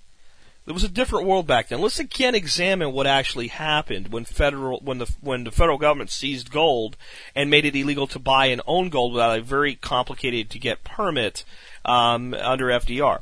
It 0.67 0.71
was 0.71 0.83
a 0.83 0.89
different 0.89 1.27
world 1.27 1.45
back 1.45 1.67
then. 1.67 1.79
Let's 1.79 1.99
again 1.99 2.33
examine 2.33 2.91
what 2.91 3.05
actually 3.05 3.49
happened 3.49 4.07
when 4.07 4.25
federal 4.25 4.79
when 4.79 4.97
the 4.97 5.13
when 5.21 5.43
the 5.43 5.51
federal 5.51 5.77
government 5.77 6.09
seized 6.09 6.51
gold 6.51 6.97
and 7.35 7.51
made 7.51 7.65
it 7.65 7.75
illegal 7.75 8.07
to 8.07 8.19
buy 8.19 8.47
and 8.47 8.61
own 8.65 8.89
gold 8.89 9.13
without 9.13 9.37
a 9.37 9.43
very 9.43 9.75
complicated 9.75 10.49
to 10.49 10.59
get 10.59 10.83
permit 10.83 11.45
um, 11.83 12.33
under 12.33 12.67
FDR. 12.67 13.19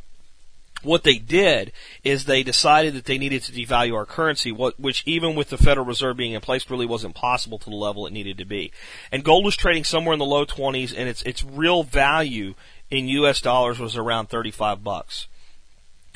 What 0.83 1.03
they 1.03 1.15
did 1.17 1.71
is 2.03 2.25
they 2.25 2.43
decided 2.43 2.93
that 2.93 3.05
they 3.05 3.17
needed 3.17 3.41
to 3.43 3.53
devalue 3.53 3.95
our 3.95 4.05
currency, 4.05 4.51
what, 4.51 4.77
which 4.77 5.01
even 5.05 5.33
with 5.33 5.49
the 5.49 5.57
Federal 5.57 5.85
Reserve 5.85 6.17
being 6.17 6.33
in 6.33 6.41
place 6.41 6.69
really 6.69 6.85
wasn't 6.85 7.15
possible 7.15 7.57
to 7.59 7.69
the 7.69 7.75
level 7.75 8.05
it 8.05 8.11
needed 8.11 8.37
to 8.39 8.45
be. 8.45 8.71
And 9.09 9.23
gold 9.23 9.45
was 9.45 9.55
trading 9.55 9.85
somewhere 9.85 10.11
in 10.11 10.19
the 10.19 10.25
low 10.25 10.45
20s, 10.45 10.93
and 10.95 11.07
its 11.07 11.21
its 11.23 11.43
real 11.43 11.83
value 11.83 12.55
in 12.89 13.07
U.S. 13.07 13.39
dollars 13.41 13.79
was 13.79 13.95
around 13.95 14.27
35 14.27 14.83
bucks. 14.83 15.27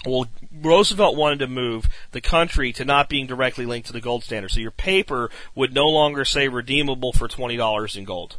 Well, 0.06 0.28
Roosevelt 0.62 1.16
wanted 1.16 1.40
to 1.40 1.48
move 1.48 1.90
the 2.12 2.22
country 2.22 2.72
to 2.74 2.86
not 2.86 3.10
being 3.10 3.28
directly 3.28 3.66
linked 3.66 3.88
to 3.88 3.94
the 3.94 4.02
gold 4.02 4.24
standard. 4.24 4.52
So 4.52 4.60
your 4.60 4.72
paper 4.72 5.30
would 5.56 5.74
no 5.74 5.86
longer 5.86 6.24
say 6.24 6.48
redeemable 6.48 7.14
for 7.14 7.28
$20 7.28 7.98
in 7.98 8.04
gold. 8.04 8.38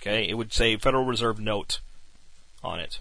Okay? 0.00 0.28
It 0.28 0.34
would 0.34 0.52
say 0.52 0.76
Federal 0.76 1.04
Reserve 1.04 1.40
note 1.40 1.80
on 2.62 2.80
it. 2.80 3.00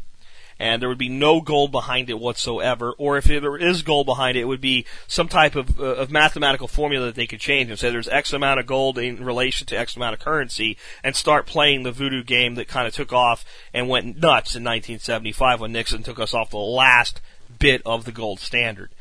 And 0.59 0.81
there 0.81 0.89
would 0.89 0.97
be 0.97 1.09
no 1.09 1.39
gold 1.39 1.71
behind 1.71 2.09
it 2.09 2.19
whatsoever, 2.19 2.91
or 2.97 3.15
if 3.15 3.25
there 3.25 3.57
is 3.57 3.83
gold 3.83 4.07
behind 4.07 4.35
it, 4.35 4.41
it 4.41 4.47
would 4.47 4.61
be 4.61 4.87
some 5.07 5.27
type 5.27 5.55
of, 5.55 5.79
uh, 5.79 5.83
of 5.83 6.09
mathematical 6.09 6.67
formula 6.67 7.05
that 7.05 7.15
they 7.15 7.27
could 7.27 7.39
change 7.39 7.69
and 7.69 7.77
say 7.77 7.91
there's 7.91 8.07
X 8.07 8.33
amount 8.33 8.59
of 8.59 8.65
gold 8.65 8.97
in 8.97 9.23
relation 9.23 9.67
to 9.67 9.77
X 9.77 9.95
amount 9.95 10.15
of 10.15 10.19
currency, 10.19 10.75
and 11.03 11.15
start 11.15 11.45
playing 11.45 11.83
the 11.83 11.91
voodoo 11.91 12.23
game 12.23 12.55
that 12.55 12.67
kind 12.67 12.87
of 12.87 12.95
took 12.95 13.13
off 13.13 13.45
and 13.71 13.87
went 13.87 14.17
nuts 14.17 14.55
in 14.55 14.63
1975 14.63 15.61
when 15.61 15.73
Nixon 15.73 16.01
took 16.01 16.19
us 16.19 16.33
off 16.33 16.49
the 16.49 16.57
last 16.57 17.21
bit 17.59 17.81
of 17.85 18.05
the 18.05 18.11
gold 18.11 18.39
standard. 18.39 18.91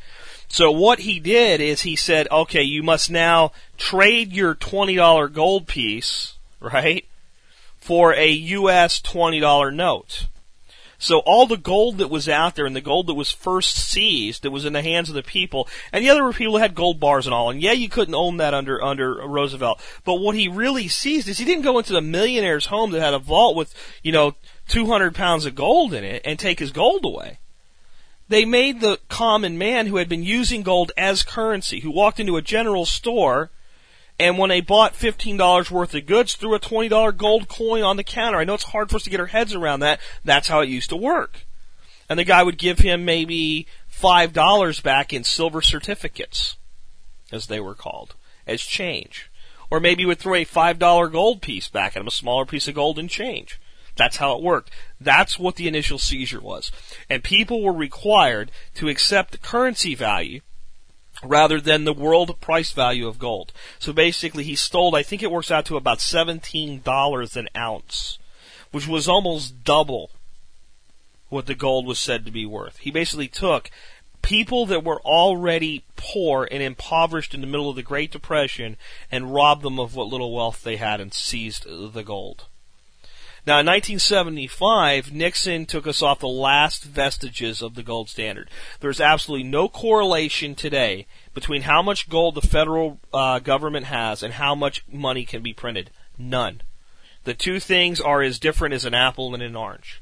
So 0.47 0.71
what 0.71 0.99
he 0.99 1.19
did 1.19 1.59
is 1.59 1.81
he 1.81 1.95
said, 1.95 2.27
okay, 2.31 2.63
you 2.63 2.81
must 2.81 3.11
now 3.11 3.51
trade 3.77 4.31
your 4.31 4.55
$20 4.55 5.33
gold 5.33 5.67
piece, 5.67 6.35
right, 6.59 7.05
for 7.77 8.13
a 8.13 8.29
US 8.29 9.01
$20 9.01 9.73
note. 9.73 10.27
So 10.99 11.19
all 11.19 11.45
the 11.45 11.57
gold 11.57 11.99
that 11.99 12.09
was 12.09 12.27
out 12.27 12.55
there 12.55 12.65
and 12.65 12.75
the 12.75 12.81
gold 12.81 13.07
that 13.07 13.13
was 13.13 13.31
first 13.31 13.75
seized 13.75 14.41
that 14.41 14.51
was 14.51 14.65
in 14.65 14.73
the 14.73 14.81
hands 14.81 15.09
of 15.09 15.15
the 15.15 15.21
people, 15.21 15.67
and 15.91 16.03
there 16.03 16.23
were 16.23 16.33
people 16.33 16.57
had 16.57 16.73
gold 16.73 16.99
bars 16.99 17.27
and 17.27 17.35
all, 17.35 17.51
and 17.51 17.61
yeah, 17.61 17.73
you 17.73 17.87
couldn't 17.87 18.15
own 18.15 18.37
that 18.37 18.55
under 18.55 18.83
under 18.83 19.13
Roosevelt. 19.27 19.79
But 20.03 20.15
what 20.15 20.35
he 20.35 20.47
really 20.47 20.87
seized 20.87 21.27
is 21.27 21.37
he 21.37 21.45
didn't 21.45 21.63
go 21.63 21.77
into 21.77 21.93
the 21.93 22.01
millionaire's 22.01 22.67
home 22.67 22.91
that 22.91 23.01
had 23.01 23.13
a 23.13 23.19
vault 23.19 23.55
with 23.55 23.75
you 24.01 24.11
know 24.11 24.35
200 24.69 25.13
pounds 25.13 25.45
of 25.45 25.53
gold 25.53 25.93
in 25.93 26.03
it 26.03 26.23
and 26.25 26.39
take 26.39 26.59
his 26.59 26.71
gold 26.71 27.05
away. 27.05 27.37
They 28.29 28.45
made 28.45 28.81
the 28.81 28.99
common 29.07 29.57
man 29.57 29.87
who 29.87 29.97
had 29.97 30.09
been 30.09 30.23
using 30.23 30.63
gold 30.63 30.91
as 30.97 31.23
currency, 31.23 31.79
who 31.79 31.91
walked 31.91 32.19
into 32.19 32.37
a 32.37 32.41
general 32.41 32.85
store 32.85 33.51
and 34.19 34.37
when 34.37 34.49
they 34.49 34.61
bought 34.61 34.93
$15 34.93 35.69
worth 35.69 35.93
of 35.93 36.05
goods, 36.05 36.35
threw 36.35 36.55
a 36.55 36.59
$20 36.59 37.15
gold 37.15 37.47
coin 37.47 37.83
on 37.83 37.97
the 37.97 38.03
counter. 38.03 38.39
I 38.39 38.45
know 38.45 38.55
it's 38.55 38.63
hard 38.63 38.89
for 38.89 38.95
us 38.95 39.03
to 39.03 39.09
get 39.09 39.19
our 39.19 39.27
heads 39.27 39.53
around 39.53 39.81
that. 39.81 39.99
That's 40.25 40.47
how 40.47 40.61
it 40.61 40.69
used 40.69 40.89
to 40.89 40.95
work. 40.95 41.45
And 42.09 42.17
the 42.17 42.23
guy 42.23 42.41
would 42.41 42.57
give 42.57 42.79
him 42.79 43.05
maybe 43.05 43.67
$5 43.93 44.81
back 44.81 45.13
in 45.13 45.23
silver 45.23 45.61
certificates, 45.61 46.57
as 47.31 47.47
they 47.47 47.59
were 47.59 47.75
called, 47.75 48.15
as 48.47 48.61
change. 48.61 49.29
Or 49.69 49.79
maybe 49.79 50.05
would 50.05 50.19
throw 50.19 50.35
a 50.35 50.45
$5 50.45 51.11
gold 51.11 51.41
piece 51.41 51.67
back 51.67 51.95
at 51.95 52.01
him, 52.01 52.07
a 52.07 52.11
smaller 52.11 52.45
piece 52.45 52.67
of 52.67 52.75
gold 52.75 52.97
in 52.97 53.07
change. 53.07 53.59
That's 53.95 54.17
how 54.17 54.35
it 54.35 54.43
worked. 54.43 54.71
That's 54.99 55.37
what 55.37 55.55
the 55.55 55.67
initial 55.67 55.99
seizure 55.99 56.41
was. 56.41 56.71
And 57.09 57.23
people 57.23 57.61
were 57.61 57.73
required 57.73 58.51
to 58.75 58.89
accept 58.89 59.31
the 59.31 59.37
currency 59.37 59.95
value 59.95 60.41
rather 61.23 61.59
than 61.59 61.83
the 61.83 61.93
world 61.93 62.39
price 62.41 62.71
value 62.71 63.07
of 63.07 63.19
gold. 63.19 63.53
So 63.79 63.93
basically, 63.93 64.43
he 64.43 64.55
stole, 64.55 64.95
I 64.95 65.03
think 65.03 65.23
it 65.23 65.31
works 65.31 65.51
out 65.51 65.65
to 65.65 65.77
about 65.77 65.99
$17 65.99 67.35
an 67.35 67.49
ounce, 67.55 68.19
which 68.71 68.87
was 68.87 69.07
almost 69.07 69.63
double 69.63 70.11
what 71.29 71.45
the 71.45 71.55
gold 71.55 71.85
was 71.85 71.99
said 71.99 72.25
to 72.25 72.31
be 72.31 72.45
worth. 72.45 72.77
He 72.77 72.91
basically 72.91 73.27
took 73.27 73.69
people 74.21 74.65
that 74.65 74.83
were 74.83 75.01
already 75.01 75.83
poor 75.95 76.47
and 76.49 76.63
impoverished 76.63 77.33
in 77.33 77.41
the 77.41 77.47
middle 77.47 77.69
of 77.69 77.75
the 77.75 77.83
Great 77.83 78.11
Depression 78.11 78.77
and 79.11 79.33
robbed 79.33 79.63
them 79.63 79.79
of 79.79 79.95
what 79.95 80.07
little 80.07 80.33
wealth 80.33 80.63
they 80.63 80.77
had 80.77 80.99
and 80.99 81.13
seized 81.13 81.65
the 81.67 82.03
gold. 82.03 82.45
Now, 83.47 83.61
in 83.61 83.65
1975, 83.65 85.13
Nixon 85.13 85.65
took 85.65 85.87
us 85.87 86.01
off 86.01 86.19
the 86.19 86.27
last 86.27 86.83
vestiges 86.83 87.61
of 87.61 87.75
the 87.75 87.81
gold 87.81 88.09
standard. 88.09 88.49
There's 88.81 88.99
absolutely 88.99 89.47
no 89.47 89.69
correlation 89.69 90.53
today 90.53 91.07
between 91.33 91.61
how 91.61 91.81
much 91.81 92.09
gold 92.09 92.35
the 92.35 92.41
federal 92.41 92.99
uh, 93.13 93.39
government 93.39 93.85
has 93.85 94.21
and 94.21 94.33
how 94.33 94.53
much 94.53 94.83
money 94.91 95.23
can 95.23 95.41
be 95.41 95.53
printed. 95.53 95.91
None. 96.17 96.61
The 97.23 97.33
two 97.33 97.61
things 97.61 98.01
are 98.01 98.21
as 98.21 98.37
different 98.37 98.73
as 98.73 98.83
an 98.83 98.93
apple 98.93 99.33
and 99.33 99.41
an 99.41 99.55
orange. 99.55 100.01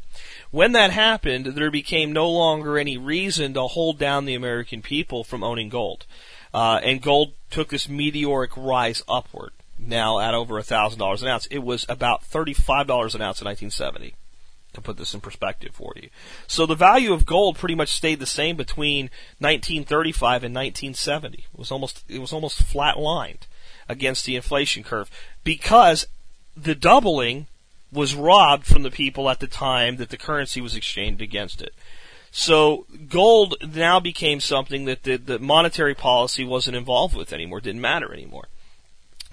When 0.49 0.71
that 0.71 0.89
happened, 0.89 1.45
there 1.45 1.69
became 1.69 2.11
no 2.11 2.27
longer 2.27 2.79
any 2.79 2.97
reason 2.97 3.53
to 3.53 3.67
hold 3.67 3.99
down 3.99 4.25
the 4.25 4.33
American 4.33 4.81
people 4.81 5.23
from 5.23 5.43
owning 5.43 5.69
gold. 5.69 6.07
Uh, 6.51 6.79
and 6.81 6.99
gold 6.99 7.33
took 7.51 7.69
this 7.69 7.87
meteoric 7.87 8.57
rise 8.57 9.03
upward 9.07 9.51
now 9.77 10.19
at 10.19 10.33
over 10.33 10.55
$1,000 10.55 11.21
an 11.21 11.27
ounce. 11.27 11.45
It 11.47 11.59
was 11.59 11.85
about 11.89 12.23
$35 12.23 12.81
an 13.15 13.21
ounce 13.21 13.41
in 13.41 13.45
1970 13.45 14.15
to 14.73 14.81
put 14.81 14.97
this 14.97 15.13
in 15.13 15.21
perspective 15.21 15.73
for 15.73 15.93
you. 15.95 16.09
So 16.47 16.65
the 16.65 16.75
value 16.75 17.13
of 17.13 17.25
gold 17.25 17.57
pretty 17.57 17.75
much 17.75 17.89
stayed 17.89 18.19
the 18.19 18.25
same 18.25 18.55
between 18.55 19.05
1935 19.39 20.43
and 20.43 20.55
1970. 20.55 21.37
It 21.37 21.57
was 21.57 21.71
almost 21.71 22.03
it 22.07 22.19
was 22.19 22.33
almost 22.33 22.61
flat 22.61 22.99
lined 22.99 23.47
against 23.89 24.25
the 24.25 24.35
inflation 24.35 24.83
curve 24.83 25.09
because 25.43 26.07
the 26.55 26.75
doubling 26.75 27.47
was 27.91 28.15
robbed 28.15 28.65
from 28.65 28.83
the 28.83 28.91
people 28.91 29.29
at 29.29 29.39
the 29.39 29.47
time 29.47 29.97
that 29.97 30.09
the 30.09 30.17
currency 30.17 30.61
was 30.61 30.75
exchanged 30.75 31.21
against 31.21 31.61
it. 31.61 31.73
So 32.31 32.85
gold 33.07 33.55
now 33.65 34.01
became 34.01 34.41
something 34.41 34.85
that 34.85 35.03
the, 35.03 35.15
the 35.15 35.39
monetary 35.39 35.95
policy 35.95 36.43
wasn't 36.43 36.75
involved 36.75 37.15
with 37.15 37.31
anymore, 37.31 37.61
didn't 37.61 37.79
matter 37.79 38.11
anymore. 38.11 38.47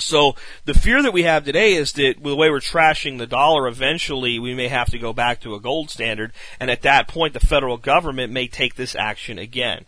So 0.02 0.34
the 0.64 0.74
fear 0.74 1.02
that 1.02 1.12
we 1.12 1.22
have 1.22 1.44
today 1.44 1.74
is 1.74 1.92
that 1.92 2.22
the 2.22 2.36
way 2.36 2.50
we're 2.50 2.60
trashing 2.60 3.18
the 3.18 3.26
dollar, 3.26 3.66
eventually 3.66 4.38
we 4.38 4.54
may 4.54 4.68
have 4.68 4.90
to 4.90 4.98
go 4.98 5.12
back 5.12 5.40
to 5.40 5.54
a 5.54 5.60
gold 5.60 5.90
standard, 5.90 6.32
and 6.60 6.70
at 6.70 6.82
that 6.82 7.08
point 7.08 7.32
the 7.32 7.40
federal 7.40 7.76
government 7.76 8.32
may 8.32 8.48
take 8.48 8.74
this 8.74 8.94
action 8.94 9.38
again. 9.38 9.86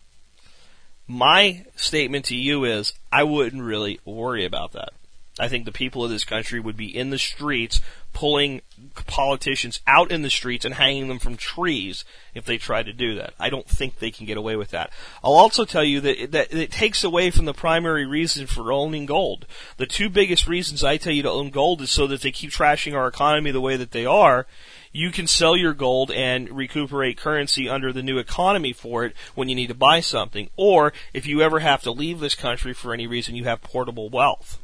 My 1.07 1.67
statement 1.77 2.25
to 2.27 2.37
you 2.37 2.65
is 2.65 2.95
I 3.13 3.25
wouldn't 3.25 3.63
really 3.63 4.01
worry 4.05 4.45
about 4.45 4.73
that. 4.73 4.95
I 5.39 5.49
think 5.49 5.65
the 5.65 5.73
people 5.73 6.05
of 6.05 6.11
this 6.11 6.25
country 6.25 6.61
would 6.61 6.77
be 6.77 6.97
in 6.97 7.11
the 7.11 7.19
streets 7.19 7.81
pulling 8.13 8.63
politicians 9.07 9.81
out 9.87 10.13
in 10.13 10.23
the 10.23 10.31
streets 10.31 10.65
and 10.65 10.75
hanging 10.75 11.09
them 11.09 11.19
from 11.19 11.37
trees 11.37 12.05
if 12.33 12.45
they 12.45 12.57
tried 12.57 12.87
to 12.87 12.93
do 12.93 13.17
that. 13.17 13.35
I 13.41 13.51
don't 13.51 13.69
think 13.69 13.99
they 13.99 14.13
can 14.13 14.27
get 14.27 14.37
away 14.37 14.55
with 14.55 14.71
that. 14.71 14.91
I'll 15.25 15.35
also 15.35 15.65
tell 15.65 15.83
you 15.83 16.01
that, 16.01 16.31
that 16.31 16.55
it 16.55 16.71
takes 16.71 17.03
away 17.03 17.33
from 17.33 17.45
the 17.45 17.53
primary 17.53 18.07
reason 18.07 18.47
for 18.47 18.73
owning 18.73 19.07
gold. 19.07 19.47
The 19.77 19.87
two 19.87 20.09
biggest 20.09 20.47
reasons 20.47 20.85
I 20.85 20.97
tell 20.97 21.13
you 21.13 21.25
to 21.25 21.31
own 21.31 21.51
gold 21.51 21.83
is 21.83 21.91
so 21.91 22.07
that 22.07 22.23
they 22.23 22.31
keep 22.31 22.51
trashing 22.51 22.95
our 22.95 23.09
economy 23.09 23.51
the 23.51 23.61
way 23.61 23.77
that 23.77 23.91
they 23.91 24.07
are. 24.07 24.47
You 24.93 25.11
can 25.11 25.27
sell 25.27 25.57
your 25.57 25.75
gold 25.75 26.13
and 26.13 26.49
recuperate 26.51 27.17
currency 27.17 27.69
under 27.69 27.93
the 27.93 28.05
new 28.05 28.19
economy 28.19 28.73
for 28.73 29.05
it 29.05 29.17
when 29.35 29.49
you 29.49 29.57
need 29.57 29.67
to 29.67 29.75
buy 29.75 29.99
something. 29.99 30.49
Or 30.57 30.93
if 31.13 31.27
you 31.27 31.43
ever 31.43 31.59
have 31.59 31.83
to 31.83 31.91
leave 31.91 32.21
this 32.21 32.37
country 32.37 32.73
for 32.73 32.95
any 32.95 33.09
reason, 33.09 33.35
you 33.35 33.43
have 33.43 33.61
portable 33.61 34.09
wealth 34.09 34.61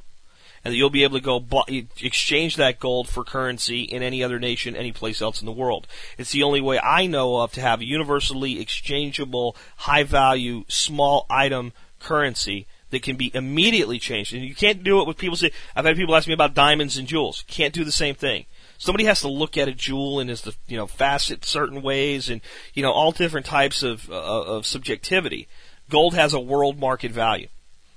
and 0.64 0.72
that 0.72 0.76
you'll 0.76 0.90
be 0.90 1.04
able 1.04 1.18
to 1.18 1.24
go 1.24 1.64
exchange 2.02 2.56
that 2.56 2.78
gold 2.78 3.08
for 3.08 3.24
currency 3.24 3.82
in 3.82 4.02
any 4.02 4.22
other 4.22 4.38
nation, 4.38 4.76
any 4.76 4.92
place 4.92 5.22
else 5.22 5.40
in 5.40 5.46
the 5.46 5.52
world. 5.52 5.86
It's 6.18 6.32
the 6.32 6.42
only 6.42 6.60
way 6.60 6.78
I 6.78 7.06
know 7.06 7.38
of 7.38 7.52
to 7.52 7.60
have 7.60 7.80
a 7.80 7.86
universally 7.86 8.60
exchangeable, 8.60 9.56
high 9.76 10.02
value, 10.02 10.64
small 10.68 11.26
item 11.30 11.72
currency 11.98 12.66
that 12.90 13.02
can 13.02 13.16
be 13.16 13.30
immediately 13.34 13.98
changed. 13.98 14.34
And 14.34 14.44
you 14.44 14.54
can't 14.54 14.82
do 14.82 15.00
it 15.00 15.06
with 15.06 15.16
people 15.16 15.36
say, 15.36 15.52
I've 15.74 15.84
had 15.84 15.96
people 15.96 16.14
ask 16.16 16.26
me 16.28 16.34
about 16.34 16.54
diamonds 16.54 16.96
and 16.96 17.08
jewels. 17.08 17.44
Can't 17.46 17.74
do 17.74 17.84
the 17.84 17.92
same 17.92 18.14
thing. 18.14 18.46
Somebody 18.78 19.04
has 19.04 19.20
to 19.20 19.28
look 19.28 19.56
at 19.56 19.68
a 19.68 19.74
jewel 19.74 20.20
and 20.20 20.30
is 20.30 20.42
the, 20.42 20.54
you 20.66 20.76
know, 20.76 20.86
facet 20.86 21.44
certain 21.44 21.82
ways 21.82 22.28
and, 22.28 22.40
you 22.74 22.82
know, 22.82 22.90
all 22.90 23.12
different 23.12 23.46
types 23.46 23.82
of, 23.82 24.10
uh, 24.10 24.14
of 24.14 24.66
subjectivity. 24.66 25.48
Gold 25.88 26.14
has 26.14 26.34
a 26.34 26.40
world 26.40 26.78
market 26.78 27.12
value. 27.12 27.48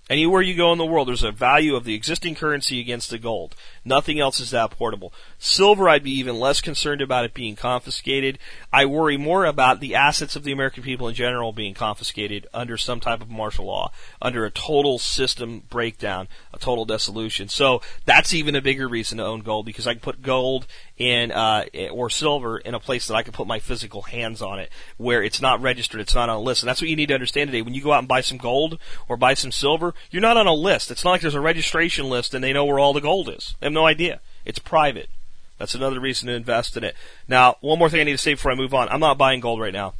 Anywhere 0.10 0.41
you 0.41 0.54
go 0.54 0.72
in 0.74 0.78
the 0.78 0.86
world, 0.86 1.08
there's 1.08 1.24
a 1.24 1.32
value 1.32 1.76
of 1.76 1.86
the 1.86 1.95
existing 1.95 2.36
currency 2.36 2.82
against 2.82 3.10
the 3.10 3.18
gold. 3.18 3.56
Nothing 3.86 4.20
else 4.20 4.39
is 4.39 4.51
that 4.51 4.72
portable. 4.72 5.14
Silver, 5.46 5.89
I'd 5.89 6.04
be 6.04 6.18
even 6.20 6.39
less 6.39 6.62
concerned 6.62 7.02
about 7.02 7.26
it 7.26 7.34
being 7.34 7.58
confiscated. 7.58 8.39
I 8.72 8.86
worry 8.86 9.18
more 9.18 9.44
about 9.44 9.82
the 9.82 9.94
assets 9.94 10.38
of 10.38 10.46
the 10.46 10.54
American 10.54 10.84
people 10.84 11.10
in 11.10 11.16
general 11.16 11.52
being 11.52 11.74
confiscated 11.74 12.48
under 12.54 12.78
some 12.78 13.02
type 13.02 13.20
of 13.20 13.30
martial 13.30 13.66
law, 13.66 13.91
under 14.22 14.46
a 14.46 14.50
total 14.50 15.00
system 15.00 15.64
breakdown, 15.70 16.30
a 16.54 16.60
total 16.60 16.86
dissolution. 16.86 17.50
So 17.50 17.82
that's 18.06 18.34
even 18.34 18.56
a 18.56 18.62
bigger 18.62 18.88
reason 18.88 19.18
to 19.18 19.26
own 19.26 19.41
gold 19.41 19.66
because 19.66 19.86
I 19.86 19.96
can 19.96 20.00
put 20.00 20.22
gold 20.22 20.66
in 20.98 21.34
uh, 21.34 21.66
or 21.91 22.10
silver 22.10 22.58
in 22.60 22.74
a 22.74 22.80
place 22.80 23.08
that 23.08 23.16
I 23.16 23.22
can 23.22 23.34
put 23.34 23.46
my 23.46 23.60
physical 23.60 24.04
hands 24.04 24.41
on 24.41 24.60
it, 24.60 24.70
where 24.96 25.22
it's 25.22 25.41
not 25.41 25.62
registered, 25.62 26.00
it's 26.00 26.16
not 26.16 26.30
on 26.30 26.38
a 26.38 26.39
list. 26.39 26.64
And 26.64 26.70
that's 26.70 26.80
what 26.80 26.89
you 26.89 26.96
need 26.96 27.08
to 27.08 27.16
understand 27.16 27.50
today. 27.50 27.62
When 27.62 27.74
you 27.74 27.84
go 27.84 27.91
out 27.91 28.00
and 28.00 28.08
buy 28.08 28.22
some 28.22 28.38
gold 28.38 28.80
or 29.10 29.18
buy 29.18 29.34
some 29.34 29.52
silver, 29.52 29.94
you're 30.10 30.22
not 30.22 30.38
on 30.38 30.48
a 30.48 30.54
list. 30.54 30.89
It's 30.89 31.04
not 31.04 31.12
like 31.12 31.22
there's 31.22 31.36
a 31.36 31.41
registration 31.41 32.10
list 32.10 32.34
and 32.34 32.41
they 32.41 32.54
know 32.54 32.64
where 32.64 32.80
all 32.80 32.94
the 32.94 33.02
gold 33.02 33.28
is. 33.28 33.56
They 33.60 33.66
have 33.66 33.74
no 33.74 33.86
idea. 33.86 34.22
It's 34.46 34.60
private. 34.60 35.10
That's 35.58 35.76
another 35.76 35.99
reason 35.99 36.28
to 36.28 36.34
invest 36.34 36.78
in 36.78 36.84
it. 36.84 36.95
Now, 37.28 37.58
one 37.62 37.80
more 37.80 37.89
thing 37.89 38.01
I 38.01 38.04
need 38.04 38.14
to 38.14 38.18
say 38.18 38.34
before 38.34 38.51
I 38.51 38.56
move 38.56 38.74
on. 38.74 38.89
I'm 38.89 38.99
not 38.99 39.18
buying 39.18 39.39
gold 39.39 39.60
right 39.60 39.74
now. 39.74 39.93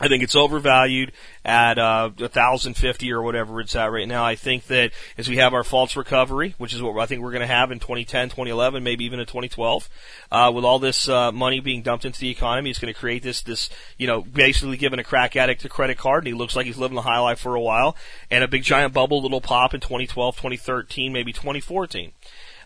I 0.00 0.06
think 0.06 0.22
it's 0.22 0.36
overvalued 0.36 1.10
at 1.44 1.76
uh, 1.76 2.10
1050 2.16 3.12
or 3.12 3.20
whatever 3.20 3.60
it's 3.60 3.74
at 3.74 3.90
right 3.90 4.06
now. 4.06 4.24
I 4.24 4.36
think 4.36 4.66
that 4.68 4.92
as 5.16 5.28
we 5.28 5.38
have 5.38 5.54
our 5.54 5.64
false 5.64 5.96
recovery, 5.96 6.54
which 6.56 6.72
is 6.72 6.80
what 6.80 6.96
I 6.96 7.06
think 7.06 7.20
we're 7.20 7.32
going 7.32 7.40
to 7.40 7.48
have 7.48 7.72
in 7.72 7.80
2010, 7.80 8.28
2011, 8.28 8.84
maybe 8.84 9.04
even 9.04 9.18
in 9.18 9.26
2012, 9.26 9.88
uh, 10.30 10.52
with 10.54 10.64
all 10.64 10.78
this 10.78 11.08
uh, 11.08 11.32
money 11.32 11.58
being 11.58 11.82
dumped 11.82 12.04
into 12.04 12.20
the 12.20 12.30
economy, 12.30 12.70
it's 12.70 12.78
going 12.78 12.94
to 12.94 12.98
create 12.98 13.24
this, 13.24 13.42
this, 13.42 13.70
you 13.96 14.06
know, 14.06 14.22
basically 14.22 14.76
giving 14.76 15.00
a 15.00 15.04
crack 15.04 15.34
addict 15.34 15.64
a 15.64 15.68
credit 15.68 15.98
card, 15.98 16.22
and 16.22 16.28
he 16.28 16.34
looks 16.34 16.54
like 16.54 16.66
he's 16.66 16.78
living 16.78 16.94
the 16.94 17.02
high 17.02 17.18
life 17.18 17.40
for 17.40 17.56
a 17.56 17.60
while, 17.60 17.96
and 18.30 18.44
a 18.44 18.48
big 18.48 18.62
giant 18.62 18.94
bubble 18.94 19.20
that'll 19.20 19.40
pop 19.40 19.74
in 19.74 19.80
2012, 19.80 20.36
2013, 20.36 21.12
maybe 21.12 21.32
2014. 21.32 22.12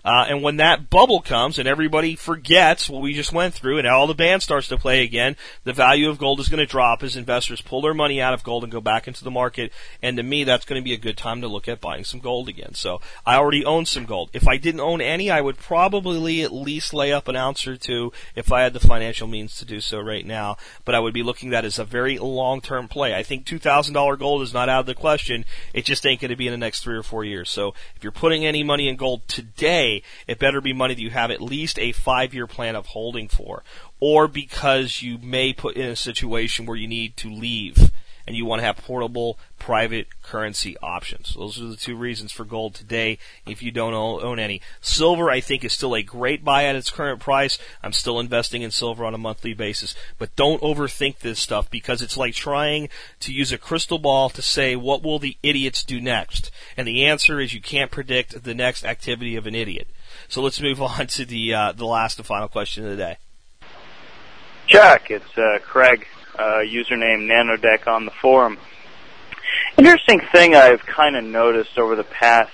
Uh, 0.04 0.26
and 0.28 0.42
when 0.42 0.56
that 0.56 0.90
bubble 0.90 1.20
comes 1.20 1.58
and 1.58 1.68
everybody 1.68 2.16
forgets 2.16 2.90
what 2.90 3.02
we 3.02 3.12
just 3.12 3.32
went 3.32 3.54
through 3.54 3.78
and 3.78 3.86
all 3.86 4.06
the 4.06 4.14
band 4.14 4.42
starts 4.42 4.68
to 4.68 4.76
play 4.76 5.02
again, 5.02 5.36
the 5.64 5.72
value 5.72 6.08
of 6.08 6.18
gold 6.18 6.40
is 6.40 6.48
going 6.48 6.58
to 6.58 6.66
drop 6.66 7.02
as 7.02 7.16
investors 7.16 7.60
pull 7.60 7.82
their 7.82 7.94
money 7.94 8.20
out 8.20 8.34
of 8.34 8.42
gold 8.42 8.64
and 8.64 8.72
go 8.72 8.80
back 8.80 9.06
into 9.06 9.22
the 9.22 9.30
market. 9.30 9.72
And 10.02 10.16
to 10.16 10.22
me, 10.22 10.44
that's 10.44 10.64
going 10.64 10.80
to 10.80 10.84
be 10.84 10.92
a 10.92 10.98
good 10.98 11.16
time 11.16 11.40
to 11.40 11.48
look 11.48 11.68
at 11.68 11.80
buying 11.80 12.04
some 12.04 12.20
gold 12.20 12.48
again. 12.48 12.74
So 12.74 13.00
I 13.24 13.36
already 13.36 13.64
own 13.64 13.86
some 13.86 14.04
gold. 14.04 14.30
If 14.32 14.48
I 14.48 14.56
didn't 14.56 14.80
own 14.80 15.00
any, 15.00 15.30
I 15.30 15.40
would 15.40 15.58
probably 15.58 16.42
at 16.42 16.52
least 16.52 16.92
lay 16.92 17.12
up 17.12 17.28
an 17.28 17.36
ounce 17.36 17.66
or 17.66 17.76
two 17.76 18.12
if 18.34 18.50
I 18.50 18.62
had 18.62 18.72
the 18.72 18.80
financial 18.80 19.28
means 19.28 19.56
to 19.58 19.64
do 19.64 19.80
so 19.80 20.00
right 20.00 20.26
now. 20.26 20.56
But 20.84 20.94
I 20.94 21.00
would 21.00 21.14
be 21.14 21.22
looking 21.22 21.50
at 21.50 21.52
that 21.52 21.64
as 21.64 21.78
a 21.78 21.84
very 21.84 22.18
long-term 22.18 22.88
play. 22.88 23.14
I 23.14 23.22
think 23.22 23.46
$2,000 23.46 24.18
gold 24.18 24.42
is 24.42 24.54
not 24.54 24.68
out 24.68 24.80
of 24.80 24.86
the 24.86 24.94
question. 24.94 25.44
It 25.72 25.84
just 25.84 26.04
ain't 26.06 26.20
going 26.20 26.30
to 26.30 26.36
be 26.36 26.46
in 26.46 26.52
the 26.52 26.58
next 26.58 26.82
three 26.82 26.96
or 26.96 27.02
four 27.02 27.24
years. 27.24 27.50
So 27.50 27.74
if 27.94 28.02
you're 28.02 28.10
putting 28.10 28.44
any 28.44 28.64
money 28.64 28.88
in 28.88 28.96
gold 28.96 29.28
today, 29.28 29.91
it 30.26 30.38
better 30.38 30.60
be 30.60 30.72
money 30.72 30.94
that 30.94 31.02
you 31.02 31.10
have 31.10 31.30
at 31.30 31.40
least 31.40 31.78
a 31.78 31.92
five 31.92 32.32
year 32.32 32.46
plan 32.46 32.76
of 32.76 32.86
holding 32.86 33.28
for, 33.28 33.62
or 34.00 34.28
because 34.28 35.02
you 35.02 35.18
may 35.18 35.52
put 35.52 35.76
in 35.76 35.90
a 35.90 35.96
situation 35.96 36.66
where 36.66 36.76
you 36.76 36.88
need 36.88 37.16
to 37.18 37.30
leave 37.30 37.90
and 38.26 38.36
you 38.36 38.44
want 38.44 38.60
to 38.60 38.66
have 38.66 38.76
portable 38.76 39.38
private 39.58 40.08
currency 40.22 40.76
options. 40.82 41.34
Those 41.34 41.60
are 41.60 41.66
the 41.66 41.76
two 41.76 41.96
reasons 41.96 42.32
for 42.32 42.44
gold 42.44 42.74
today 42.74 43.18
if 43.46 43.62
you 43.62 43.70
don't 43.70 43.94
own 43.94 44.38
any. 44.38 44.60
Silver, 44.80 45.30
I 45.30 45.40
think, 45.40 45.64
is 45.64 45.72
still 45.72 45.94
a 45.94 46.02
great 46.02 46.44
buy 46.44 46.64
at 46.64 46.74
its 46.74 46.90
current 46.90 47.20
price. 47.20 47.58
I'm 47.82 47.92
still 47.92 48.18
investing 48.18 48.62
in 48.62 48.70
silver 48.72 49.04
on 49.04 49.14
a 49.14 49.18
monthly 49.18 49.54
basis. 49.54 49.94
But 50.18 50.34
don't 50.34 50.60
overthink 50.62 51.20
this 51.20 51.40
stuff 51.40 51.70
because 51.70 52.02
it's 52.02 52.16
like 52.16 52.34
trying 52.34 52.88
to 53.20 53.32
use 53.32 53.52
a 53.52 53.58
crystal 53.58 53.98
ball 53.98 54.30
to 54.30 54.42
say, 54.42 54.74
what 54.74 55.02
will 55.02 55.18
the 55.18 55.36
idiots 55.42 55.84
do 55.84 56.00
next? 56.00 56.50
And 56.76 56.88
the 56.88 57.04
answer 57.04 57.40
is 57.40 57.54
you 57.54 57.60
can't 57.60 57.90
predict 57.90 58.42
the 58.42 58.54
next 58.54 58.84
activity 58.84 59.36
of 59.36 59.46
an 59.46 59.54
idiot. 59.54 59.86
So 60.28 60.42
let's 60.42 60.60
move 60.60 60.82
on 60.82 61.06
to 61.08 61.24
the, 61.24 61.54
uh, 61.54 61.72
the 61.72 61.86
last 61.86 62.18
and 62.18 62.26
final 62.26 62.48
question 62.48 62.84
of 62.84 62.90
the 62.90 62.96
day. 62.96 63.16
Jack, 64.66 65.10
it's 65.10 65.36
uh, 65.36 65.58
Craig 65.62 66.06
uh, 66.38 66.60
username 66.64 67.26
Nanodeck 67.28 67.86
on 67.86 68.04
the 68.04 68.10
forum. 68.10 68.58
Interesting 69.76 70.20
thing 70.32 70.54
I've 70.54 70.84
kind 70.84 71.16
of 71.16 71.24
noticed 71.24 71.78
over 71.78 71.96
the 71.96 72.04
past 72.04 72.52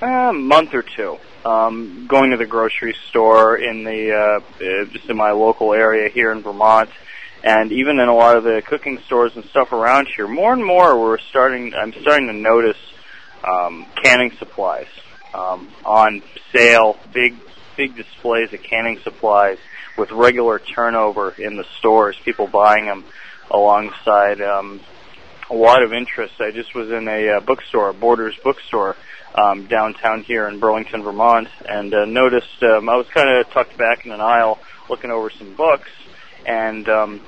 uh, 0.00 0.32
month 0.32 0.74
or 0.74 0.82
two, 0.82 1.18
um, 1.44 2.06
going 2.08 2.30
to 2.30 2.36
the 2.36 2.46
grocery 2.46 2.94
store 3.08 3.56
in 3.56 3.84
the 3.84 4.12
uh, 4.12 4.64
uh, 4.64 4.84
just 4.86 5.08
in 5.08 5.16
my 5.16 5.30
local 5.30 5.72
area 5.72 6.08
here 6.08 6.32
in 6.32 6.42
Vermont, 6.42 6.90
and 7.42 7.72
even 7.72 7.98
in 7.98 8.08
a 8.08 8.14
lot 8.14 8.36
of 8.36 8.44
the 8.44 8.62
cooking 8.66 8.98
stores 9.06 9.32
and 9.36 9.44
stuff 9.46 9.72
around 9.72 10.08
here. 10.08 10.28
More 10.28 10.52
and 10.52 10.64
more, 10.64 10.98
we're 10.98 11.18
starting. 11.18 11.74
I'm 11.74 11.92
starting 11.92 12.26
to 12.26 12.32
notice 12.32 12.78
um, 13.44 13.86
canning 14.02 14.32
supplies 14.38 14.88
um, 15.34 15.68
on 15.84 16.22
sale. 16.52 16.98
Big 17.12 17.36
big 17.76 17.96
displays 17.96 18.52
of 18.52 18.62
canning 18.62 18.98
supplies 19.00 19.58
with 19.96 20.10
regular 20.10 20.58
turnover 20.58 21.30
in 21.38 21.56
the 21.56 21.64
stores, 21.78 22.16
people 22.24 22.46
buying 22.46 22.86
them 22.86 23.04
alongside 23.50 24.40
um, 24.40 24.80
a 25.50 25.54
lot 25.54 25.82
of 25.82 25.92
interest. 25.92 26.34
I 26.40 26.50
just 26.50 26.74
was 26.74 26.90
in 26.90 27.08
a 27.08 27.36
uh, 27.36 27.40
bookstore, 27.40 27.92
Borders 27.92 28.36
bookstore, 28.42 28.96
um, 29.34 29.66
downtown 29.66 30.22
here 30.22 30.48
in 30.48 30.58
Burlington, 30.58 31.02
Vermont, 31.02 31.48
and 31.68 31.92
uh, 31.94 32.04
noticed 32.04 32.62
um, 32.62 32.88
I 32.88 32.96
was 32.96 33.06
kind 33.08 33.28
of 33.28 33.50
tucked 33.50 33.76
back 33.76 34.06
in 34.06 34.12
an 34.12 34.20
aisle 34.20 34.58
looking 34.88 35.10
over 35.10 35.30
some 35.30 35.54
books, 35.54 35.90
and 36.46 36.88
um, 36.88 37.20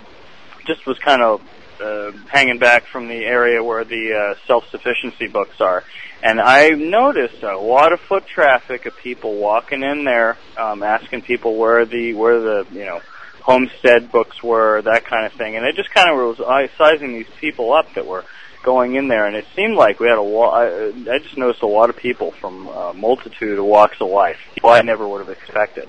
just 0.67 0.87
was 0.87 0.99
kind 0.99 1.23
of 1.23 1.43
uh, 1.81 2.13
hanging 2.29 2.59
back 2.59 2.87
from 2.87 3.09
the 3.09 3.25
area 3.25 3.63
where 3.63 3.85
the 3.85 4.15
uh, 4.15 4.35
self-sufficiency 4.47 5.29
books 5.29 5.61
are. 5.61 5.85
And 6.23 6.41
I 6.41 6.71
noticed 6.71 7.43
a 7.43 7.57
lot 7.57 7.93
of 7.93 8.01
foot 8.01 8.27
traffic 8.27 8.87
of 8.87 8.97
people 8.97 9.37
walking 9.37 9.83
in 9.83 10.05
there, 10.05 10.37
um, 10.57 10.83
asking 10.83 11.23
people 11.23 11.57
where 11.57 11.85
the 11.85 12.15
where 12.15 12.41
the 12.41 12.67
you 12.73 12.85
know 12.85 13.01
homestead 13.41 14.11
books 14.11 14.43
were, 14.43 14.83
that 14.83 15.05
kind 15.05 15.27
of 15.27 15.33
thing. 15.33 15.57
And 15.57 15.65
I 15.65 15.73
just 15.73 15.91
kind 15.91 16.11
of 16.11 16.39
was 16.39 16.71
sizing 16.77 17.13
these 17.13 17.31
people 17.41 17.73
up 17.73 17.95
that 17.95 18.07
were 18.07 18.25
going 18.63 18.97
in 18.97 19.09
there, 19.09 19.27
and 19.27 19.37
it 19.37 19.47
seemed 19.55 19.77
like 19.77 20.01
we 20.01 20.09
had 20.09 20.19
a 20.19 20.23
lot. 20.23 20.55
I, 20.55 20.89
I 20.89 21.19
just 21.19 21.39
noticed 21.39 21.63
a 21.63 21.67
lot 21.67 21.89
of 21.89 21.97
people 21.97 22.33
from 22.33 22.67
a 22.67 22.93
multitude 22.93 23.59
of 23.59 23.65
walks 23.65 24.01
of 24.01 24.11
life. 24.11 24.39
People 24.55 24.71
I 24.71 24.83
never 24.83 25.07
would 25.07 25.21
have 25.27 25.31
expected. 25.31 25.89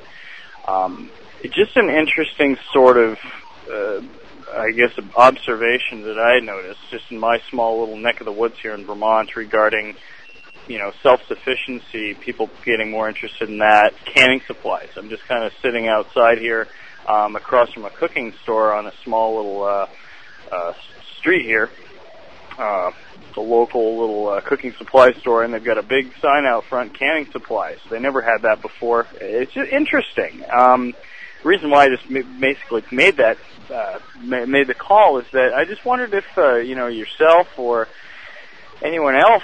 Um, 0.68 1.10
just 1.44 1.76
an 1.78 1.90
interesting 1.90 2.58
sort 2.72 2.98
of 2.98 3.18
uh, 3.72 4.02
I 4.54 4.72
guess, 4.72 4.92
observation 5.16 6.04
that 6.04 6.20
I 6.20 6.40
noticed 6.40 6.80
just 6.90 7.12
in 7.12 7.20
my 7.20 7.42
small 7.50 7.80
little 7.80 7.98
neck 7.98 8.20
of 8.20 8.26
the 8.26 8.32
woods 8.32 8.56
here 8.62 8.74
in 8.74 8.86
Vermont 8.86 9.36
regarding, 9.36 9.96
you 10.68 10.78
know, 10.78 10.92
self-sufficiency, 11.02 12.16
people 12.16 12.50
getting 12.66 12.92
more 12.92 13.08
interested 13.08 13.50
in 13.50 13.60
that, 13.60 13.94
canning 14.06 14.42
supplies. 14.48 14.90
I'm 14.96 15.10
just 15.10 15.24
kind 15.26 15.44
of 15.44 15.54
sitting 15.62 15.88
outside 15.88 16.38
here 16.38 16.68
um, 17.08 17.36
across 17.36 17.72
from 17.74 17.86
a 17.86 17.90
cooking 17.90 18.34
store 18.44 18.74
on 18.74 18.88
a 18.88 18.94
small 19.04 19.36
little 19.36 19.64
uh, 19.64 19.88
uh, 20.52 20.74
street 21.18 21.46
here. 21.46 21.70
Uh, 22.58 22.92
a 23.38 23.42
local 23.42 24.00
little 24.00 24.28
uh, 24.28 24.42
cooking 24.42 24.74
supply 24.74 25.14
store, 25.14 25.44
and 25.44 25.54
they've 25.54 25.64
got 25.64 25.78
a 25.78 25.84
big 25.84 26.12
sign 26.22 26.46
out 26.46 26.66
front, 26.66 26.94
canning 26.94 27.26
supplies. 27.32 27.78
They 27.90 28.00
never 28.00 28.22
had 28.22 28.42
that 28.42 28.62
before. 28.62 29.08
It's 29.22 29.54
just 29.54 29.72
interesting. 29.72 30.44
Um, 30.52 30.94
reason 31.44 31.70
why 31.70 31.86
I 31.86 31.90
just 31.90 32.08
basically 32.40 32.84
made 32.92 33.18
that 33.18 33.38
uh, 33.72 34.00
made 34.22 34.68
the 34.68 34.74
call 34.74 35.20
is 35.20 35.26
that 35.32 35.54
I 35.54 35.66
just 35.66 35.86
wondered 35.86 36.14
if 36.14 36.26
uh, 36.38 36.56
you 36.56 36.76
know 36.76 36.88
yourself 36.88 37.48
or 37.58 37.88
anyone 38.82 39.16
else 39.16 39.44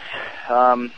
um, 0.49 0.91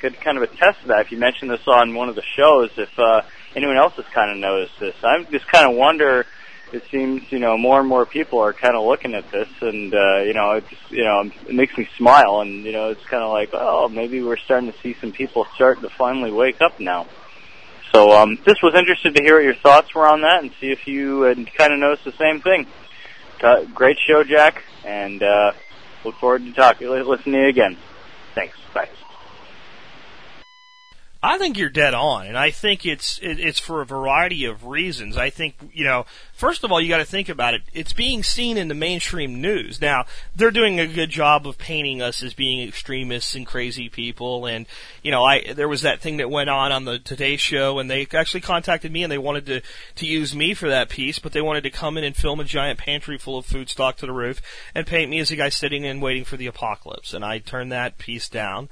could 0.00 0.20
kind 0.20 0.36
of 0.36 0.42
attest 0.42 0.82
to 0.82 0.88
that. 0.88 1.00
If 1.06 1.12
you 1.12 1.18
mentioned 1.18 1.50
this 1.50 1.66
on 1.66 1.94
one 1.94 2.08
of 2.08 2.14
the 2.14 2.22
shows, 2.36 2.70
if 2.76 2.98
uh, 2.98 3.22
anyone 3.54 3.76
else 3.76 3.94
has 3.94 4.06
kind 4.06 4.30
of 4.30 4.38
noticed 4.38 4.78
this, 4.78 4.94
I 5.02 5.22
just 5.24 5.46
kind 5.48 5.70
of 5.70 5.76
wonder. 5.76 6.26
It 6.72 6.82
seems 6.90 7.30
you 7.30 7.38
know 7.38 7.56
more 7.56 7.78
and 7.78 7.88
more 7.88 8.04
people 8.04 8.40
are 8.40 8.52
kind 8.52 8.74
of 8.74 8.84
looking 8.84 9.14
at 9.14 9.30
this, 9.30 9.48
and 9.60 9.94
uh, 9.94 10.18
you 10.18 10.34
know 10.34 10.52
it 10.52 10.68
just 10.68 10.90
you 10.90 11.04
know 11.04 11.20
it 11.48 11.54
makes 11.54 11.76
me 11.78 11.88
smile, 11.96 12.40
and 12.40 12.64
you 12.64 12.72
know 12.72 12.88
it's 12.88 13.04
kind 13.04 13.22
of 13.22 13.30
like 13.30 13.50
oh 13.52 13.88
maybe 13.88 14.22
we're 14.22 14.38
starting 14.38 14.72
to 14.72 14.78
see 14.80 14.96
some 15.00 15.12
people 15.12 15.46
starting 15.54 15.82
to 15.82 15.90
finally 15.90 16.32
wake 16.32 16.60
up 16.60 16.80
now. 16.80 17.06
So 17.94 18.10
um, 18.10 18.38
just 18.44 18.60
was 18.60 18.74
interested 18.76 19.14
to 19.14 19.22
hear 19.22 19.36
what 19.36 19.44
your 19.44 19.54
thoughts 19.54 19.94
were 19.94 20.08
on 20.08 20.22
that 20.22 20.42
and 20.42 20.50
see 20.60 20.72
if 20.72 20.88
you 20.88 21.22
had 21.22 21.36
kind 21.54 21.72
of 21.72 21.78
noticed 21.78 22.04
the 22.04 22.12
same 22.18 22.40
thing. 22.40 22.66
Uh, 23.40 23.62
great 23.72 23.98
show, 24.04 24.24
Jack, 24.24 24.64
and 24.84 25.22
uh, 25.22 25.52
look 26.04 26.16
forward 26.16 26.44
to 26.44 26.52
talking, 26.52 26.88
listening 26.88 27.34
to 27.34 27.40
you 27.42 27.48
again. 27.48 27.78
Thanks. 28.34 28.56
Bye. 28.74 28.88
I 31.24 31.38
think 31.38 31.56
you're 31.56 31.70
dead 31.70 31.94
on, 31.94 32.26
and 32.26 32.36
I 32.36 32.50
think 32.50 32.84
it's 32.84 33.18
it, 33.22 33.40
it's 33.40 33.58
for 33.58 33.80
a 33.80 33.86
variety 33.86 34.44
of 34.44 34.66
reasons. 34.66 35.16
I 35.16 35.30
think 35.30 35.54
you 35.72 35.82
know, 35.82 36.04
first 36.34 36.64
of 36.64 36.70
all, 36.70 36.78
you 36.78 36.90
got 36.90 36.98
to 36.98 37.06
think 37.06 37.30
about 37.30 37.54
it. 37.54 37.62
It's 37.72 37.94
being 37.94 38.22
seen 38.22 38.58
in 38.58 38.68
the 38.68 38.74
mainstream 38.74 39.40
news 39.40 39.80
now. 39.80 40.04
They're 40.36 40.50
doing 40.50 40.78
a 40.78 40.86
good 40.86 41.08
job 41.08 41.46
of 41.46 41.56
painting 41.56 42.02
us 42.02 42.22
as 42.22 42.34
being 42.34 42.68
extremists 42.68 43.34
and 43.34 43.46
crazy 43.46 43.88
people, 43.88 44.44
and 44.44 44.66
you 45.02 45.10
know, 45.10 45.24
I 45.24 45.54
there 45.54 45.66
was 45.66 45.80
that 45.80 46.02
thing 46.02 46.18
that 46.18 46.28
went 46.28 46.50
on 46.50 46.72
on 46.72 46.84
the 46.84 46.98
Today 46.98 47.38
Show, 47.38 47.78
and 47.78 47.90
they 47.90 48.06
actually 48.12 48.42
contacted 48.42 48.92
me 48.92 49.02
and 49.02 49.10
they 49.10 49.16
wanted 49.16 49.46
to 49.46 49.62
to 49.94 50.06
use 50.06 50.34
me 50.34 50.52
for 50.52 50.68
that 50.68 50.90
piece, 50.90 51.18
but 51.18 51.32
they 51.32 51.40
wanted 51.40 51.62
to 51.62 51.70
come 51.70 51.96
in 51.96 52.04
and 52.04 52.14
film 52.14 52.38
a 52.38 52.44
giant 52.44 52.78
pantry 52.78 53.16
full 53.16 53.38
of 53.38 53.46
food 53.46 53.70
stock 53.70 53.96
to 53.96 54.06
the 54.06 54.12
roof 54.12 54.42
and 54.74 54.86
paint 54.86 55.10
me 55.10 55.20
as 55.20 55.30
a 55.30 55.36
guy 55.36 55.48
sitting 55.48 55.86
and 55.86 56.02
waiting 56.02 56.26
for 56.26 56.36
the 56.36 56.48
apocalypse, 56.48 57.14
and 57.14 57.24
I 57.24 57.38
turned 57.38 57.72
that 57.72 57.96
piece 57.96 58.28
down. 58.28 58.68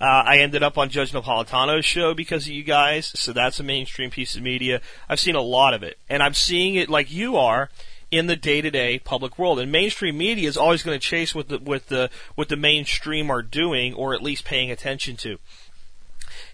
Uh, 0.00 0.22
I 0.24 0.38
ended 0.38 0.62
up 0.62 0.78
on 0.78 0.88
Judge 0.88 1.12
Napolitano's 1.12 1.84
show 1.84 2.14
because 2.14 2.46
of 2.46 2.52
you 2.52 2.62
guys, 2.62 3.12
so 3.14 3.34
that's 3.34 3.60
a 3.60 3.62
mainstream 3.62 4.10
piece 4.10 4.34
of 4.34 4.42
media. 4.42 4.80
I've 5.08 5.20
seen 5.20 5.34
a 5.34 5.42
lot 5.42 5.74
of 5.74 5.82
it, 5.82 5.98
and 6.08 6.22
I'm 6.22 6.32
seeing 6.32 6.74
it 6.74 6.88
like 6.88 7.12
you 7.12 7.36
are 7.36 7.68
in 8.10 8.26
the 8.26 8.36
day-to-day 8.36 9.00
public 9.00 9.38
world. 9.38 9.60
And 9.60 9.70
mainstream 9.70 10.16
media 10.16 10.48
is 10.48 10.56
always 10.56 10.82
going 10.82 10.98
to 10.98 11.06
chase 11.06 11.34
what 11.34 11.48
the 11.48 11.58
what 11.58 11.88
the 11.88 12.10
what 12.34 12.48
the 12.48 12.56
mainstream 12.56 13.30
are 13.30 13.42
doing, 13.42 13.92
or 13.92 14.14
at 14.14 14.22
least 14.22 14.44
paying 14.44 14.70
attention 14.70 15.16
to. 15.18 15.38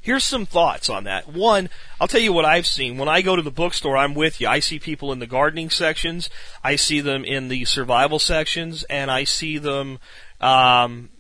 Here's 0.01 0.24
some 0.24 0.47
thoughts 0.47 0.88
on 0.88 1.05
that. 1.05 1.28
One, 1.32 1.68
I'll 2.01 2.09
tell 2.09 2.20
you 2.20 2.32
what 2.32 2.44
I've 2.44 2.66
seen. 2.66 2.97
When 2.99 3.09
I 3.09 3.22
go 3.22 3.36
to 3.36 3.42
the 3.42 3.51
bookstore, 3.51 3.97
I'm 3.97 4.14
with 4.14 4.40
you. 4.40 4.49
I 4.49 4.61
see 4.61 4.78
people 4.78 5.12
in 5.12 5.18
the 5.18 5.26
gardening 5.26 5.70
sections, 5.70 6.30
I 6.62 6.76
see 6.76 7.01
them 7.01 7.24
in 7.24 7.49
the 7.49 7.64
survival 7.64 8.18
sections, 8.18 8.84
and 8.84 9.11
I 9.11 9.24
see 9.24 9.59
them 9.59 9.99
um, 10.40 11.11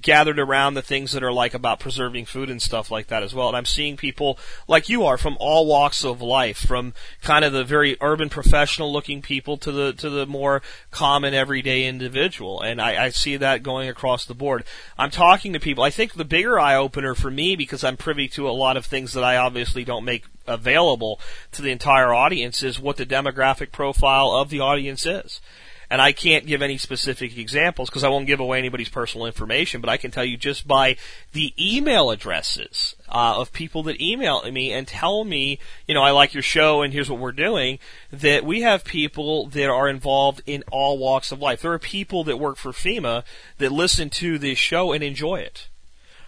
gathered 0.00 0.38
around 0.38 0.74
the 0.74 0.82
things 0.82 1.12
that 1.12 1.22
are 1.22 1.32
like 1.32 1.54
about 1.54 1.80
preserving 1.80 2.24
food 2.24 2.48
and 2.50 2.62
stuff 2.62 2.90
like 2.90 3.08
that 3.08 3.22
as 3.22 3.34
well. 3.34 3.48
And 3.48 3.56
I'm 3.56 3.66
seeing 3.66 3.96
people 3.96 4.38
like 4.66 4.88
you 4.88 5.04
are 5.04 5.18
from 5.18 5.36
all 5.38 5.66
walks 5.66 6.04
of 6.04 6.22
life, 6.22 6.58
from 6.58 6.94
kind 7.22 7.44
of 7.44 7.52
the 7.52 7.64
very 7.64 7.96
urban 8.00 8.28
professional 8.28 8.92
looking 8.92 9.22
people 9.22 9.56
to 9.58 9.72
the 9.72 9.92
to 9.94 10.10
the 10.10 10.26
more 10.26 10.62
common 10.90 11.34
everyday 11.34 11.84
individual. 11.84 12.60
And 12.60 12.80
I, 12.80 13.06
I 13.06 13.08
see 13.10 13.36
that 13.36 13.62
going 13.62 13.88
across 13.88 14.24
the 14.24 14.34
board. 14.34 14.64
I'm 14.98 15.10
talking 15.10 15.52
to 15.52 15.60
people. 15.60 15.84
I 15.84 15.90
think 15.90 16.14
the 16.14 16.24
bigger 16.24 16.58
eye 16.58 16.76
opener 16.76 17.14
for 17.14 17.30
me 17.30 17.56
because 17.56 17.84
I'm 17.84 17.96
privy 17.96 18.28
to 18.28 18.48
a 18.48 18.50
lot 18.50 18.76
of 18.76 18.86
things 18.86 19.12
that 19.12 19.24
I 19.24 19.36
obviously 19.36 19.84
don't 19.84 20.04
make 20.04 20.24
available 20.46 21.20
to 21.52 21.62
the 21.62 21.70
entire 21.70 22.14
audience 22.14 22.62
is 22.62 22.80
what 22.80 22.96
the 22.96 23.06
demographic 23.06 23.72
profile 23.72 24.32
of 24.32 24.48
the 24.48 24.60
audience 24.60 25.04
is. 25.04 25.40
And 25.88 26.00
I 26.00 26.12
can't 26.12 26.46
give 26.46 26.62
any 26.62 26.78
specific 26.78 27.36
examples 27.38 27.88
because 27.88 28.04
I 28.04 28.08
won't 28.08 28.26
give 28.26 28.40
away 28.40 28.58
anybody's 28.58 28.88
personal 28.88 29.26
information, 29.26 29.80
but 29.80 29.90
I 29.90 29.96
can 29.96 30.10
tell 30.10 30.24
you 30.24 30.36
just 30.36 30.66
by 30.66 30.96
the 31.32 31.54
email 31.58 32.10
addresses 32.10 32.96
uh, 33.08 33.38
of 33.38 33.52
people 33.52 33.82
that 33.84 34.00
email 34.00 34.42
me 34.50 34.72
and 34.72 34.86
tell 34.86 35.24
me, 35.24 35.58
you 35.86 35.94
know, 35.94 36.02
I 36.02 36.10
like 36.10 36.34
your 36.34 36.42
show 36.42 36.82
and 36.82 36.92
here's 36.92 37.10
what 37.10 37.20
we're 37.20 37.32
doing, 37.32 37.78
that 38.10 38.44
we 38.44 38.62
have 38.62 38.84
people 38.84 39.46
that 39.46 39.68
are 39.68 39.88
involved 39.88 40.42
in 40.46 40.64
all 40.70 40.98
walks 40.98 41.30
of 41.30 41.40
life. 41.40 41.62
There 41.62 41.72
are 41.72 41.78
people 41.78 42.24
that 42.24 42.38
work 42.38 42.56
for 42.56 42.72
FEMA 42.72 43.22
that 43.58 43.72
listen 43.72 44.10
to 44.10 44.38
this 44.38 44.58
show 44.58 44.92
and 44.92 45.04
enjoy 45.04 45.36
it. 45.36 45.68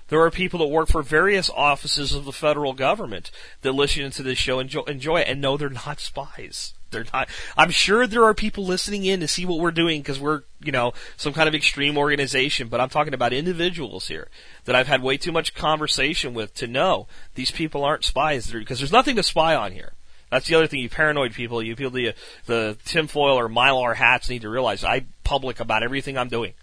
There 0.09 0.23
are 0.23 0.31
people 0.31 0.59
that 0.61 0.69
work 0.69 0.89
for 0.89 1.03
various 1.03 1.51
offices 1.51 2.15
of 2.15 2.25
the 2.25 2.33
federal 2.33 2.73
government 2.73 3.31
that 3.61 3.73
listen 3.73 4.11
to 4.11 4.23
this 4.23 4.39
show 4.39 4.59
and 4.59 4.69
enjoy, 4.69 4.83
enjoy 4.83 5.21
it 5.21 5.29
and 5.29 5.41
know 5.41 5.57
they're 5.57 5.69
not 5.69 6.01
spies. 6.01 6.75
They're 6.91 7.07
not. 7.13 7.29
I'm 7.57 7.71
sure 7.71 8.07
there 8.07 8.25
are 8.25 8.35
people 8.35 8.65
listening 8.65 9.05
in 9.05 9.21
to 9.21 9.29
see 9.29 9.45
what 9.45 9.59
we're 9.59 9.71
doing 9.71 10.01
because 10.01 10.21
we're, 10.21 10.43
you 10.61 10.73
know, 10.73 10.93
some 11.17 11.33
kind 11.33 11.49
of 11.49 11.55
extreme 11.55 11.99
organization. 11.99 12.69
But 12.69 12.81
I'm 12.81 12.89
talking 12.89 13.15
about 13.15 13.33
individuals 13.33 14.09
here 14.09 14.29
that 14.65 14.75
I've 14.75 14.89
had 14.89 15.03
way 15.03 15.17
too 15.17 15.33
much 15.33 15.55
conversation 15.55 16.35
with 16.35 16.55
to 16.55 16.67
know 16.67 17.07
these 17.35 17.51
people 17.51 17.85
aren't 17.85 18.05
spies 18.05 18.51
because 18.51 18.79
there's 18.79 18.93
nothing 18.93 19.17
to 19.17 19.23
spy 19.23 19.55
on 19.55 19.73
here. 19.73 19.93
That's 20.31 20.47
the 20.47 20.57
other 20.57 20.67
thing. 20.67 20.81
You 20.81 20.91
paranoid 20.91 21.33
people, 21.33 21.63
you 21.63 21.75
people 21.75 21.93
the 21.93 22.15
the 22.47 22.77
tinfoil 22.85 23.39
or 23.39 23.49
mylar 23.49 23.95
hats 23.95 24.29
need 24.29 24.43
to 24.43 24.49
realize. 24.49 24.85
I 24.85 25.07
public 25.25 25.61
about 25.61 25.83
everything 25.83 26.19
I'm 26.19 26.29
doing. 26.29 26.55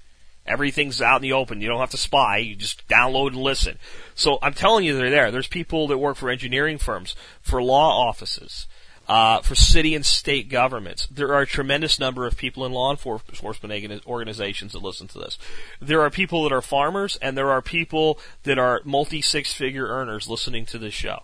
Everything's 0.46 1.02
out 1.02 1.18
in 1.18 1.22
the 1.24 1.34
open. 1.34 1.60
You 1.60 1.68
don't 1.68 1.80
have 1.80 1.90
to 1.92 1.98
spy. 1.98 2.38
You 2.38 2.56
just 2.56 2.88
download 2.88 3.30
and 3.30 3.38
listen. 3.38 3.80
So 4.14 4.38
I'm 4.44 4.54
telling 4.54 4.86
you, 4.86 4.96
they're 4.96 5.10
there. 5.10 5.32
There's 5.32 5.48
people 5.48 5.88
that 5.88 5.98
work 5.98 6.18
for 6.18 6.30
engineering 6.30 6.78
firms, 6.78 7.16
for 7.42 7.64
law 7.64 8.08
offices, 8.08 8.68
uh, 9.08 9.42
for 9.42 9.56
city 9.56 9.96
and 9.96 10.06
state 10.06 10.50
governments. 10.50 11.08
There 11.08 11.34
are 11.34 11.42
a 11.42 11.48
tremendous 11.48 12.00
number 12.00 12.26
of 12.26 12.38
people 12.38 12.66
in 12.66 12.72
law 12.72 12.92
enforcement 12.92 14.06
organizations 14.06 14.72
that 14.74 14.82
listen 14.82 15.08
to 15.10 15.20
this. 15.20 15.38
There 15.80 16.02
are 16.02 16.10
people 16.10 16.44
that 16.44 16.54
are 16.54 16.62
farmers, 16.62 17.18
and 17.22 17.38
there 17.38 17.52
are 17.52 17.62
people 17.62 18.20
that 18.44 18.58
are 18.58 18.82
multi 18.84 19.22
six 19.22 19.54
figure 19.54 19.88
earners 19.88 20.28
listening 20.28 20.66
to 20.68 20.78
this 20.78 20.94
show. 20.94 21.24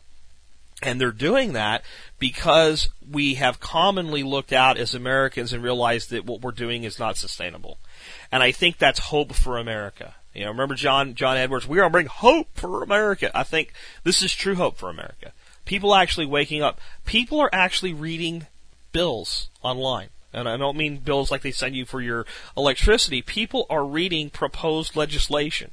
And 0.83 0.99
they're 0.99 1.11
doing 1.11 1.53
that 1.53 1.83
because 2.17 2.89
we 3.07 3.35
have 3.35 3.59
commonly 3.59 4.23
looked 4.23 4.51
out 4.51 4.77
as 4.77 4.95
Americans 4.95 5.53
and 5.53 5.63
realized 5.63 6.09
that 6.09 6.25
what 6.25 6.41
we're 6.41 6.51
doing 6.51 6.83
is 6.83 6.97
not 6.97 7.17
sustainable. 7.17 7.77
And 8.31 8.41
I 8.41 8.51
think 8.51 8.77
that's 8.77 8.97
hope 8.97 9.33
for 9.33 9.59
America. 9.59 10.15
You 10.33 10.45
know, 10.45 10.51
remember 10.51 10.75
John 10.75 11.13
John 11.13 11.37
Edwards, 11.37 11.67
we're 11.67 11.77
gonna 11.77 11.89
bring 11.89 12.07
hope 12.07 12.47
for 12.53 12.81
America. 12.81 13.29
I 13.35 13.43
think 13.43 13.73
this 14.03 14.23
is 14.23 14.33
true 14.33 14.55
hope 14.55 14.77
for 14.77 14.89
America. 14.89 15.33
People 15.71 15.95
actually 15.95 16.25
waking 16.25 16.61
up. 16.61 16.81
People 17.05 17.39
are 17.39 17.49
actually 17.53 17.93
reading 17.93 18.45
bills 18.91 19.47
online. 19.61 20.09
And 20.33 20.49
I 20.49 20.57
don't 20.57 20.75
mean 20.75 20.97
bills 20.97 21.31
like 21.31 21.43
they 21.43 21.53
send 21.53 21.77
you 21.77 21.85
for 21.85 22.01
your 22.01 22.25
electricity. 22.57 23.21
People 23.21 23.67
are 23.69 23.85
reading 23.85 24.29
proposed 24.29 24.97
legislation. 24.97 25.71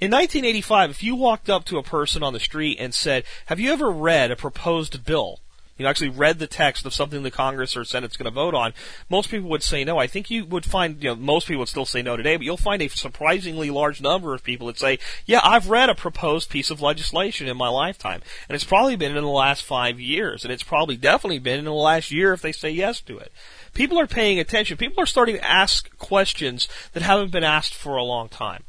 In 0.00 0.10
1985, 0.10 0.90
if 0.90 1.04
you 1.04 1.14
walked 1.14 1.48
up 1.48 1.64
to 1.66 1.78
a 1.78 1.82
person 1.84 2.24
on 2.24 2.32
the 2.32 2.40
street 2.40 2.78
and 2.80 2.92
said, 2.92 3.22
have 3.46 3.60
you 3.60 3.72
ever 3.72 3.88
read 3.88 4.32
a 4.32 4.34
proposed 4.34 5.04
bill? 5.04 5.38
You 5.80 5.84
know, 5.84 5.88
actually 5.88 6.10
read 6.10 6.38
the 6.38 6.46
text 6.46 6.84
of 6.84 6.92
something 6.92 7.22
the 7.22 7.30
Congress 7.30 7.74
or 7.74 7.86
Senate's 7.86 8.18
going 8.18 8.26
to 8.26 8.30
vote 8.30 8.52
on, 8.52 8.74
most 9.08 9.30
people 9.30 9.48
would 9.48 9.62
say 9.62 9.82
no. 9.82 9.96
I 9.96 10.08
think 10.08 10.30
you 10.30 10.44
would 10.44 10.66
find, 10.66 11.02
you 11.02 11.08
know, 11.08 11.16
most 11.16 11.48
people 11.48 11.60
would 11.60 11.70
still 11.70 11.86
say 11.86 12.02
no 12.02 12.18
today, 12.18 12.36
but 12.36 12.44
you'll 12.44 12.58
find 12.58 12.82
a 12.82 12.88
surprisingly 12.88 13.70
large 13.70 14.02
number 14.02 14.34
of 14.34 14.44
people 14.44 14.66
that 14.66 14.78
say, 14.78 14.98
yeah, 15.24 15.40
I've 15.42 15.70
read 15.70 15.88
a 15.88 15.94
proposed 15.94 16.50
piece 16.50 16.70
of 16.70 16.82
legislation 16.82 17.48
in 17.48 17.56
my 17.56 17.68
lifetime. 17.68 18.20
And 18.46 18.54
it's 18.54 18.62
probably 18.62 18.94
been 18.94 19.16
in 19.16 19.24
the 19.24 19.30
last 19.30 19.62
five 19.62 19.98
years, 19.98 20.44
and 20.44 20.52
it's 20.52 20.62
probably 20.62 20.98
definitely 20.98 21.38
been 21.38 21.60
in 21.60 21.64
the 21.64 21.72
last 21.72 22.10
year 22.10 22.34
if 22.34 22.42
they 22.42 22.52
say 22.52 22.68
yes 22.68 23.00
to 23.00 23.16
it. 23.16 23.32
People 23.72 23.98
are 23.98 24.06
paying 24.06 24.38
attention. 24.38 24.76
People 24.76 25.02
are 25.02 25.06
starting 25.06 25.36
to 25.36 25.50
ask 25.50 25.96
questions 25.96 26.68
that 26.92 27.02
haven't 27.02 27.32
been 27.32 27.42
asked 27.42 27.74
for 27.74 27.96
a 27.96 28.04
long 28.04 28.28
time 28.28 28.64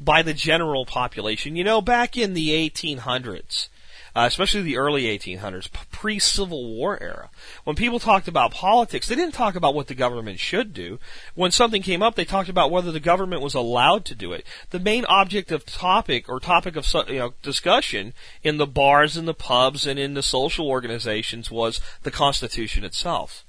by 0.00 0.20
the 0.20 0.34
general 0.34 0.84
population. 0.84 1.54
You 1.54 1.62
know, 1.62 1.80
back 1.80 2.16
in 2.16 2.34
the 2.34 2.48
1800s, 2.68 3.68
uh, 4.14 4.24
especially 4.26 4.62
the 4.62 4.76
early 4.76 5.04
1800s, 5.04 5.68
pre-Civil 5.90 6.74
War 6.74 7.00
era, 7.02 7.30
when 7.64 7.76
people 7.76 7.98
talked 7.98 8.28
about 8.28 8.52
politics, 8.52 9.08
they 9.08 9.14
didn't 9.14 9.34
talk 9.34 9.54
about 9.54 9.74
what 9.74 9.86
the 9.86 9.94
government 9.94 10.40
should 10.40 10.72
do. 10.72 10.98
When 11.34 11.50
something 11.50 11.82
came 11.82 12.02
up, 12.02 12.14
they 12.14 12.24
talked 12.24 12.48
about 12.48 12.70
whether 12.70 12.92
the 12.92 13.00
government 13.00 13.42
was 13.42 13.54
allowed 13.54 14.04
to 14.06 14.14
do 14.14 14.32
it. 14.32 14.44
The 14.70 14.80
main 14.80 15.04
object 15.06 15.52
of 15.52 15.66
topic 15.66 16.28
or 16.28 16.40
topic 16.40 16.76
of 16.76 16.86
you 17.08 17.18
know 17.18 17.34
discussion 17.42 18.14
in 18.42 18.56
the 18.56 18.66
bars 18.66 19.16
and 19.16 19.28
the 19.28 19.34
pubs 19.34 19.86
and 19.86 19.98
in 19.98 20.14
the 20.14 20.22
social 20.22 20.68
organizations 20.68 21.50
was 21.50 21.80
the 22.02 22.10
Constitution 22.10 22.84
itself 22.84 23.44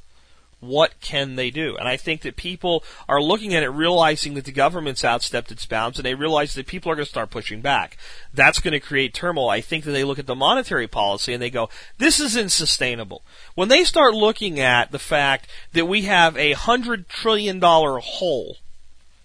what 0.62 1.00
can 1.02 1.36
they 1.36 1.50
do? 1.50 1.76
And 1.76 1.88
I 1.88 1.98
think 1.98 2.22
that 2.22 2.36
people 2.36 2.84
are 3.10 3.22
looking 3.22 3.54
at 3.54 3.64
it 3.64 3.70
realizing 3.70 4.36
that 4.36 4.46
the 4.46 4.52
government's 4.52 5.02
outstepped 5.02 5.52
its 5.52 5.66
bounds 5.66 5.98
and 5.98 6.06
they 6.06 6.14
realize 6.14 6.54
that 6.54 6.68
people 6.68 6.92
are 6.92 6.96
going 6.96 7.06
to 7.06 7.10
start 7.10 7.32
pushing 7.32 7.62
back. 7.62 7.98
That's 8.34 8.60
going 8.60 8.74
to 8.74 8.80
create 8.80 9.14
turmoil. 9.14 9.50
I 9.50 9.60
think 9.60 9.84
that 9.84 9.92
they 9.92 10.04
look 10.04 10.20
at 10.20 10.28
the 10.28 10.36
monetary 10.36 10.88
policy 10.88 11.34
and 11.34 11.42
they 11.42 11.50
go, 11.50 11.70
this 11.98 12.20
is 12.20 12.38
unsustainable. 12.38 13.24
When 13.56 13.70
they 13.70 13.84
start 13.84 14.14
looking 14.14 14.60
at 14.60 14.92
the 14.92 15.00
fact 15.00 15.50
that 15.74 15.88
we 15.88 16.04
have 16.04 16.38
a 16.38 16.54
hundred 16.54 17.10
trillion 17.10 17.60
dollar 17.60 18.00
hole 18.00 18.58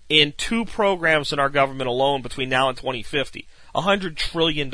in 0.09 0.33
two 0.37 0.65
programs 0.65 1.33
in 1.33 1.39
our 1.39 1.51
government 1.51 1.89
alone 1.89 2.23
between 2.23 2.49
now 2.49 2.69
and 2.69 2.79
2050, 2.79 3.47
$100 3.77 4.17
trillion. 4.17 4.71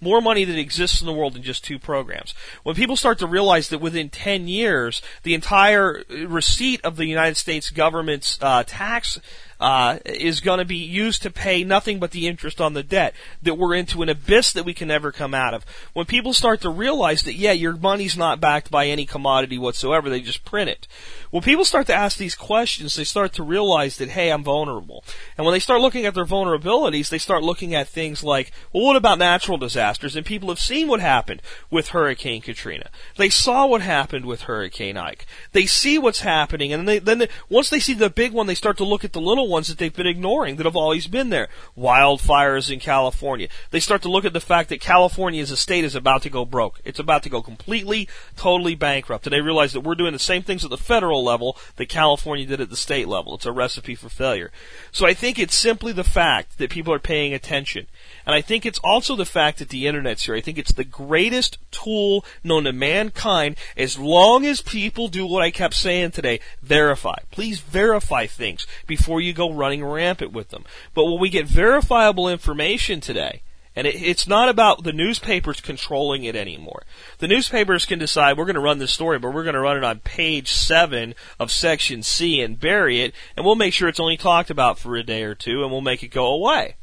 More 0.00 0.20
money 0.20 0.44
that 0.44 0.58
exists 0.58 1.00
in 1.00 1.06
the 1.06 1.12
world 1.12 1.36
in 1.36 1.42
just 1.42 1.64
two 1.64 1.78
programs. 1.78 2.34
When 2.62 2.74
people 2.74 2.96
start 2.96 3.18
to 3.20 3.26
realize 3.26 3.68
that 3.68 3.78
within 3.78 4.08
10 4.08 4.48
years, 4.48 5.02
the 5.22 5.34
entire 5.34 6.04
receipt 6.08 6.80
of 6.84 6.96
the 6.96 7.06
United 7.06 7.36
States 7.36 7.70
government's 7.70 8.38
uh, 8.40 8.64
tax 8.66 9.20
uh, 9.62 9.98
is 10.04 10.40
going 10.40 10.58
to 10.58 10.64
be 10.64 10.76
used 10.76 11.22
to 11.22 11.30
pay 11.30 11.62
nothing 11.62 12.00
but 12.00 12.10
the 12.10 12.26
interest 12.26 12.60
on 12.60 12.74
the 12.74 12.82
debt. 12.82 13.14
That 13.42 13.56
we're 13.56 13.74
into 13.74 14.02
an 14.02 14.08
abyss 14.08 14.52
that 14.52 14.64
we 14.64 14.74
can 14.74 14.88
never 14.88 15.12
come 15.12 15.34
out 15.34 15.54
of. 15.54 15.64
When 15.92 16.04
people 16.04 16.32
start 16.32 16.60
to 16.62 16.70
realize 16.70 17.22
that, 17.22 17.34
yeah, 17.34 17.52
your 17.52 17.76
money's 17.76 18.16
not 18.16 18.40
backed 18.40 18.70
by 18.70 18.88
any 18.88 19.06
commodity 19.06 19.58
whatsoever, 19.58 20.10
they 20.10 20.20
just 20.20 20.44
print 20.44 20.68
it. 20.68 20.88
When 21.30 21.42
people 21.42 21.64
start 21.64 21.86
to 21.86 21.94
ask 21.94 22.18
these 22.18 22.34
questions, 22.34 22.94
they 22.94 23.04
start 23.04 23.32
to 23.34 23.42
realize 23.42 23.96
that, 23.96 24.10
hey, 24.10 24.30
I'm 24.30 24.42
vulnerable. 24.42 25.04
And 25.38 25.46
when 25.46 25.54
they 25.54 25.60
start 25.60 25.80
looking 25.80 26.04
at 26.04 26.14
their 26.14 26.26
vulnerabilities, 26.26 27.08
they 27.08 27.18
start 27.18 27.42
looking 27.42 27.74
at 27.74 27.88
things 27.88 28.22
like, 28.22 28.52
well, 28.72 28.84
what 28.84 28.96
about 28.96 29.18
natural 29.18 29.56
disasters? 29.56 30.16
And 30.16 30.26
people 30.26 30.48
have 30.48 30.60
seen 30.60 30.88
what 30.88 31.00
happened 31.00 31.40
with 31.70 31.88
Hurricane 31.88 32.42
Katrina. 32.42 32.90
They 33.16 33.30
saw 33.30 33.66
what 33.66 33.80
happened 33.80 34.26
with 34.26 34.42
Hurricane 34.42 34.96
Ike. 34.96 35.24
They 35.52 35.66
see 35.66 35.98
what's 35.98 36.20
happening, 36.20 36.72
and 36.72 36.86
they, 36.86 36.98
then 36.98 37.18
they, 37.18 37.28
once 37.48 37.70
they 37.70 37.80
see 37.80 37.94
the 37.94 38.10
big 38.10 38.32
one, 38.32 38.46
they 38.46 38.54
start 38.54 38.76
to 38.78 38.84
look 38.84 39.04
at 39.04 39.12
the 39.12 39.20
little 39.20 39.48
ones 39.52 39.68
that 39.68 39.78
they've 39.78 39.94
been 39.94 40.06
ignoring 40.06 40.56
that 40.56 40.66
have 40.66 40.74
always 40.74 41.06
been 41.06 41.28
there. 41.28 41.48
Wildfires 41.78 42.72
in 42.72 42.80
California. 42.80 43.48
They 43.70 43.78
start 43.78 44.02
to 44.02 44.10
look 44.10 44.24
at 44.24 44.32
the 44.32 44.40
fact 44.40 44.70
that 44.70 44.80
California 44.80 45.40
as 45.40 45.50
a 45.50 45.56
state 45.56 45.84
is 45.84 45.94
about 45.94 46.22
to 46.22 46.30
go 46.30 46.44
broke. 46.44 46.80
It's 46.84 46.98
about 46.98 47.22
to 47.22 47.28
go 47.28 47.42
completely, 47.42 48.08
totally 48.36 48.74
bankrupt. 48.74 49.26
And 49.26 49.32
they 49.32 49.40
realize 49.40 49.72
that 49.74 49.82
we're 49.82 49.94
doing 49.94 50.12
the 50.12 50.18
same 50.18 50.42
things 50.42 50.64
at 50.64 50.70
the 50.70 50.76
federal 50.76 51.22
level 51.22 51.56
that 51.76 51.88
California 51.88 52.46
did 52.46 52.60
at 52.60 52.70
the 52.70 52.76
state 52.76 53.06
level. 53.06 53.34
It's 53.34 53.46
a 53.46 53.52
recipe 53.52 53.94
for 53.94 54.08
failure. 54.08 54.50
So 54.90 55.06
I 55.06 55.14
think 55.14 55.38
it's 55.38 55.54
simply 55.54 55.92
the 55.92 56.02
fact 56.02 56.58
that 56.58 56.70
people 56.70 56.92
are 56.92 56.98
paying 56.98 57.34
attention. 57.34 57.86
And 58.26 58.34
I 58.34 58.40
think 58.40 58.64
it's 58.64 58.78
also 58.80 59.16
the 59.16 59.24
fact 59.24 59.58
that 59.58 59.68
the 59.68 59.86
internet's 59.86 60.24
here. 60.24 60.34
I 60.34 60.40
think 60.40 60.58
it's 60.58 60.72
the 60.72 60.84
greatest 60.84 61.58
tool 61.70 62.24
known 62.44 62.64
to 62.64 62.72
mankind 62.72 63.56
as 63.76 63.98
long 63.98 64.46
as 64.46 64.60
people 64.60 65.08
do 65.08 65.26
what 65.26 65.42
I 65.42 65.50
kept 65.50 65.74
saying 65.74 66.12
today. 66.12 66.40
Verify. 66.62 67.18
Please 67.30 67.60
verify 67.60 68.26
things 68.26 68.66
before 68.86 69.20
you 69.20 69.32
go 69.32 69.52
running 69.52 69.84
rampant 69.84 70.32
with 70.32 70.50
them. 70.50 70.64
But 70.94 71.04
when 71.04 71.20
we 71.20 71.30
get 71.30 71.46
verifiable 71.46 72.28
information 72.28 73.00
today, 73.00 73.42
and 73.74 73.86
it, 73.86 73.94
it's 73.94 74.26
not 74.26 74.48
about 74.48 74.84
the 74.84 74.92
newspapers 74.92 75.60
controlling 75.60 76.24
it 76.24 76.36
anymore. 76.36 76.82
The 77.18 77.28
newspapers 77.28 77.86
can 77.86 77.98
decide 77.98 78.36
we're 78.36 78.44
going 78.44 78.54
to 78.54 78.60
run 78.60 78.78
this 78.78 78.92
story, 78.92 79.18
but 79.18 79.32
we're 79.32 79.44
going 79.44 79.54
to 79.54 79.60
run 79.60 79.76
it 79.76 79.84
on 79.84 80.00
page 80.00 80.52
7 80.52 81.14
of 81.38 81.50
section 81.50 82.02
C 82.02 82.40
and 82.40 82.60
bury 82.60 83.00
it, 83.00 83.14
and 83.36 83.46
we'll 83.46 83.54
make 83.54 83.72
sure 83.72 83.88
it's 83.88 84.00
only 84.00 84.16
talked 84.16 84.50
about 84.50 84.78
for 84.78 84.96
a 84.96 85.02
day 85.02 85.22
or 85.22 85.34
two, 85.34 85.62
and 85.62 85.70
we'll 85.70 85.80
make 85.80 86.02
it 86.02 86.08
go 86.08 86.26
away. 86.26 86.76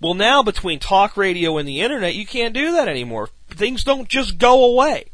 Well, 0.00 0.14
now 0.14 0.42
between 0.42 0.78
talk 0.78 1.16
radio 1.16 1.56
and 1.56 1.66
the 1.66 1.80
internet, 1.80 2.14
you 2.14 2.26
can't 2.26 2.54
do 2.54 2.72
that 2.72 2.88
anymore. 2.88 3.30
Things 3.48 3.84
don't 3.84 4.08
just 4.08 4.38
go 4.38 4.64
away. 4.64 5.06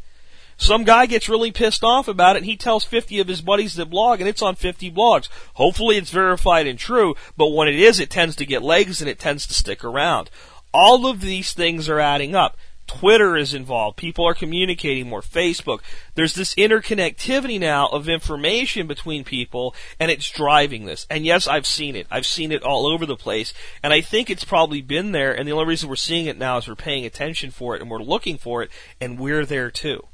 Some 0.57 0.85
guy 0.85 1.07
gets 1.07 1.29
really 1.29 1.51
pissed 1.51 1.83
off 1.83 2.09
about 2.09 2.37
it 2.37 2.41
and 2.41 2.47
he 2.47 2.57
tells 2.57 2.85
50 2.85 3.19
of 3.21 3.29
his 3.29 3.41
buddies 3.41 3.75
that 3.75 3.91
blog 3.91 4.21
and 4.21 4.29
it's 4.29 4.43
on 4.43 4.55
50 4.55 4.91
blogs. 4.93 5.29
Hopefully 5.55 5.97
it's 5.97 6.11
verified 6.11 6.67
and 6.67 6.79
true, 6.79 7.17
but 7.37 7.49
when 7.49 7.69
it 7.69 7.75
is, 7.75 7.99
it 7.99 8.11
tends 8.11 8.37
to 8.37 8.47
get 8.47 8.63
legs 8.63 9.01
and 9.01 9.09
it 9.09 9.19
tends 9.19 9.47
to 9.47 9.55
stick 9.55 9.85
around. 9.85 10.31
All 10.73 11.07
of 11.07 11.21
these 11.21 11.53
things 11.53 11.89
are 11.89 12.01
adding 12.01 12.35
up. 12.35 12.57
Twitter 12.99 13.37
is 13.37 13.55
involved. 13.55 13.97
People 13.97 14.27
are 14.27 14.35
communicating 14.35 15.09
more. 15.09 15.23
Facebook. 15.23 15.81
There's 16.15 16.35
this 16.35 16.55
interconnectivity 16.57 17.59
now 17.59 17.89
of 17.89 18.09
information 18.09 18.87
between 18.87 19.25
people, 19.25 19.75
and 19.99 20.11
it's 20.11 20.31
driving 20.31 20.85
this. 20.85 21.07
And 21.09 21.25
yes, 21.25 21.47
I've 21.47 21.67
seen 21.67 21.97
it. 21.97 22.07
I've 22.11 22.27
seen 22.27 22.53
it 22.53 22.63
all 22.63 22.87
over 22.87 23.07
the 23.07 23.17
place. 23.17 23.55
And 23.83 23.93
I 23.93 24.01
think 24.01 24.29
it's 24.29 24.45
probably 24.45 24.83
been 24.83 25.13
there, 25.13 25.33
and 25.33 25.49
the 25.49 25.53
only 25.53 25.67
reason 25.67 25.89
we're 25.89 25.97
seeing 25.97 26.27
it 26.27 26.39
now 26.39 26.59
is 26.59 26.69
we're 26.69 26.75
paying 26.75 27.07
attention 27.07 27.51
for 27.51 27.75
it 27.75 27.81
and 27.81 27.91
we're 27.91 27.99
looking 27.99 28.37
for 28.37 28.63
it, 28.63 28.71
and 29.01 29.19
we're 29.19 29.47
there 29.47 29.71
too. 29.71 30.07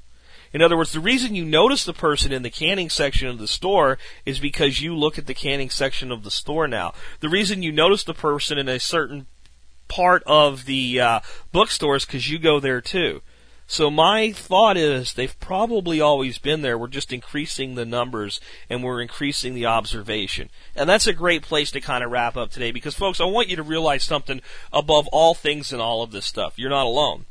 In 0.52 0.62
other 0.62 0.76
words, 0.76 0.92
the 0.92 1.00
reason 1.00 1.34
you 1.34 1.44
notice 1.44 1.84
the 1.84 1.92
person 1.92 2.32
in 2.32 2.42
the 2.42 2.50
canning 2.50 2.88
section 2.88 3.28
of 3.28 3.38
the 3.38 3.48
store 3.48 3.98
is 4.24 4.38
because 4.38 4.80
you 4.80 4.96
look 4.96 5.18
at 5.18 5.26
the 5.26 5.34
canning 5.34 5.68
section 5.68 6.10
of 6.10 6.22
the 6.24 6.30
store 6.30 6.66
now. 6.66 6.94
The 7.20 7.28
reason 7.28 7.62
you 7.62 7.72
notice 7.72 8.04
the 8.04 8.14
person 8.14 8.56
in 8.56 8.68
a 8.68 8.80
certain 8.80 9.26
part 9.88 10.22
of 10.26 10.66
the 10.66 11.00
uh, 11.00 11.20
bookstores 11.52 12.04
because 12.04 12.30
you 12.30 12.38
go 12.38 12.60
there 12.60 12.80
too. 12.80 13.22
So 13.70 13.90
my 13.90 14.32
thought 14.32 14.78
is 14.78 15.12
they've 15.12 15.38
probably 15.40 16.00
always 16.00 16.38
been 16.38 16.62
there. 16.62 16.78
We're 16.78 16.86
just 16.86 17.12
increasing 17.12 17.74
the 17.74 17.84
numbers 17.84 18.40
and 18.70 18.82
we're 18.82 19.02
increasing 19.02 19.52
the 19.52 19.66
observation. 19.66 20.48
And 20.74 20.88
that's 20.88 21.06
a 21.06 21.12
great 21.12 21.42
place 21.42 21.70
to 21.72 21.80
kind 21.82 22.02
of 22.02 22.10
wrap 22.10 22.34
up 22.34 22.50
today 22.50 22.70
because 22.70 22.94
folks, 22.94 23.20
I 23.20 23.24
want 23.24 23.48
you 23.48 23.56
to 23.56 23.62
realize 23.62 24.04
something 24.04 24.40
above 24.72 25.06
all 25.08 25.34
things 25.34 25.70
in 25.70 25.80
all 25.80 26.02
of 26.02 26.12
this 26.12 26.24
stuff. 26.24 26.54
You're 26.56 26.70
not 26.70 26.86
alone. 26.86 27.26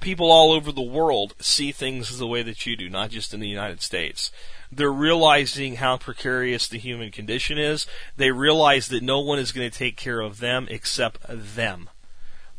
people 0.00 0.30
all 0.30 0.52
over 0.52 0.70
the 0.70 0.82
world 0.82 1.34
see 1.40 1.72
things 1.72 2.18
the 2.18 2.26
way 2.26 2.42
that 2.42 2.66
you 2.66 2.76
do, 2.76 2.88
not 2.90 3.10
just 3.10 3.32
in 3.32 3.40
the 3.40 3.48
United 3.48 3.80
States. 3.80 4.30
They're 4.74 4.90
realizing 4.90 5.76
how 5.76 5.98
precarious 5.98 6.66
the 6.66 6.78
human 6.78 7.10
condition 7.10 7.58
is. 7.58 7.86
They 8.16 8.30
realize 8.30 8.88
that 8.88 9.02
no 9.02 9.20
one 9.20 9.38
is 9.38 9.52
going 9.52 9.70
to 9.70 9.78
take 9.78 9.96
care 9.96 10.20
of 10.20 10.40
them 10.40 10.66
except 10.70 11.18
them. 11.28 11.90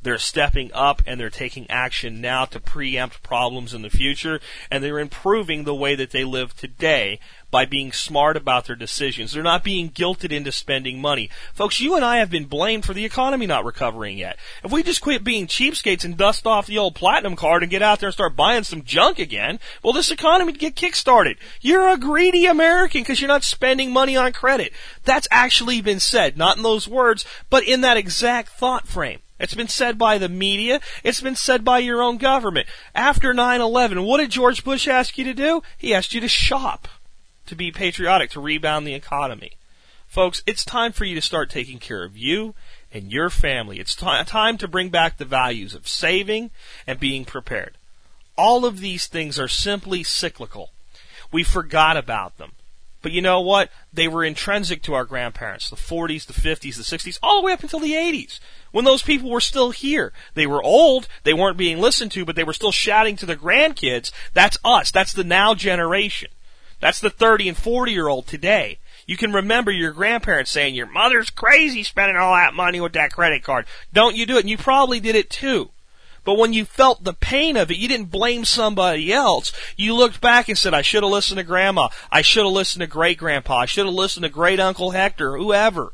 They're 0.03 0.19
stepping 0.19 0.69
up 0.73 1.02
and 1.07 1.19
they're 1.19 1.30
taking 1.30 1.68
action 1.72 2.22
now 2.22 2.45
to 2.45 2.60
preempt 2.60 3.23
problems 3.23 3.73
in 3.73 3.81
the 3.81 3.90
future, 3.90 4.41
and 4.69 4.84
they're 4.84 4.99
improving 4.99 5.64
the 5.64 5.73
way 5.73 5.95
that 5.95 6.11
they 6.11 6.23
live 6.23 6.56
today 6.56 7.19
by 7.53 7.65
being 7.65 7.91
smart 7.91 8.35
about 8.35 8.65
their 8.65 8.75
decisions. 8.75 9.31
They're 9.31 9.43
not 9.43 9.63
being 9.63 9.91
guilted 9.91 10.31
into 10.31 10.51
spending 10.51 10.99
money. 10.99 11.30
Folks, 11.53 11.80
you 11.80 11.95
and 11.95 12.03
I 12.03 12.17
have 12.17 12.31
been 12.31 12.45
blamed 12.45 12.84
for 12.84 12.95
the 12.95 13.05
economy 13.05 13.45
not 13.45 13.63
recovering 13.63 14.17
yet. 14.17 14.39
If 14.63 14.71
we 14.71 14.81
just 14.81 15.01
quit 15.01 15.23
being 15.23 15.45
cheapskates 15.45 16.03
and 16.03 16.17
dust 16.17 16.47
off 16.47 16.65
the 16.65 16.80
old 16.80 16.95
platinum 16.95 17.35
card 17.35 17.61
and 17.61 17.69
get 17.69 17.84
out 17.84 17.99
there 17.99 18.07
and 18.07 18.13
start 18.13 18.35
buying 18.35 18.63
some 18.63 18.81
junk 18.81 19.19
again, 19.19 19.59
well, 19.84 19.93
this 19.93 20.09
economy 20.09 20.51
would 20.51 20.59
get 20.59 20.75
kickstarted. 20.75 21.38
You're 21.61 21.89
a 21.89 21.97
greedy 21.97 22.47
American 22.47 23.01
because 23.01 23.21
you're 23.21 23.27
not 23.27 23.43
spending 23.43 23.93
money 23.93 24.17
on 24.17 24.34
credit. 24.34 24.73
That's 25.03 25.27
actually 25.30 25.80
been 25.80 25.99
said, 25.99 26.35
not 26.35 26.57
in 26.57 26.63
those 26.63 26.88
words, 26.88 27.23
but 27.51 27.63
in 27.63 27.81
that 27.81 27.97
exact 27.97 28.49
thought 28.49 28.88
frame. 28.88 29.19
It's 29.39 29.53
been 29.53 29.67
said 29.67 29.99
by 29.99 30.17
the 30.17 30.27
media. 30.27 30.80
It's 31.03 31.21
been 31.21 31.35
said 31.35 31.63
by 31.63 31.77
your 31.80 32.01
own 32.01 32.17
government. 32.17 32.65
After 32.95 33.31
9-11, 33.31 34.07
what 34.07 34.17
did 34.17 34.31
George 34.31 34.63
Bush 34.63 34.88
ask 34.88 35.19
you 35.19 35.23
to 35.25 35.35
do? 35.35 35.61
He 35.77 35.93
asked 35.93 36.15
you 36.15 36.21
to 36.21 36.27
shop 36.27 36.88
to 37.45 37.56
be 37.56 37.72
patriotic, 37.72 38.30
to 38.32 38.40
rebound 38.40 38.86
the 38.86 38.94
economy. 38.94 39.53
Folks, 40.07 40.44
it's 40.45 40.64
time 40.64 40.91
for 40.91 41.06
you 41.06 41.15
to 41.15 41.22
start 41.22 41.49
taking 41.49 41.80
care 41.80 42.03
of 42.03 42.15
you 42.15 42.53
and 42.91 43.11
your 43.11 43.30
family. 43.30 43.80
It's 43.80 43.95
t- 43.95 44.06
time 44.26 44.57
to 44.60 44.68
bring 44.68 44.90
back 44.90 45.18
the 45.18 45.26
values 45.26 45.74
of 45.74 45.88
saving 45.88 46.52
and 46.86 46.99
being 46.99 47.26
prepared. 47.26 47.78
All 48.38 48.65
of 48.65 48.80
these 48.80 49.07
things 49.07 49.40
are 49.40 49.48
simply 49.48 50.03
cyclical. 50.03 50.72
We 51.32 51.44
forgot 51.44 51.98
about 51.98 52.38
them. 52.38 52.52
But 53.02 53.11
you 53.11 53.22
know 53.22 53.41
what? 53.41 53.70
They 53.91 54.07
were 54.07 54.24
intrinsic 54.24 54.82
to 54.84 54.94
our 54.94 55.03
grandparents, 55.03 55.70
the 55.70 55.76
40s, 55.76 56.26
the 56.26 56.34
50s, 56.34 56.78
the 56.78 56.98
60s, 56.98 57.20
all 57.22 57.41
the 57.41 57.45
way 57.45 57.52
up 57.52 57.61
until 57.61 57.80
the 57.80 57.91
80s, 57.91 58.40
when 58.72 58.86
those 58.86 59.02
people 59.02 59.30
were 59.30 59.41
still 59.41 59.72
here. 59.72 60.14
They 60.36 60.48
were 60.48 60.64
old, 60.64 61.07
they 61.24 61.34
weren't 61.34 61.57
being 61.57 61.80
listened 61.80 62.11
to, 62.14 62.24
but 62.24 62.38
they 62.38 62.45
were 62.45 62.53
still 62.53 62.72
shouting 62.72 63.18
to 63.18 63.26
their 63.26 63.36
grandkids, 63.36 64.11
that's 64.34 64.57
us, 64.64 64.90
that's 64.90 65.11
the 65.11 65.26
now 65.26 65.53
generation. 65.53 66.30
That's 66.84 66.99
the 66.99 67.10
30 67.10 67.47
and 67.47 67.57
40 67.57 67.93
year 67.93 68.10
old 68.10 68.27
today. 68.27 68.77
You 69.07 69.15
can 69.15 69.31
remember 69.31 69.72
your 69.72 69.93
grandparents 69.93 70.51
saying, 70.51 70.76
your 70.76 70.85
mother's 70.85 71.30
crazy 71.30 71.81
spending 71.81 72.18
all 72.18 72.35
that 72.35 72.53
money 72.53 72.81
with 72.81 72.91
that 72.91 73.14
credit 73.14 73.41
card. 73.41 73.68
Don't 73.93 74.18
you 74.18 74.26
do 74.26 74.35
it? 74.35 74.41
And 74.41 74.49
you 74.49 74.57
probably 74.57 74.99
did 74.99 75.15
it 75.15 75.30
too. 75.30 75.69
But 76.26 76.38
when 76.38 76.51
you 76.51 76.65
felt 76.65 77.05
the 77.05 77.14
pain 77.14 77.55
of 77.55 77.72
it, 77.72 77.77
you 77.77 77.88
didn't 77.88 78.11
blame 78.11 78.43
somebody 78.43 79.14
else. 79.14 79.53
You 79.77 79.95
looked 79.95 80.19
back 80.19 80.49
and 80.49 80.57
said, 80.57 80.73
I 80.73 80.81
should 80.81 81.03
have 81.03 81.11
listened 81.14 81.38
to 81.38 81.45
grandma. 81.45 81.88
I 82.11 82.22
should 82.22 82.43
have 82.43 82.51
listened 82.51 82.81
to 82.81 82.88
great 82.88 83.18
grandpa. 83.18 83.60
I 83.60 83.65
should 83.65 83.85
have 83.85 83.95
listened 83.95 84.26
to 84.26 84.30
great 84.30 84.60
uncle 84.60 84.91
Hector, 84.91 85.38
whoever 85.38 85.93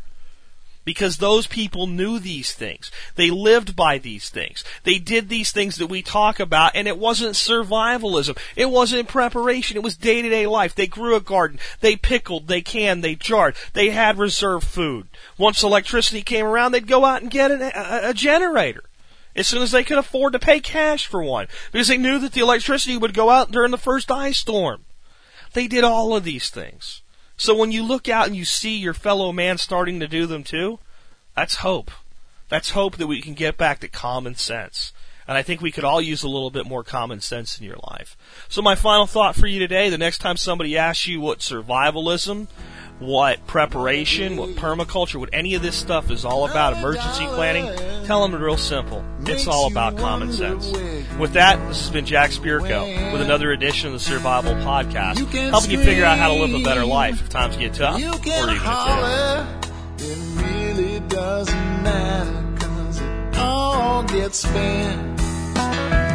because 0.86 1.18
those 1.18 1.46
people 1.46 1.88
knew 1.88 2.20
these 2.20 2.54
things. 2.54 2.92
They 3.16 3.30
lived 3.30 3.76
by 3.76 3.98
these 3.98 4.30
things. 4.30 4.64
They 4.84 4.98
did 4.98 5.30
these 5.30 5.52
things 5.52 5.76
that 5.76 5.88
we 5.88 6.02
talk 6.02 6.40
about 6.40 6.72
and 6.76 6.88
it 6.88 6.98
wasn't 6.98 7.36
survivalism. 7.36 8.38
It 8.56 8.70
wasn't 8.70 9.08
preparation. 9.08 9.78
It 9.78 9.84
was 9.84 9.98
day 9.98 10.22
to 10.22 10.30
day 10.30 10.48
life. 10.48 10.74
They 10.74 10.88
grew 10.88 11.16
a 11.16 11.22
garden. 11.22 11.60
They 11.82 11.96
pickled. 11.96 12.48
They 12.48 12.62
canned. 12.62 13.04
They 13.04 13.16
jarred. 13.16 13.56
They 13.74 13.90
had 13.90 14.18
reserve 14.18 14.64
food. 14.64 15.08
Once 15.38 15.64
electricity 15.64 16.22
came 16.22 16.46
around, 16.46 16.72
they'd 16.72 16.88
go 16.88 17.06
out 17.06 17.22
and 17.22 17.32
get 17.32 17.52
an, 17.52 17.62
a, 17.62 18.10
a 18.10 18.14
generator 18.14 18.84
as 19.36 19.48
soon 19.48 19.62
as 19.62 19.72
they 19.72 19.84
could 19.84 19.98
afford 19.98 20.34
to 20.34 20.40
pay 20.40 20.60
cash 20.60 21.06
for 21.06 21.24
one 21.24 21.48
because 21.72 21.88
they 21.88 21.98
knew 21.98 22.20
that 22.20 22.34
the 22.34 22.42
electricity 22.42 22.98
would 22.98 23.14
go 23.14 23.30
out 23.30 23.52
during 23.52 23.72
the 23.72 23.78
first 23.78 24.12
ice 24.12 24.38
storm. 24.38 24.86
They 25.54 25.68
did 25.68 25.84
all 25.84 26.16
of 26.16 26.24
these 26.24 26.50
things. 26.50 27.02
So 27.40 27.56
when 27.56 27.72
you 27.72 27.84
look 27.84 28.10
out 28.10 28.28
and 28.28 28.36
you 28.36 28.44
see 28.44 28.76
your 28.76 28.94
fellow 28.94 29.32
man 29.32 29.58
starting 29.58 30.02
to 30.02 30.10
do 30.10 30.26
them 30.26 30.44
too, 30.44 30.78
that's 31.38 31.56
hope. 31.56 31.90
That's 32.50 32.72
hope 32.72 32.98
that 32.98 33.08
we 33.08 33.22
can 33.22 33.34
get 33.34 33.56
back 33.56 33.80
to 33.80 33.88
common 33.88 34.36
sense. 34.36 34.92
And 35.30 35.38
I 35.38 35.44
think 35.44 35.62
we 35.62 35.72
could 35.72 35.84
all 35.84 36.02
use 36.02 36.24
a 36.24 36.28
little 36.28 36.50
bit 36.50 36.66
more 36.66 36.84
common 36.84 37.22
sense 37.22 37.60
in 37.60 37.64
your 37.64 37.78
life. 37.92 38.18
So 38.48 38.64
my 38.64 38.74
final 38.74 39.06
thought 39.06 39.36
for 39.36 39.46
you 39.46 39.60
today, 39.60 39.92
the 39.92 39.98
next 40.00 40.18
time 40.18 40.38
somebody 40.38 40.76
asks 40.76 41.06
you 41.06 41.22
what 41.22 41.38
survivalism, 41.38 42.48
what 42.98 43.46
preparation, 43.46 44.38
what 44.38 44.56
permaculture, 44.56 45.18
what 45.18 45.30
any 45.32 45.54
of 45.54 45.62
this 45.62 45.76
stuff 45.76 46.10
is 46.10 46.26
all 46.26 46.50
about, 46.50 46.74
emergency 46.74 47.28
planning, 47.28 47.66
tell 48.08 48.24
them 48.24 48.34
it's 48.34 48.42
real 48.42 48.58
simple. 48.58 49.06
It's 49.28 49.46
all 49.46 49.68
about 49.70 49.98
common 49.98 50.34
sense. 50.34 50.72
With 51.20 51.34
that, 51.34 51.60
this 51.68 51.82
has 51.82 51.92
been 51.92 52.08
Jack 52.08 52.32
Spirko 52.32 53.12
with 53.14 53.22
another 53.22 53.52
edition 53.52 53.86
of 53.86 53.94
the 53.94 54.00
Survival 54.00 54.54
Podcast, 54.56 55.20
helping 55.52 55.70
you 55.70 55.84
figure 55.84 56.06
out 56.06 56.18
how 56.18 56.34
to 56.34 56.42
live 56.42 56.60
a 56.60 56.64
better 56.64 56.86
life 56.86 57.22
if 57.22 57.30
times 57.30 57.56
get 57.56 57.76
tough 57.76 57.98
or 57.98 58.00
even 58.00 58.16
if 58.18 60.10
It 60.10 60.42
really 60.42 61.00
doesn't 61.02 61.84
matter 61.84 62.66
cause 62.66 63.00
it 63.00 63.38
all 63.38 64.02
gets 64.06 64.40
spent 64.40 65.19
Bye. 65.60 66.09